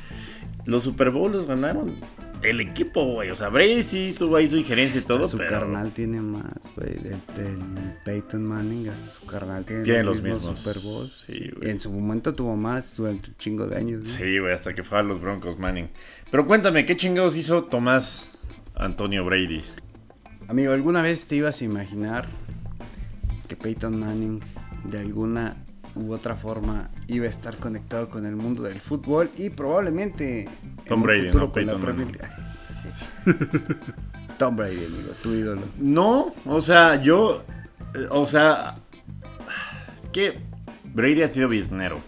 Los 0.66 0.84
Super 0.84 1.10
Bowls 1.12 1.36
los 1.36 1.47
ganaron 1.47 1.95
el 2.43 2.62
equipo, 2.62 3.03
güey. 3.05 3.30
O 3.32 3.36
sea, 3.36 3.49
Brady 3.49 3.84
sí 3.84 4.14
tuvo 4.18 4.38
ahí 4.38 4.47
su 4.47 4.57
injerencia 4.57 4.99
y 4.99 5.03
todo, 5.03 5.28
su 5.28 5.38
pero. 5.38 5.49
carnal 5.49 5.91
tiene 5.91 6.22
más, 6.22 6.53
güey. 6.76 6.93
Del, 6.95 7.18
del 7.36 7.60
Peyton 8.05 8.43
Manning, 8.45 8.88
hasta 8.89 9.20
su 9.20 9.26
carnal 9.26 9.66
tiene, 9.66 9.84
Tiene 9.84 10.03
los 10.03 10.22
mismos. 10.22 10.60
Super 10.60 10.80
Bowls. 10.80 11.26
Sí, 11.28 11.49
güey. 11.57 11.72
En 11.72 11.80
su 11.82 11.91
momento 11.91 12.34
tuvo 12.34 12.55
más 12.55 12.95
durante 12.97 13.30
un 13.30 13.38
chingo 13.38 13.68
de 13.68 13.78
años. 13.78 14.07
Sí, 14.07 14.39
güey, 14.39 14.53
hasta 14.53 14.74
que 14.74 14.84
fue 14.84 14.99
a 14.99 15.03
los 15.03 15.20
Broncos 15.20 15.57
Manning. 15.60 15.89
Pero 16.32 16.45
cuéntame, 16.45 16.86
¿qué 16.86 16.95
chingados 16.95 17.36
hizo 17.36 17.64
Tomás 17.66 18.38
Antonio 18.76 19.26
Brady? 19.26 19.64
Amigo, 20.47 20.74
¿alguna 20.74 21.01
vez 21.01 21.28
te 21.28 21.36
ibas 21.36 21.62
a 21.62 21.66
imaginar 21.66 22.28
que 23.47 23.55
Peyton 23.55 23.99
Manning 23.99 24.39
de 24.86 24.99
alguna 24.99 25.57
u 25.95 26.14
otra 26.14 26.36
forma 26.36 26.89
iba 27.10 27.26
a 27.26 27.30
estar 27.30 27.57
conectado 27.57 28.10
con 28.10 28.26
el 28.26 28.36
mundo 28.36 28.64
del 28.64 28.80
fútbol 28.80 29.30
y 29.38 29.49
probablemente 29.49 30.41
en 30.43 30.76
Tom 30.86 31.01
Brady, 31.03 31.28
futuro 31.28 31.45
¿no? 31.47 31.51
con 31.51 31.66
la 31.66 31.74
Peyton 31.74 31.82
Premier 31.82 32.07
Manning. 32.07 32.22
League? 32.22 32.36
Sí, 32.36 32.84
sí, 32.84 32.89
sí. 33.66 33.76
Tom 34.38 34.55
Brady, 34.55 34.86
amigo, 34.86 35.12
tu 35.22 35.32
ídolo. 35.34 35.62
No, 35.78 36.34
o 36.45 36.62
sea, 36.62 37.01
yo. 37.01 37.43
eh, 37.95 38.07
O 38.12 38.26
sea. 38.26 38.78
Es 39.95 40.07
que 40.14 40.39
Brady 40.93 41.24
ha 41.24 41.30
sido 41.30 41.49
biznero 41.49 41.99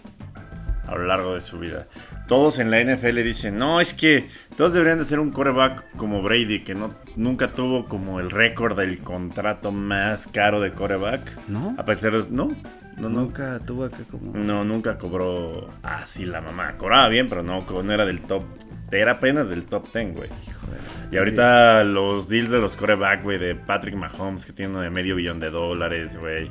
a 0.86 0.94
lo 0.94 1.04
largo 1.06 1.34
de 1.34 1.40
su 1.40 1.58
vida. 1.58 1.86
Todos 2.32 2.58
en 2.60 2.70
la 2.70 2.82
NFL 2.82 3.16
dicen, 3.22 3.58
no, 3.58 3.78
es 3.82 3.92
que 3.92 4.30
todos 4.56 4.72
deberían 4.72 4.98
de 4.98 5.04
ser 5.04 5.20
un 5.20 5.32
coreback 5.32 5.84
como 5.98 6.22
Brady, 6.22 6.64
que 6.64 6.74
no, 6.74 6.94
nunca 7.14 7.48
tuvo 7.52 7.84
como 7.90 8.20
el 8.20 8.30
récord 8.30 8.74
del 8.74 9.00
contrato 9.00 9.70
más 9.70 10.28
caro 10.28 10.58
de 10.62 10.72
coreback. 10.72 11.30
¿No? 11.48 11.74
A 11.76 11.84
pesar 11.84 12.12
de... 12.12 12.30
No, 12.30 12.48
no, 12.96 13.10
no. 13.10 13.20
Nunca 13.20 13.58
tuvo 13.66 13.84
acá 13.84 13.98
como... 14.10 14.32
No, 14.32 14.64
nunca 14.64 14.96
cobró 14.96 15.68
así 15.82 16.24
la 16.24 16.40
mamá. 16.40 16.72
Cobraba 16.78 17.10
bien, 17.10 17.28
pero 17.28 17.42
no, 17.42 17.66
no 17.70 17.92
era 17.92 18.06
del 18.06 18.22
top. 18.22 18.44
Era 18.90 19.12
apenas 19.12 19.50
del 19.50 19.64
top 19.64 19.92
10, 19.92 20.14
güey. 20.16 20.30
Hijo 20.48 20.66
de 20.68 20.78
la- 20.78 21.14
Y 21.14 21.18
ahorita 21.18 21.84
los 21.84 22.30
deals 22.30 22.48
de 22.48 22.60
los 22.62 22.76
coreback, 22.78 23.22
güey, 23.24 23.36
de 23.36 23.54
Patrick 23.56 23.94
Mahomes, 23.94 24.46
que 24.46 24.54
tiene 24.54 24.72
uno 24.72 24.80
de 24.80 24.88
medio 24.88 25.16
billón 25.16 25.38
de 25.38 25.50
dólares, 25.50 26.16
güey. 26.18 26.50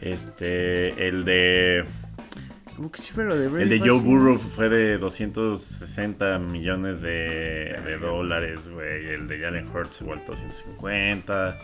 Este, 0.00 1.08
el 1.08 1.24
de. 1.24 1.84
Como 2.76 2.92
que 2.92 3.00
lo 3.16 3.34
de 3.34 3.48
Brady. 3.48 3.62
El 3.62 3.80
de 3.80 3.88
Joe. 3.88 4.00
Burrow 4.02 4.36
fue 4.36 4.68
de 4.68 4.98
260 4.98 6.38
millones 6.38 7.00
de, 7.00 7.80
de 7.84 7.98
dólares, 7.98 8.68
güey. 8.68 9.06
El 9.14 9.26
de 9.26 9.38
Jalen 9.38 9.66
Hurts 9.74 10.02
igual 10.02 10.22
250. 10.26 11.58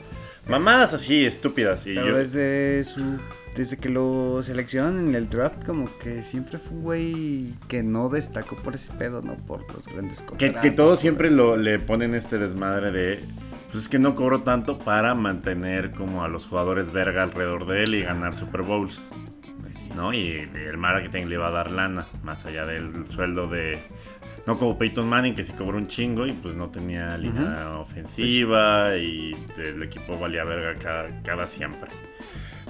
Mamadas 0.49 0.95
así, 0.95 1.27
estúpidas. 1.27 1.87
Y 1.87 1.95
Pero 1.95 2.09
yo, 2.09 2.17
desde 2.17 2.83
su... 2.85 3.19
Desde 3.55 3.77
que 3.77 3.91
lo 3.91 4.43
seleccionaron 4.43 5.09
en 5.09 5.15
el 5.15 5.29
draft, 5.29 5.63
como 5.67 5.87
que 5.99 6.23
siempre 6.23 6.57
fue 6.57 6.75
un 6.75 6.83
güey 6.83 7.55
que 7.69 7.83
no 7.83 8.09
destacó 8.09 8.57
por 8.57 8.75
ese 8.75 8.91
pedo, 8.95 9.21
¿no? 9.21 9.37
Por 9.37 9.71
los 9.75 9.89
grandes 9.89 10.23
que, 10.23 10.29
contratos. 10.29 10.63
que 10.63 10.71
todos 10.71 10.99
siempre 10.99 11.31
lo, 11.31 11.59
le 11.59 11.79
ponen 11.79 12.15
este 12.15 12.39
desmadre 12.39 12.91
de. 12.93 13.21
Pues 13.71 13.85
es 13.85 13.89
que 13.91 13.99
no 13.99 14.17
cobró 14.17 14.41
tanto 14.41 14.79
para 14.79 15.15
mantener 15.15 15.91
como 15.91 16.25
a 16.25 16.29
los 16.29 16.47
jugadores 16.47 16.93
verga 16.93 17.23
alrededor 17.23 17.67
de 17.67 17.83
él 17.83 17.95
y 17.95 18.03
ganar 18.03 18.35
Super 18.35 18.63
Bowls. 18.63 19.11
¿No? 19.95 20.13
Y 20.13 20.49
el 20.55 20.77
marketing 20.77 21.27
le 21.27 21.35
iba 21.35 21.49
a 21.49 21.51
dar 21.51 21.71
lana, 21.71 22.07
más 22.23 22.47
allá 22.47 22.67
del 22.67 23.07
sueldo 23.07 23.47
de... 23.47 23.79
No 24.47 24.59
como 24.59 24.77
Peyton 24.77 25.09
Manning, 25.09 25.35
que 25.37 25.45
sí 25.45 25.53
cobró 25.53 25.79
un 25.79 25.87
chingo 25.87 26.27
y 26.27 26.33
pues 26.33 26.57
no 26.57 26.69
tenía 26.69 27.17
línea 27.17 27.79
ofensiva 27.79 28.97
y 28.97 29.37
el 29.57 29.83
equipo 29.83 30.19
valía 30.19 30.43
verga 30.43 30.77
cada, 30.79 31.23
cada 31.23 31.47
siempre. 31.47 31.91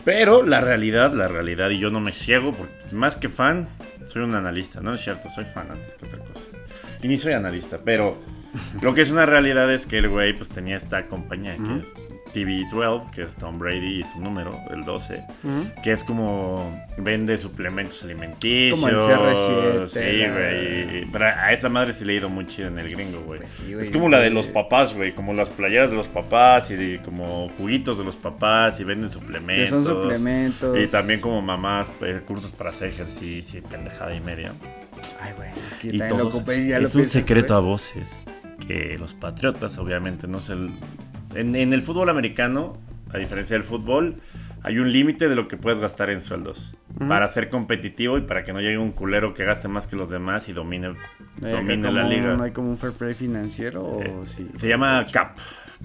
Pero 0.05 0.43
la 0.43 0.61
realidad, 0.61 1.15
la 1.15 1.29
realidad, 1.29 1.71
y 1.71 1.79
yo 1.79 1.91
no 1.91 2.01
me 2.01 2.13
ciego, 2.13 2.53
porque 2.53 2.75
más 2.93 3.17
que 3.17 3.29
fan, 3.29 3.69
soy 4.05 4.23
un 4.23 4.35
analista, 4.35 4.81
¿no 4.81 4.95
es 4.95 5.01
cierto? 5.01 5.29
Soy 5.29 5.45
fan 5.45 5.71
antes 5.71 5.95
que 5.95 6.07
otra 6.07 6.19
cosa. 6.19 6.51
Y 7.03 7.09
ni 7.09 7.17
soy 7.17 7.33
analista, 7.33 7.79
pero 7.83 8.21
lo 8.83 8.95
que 8.95 9.01
es 9.01 9.11
una 9.11 9.27
realidad 9.27 9.73
es 9.73 9.87
que 9.87 9.99
el 9.99 10.09
güey 10.09 10.33
pues 10.33 10.49
tenía 10.51 10.77
esta 10.77 11.07
compañía 11.07 11.57
que 11.57 11.79
es 11.81 11.95
TV12, 12.35 13.11
que 13.11 13.23
es 13.23 13.37
Tom 13.37 13.59
Brady 13.59 14.01
y 14.01 14.05
su 14.05 14.19
número, 14.21 14.59
el 14.71 14.85
12, 14.85 15.23
Ujú. 15.45 15.83
que 15.83 15.93
es 15.93 16.03
como 16.05 16.85
vende 16.97 17.37
suplementos 17.39 18.03
alimenticios. 18.03 18.81
Como 18.81 18.91
el 18.93 18.97
CR7, 19.01 19.87
Sí, 19.87 20.01
güey. 20.31 21.11
Pero 21.13 21.25
a 21.27 21.53
esa 21.53 21.69
madre 21.69 21.93
sí 21.93 22.05
le 22.05 22.15
ha 22.15 22.17
ido 22.17 22.29
muy 22.29 22.47
chido 22.47 22.69
en 22.69 22.79
el 22.79 22.91
gringo, 22.91 23.21
güey. 23.23 23.41
Pues 23.41 23.53
sí, 23.53 23.75
es 23.79 23.91
como 23.91 24.09
la 24.09 24.21
de 24.21 24.31
los 24.31 24.49
papás, 24.49 24.95
güey. 24.95 25.15
Como 25.15 25.35
las 25.35 25.51
playeras 25.51 25.91
de 25.91 25.97
los 25.97 26.09
papás 26.09 26.71
y 26.71 26.77
de- 26.77 27.01
como 27.05 27.49
juguitos 27.59 27.99
de 27.99 28.05
los 28.05 28.17
papás 28.17 28.81
y 28.81 28.85
venden 28.85 29.11
suplementos. 29.11 29.69
son 29.69 29.85
suplementos. 29.85 30.79
Y 30.79 30.87
también 30.89 31.21
como 31.21 31.43
mamás, 31.43 31.91
pues, 31.99 32.21
cursos 32.23 32.53
para 32.53 32.71
hacer 32.71 32.89
ejercicio 32.89 33.59
y 33.59 33.63
pendejada 33.63 34.15
y 34.15 34.21
media. 34.21 34.53
Ay, 35.21 35.33
güey, 35.37 35.51
es 35.67 35.75
que 35.75 35.89
Y 35.89 35.99
también 35.99 36.19
lo 36.19 36.29
ocupé 36.29 36.59
y 36.59 36.69
ya 36.69 36.79
lo 36.79 36.87
es 36.87 36.95
un 36.95 37.01
piensas, 37.03 37.23
secreto 37.23 37.55
a 37.55 37.61
voces 37.61 38.25
que 38.67 38.97
los 38.99 39.15
patriotas, 39.15 39.79
obviamente, 39.79 40.27
no 40.29 40.41
se. 40.41 40.55
En, 40.55 41.57
en 41.57 41.73
el 41.73 41.83
fútbol 41.83 42.09
americano, 42.09 42.79
a 43.13 43.19
diferencia 43.19 43.55
del 43.55 43.65
fútbol, 43.65 44.17
hay 44.63 44.79
un 44.79 44.93
límite 44.93 45.29
de 45.29 45.35
lo 45.35 45.49
que 45.49 45.57
puedes 45.57 45.81
gastar 45.81 46.09
en 46.11 46.21
sueldos 46.21 46.77
para 47.09 47.27
ser 47.29 47.49
competitivo 47.49 48.17
y 48.17 48.21
para 48.21 48.45
que 48.45 48.53
no 48.53 48.61
llegue 48.61 48.79
un 48.79 48.93
culero 48.93 49.35
que 49.35 49.45
gaste 49.45 49.67
más 49.67 49.87
que 49.89 49.97
los 49.97 50.09
demás 50.09 50.49
y 50.49 50.53
domine, 50.53 50.95
hay 51.43 51.53
domine 51.53 51.91
la 51.91 52.05
liga. 52.05 52.37
No 52.37 52.45
hay 52.45 52.53
como 52.53 52.71
un 52.71 52.79
fair 52.79 52.93
play 52.93 53.15
financiero 53.15 53.83
o 53.85 54.03
Eh, 54.03 54.13
sí. 54.25 54.47
Se 54.55 54.69
llama 54.69 55.05
cap. 55.11 55.37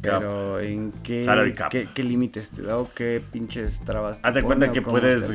Pero 0.02 0.60
en 0.60 0.92
qué, 1.04 1.54
qué, 1.70 1.88
qué 1.94 2.04
límites 2.04 2.52
te 2.52 2.62
da 2.62 2.78
o 2.78 2.90
qué 2.94 3.22
pinches 3.32 3.82
trabas 3.82 4.22
te 4.22 4.28
Haz 4.28 4.34
de 4.34 4.44
cuenta 4.44 4.72
que 4.72 4.82
puedes, 4.82 5.32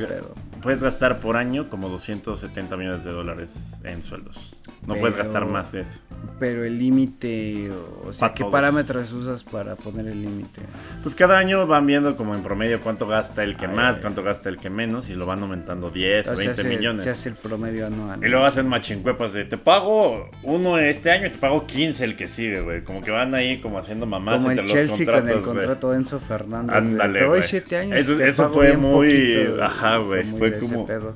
puedes 0.63 0.83
gastar 0.83 1.21
por 1.21 1.37
año 1.37 1.69
como 1.69 1.89
270 1.89 2.77
millones 2.77 3.05
de 3.05 3.11
dólares 3.11 3.75
en 3.85 4.03
sueldos. 4.03 4.57
No 4.87 4.97
puedes 4.97 5.17
gastar 5.17 5.47
más 5.47 5.73
de 5.73 5.83
eso. 5.83 6.01
Pero 6.39 6.65
el 6.65 6.79
límite, 6.79 7.71
o, 7.71 8.09
o 8.09 8.13
sea, 8.13 8.33
¿qué 8.33 8.41
todos. 8.41 8.53
parámetros 8.53 9.13
usas 9.13 9.45
para 9.45 9.77
poner 9.77 10.09
el 10.09 10.23
límite? 10.23 10.61
Pues 11.03 11.15
cada 11.15 11.39
año 11.39 11.67
van 11.69 11.87
viendo 11.87 12.17
como 12.17 12.35
en 12.35 12.43
promedio 12.43 12.81
cuánto 12.81 13.07
gasta 13.07 13.45
el 13.45 13.57
que 13.57 13.67
Ay, 13.67 13.77
más, 13.77 14.01
cuánto 14.01 14.25
gasta 14.25 14.49
el 14.49 14.59
que 14.59 14.69
menos 14.69 15.09
y 15.09 15.15
lo 15.15 15.25
van 15.25 15.41
aumentando 15.43 15.91
10 15.91 16.29
o 16.29 16.33
O 16.33 16.37
sea, 16.37 16.47
20 16.47 16.63
se, 16.63 16.69
millones. 16.69 17.05
se 17.05 17.11
hace 17.11 17.29
el 17.29 17.37
promedio 17.37 17.87
anual. 17.87 18.25
Y 18.25 18.29
luego 18.29 18.45
hacen 18.45 18.67
machincuepas 18.67 19.33
de 19.35 19.45
te 19.45 19.57
pago 19.57 20.31
uno 20.43 20.79
este 20.79 21.13
año 21.13 21.27
y 21.27 21.31
te 21.31 21.39
pago 21.39 21.65
15 21.67 22.05
el 22.05 22.17
que 22.17 22.27
sigue, 22.27 22.61
güey. 22.61 22.83
Como 22.83 23.03
que 23.03 23.13
van 23.13 23.35
ahí 23.35 23.61
como 23.61 23.79
haciendo 23.79 24.07
mamás 24.07 24.45
el 24.59 24.67
Chelsea 24.67 25.07
con 25.07 25.29
el 25.29 25.41
contrato 25.41 25.91
de 25.91 25.97
Enzo 25.99 26.21
Fernández. 26.21 26.73
de, 26.73 26.79
Ándale, 26.79 27.19
Te 27.19 27.25
doy 27.25 27.39
güey. 27.39 27.43
7 27.49 27.77
años. 27.79 27.97
Eso- 27.99 28.49
fue 28.51 28.77
muy- 28.77 29.35
poquito, 29.45 29.63
ajá, 29.65 29.97
güey, 29.99 30.25
muy 30.25 30.39
fue 30.39 30.59
como- 30.59 30.87
pedo. 30.87 31.15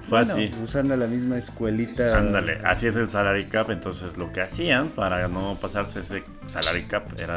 Fue 0.00 0.20
Bueno, 0.24 0.32
así. 0.32 0.54
Usando 0.64 0.96
la 0.96 1.06
misma 1.06 1.36
escuelita. 1.36 2.16
Ándale, 2.16 2.60
así 2.64 2.86
es 2.86 2.96
el 2.96 3.08
salary 3.08 3.44
cap. 3.46 3.70
Entonces 3.70 4.16
lo 4.16 4.32
que 4.32 4.40
hacían 4.40 4.88
para 4.88 5.28
no 5.28 5.58
pasarse 5.60 6.00
ese 6.00 6.22
salary 6.46 6.84
cap 6.84 7.04
era 7.22 7.36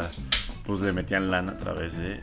pues 0.66 0.80
le 0.80 0.94
metían 0.94 1.30
lana 1.30 1.52
a 1.52 1.58
través 1.58 1.98
de 1.98 2.22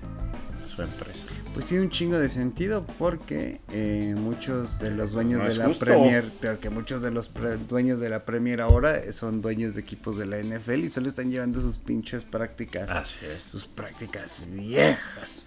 su 0.68 0.82
empresa. 0.82 1.26
Pues 1.54 1.64
tiene 1.66 1.82
un 1.84 1.90
chingo 1.90 2.18
de 2.18 2.28
sentido 2.28 2.86
porque 2.98 3.60
eh, 3.72 4.14
muchos 4.16 4.78
de 4.78 4.90
los 4.92 5.12
dueños 5.12 5.42
No 5.42 5.48
de 5.48 5.54
la 5.56 5.64
justo. 5.66 5.84
Premier, 5.84 6.30
pero 6.40 6.60
que 6.60 6.70
muchos 6.70 7.02
de 7.02 7.10
los 7.10 7.28
pre- 7.28 7.56
dueños 7.56 7.98
de 8.00 8.08
la 8.10 8.24
Premier 8.24 8.60
ahora 8.60 9.00
son 9.12 9.40
dueños 9.42 9.74
de 9.74 9.80
equipos 9.80 10.16
de 10.18 10.26
la 10.26 10.38
NFL 10.38 10.84
y 10.84 10.88
solo 10.88 11.08
están 11.08 11.30
llevando 11.30 11.60
sus 11.60 11.78
pinches 11.78 12.24
prácticas, 12.24 12.88
Así 12.90 13.18
es. 13.26 13.42
sus 13.42 13.66
prácticas 13.66 14.44
viejas. 14.50 15.46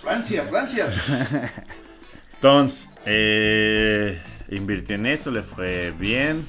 Francia, 0.00 0.44
Francia. 0.44 0.88
Entonces, 2.34 2.90
eh, 3.06 4.18
invirtió 4.50 4.94
en 4.96 5.06
eso, 5.06 5.30
le 5.30 5.42
fue 5.42 5.92
bien. 5.98 6.44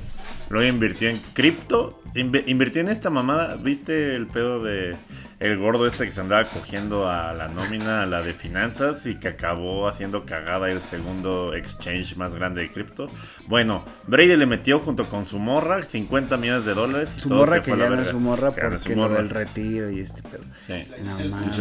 Luego 0.49 0.67
invirtió 0.67 1.09
en 1.09 1.17
cripto. 1.33 2.01
invirtió 2.15 2.81
en 2.81 2.89
esta 2.89 3.09
mamada. 3.09 3.55
¿Viste 3.55 4.15
el 4.15 4.27
pedo 4.27 4.61
de 4.63 4.95
el 5.39 5.57
gordo 5.57 5.87
este 5.87 6.05
que 6.05 6.11
se 6.11 6.21
andaba 6.21 6.43
cogiendo 6.43 7.09
a 7.09 7.33
la 7.33 7.47
nómina, 7.47 8.03
a 8.03 8.05
la 8.05 8.21
de 8.21 8.33
finanzas 8.33 9.05
y 9.07 9.15
que 9.15 9.29
acabó 9.29 9.87
haciendo 9.87 10.23
cagada 10.25 10.69
el 10.69 10.79
segundo 10.81 11.53
exchange 11.55 12.15
más 12.17 12.35
grande 12.35 12.61
de 12.61 12.71
cripto? 12.71 13.07
Bueno, 13.47 13.85
Brady 14.07 14.35
le 14.35 14.45
metió 14.45 14.79
junto 14.79 15.05
con 15.05 15.25
su 15.25 15.39
morra 15.39 15.81
50 15.81 16.37
millones 16.37 16.65
de 16.65 16.73
dólares. 16.73 17.13
y 17.17 17.21
Su 17.21 17.29
todo 17.29 17.39
morra 17.39 17.55
se 17.55 17.61
que 17.61 17.71
fue 17.71 17.73
a 17.73 17.77
la 17.77 17.83
ya 17.83 17.89
no 17.89 17.95
es 17.95 18.07
verga. 18.07 18.11
su 18.11 18.19
morra 18.19 18.51
porque 18.51 18.77
su 18.79 18.95
lo 18.95 19.09
del 19.09 19.29
retiro 19.29 19.89
y 19.89 19.99
este 20.01 20.21
pedo. 20.21 20.43
Sí. 20.55 20.73
No 21.03 21.29
mames. 21.29 21.55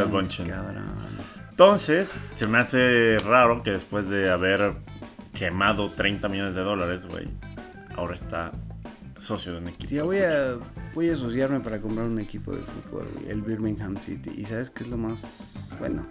Entonces, 1.51 2.23
se 2.33 2.47
me 2.47 2.59
hace 2.59 3.19
raro 3.25 3.63
que 3.63 3.71
después 3.71 4.09
de 4.09 4.31
haber 4.31 4.73
quemado 5.35 5.91
30 5.91 6.29
millones 6.29 6.55
de 6.55 6.63
dólares, 6.63 7.07
güey, 7.07 7.29
ahora 7.97 8.15
está 8.15 8.53
socio 9.19 9.53
de 9.53 9.59
un 9.59 9.69
equipo. 9.69 9.95
De 9.95 10.03
voy 10.03 10.19
a, 10.19 10.57
voy 10.95 11.11
a 11.11 11.13
asociarme 11.13 11.61
para 11.61 11.81
comprar 11.81 12.07
un 12.07 12.19
equipo 12.19 12.55
de 12.55 12.63
fútbol, 12.63 13.07
el 13.29 13.43
Birmingham 13.43 13.99
City. 13.99 14.31
¿Y 14.37 14.45
sabes 14.45 14.71
qué 14.71 14.85
es 14.85 14.91
lo 14.91 14.97
más 14.97 15.75
bueno? 15.79 16.07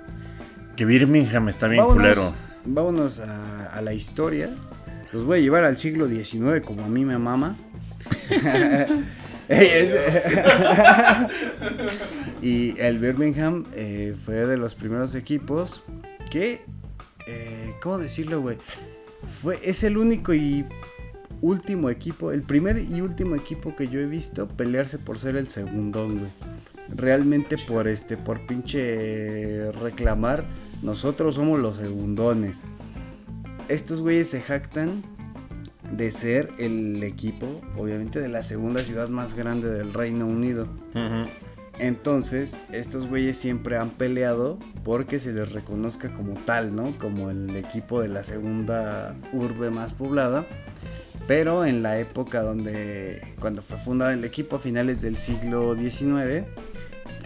Que 0.75 0.85
Birmingham 0.85 1.49
está 1.49 1.67
bien 1.67 1.83
vámonos, 1.83 2.01
culero. 2.01 2.33
vámonos 2.65 3.19
a, 3.19 3.67
a 3.67 3.81
la 3.81 3.93
historia. 3.93 4.49
Los 5.11 5.25
voy 5.25 5.39
a 5.39 5.41
llevar 5.41 5.63
al 5.63 5.77
siglo 5.77 6.07
XIX 6.07 6.61
como 6.65 6.83
a 6.83 6.87
mí 6.87 7.03
me 7.05 7.17
mama. 7.17 7.57
Y 12.41 12.79
el 12.79 12.99
Birmingham 12.99 13.65
eh, 13.73 14.15
fue 14.17 14.45
de 14.45 14.55
los 14.57 14.75
primeros 14.75 15.13
equipos 15.15 15.83
que, 16.31 16.61
eh, 17.27 17.73
¿cómo 17.81 17.97
decirlo, 17.97 18.41
güey? 18.41 18.57
Fue, 19.41 19.59
es 19.63 19.83
el 19.83 19.97
único 19.97 20.33
y 20.33 20.65
último 21.41 21.89
equipo, 21.89 22.31
el 22.31 22.41
primer 22.41 22.77
y 22.77 23.01
último 23.01 23.35
equipo 23.35 23.75
que 23.75 23.87
yo 23.87 23.99
he 23.99 24.05
visto 24.05 24.47
pelearse 24.47 24.97
por 24.97 25.19
ser 25.19 25.35
el 25.35 25.47
segundón, 25.47 26.19
güey. 26.19 26.31
Realmente 26.89 27.57
por 27.57 27.87
este, 27.87 28.17
por 28.17 28.45
pinche 28.47 29.71
reclamar, 29.73 30.45
nosotros 30.81 31.35
somos 31.35 31.59
los 31.59 31.77
segundones. 31.77 32.63
Estos 33.67 34.01
güeyes 34.01 34.29
se 34.29 34.41
jactan 34.41 35.03
de 35.91 36.11
ser 36.11 36.51
el 36.57 37.03
equipo, 37.03 37.61
obviamente, 37.77 38.19
de 38.19 38.27
la 38.27 38.43
segunda 38.43 38.83
ciudad 38.83 39.09
más 39.09 39.35
grande 39.35 39.69
del 39.69 39.93
Reino 39.93 40.25
Unido. 40.25 40.67
Entonces, 41.79 42.57
estos 42.73 43.07
güeyes 43.07 43.37
siempre 43.37 43.77
han 43.77 43.89
peleado 43.91 44.59
porque 44.83 45.19
se 45.19 45.31
les 45.31 45.51
reconozca 45.51 46.11
como 46.11 46.33
tal, 46.33 46.75
¿no? 46.75 46.97
Como 46.99 47.29
el 47.29 47.55
equipo 47.55 48.01
de 48.01 48.09
la 48.09 48.23
segunda 48.23 49.15
urbe 49.31 49.69
más 49.69 49.93
poblada. 49.93 50.45
Pero 51.29 51.63
en 51.63 51.83
la 51.83 51.99
época 51.99 52.41
donde, 52.41 53.21
cuando 53.39 53.61
fue 53.61 53.77
fundado 53.77 54.09
el 54.09 54.25
equipo 54.25 54.55
a 54.55 54.59
finales 54.59 55.03
del 55.03 55.19
siglo 55.19 55.75
XIX, 55.75 56.43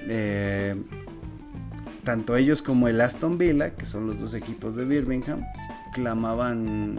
eh, 0.09 0.75
tanto 2.03 2.35
ellos 2.35 2.61
como 2.61 2.89
el 2.89 2.99
Aston 2.99 3.37
Villa, 3.37 3.69
que 3.69 3.85
son 3.85 4.07
los 4.07 4.19
dos 4.19 4.33
equipos 4.33 4.75
de 4.75 4.83
Birmingham, 4.83 5.45
clamaban, 5.93 6.97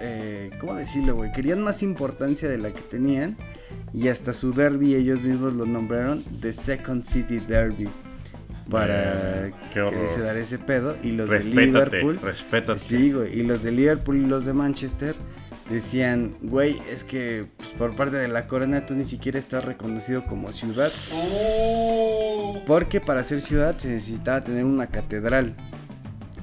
eh, 0.00 0.52
¿cómo 0.60 0.76
decirlo, 0.76 1.16
güey? 1.16 1.32
Querían 1.32 1.64
más 1.64 1.82
importancia 1.82 2.48
de 2.48 2.58
la 2.58 2.72
que 2.72 2.82
tenían 2.82 3.36
y 3.92 4.06
hasta 4.06 4.32
su 4.32 4.52
derby 4.52 4.94
ellos 4.94 5.20
mismos 5.22 5.54
lo 5.54 5.66
nombraron 5.66 6.22
The 6.40 6.52
Second 6.52 7.02
City 7.02 7.40
Derby 7.40 7.88
para 8.70 9.48
Eh, 9.48 9.52
qué 9.74 9.80
horror. 9.80 10.02
que 10.02 10.06
se 10.06 10.20
dar 10.20 10.36
ese 10.36 10.60
pedo 10.60 10.94
y 11.02 11.10
los 11.10 11.28
de 11.28 11.42
Liverpool 11.42 12.20
respétate. 12.22 12.78
Sí, 12.78 13.10
güey. 13.10 13.40
Y 13.40 13.42
los 13.42 13.64
de 13.64 13.72
Liverpool 13.72 14.18
y 14.18 14.26
los 14.26 14.44
de 14.44 14.52
Manchester 14.52 15.16
decían, 15.68 16.36
güey, 16.40 16.80
es 16.90 17.04
que 17.04 17.46
pues, 17.56 17.70
por 17.70 17.94
parte 17.96 18.16
de 18.16 18.28
la 18.28 18.46
corona 18.46 18.86
tú 18.86 18.94
ni 18.94 19.04
siquiera 19.04 19.38
estás 19.38 19.64
reconocido 19.64 20.24
como 20.26 20.52
ciudad. 20.52 20.90
Uh, 21.12 22.64
Porque 22.66 23.00
para 23.00 23.22
ser 23.22 23.40
ciudad 23.40 23.76
se 23.78 23.88
necesitaba 23.88 24.42
tener 24.42 24.64
una 24.64 24.86
catedral. 24.86 25.54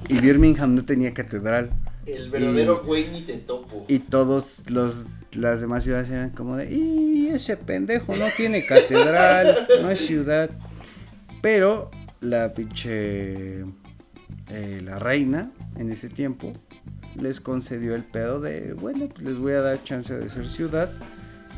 Y 0.08 0.20
Birmingham 0.20 0.74
no 0.74 0.84
tenía 0.84 1.12
catedral. 1.12 1.70
el 2.06 2.30
verdadero 2.30 2.84
güey 2.84 3.08
ni 3.08 3.22
te 3.22 3.38
topo. 3.38 3.84
Y 3.88 3.98
todos 3.98 4.64
los 4.68 5.06
las 5.32 5.60
demás 5.60 5.84
ciudades 5.84 6.08
eran 6.10 6.30
como 6.30 6.56
de, 6.56 6.72
y 6.72 7.28
ese 7.28 7.58
pendejo 7.58 8.16
no 8.16 8.26
tiene 8.36 8.64
catedral, 8.64 9.68
no 9.82 9.90
es 9.90 10.00
ciudad. 10.06 10.50
Pero 11.42 11.90
la 12.20 12.54
pinche 12.54 13.60
eh, 14.48 14.80
la 14.82 14.98
reina 14.98 15.50
en 15.76 15.90
ese 15.90 16.08
tiempo 16.08 16.52
les 17.20 17.40
concedió 17.40 17.94
el 17.94 18.02
pedo 18.02 18.40
de, 18.40 18.72
bueno, 18.74 19.08
pues 19.08 19.24
les 19.26 19.38
voy 19.38 19.52
a 19.54 19.62
dar 19.62 19.82
chance 19.82 20.16
de 20.16 20.28
ser 20.28 20.48
ciudad 20.48 20.90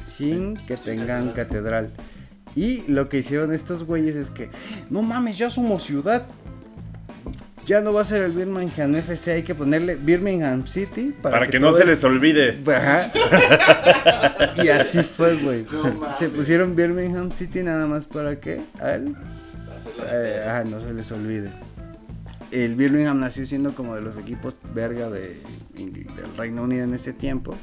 sin 0.05 0.55
que 0.55 0.77
tengan 0.77 1.33
catedral. 1.33 1.91
Y 2.57 2.83
lo 2.91 3.07
que 3.07 3.19
hicieron 3.19 3.53
estos 3.53 3.85
güeyes 3.85 4.17
es 4.17 4.31
que, 4.31 4.49
no 4.91 5.03
mames, 5.03 5.39
ya 5.39 5.51
somos 5.51 5.83
ciudad. 5.83 6.27
Ya 7.67 7.83
no 7.83 7.93
va 7.93 8.01
a 8.01 8.05
ser 8.07 8.23
el 8.23 8.33
Birmingham 8.33 8.95
FC, 8.97 9.33
hay 9.33 9.43
que 9.43 9.55
ponerle 9.55 9.95
Birmingham 9.97 10.67
City 10.67 11.13
Para, 11.21 11.47
que, 11.49 11.61
no 11.61 11.75
se 11.75 11.83
el- 11.83 11.89
les 11.89 12.03
olvide. 12.03 12.59
Ajá. 12.67 13.13
y 14.57 14.69
así 14.69 15.03
fue, 15.03 15.37
güey. 15.37 15.67
No 15.71 16.17
se 16.17 16.31
pusieron 16.31 16.75
Birmingham 16.75 17.31
City 17.31 17.63
nada 17.63 17.87
más 17.87 18.07
para 18.07 18.41
que 18.41 18.63
a 18.81 18.93
él 18.95 19.15
Hacerla 19.77 20.13
de 20.13 20.31
eh, 20.37 20.45
ajá, 20.49 20.65
no 20.65 20.81
se 20.81 20.95
les 20.95 21.13
olvide. 21.13 21.51
El 22.51 22.77
Birmingham 22.77 23.21
nació 23.21 23.45
siendo 23.45 23.75
como 23.75 23.95
de 23.95 24.01
los 24.01 24.17
equipos 24.19 24.57
verga 24.75 25.11
de, 25.11 25.43
del 25.75 26.37
Reino 26.37 26.63
Unido 26.63 26.85
en 26.85 26.95
ese 26.95 27.13
tiempo. 27.13 27.55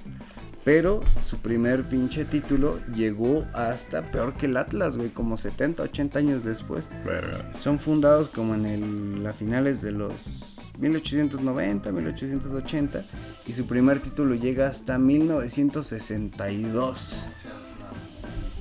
Pero 0.64 1.02
su 1.22 1.40
primer 1.40 1.84
pinche 1.84 2.24
título 2.26 2.80
llegó 2.96 3.46
hasta 3.54 4.12
peor 4.12 4.34
que 4.34 4.48
el 4.48 4.58
Atlas, 4.58 4.98
güey, 4.98 5.10
como 5.10 5.38
70, 5.38 5.84
80 5.84 6.20
años 6.20 6.44
después. 6.44 6.90
Verga. 7.06 7.54
Son 7.56 7.78
fundados 7.78 8.30
como 8.30 8.56
en 8.56 8.66
el, 8.66 9.28
a 9.28 9.34
finales 9.34 9.84
de 9.84 9.92
los 9.92 10.58
1890, 10.80 11.92
1880 11.92 13.06
y 13.46 13.54
su 13.54 13.68
primer 13.68 14.00
título 14.00 14.34
llega 14.36 14.68
hasta 14.68 14.98
1962 14.98 17.28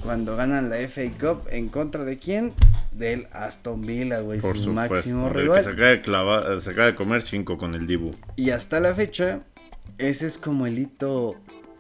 cuando 0.03 0.37
ganan 0.37 0.69
la 0.69 0.77
FA 0.87 1.11
Cup 1.19 1.49
en 1.51 1.69
contra 1.69 2.05
de 2.05 2.19
quién? 2.19 2.53
Del 2.95 3.27
Aston 3.33 3.81
Villa, 3.83 4.21
güey, 4.21 4.41
Por 4.41 4.57
su 4.57 4.65
supuesto. 4.65 4.95
máximo 4.95 5.25
del 5.25 5.33
que 5.33 5.41
rival. 5.43 5.63
se 5.65 5.71
acaba, 5.71 5.89
de 5.89 6.03
clavar- 6.03 6.61
se 6.61 6.71
acaba 6.71 6.87
de 6.87 6.95
comer 6.95 7.23
5 7.23 7.59
con 7.59 7.75
el 7.75 7.87
Dibu. 7.87 8.13
Y 8.37 8.51
hasta 8.51 8.79
la 8.81 8.95
fecha, 8.95 9.41
ese 9.99 10.27
es 10.27 10.39
como 10.39 10.67
el 10.67 10.79
hito 10.79 11.35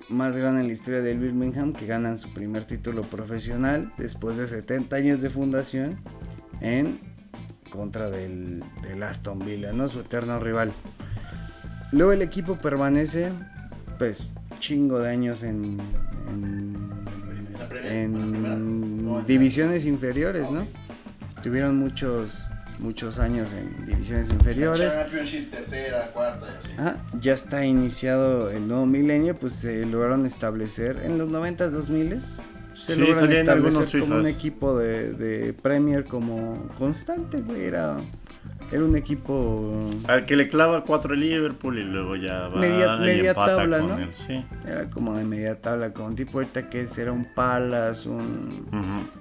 más 0.08 0.36
grande 0.36 0.60
en 0.62 0.66
la 0.66 0.72
historia 0.72 1.02
del 1.02 1.18
Birmingham, 1.20 1.72
que 1.72 1.86
ganan 1.86 2.18
su 2.18 2.34
primer 2.34 2.64
título 2.64 3.02
profesional 3.02 3.92
después 3.96 4.36
de 4.36 4.46
70 4.48 4.96
años 4.96 5.22
de 5.22 5.30
fundación 5.30 5.98
en 6.60 6.98
contra 7.70 8.10
del, 8.10 8.62
del 8.82 9.02
Aston 9.02 9.38
Villa, 9.38 9.72
¿no? 9.72 9.88
Su 9.88 10.00
eterno 10.00 10.40
rival. 10.40 10.72
Luego 11.92 12.12
el 12.12 12.22
equipo 12.22 12.56
permanece, 12.58 13.30
pues, 13.98 14.28
chingo 14.58 14.98
de 14.98 15.10
años 15.10 15.42
en, 15.44 15.78
en 17.84 19.24
divisiones 19.26 19.86
inferiores, 19.86 20.50
¿no? 20.50 20.66
Tuvieron 21.44 21.76
muchos, 21.76 22.50
muchos 22.78 23.18
años 23.18 23.52
en 23.52 23.84
divisiones 23.84 24.30
inferiores. 24.30 24.90
Championship, 24.90 25.50
tercera, 25.50 26.06
cuarta 26.06 26.46
y 26.46 26.58
así. 26.58 26.70
Ah, 26.78 26.96
ya 27.20 27.34
está 27.34 27.66
iniciado 27.66 28.48
el 28.48 28.66
nuevo 28.66 28.86
milenio, 28.86 29.36
pues 29.36 29.52
se 29.52 29.84
lograron 29.84 30.24
establecer 30.24 31.02
en 31.04 31.18
los 31.18 31.28
90s, 31.28 31.68
2000 31.68 32.22
se 32.22 32.94
Sí, 32.94 32.98
lograron 32.98 33.30
establecer 33.30 34.00
como 34.00 34.16
un 34.20 34.26
equipo 34.26 34.78
de, 34.78 35.12
de 35.12 35.52
Premier 35.52 36.06
como 36.06 36.66
constante, 36.78 37.42
güey, 37.42 37.64
era, 37.64 37.98
era 38.74 38.84
un 38.84 38.96
equipo, 38.96 39.88
Al 40.08 40.26
que 40.26 40.34
le 40.36 40.48
clava 40.48 40.84
4 40.84 41.14
el 41.14 41.20
Liverpool 41.20 41.78
y 41.78 41.84
luego 41.84 42.16
ya 42.16 42.48
va 42.48 42.60
Media- 42.60 42.96
y 42.96 43.00
media 43.04 43.30
empata 43.30 43.56
tabla, 43.56 43.78
con 43.78 43.88
¿no? 43.88 43.98
él. 43.98 44.08
Sí. 44.12 44.44
era 44.66 44.90
como 44.90 45.16
de 45.16 45.24
media 45.24 45.60
tabla, 45.60 45.92
con 45.92 46.14
tipo 46.16 46.38
ahorita 46.38 46.68
que 46.68 46.86
era 46.98 47.12
un 47.12 47.24
Palace, 47.34 48.08
un... 48.08 48.64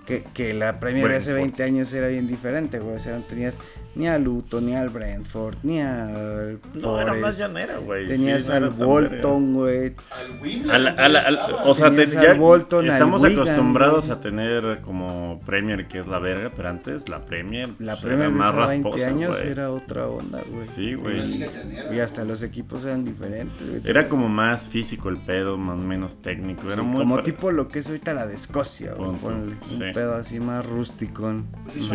Que, 0.06 0.24
que 0.34 0.54
la 0.54 0.80
Premier 0.80 1.08
de 1.08 1.16
hace 1.18 1.34
Brentford. 1.34 1.58
20 1.60 1.64
años 1.64 1.94
era 1.94 2.08
bien 2.08 2.28
diferente, 2.28 2.80
güey, 2.80 2.96
o 2.96 3.00
sea, 3.00 3.20
tenías 3.20 3.60
ni 3.96 4.08
a 4.08 4.18
Luton, 4.18 4.66
ni 4.66 4.76
al 4.76 4.90
Brentford, 4.90 5.56
ni 5.64 5.80
al 5.82 6.60
No, 6.74 7.00
era 7.00 7.12
más 7.14 7.22
Forest. 7.22 7.40
llanera, 7.40 7.78
güey. 7.78 8.08
Tenías 8.08 8.44
sí, 8.46 8.52
al 8.52 8.70
Bolton, 8.72 9.54
güey. 9.54 9.94
Al 10.10 10.42
Wimbledon. 10.42 10.72
Al- 10.72 10.88
al- 11.00 11.16
al- 11.16 11.40
o 11.66 11.74
sea, 11.74 11.92
te- 11.92 12.06
ya 12.08 12.32
al 12.32 12.40
Bolton, 12.40 12.86
al 12.86 12.92
estamos 12.94 13.22
Wigan, 13.22 13.40
acostumbrados 13.40 14.10
a 14.10 14.20
tener 14.20 14.82
como 14.82 15.42
Premier, 15.46 15.88
que 15.88 16.00
es 16.00 16.08
la 16.08 16.20
verga, 16.20 16.52
pero 16.56 16.70
antes 16.70 17.08
la 17.10 17.24
Premier, 17.26 17.70
La 17.80 17.94
pues, 17.94 18.04
Premier 18.06 18.20
era 18.30 18.32
de 18.32 18.38
más 18.40 18.48
hace 18.56 18.58
20 18.72 18.90
rasposa, 18.90 19.08
años 19.08 19.42
era 19.42 19.72
otra 19.72 20.08
onda, 20.08 20.42
güey. 20.52 20.66
Sí, 20.68 20.94
güey. 20.96 21.44
Y 21.92 22.00
hasta 22.00 22.24
los 22.26 22.42
equipos 22.44 22.84
eran 22.86 23.06
diferentes, 23.06 23.68
güey. 23.70 23.82
Era 23.86 24.10
como 24.10 24.28
más 24.28 24.68
físico 24.70 25.10
el 25.10 25.24
pedo, 25.24 25.58
más 25.58 25.78
menos 25.78 26.22
técnico. 26.22 26.68
Era 26.68 26.78
Sí, 26.78 26.82
muy 26.82 27.00
como 27.02 27.22
tipo 27.24 27.52
lo 27.52 27.68
que 27.68 27.80
es 27.80 27.88
ahorita 27.88 28.14
la 28.14 28.26
de 28.26 28.36
Escocia, 28.36 28.94
güey. 28.96 29.12
Ponle, 29.18 29.56
sí. 29.62 29.76
Un 29.82 29.94
pedo 29.94 30.16
así 30.16 30.40
más 30.40 30.66
rusticón. 30.66 31.46
Pues 31.66 31.90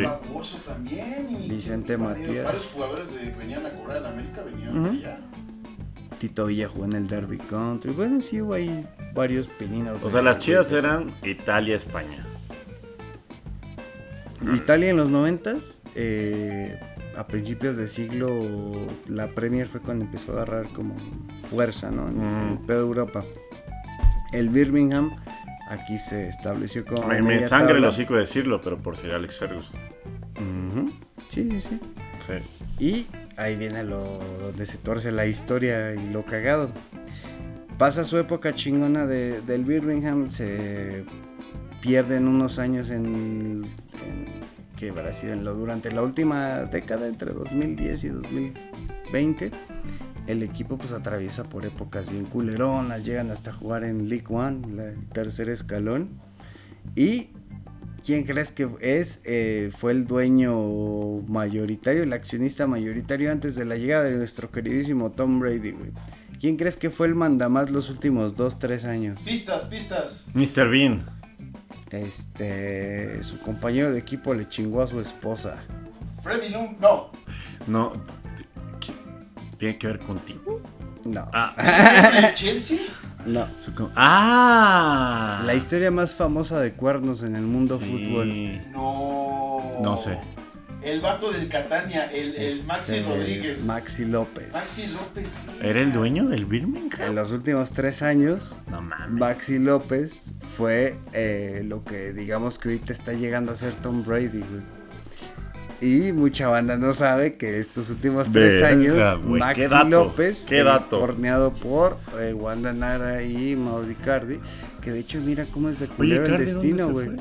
Vicente 1.97 1.97
varios- 1.97 2.29
Matías. 2.29 2.45
Varios 2.45 2.67
jugadores 2.67 3.15
de, 3.15 3.31
venían 3.33 3.67
a 3.67 3.71
cobrar 3.71 3.99
en 3.99 4.07
América 4.07 4.43
venían 4.43 4.87
allá. 4.87 5.19
Tito 6.19 6.47
Villa 6.47 6.69
jugó 6.69 6.85
en 6.85 6.93
el 6.95 7.09
Derby 7.09 7.39
Country. 7.39 7.93
Bueno, 7.93 8.21
sí 8.21 8.41
hubo 8.43 8.55
ahí 8.55 8.87
varios 9.15 9.47
pininos. 9.47 10.05
O 10.05 10.11
sea, 10.11 10.21
las 10.21 10.39
chidas 10.39 10.73
eran 10.73 11.15
Italia-España. 11.23 12.27
Italia 14.55 14.91
en 14.91 14.97
los 14.97 15.09
noventas, 15.11 15.83
eh, 15.95 16.79
a 17.17 17.27
principios 17.27 17.77
de 17.77 17.89
siglo, 17.89 18.89
la 19.09 19.29
Premier 19.29 19.67
fue 19.67 19.81
cuando 19.81 20.05
empezó 20.05 20.33
a 20.33 20.43
agarrar 20.43 20.69
como 20.73 20.97
fuerza, 21.51 21.91
¿no? 21.91 22.09
En, 22.09 22.53
el 22.53 22.59
pedo 22.59 22.79
de 22.79 22.87
Europa. 22.87 23.25
El 24.33 24.49
Birmingham 24.49 25.17
aquí 25.69 25.99
se 25.99 26.29
estableció 26.29 26.85
como. 26.85 27.07
Me, 27.09 27.21
me 27.23 27.47
sangre 27.47 27.79
el 27.79 27.85
hocico 27.85 28.15
decirlo, 28.15 28.61
pero 28.61 28.79
por 28.79 28.97
si 28.97 29.11
Alex 29.11 29.39
Ferguson. 29.39 29.77
Ujú. 30.37 30.93
Sí, 31.29 31.49
sí, 31.51 31.61
sí. 31.61 31.81
Sí. 32.27 32.85
Y 32.85 33.07
ahí 33.37 33.57
viene 33.57 33.85
lo 33.85 34.03
donde 34.41 34.67
se 34.67 34.79
torce 34.79 35.13
la 35.13 35.27
historia 35.27 35.95
y 35.95 36.09
lo 36.11 36.25
cagado. 36.25 36.73
Pasa 37.77 38.03
su 38.05 38.19
época 38.19 38.55
chingona 38.55 39.07
de- 39.07 39.41
del 39.43 39.65
Birmingham, 39.65 40.29
se 40.31 41.05
pierden 41.81 42.27
unos 42.27 42.59
años 42.59 42.91
en, 42.91 43.07
en 44.05 44.27
que 44.77 44.91
habrá 44.91 45.13
sido 45.13 45.33
en 45.33 45.45
lo, 45.45 45.55
durante 45.55 45.93
la 45.93 46.03
última 46.03 46.63
década, 46.65 47.07
entre 47.07 47.33
2010 47.33 48.05
y 48.05 48.09
2020. 48.09 49.51
El 50.27 50.43
equipo 50.43 50.77
pues 50.77 50.93
atraviesa 50.93 51.45
por 51.45 51.65
épocas 51.65 52.11
bien 52.11 52.25
culeronas, 52.27 53.05
llegan 53.05 53.31
hasta 53.31 53.53
jugar 53.53 53.85
en 53.85 54.09
League 54.09 54.27
One, 54.29 54.61
el 54.83 55.07
tercer 55.13 55.49
escalón. 55.49 56.09
Y 56.97 57.31
¿Quién 58.09 58.23
crees 58.25 58.53
que 58.53 58.67
es? 58.81 59.21
Eh, 59.27 59.71
fue 59.79 59.93
el 59.93 60.07
dueño 60.07 61.21
mayoritario, 61.29 62.05
el 62.05 62.15
accionista 62.15 62.67
mayoritario 62.67 63.31
antes 63.31 63.55
de 63.55 63.67
la 63.67 63.77
llegada 63.77 64.05
de 64.05 64.17
nuestro 64.17 64.51
queridísimo 64.51 65.11
Tom 65.13 65.39
Brady, 65.41 65.73
güey. 65.73 65.91
¿Quién 66.41 66.57
crees 66.57 66.79
que 66.79 66.89
fue 66.89 67.07
el 67.09 67.15
mandamás 67.15 67.71
los 67.71 67.91
últimos 67.91 68.35
2, 68.35 68.59
3 68.61 68.85
años? 68.87 69.21
Pistas, 69.21 69.67
pistas. 69.67 70.27
Mr. 70.33 70.71
Bean. 70.71 71.05
Este, 71.91 73.23
su 73.23 73.41
compañero 73.41 73.93
de 73.93 73.99
equipo 73.99 74.33
le 74.33 74.49
chingó 74.49 74.81
a 74.81 74.87
su 74.87 75.01
esposa. 75.01 75.57
Freddy 76.23 76.49
Lum. 76.49 76.77
No. 76.81 77.11
No. 77.67 77.93
¿qué- 78.81 78.95
¿Tiene 79.59 79.77
que 79.77 79.87
ver 79.87 79.99
contigo? 79.99 80.63
No, 81.05 81.29
Ah, 81.33 81.55
¿El 82.29 82.35
Chelsea? 82.35 82.79
no. 83.27 83.47
¡Ah! 83.97 85.43
La 85.45 85.55
historia 85.55 85.91
más 85.91 86.15
famosa 86.15 86.61
de 86.61 86.73
cuernos 86.73 87.23
en 87.23 87.37
el 87.37 87.45
mundo 87.45 87.79
Sí. 87.79 87.85
fútbol. 87.87 88.73
No. 88.73 89.81
No 89.83 89.97
sé. 89.97 90.19
El 90.81 91.01
vato 91.01 91.33
del 91.33 91.49
Catania, 91.49 92.05
el, 92.13 92.35
el 92.37 92.65
Maxi 92.67 92.97
Este, 92.97 93.09
Rodríguez. 93.09 93.65
Maxi 93.65 94.05
López. 94.05 94.53
Maxi 94.53 94.87
López. 94.93 95.33
¿Era 95.61 95.81
el 95.81 95.93
dueño 95.93 96.29
del 96.29 96.47
Birmingham? 96.47 97.01
En 97.09 97.15
los 97.17 97.33
últimos 97.33 97.73
tres 97.73 98.01
años, 98.03 98.55
No 98.71 98.81
mames. 98.81 99.11
Maxi 99.21 99.59
López 99.59 100.31
fue 100.57 100.97
eh, 101.13 101.63
lo 101.67 101.83
que 101.85 102.13
digamos 102.13 102.59
que 102.61 102.69
ahorita 102.69 102.93
está 102.93 103.13
llegando 103.13 103.53
a 103.53 103.57
ser 103.57 103.73
Tom 103.75 104.05
Brady, 104.05 104.39
güey. 104.39 104.78
Y 105.81 106.13
mucha 106.13 106.49
banda 106.49 106.77
no 106.77 106.93
sabe 106.93 107.37
que 107.37 107.61
estos 107.61 107.89
últimos 107.91 108.31
tres 108.33 108.61
Verga, 108.61 108.69
años, 108.69 109.25
güey, 109.25 109.41
Maxi 109.41 109.67
dato, 109.69 109.89
López, 109.89 110.45
qué 110.49 110.59
eh, 110.59 110.65
dato. 110.65 111.01
horneado 111.01 111.55
por 111.55 111.97
eh, 112.19 112.33
Wanda 112.33 112.73
Nara 112.73 113.23
y 113.23 113.55
Mauricardi, 113.55 114.41
que 114.81 114.91
de 114.91 115.01
hecho 115.01 115.21
mira 115.21 115.47
cómo 115.53 115.69
es 115.69 115.79
de 115.79 115.87
culero 115.87 116.25
el 116.25 116.31
Cardi, 116.31 116.45
destino, 116.45 116.89
¿dónde 116.89 117.07
güey. 117.07 117.21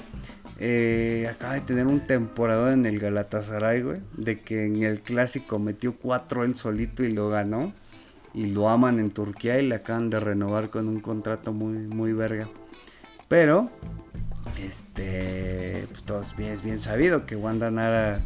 Eh, 0.59 1.29
acaba 1.29 1.53
de 1.53 1.61
tener 1.61 1.85
un 1.85 1.99
temporada 1.99 2.73
en 2.73 2.87
el 2.87 2.99
Galatasaray, 2.99 3.83
güey, 3.83 3.99
de 4.15 4.39
que 4.39 4.65
en 4.65 4.81
el 4.81 5.01
clásico 5.01 5.59
metió 5.59 5.95
cuatro 5.95 6.43
él 6.43 6.55
solito 6.55 7.03
y 7.03 7.13
lo 7.13 7.29
ganó. 7.29 7.73
Y 8.33 8.47
lo 8.47 8.69
aman 8.69 8.99
en 8.99 9.09
Turquía 9.09 9.59
y 9.59 9.67
le 9.67 9.75
acaban 9.75 10.11
de 10.11 10.19
renovar 10.19 10.69
con 10.69 10.87
un 10.87 10.99
contrato 10.99 11.53
muy, 11.53 11.77
muy 11.77 12.13
verga. 12.13 12.47
Pero, 13.27 13.71
este, 14.59 15.85
pues 15.89 16.03
todos 16.03 16.35
bien, 16.35 16.51
es 16.51 16.63
bien 16.63 16.79
sabido 16.79 17.25
que 17.25 17.35
Wanda 17.35 17.69
Nara 17.71 18.21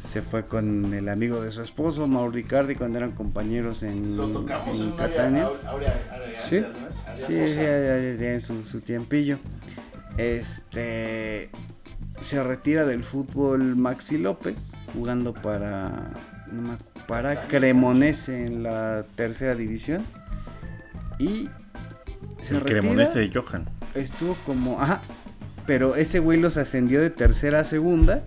se 0.00 0.20
fue 0.22 0.46
con 0.46 0.92
el 0.92 1.08
amigo 1.08 1.40
de 1.42 1.50
su 1.50 1.62
esposo, 1.62 2.06
Mauro 2.06 2.36
Icardi, 2.38 2.74
cuando 2.74 2.98
eran 2.98 3.12
compañeros 3.12 3.82
en, 3.82 4.16
Lo 4.16 4.28
tocamos 4.28 4.78
en, 4.78 4.88
en 4.88 4.92
área, 4.94 5.06
Catania. 5.08 5.48
área, 5.66 6.02
área, 6.12 6.40
Sí, 6.42 6.62
sí, 7.16 7.48
sí, 7.48 7.60
tiene 8.18 8.40
su, 8.40 8.64
su 8.64 8.80
tiempillo. 8.80 9.38
Este 10.18 11.50
se 12.20 12.42
retira 12.42 12.84
del 12.84 13.02
fútbol 13.02 13.76
Maxi 13.76 14.18
López, 14.18 14.72
jugando 14.92 15.34
para 15.34 16.10
no 16.52 16.62
me 16.62 16.68
acu- 16.74 17.06
para 17.08 17.46
Cremonese 17.48 18.44
en 18.46 18.62
la 18.62 19.04
tercera 19.16 19.54
división. 19.54 20.02
Y 21.18 21.48
se 22.40 22.54
el 22.54 22.60
retira. 22.60 22.80
cremonese 22.80 23.18
de 23.20 23.30
Johan. 23.32 23.68
Estuvo 23.94 24.34
como, 24.46 24.80
ajá, 24.80 25.02
pero 25.66 25.96
ese 25.96 26.18
güey 26.18 26.38
los 26.38 26.56
ascendió 26.56 27.00
de 27.00 27.10
tercera 27.10 27.60
a 27.60 27.64
segunda. 27.64 28.24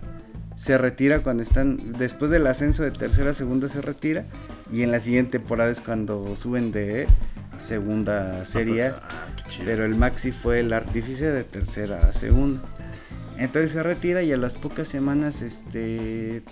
Se 0.56 0.76
retira 0.76 1.20
cuando 1.22 1.42
están, 1.42 1.92
después 1.92 2.30
del 2.30 2.46
ascenso 2.46 2.82
de 2.82 2.90
tercera 2.90 3.30
a 3.30 3.34
segunda 3.34 3.68
se 3.68 3.80
retira. 3.80 4.24
Y 4.72 4.82
en 4.82 4.90
la 4.90 5.00
siguiente 5.00 5.38
temporada 5.38 5.70
es 5.70 5.80
cuando 5.80 6.34
suben 6.34 6.72
de 6.72 7.06
segunda 7.58 8.44
serie. 8.44 8.86
Ah, 8.86 9.26
qué 9.36 9.50
chido. 9.50 9.66
Pero 9.66 9.84
el 9.84 9.94
Maxi 9.94 10.32
fue 10.32 10.60
el 10.60 10.72
artífice 10.72 11.30
de 11.30 11.44
tercera 11.44 12.06
a 12.06 12.12
segunda. 12.12 12.60
Entonces 13.36 13.70
se 13.70 13.82
retira 13.84 14.22
y 14.24 14.32
a 14.32 14.36
las 14.36 14.56
pocas 14.56 14.88
semanas 14.88 15.42
este 15.42 16.42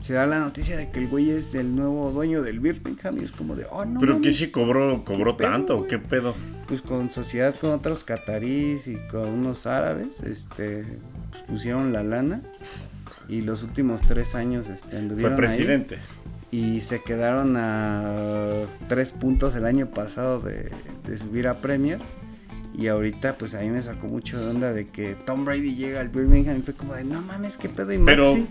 se 0.00 0.14
da 0.14 0.26
la 0.26 0.40
noticia 0.40 0.76
de 0.76 0.90
que 0.90 1.00
el 1.00 1.08
güey 1.08 1.30
es 1.30 1.54
el 1.54 1.74
nuevo 1.76 2.10
dueño 2.10 2.42
del 2.42 2.60
Birmingham 2.60 3.18
y 3.18 3.24
es 3.24 3.32
como 3.32 3.54
de, 3.56 3.66
oh 3.70 3.84
no. 3.84 4.00
¿Pero 4.00 4.14
qué 4.14 4.20
mames". 4.20 4.36
sí 4.36 4.50
cobró, 4.50 5.04
cobró 5.04 5.36
pedo, 5.36 5.50
tanto? 5.50 5.86
¿Qué 5.86 5.98
pedo? 5.98 6.34
Pues 6.66 6.82
con 6.82 7.10
sociedad 7.10 7.54
con 7.60 7.70
otros 7.70 8.04
catarís 8.04 8.88
y 8.88 8.96
con 9.10 9.28
unos 9.28 9.66
árabes, 9.66 10.20
este 10.22 10.84
pues, 11.30 11.42
pusieron 11.44 11.92
la 11.92 12.02
lana 12.02 12.42
y 13.28 13.42
los 13.42 13.62
últimos 13.62 14.02
tres 14.02 14.34
años 14.34 14.68
este 14.68 14.90
Fue 14.90 14.98
anduvieron 14.98 15.32
ahí 15.32 15.38
presidente. 15.38 15.98
y 16.50 16.80
se 16.80 17.02
quedaron 17.02 17.56
a 17.56 18.64
tres 18.88 19.12
puntos 19.12 19.54
el 19.56 19.66
año 19.66 19.90
pasado 19.90 20.40
de, 20.40 20.70
de 21.06 21.18
subir 21.18 21.48
a 21.48 21.54
Premier. 21.60 22.00
Y 22.74 22.86
ahorita, 22.86 23.34
pues 23.34 23.54
a 23.54 23.60
mí 23.60 23.68
me 23.68 23.82
sacó 23.82 24.06
mucho 24.06 24.40
de 24.40 24.48
onda 24.48 24.72
de 24.72 24.88
que 24.88 25.14
Tom 25.14 25.44
Brady 25.44 25.74
llega 25.74 26.00
al 26.00 26.08
Birmingham 26.08 26.58
y 26.58 26.62
fue 26.62 26.72
como 26.72 26.94
de 26.94 27.04
no 27.04 27.20
mames, 27.20 27.58
qué 27.58 27.68
pedo. 27.68 27.92
Y 27.92 27.98
Pero 27.98 28.24
Maxi 28.34 28.46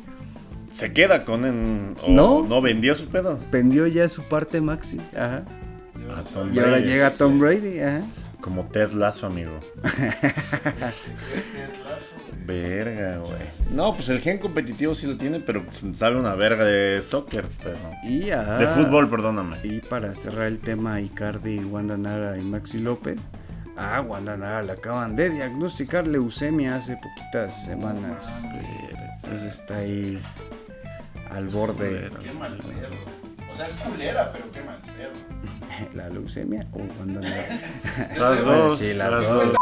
se 0.73 0.93
queda 0.93 1.23
con 1.25 1.45
en, 1.45 1.95
o 2.01 2.09
No. 2.11 2.45
no 2.47 2.61
vendió 2.61 2.95
su 2.95 3.07
pedo. 3.07 3.39
vendió 3.51 3.87
ya 3.87 4.07
su 4.07 4.23
parte 4.23 4.61
Maxi. 4.61 4.99
Ajá. 5.15 5.43
Y 6.53 6.59
ahora 6.59 6.71
Brady. 6.71 6.83
llega 6.85 7.09
Tom 7.11 7.39
Brady. 7.39 7.79
Ajá. 7.79 8.01
Como 8.41 8.65
Ted 8.65 8.91
Lasso, 8.93 9.27
amigo. 9.27 9.59
Verga, 12.45 13.17
güey. 13.19 13.39
No, 13.71 13.93
pues 13.95 14.09
el 14.09 14.19
gen 14.19 14.39
competitivo 14.39 14.95
sí 14.95 15.05
lo 15.07 15.15
tiene, 15.15 15.39
pero 15.39 15.63
sabe 15.93 16.17
una 16.19 16.33
verga 16.35 16.65
de 16.65 17.01
soccer, 17.01 17.45
pero. 17.63 17.77
Y 18.03 18.31
ajá. 18.31 18.57
De 18.57 18.67
fútbol, 18.67 19.09
perdóname. 19.09 19.57
Y 19.63 19.79
para 19.81 20.13
cerrar 20.15 20.47
el 20.47 20.59
tema, 20.59 20.99
Icardi, 21.01 21.59
Wanda 21.59 21.97
Nara 21.97 22.37
y 22.37 22.41
Maxi 22.41 22.79
López. 22.79 23.27
Ah, 23.77 24.01
Wanda 24.01 24.35
Nara 24.37 24.63
le 24.63 24.71
acaban 24.73 25.15
de 25.15 25.29
diagnosticar 25.29 26.07
leucemia 26.07 26.75
hace 26.75 26.97
poquitas 26.97 27.63
semanas. 27.65 28.43
Entonces 29.23 29.53
está 29.53 29.77
ahí 29.77 30.19
al 31.31 31.47
borde. 31.49 32.09
Qué 32.21 32.31
mal. 32.33 32.59
O 33.51 33.55
sea, 33.55 33.65
es 33.65 33.73
culera, 33.73 34.31
pero 34.31 34.51
qué 34.51 34.61
mal. 34.61 34.79
¿La 35.93 36.09
leucemia 36.09 36.67
o 36.73 37.05
Nara? 37.05 37.59
Las 38.17 38.45
dos. 38.45 38.79
Sí, 38.79 38.93
las 38.93 39.11
las 39.11 39.21
dos. 39.23 39.47
dos. 39.49 39.55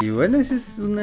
Y 0.00 0.10
bueno, 0.10 0.38
esa 0.38 0.54
es 0.54 0.78
una, 0.78 1.02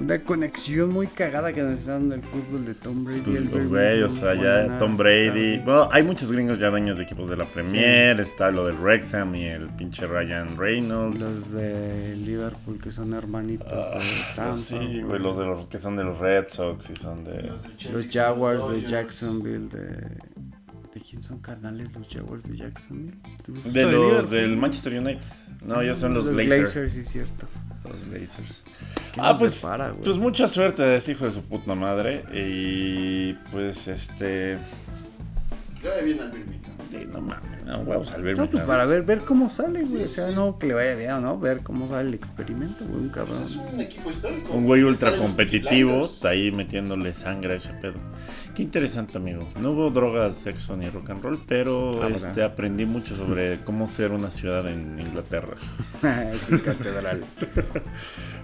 una 0.00 0.20
conexión 0.22 0.90
muy 0.90 1.08
cagada 1.08 1.52
que 1.52 1.62
nos 1.62 1.80
está 1.80 1.94
dando 1.94 2.14
el 2.14 2.22
fútbol 2.22 2.64
de 2.64 2.74
Tom 2.74 3.02
Brady. 3.04 3.22
Pues, 3.22 3.36
el 3.36 3.48
pues, 3.48 3.68
güey, 3.68 4.02
o 4.02 4.08
sea, 4.08 4.34
ya 4.36 4.78
Tom 4.78 4.96
Brady. 4.96 5.58
Bueno, 5.58 5.88
hay 5.90 6.04
muchos 6.04 6.30
gringos 6.30 6.60
ya 6.60 6.70
dueños 6.70 6.96
de 6.98 7.02
equipos 7.02 7.28
de 7.28 7.36
la 7.36 7.44
Premier. 7.44 8.20
Está 8.20 8.52
lo 8.52 8.66
del 8.66 8.76
Wrexham 8.76 9.34
y 9.34 9.46
el 9.46 9.66
pinche 9.70 10.06
Ryan 10.06 10.56
Reynolds. 10.56 11.20
Los 11.20 11.50
de 11.52 12.14
Liverpool 12.16 12.78
que 12.80 12.92
son 12.92 13.14
hermanitos 13.14 13.68
de 13.68 14.00
Tampa. 14.36 14.50
Los- 14.52 14.72
Ah, 14.72 14.78
sí, 14.78 15.02
güey, 15.02 15.18
los 15.20 15.36
de 15.36 15.44
los 15.46 15.66
que 15.66 15.78
son 15.78 15.96
de 15.96 16.04
los 16.04 16.18
Red 16.20 16.46
Sox 16.46 16.90
y 16.90 16.96
son 16.96 17.24
de. 17.24 17.42
Los 17.42 17.62
del 17.64 18.08
Jaguars 18.12 18.60
los 18.60 18.80
de. 18.80 18.88
Jacksonville, 18.88 19.68
de... 19.68 20.28
¿De 20.94 21.00
quién 21.04 21.22
son 21.22 21.38
carnales 21.40 21.92
los 21.94 22.08
Jaguars 22.08 22.48
de 22.48 22.56
Jacksonville? 22.56 23.18
¿Tú 23.44 23.54
fuiste 23.54 23.84
De 23.86 23.92
los 23.92 24.30
del 24.30 24.56
Manchester 24.56 24.98
United. 24.98 25.20
No, 25.66 25.82
ya 25.82 25.94
son 25.94 26.14
los, 26.14 26.26
Los 26.26 26.34
Glazers. 26.36 26.60
Glazers, 26.74 26.92
sí, 26.92 27.02
cierto. 27.02 27.46
Los 27.88 28.08
Glazers. 28.08 28.64
¿Qué 29.14 29.20
Ah, 29.22 29.36
pues, 29.38 29.54
separa, 29.54 29.88
güey? 29.90 30.02
pues 30.02 30.16
mucha 30.18 30.46
suerte 30.48 30.82
de 30.82 30.96
ese 30.96 31.12
hijo 31.12 31.24
de 31.24 31.32
su 31.32 31.42
puta 31.42 31.74
madre. 31.74 32.24
Y 32.32 33.34
pues 33.50 33.88
este. 33.88 34.56
Va 35.84 36.00
bien 36.04 36.20
al 36.20 36.30
Birmingham. 36.30 36.67
Sí, 36.90 37.04
no 37.10 37.20
mames, 37.20 37.64
no 37.64 37.80
huevos 37.80 38.12
al 38.14 38.22
ver 38.22 38.36
No, 38.38 38.46
pues 38.48 38.62
para 38.64 38.84
ver, 38.86 39.02
ver 39.02 39.20
cómo 39.20 39.48
sale, 39.48 39.82
güey. 39.84 40.04
o 40.04 40.08
sea, 40.08 40.28
sí. 40.28 40.34
no 40.34 40.58
que 40.58 40.66
le 40.68 40.74
vaya 40.74 40.94
bien, 40.94 41.22
¿no? 41.22 41.38
Ver 41.38 41.60
cómo 41.60 41.88
sale 41.88 42.08
el 42.08 42.14
experimento, 42.14 42.84
güey. 42.86 43.02
Un 43.02 43.08
cabrón. 43.10 43.38
Pues 43.38 43.50
es 43.50 43.56
un 43.56 43.80
equipo 43.80 44.10
histórico. 44.10 44.52
Un 44.52 44.64
güey 44.64 44.82
ultra 44.82 45.16
competitivo, 45.16 46.02
está 46.04 46.30
ahí 46.30 46.50
metiéndole 46.50 47.12
sangre 47.14 47.54
a 47.54 47.56
ese 47.56 47.72
pedo. 47.74 47.94
Qué 48.54 48.62
interesante, 48.62 49.18
amigo. 49.18 49.48
No 49.60 49.70
hubo 49.70 49.90
drogas, 49.90 50.36
sexo 50.36 50.76
ni 50.76 50.88
rock 50.90 51.10
and 51.10 51.22
roll, 51.22 51.40
pero 51.46 52.02
Ah, 52.02 52.08
este, 52.08 52.42
aprendí 52.42 52.86
mucho 52.86 53.14
sobre 53.14 53.58
cómo 53.64 53.86
ser 53.86 54.10
una 54.10 54.30
ciudad 54.30 54.66
en 54.68 54.98
Inglaterra. 54.98 55.54
sí, 56.40 56.58
catedral. 56.58 57.22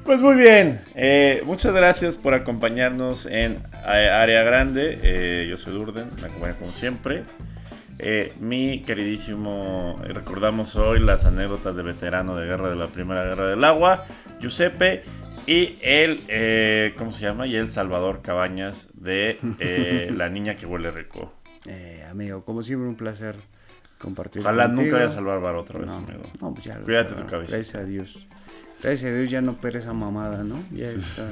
Pues 0.04 0.20
muy 0.20 0.34
bien, 0.36 0.82
eh, 0.94 1.42
muchas 1.46 1.72
gracias 1.72 2.18
por 2.18 2.34
acompañarnos 2.34 3.24
en 3.24 3.62
Área 3.86 4.42
Grande. 4.42 4.98
Eh, 5.02 5.46
yo 5.48 5.56
soy 5.56 5.72
Durden, 5.72 6.10
me 6.20 6.26
acompaña 6.26 6.54
como 6.58 6.70
siempre. 6.70 7.24
Eh, 7.98 8.32
mi 8.40 8.82
queridísimo, 8.82 10.00
eh, 10.04 10.12
recordamos 10.12 10.74
hoy 10.76 10.98
las 10.98 11.24
anécdotas 11.24 11.76
de 11.76 11.82
veterano 11.82 12.34
de 12.36 12.46
guerra 12.46 12.68
de 12.70 12.76
la 12.76 12.88
Primera 12.88 13.24
Guerra 13.24 13.48
del 13.48 13.62
Agua, 13.64 14.04
Giuseppe, 14.40 15.02
y 15.46 15.76
el, 15.82 16.22
eh, 16.28 16.94
¿cómo 16.96 17.12
se 17.12 17.22
llama? 17.22 17.46
Y 17.46 17.54
el 17.56 17.68
Salvador 17.68 18.20
Cabañas 18.22 18.90
de 18.94 19.38
eh, 19.60 20.10
La 20.16 20.28
Niña 20.28 20.56
que 20.56 20.66
huele 20.66 20.90
rico. 20.90 21.34
Eh, 21.66 22.04
amigo, 22.10 22.44
como 22.44 22.62
siempre, 22.62 22.88
un 22.88 22.96
placer 22.96 23.36
compartir. 23.98 24.40
Ojalá 24.42 24.64
contigo. 24.66 24.82
nunca 24.84 24.96
vaya 24.96 25.08
a 25.08 25.14
salvar 25.14 25.40
bar 25.40 25.54
otra 25.56 25.78
vez, 25.78 25.90
No, 25.90 25.98
amigo. 25.98 26.22
no, 26.40 26.52
pues 26.54 26.64
ya 26.64 26.78
Cuídate 26.80 27.14
tu 27.14 27.26
cabeza. 27.26 27.56
Gracias 27.56 27.82
a 27.82 27.84
Dios. 27.84 28.26
Gracias 28.84 29.12
a 29.12 29.16
Dios 29.16 29.30
ya 29.30 29.40
no 29.40 29.56
pere 29.60 29.78
esa 29.78 29.92
mamada, 29.94 30.44
¿no? 30.44 30.62
Ya 30.70 30.90
está. 30.90 31.26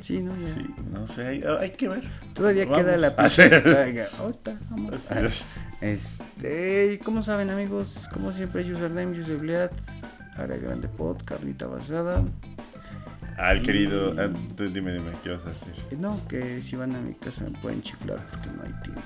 Sí, 0.00 0.20
¿no? 0.20 0.32
Ya. 0.32 0.48
Sí, 0.54 0.66
no 0.92 1.06
sé, 1.06 1.26
hay, 1.26 1.42
hay 1.60 1.70
que 1.70 1.88
ver. 1.88 2.02
Todavía 2.34 2.66
Vamos. 2.66 2.78
queda 2.78 2.96
la 2.98 3.06
Ah, 3.16 3.24
pinche- 3.24 4.06
Ahorita, 4.18 4.58
vamos. 4.68 5.10
Así 5.10 5.14
es. 5.24 5.44
Este, 5.80 7.00
¿cómo 7.02 7.22
saben 7.22 7.48
amigos? 7.48 8.08
Como 8.12 8.32
siempre, 8.32 8.70
username, 8.70 9.18
usebliad, 9.18 9.70
área 10.36 10.58
grande 10.58 10.88
pod, 10.88 11.16
carnita 11.24 11.66
basada. 11.66 12.22
Al 13.38 13.62
querido, 13.62 14.14
ah, 14.18 14.28
tú 14.54 14.68
dime, 14.70 14.92
dime, 14.92 15.12
¿qué 15.24 15.30
vas 15.30 15.46
a 15.46 15.48
decir? 15.48 15.72
Eh, 15.90 15.96
No, 15.98 16.28
que 16.28 16.60
si 16.62 16.76
van 16.76 16.94
a 16.94 17.00
mi 17.00 17.14
casa 17.14 17.44
me 17.44 17.50
pueden 17.58 17.80
chiflar 17.82 18.18
porque 18.30 18.46
no 18.54 18.62
hay 18.62 18.72
timbre. 18.82 19.02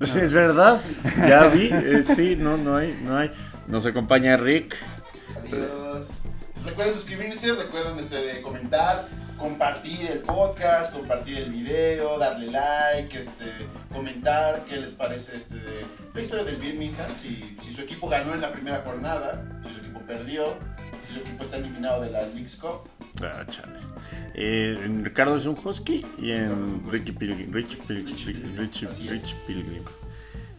Sí, 0.06 0.18
es 0.18 0.32
verdad. 0.32 0.80
Ya 1.28 1.48
vi. 1.48 1.68
eh, 1.72 2.04
sí, 2.16 2.36
no, 2.40 2.56
no 2.56 2.76
hay, 2.76 2.98
no 3.04 3.16
hay. 3.18 3.30
Nos 3.68 3.84
acompaña 3.84 4.36
Rick. 4.36 4.76
Adiós. 5.44 6.19
Recuerden 6.64 6.94
suscribirse, 6.94 7.54
recuerden 7.54 7.98
este, 7.98 8.16
de 8.16 8.42
comentar, 8.42 9.08
compartir 9.38 10.06
el 10.10 10.18
podcast, 10.20 10.92
compartir 10.94 11.38
el 11.38 11.50
video, 11.50 12.18
darle 12.18 12.50
like, 12.50 13.18
este, 13.18 13.46
comentar 13.92 14.64
qué 14.68 14.76
les 14.76 14.92
parece 14.92 15.36
este, 15.36 15.56
de 15.56 15.84
la 16.14 16.20
historia 16.20 16.44
del 16.44 16.56
Birmingham, 16.56 17.08
si, 17.10 17.56
si 17.62 17.72
su 17.72 17.80
equipo 17.80 18.08
ganó 18.08 18.34
en 18.34 18.42
la 18.42 18.52
primera 18.52 18.82
jornada, 18.82 19.42
si 19.66 19.74
su 19.74 19.80
equipo 19.80 20.00
perdió, 20.00 20.54
si 21.08 21.14
su 21.14 21.20
equipo 21.20 21.42
está 21.42 21.56
eliminado 21.56 22.02
de 22.02 22.10
la 22.10 22.22
League's 22.26 22.56
Cup. 22.56 22.88
Ah, 23.22 23.44
chale. 23.48 23.78
Eh, 24.34 24.78
en 24.84 25.04
Ricardo 25.04 25.36
es 25.36 25.46
un 25.46 25.58
husky 25.62 26.04
y 26.18 26.30
en 26.30 26.90
Ricky 26.90 27.12
Pilgrim. 27.12 27.52
Rich 27.52 27.78
Pilgrim. 27.86 29.84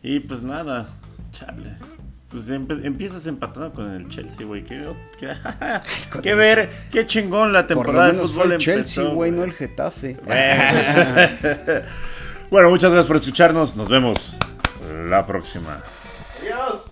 Y 0.03 0.19
pues 0.19 0.41
nada, 0.44 0.90
chale. 1.32 1.78
Pues 2.32 2.48
empe- 2.49 2.86
empiezas 2.86 3.26
empatando 3.28 3.74
con 3.74 3.91
el 3.91 4.08
Chelsea, 4.08 4.45
güey. 4.45 4.64
Qué, 4.64 4.82
qué, 5.20 5.34
qué 6.24 6.34
ver, 6.34 6.70
qué 6.91 7.06
chingón 7.06 7.52
la 7.52 7.68
temporada 7.68 8.12
de 8.14 8.20
fútbol 8.20 8.53
el 8.53 8.58
Chelsea, 8.60 9.03
empezó, 9.03 9.16
güey, 9.16 9.32
no 9.32 9.44
el 9.44 9.53
Getafe. 9.53 10.18
Bueno. 12.49 12.70
muchas 12.70 12.91
gracias 12.91 13.08
por 13.08 13.16
escucharnos. 13.16 13.76
Nos 13.78 13.88
vemos 13.88 14.36
la 15.10 15.26
próxima. 15.26 15.82
¡Adiós! 16.41 16.90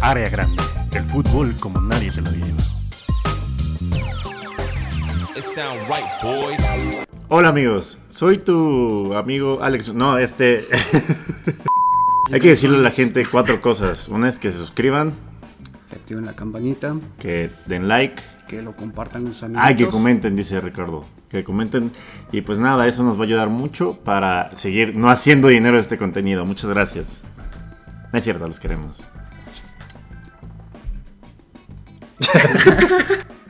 Área 0.00 0.28
grande. 0.28 0.62
El 0.94 1.02
fútbol 1.04 1.54
como 1.58 1.80
nadie 1.80 2.10
te 2.12 2.20
lo 2.20 2.30
lleva. 2.30 2.48
Hola 7.28 7.48
amigos, 7.48 7.98
soy 8.10 8.38
tu 8.38 9.14
amigo 9.14 9.60
Alex. 9.62 9.92
No, 9.92 10.18
este. 10.18 10.64
Hay 12.30 12.40
que 12.40 12.48
decirle 12.50 12.78
a 12.78 12.80
la 12.80 12.90
gente 12.90 13.24
cuatro 13.26 13.60
cosas. 13.60 14.08
Una 14.08 14.28
es 14.28 14.38
que 14.38 14.52
se 14.52 14.58
suscriban, 14.58 15.12
Que 15.90 15.96
activen 15.96 16.24
la 16.24 16.34
campanita, 16.34 16.94
que 17.18 17.50
den 17.66 17.88
like. 17.88 18.22
que 18.48 18.62
lo 18.62 18.76
compartan 18.76 19.24
con 19.24 19.32
sus 19.32 19.42
amigos. 19.44 19.62
Ah, 19.66 19.74
que 19.74 19.88
comenten, 19.88 20.36
dice 20.36 20.60
Ricardo. 20.60 21.04
Que 21.30 21.42
comenten. 21.44 21.90
Y 22.30 22.42
pues 22.42 22.58
nada, 22.58 22.86
eso 22.86 23.02
nos 23.02 23.16
va 23.16 23.22
a 23.22 23.24
ayudar 23.24 23.48
mucho 23.48 23.98
para 24.04 24.54
seguir 24.54 24.96
no 24.96 25.08
haciendo 25.10 25.48
dinero 25.48 25.76
de 25.76 25.82
este 25.82 25.96
contenido. 25.98 26.44
Muchas 26.44 26.68
gracias. 26.70 27.22
No 28.12 28.18
es 28.18 28.24
cierto, 28.24 28.46
los 28.46 28.60
queremos. 28.60 29.06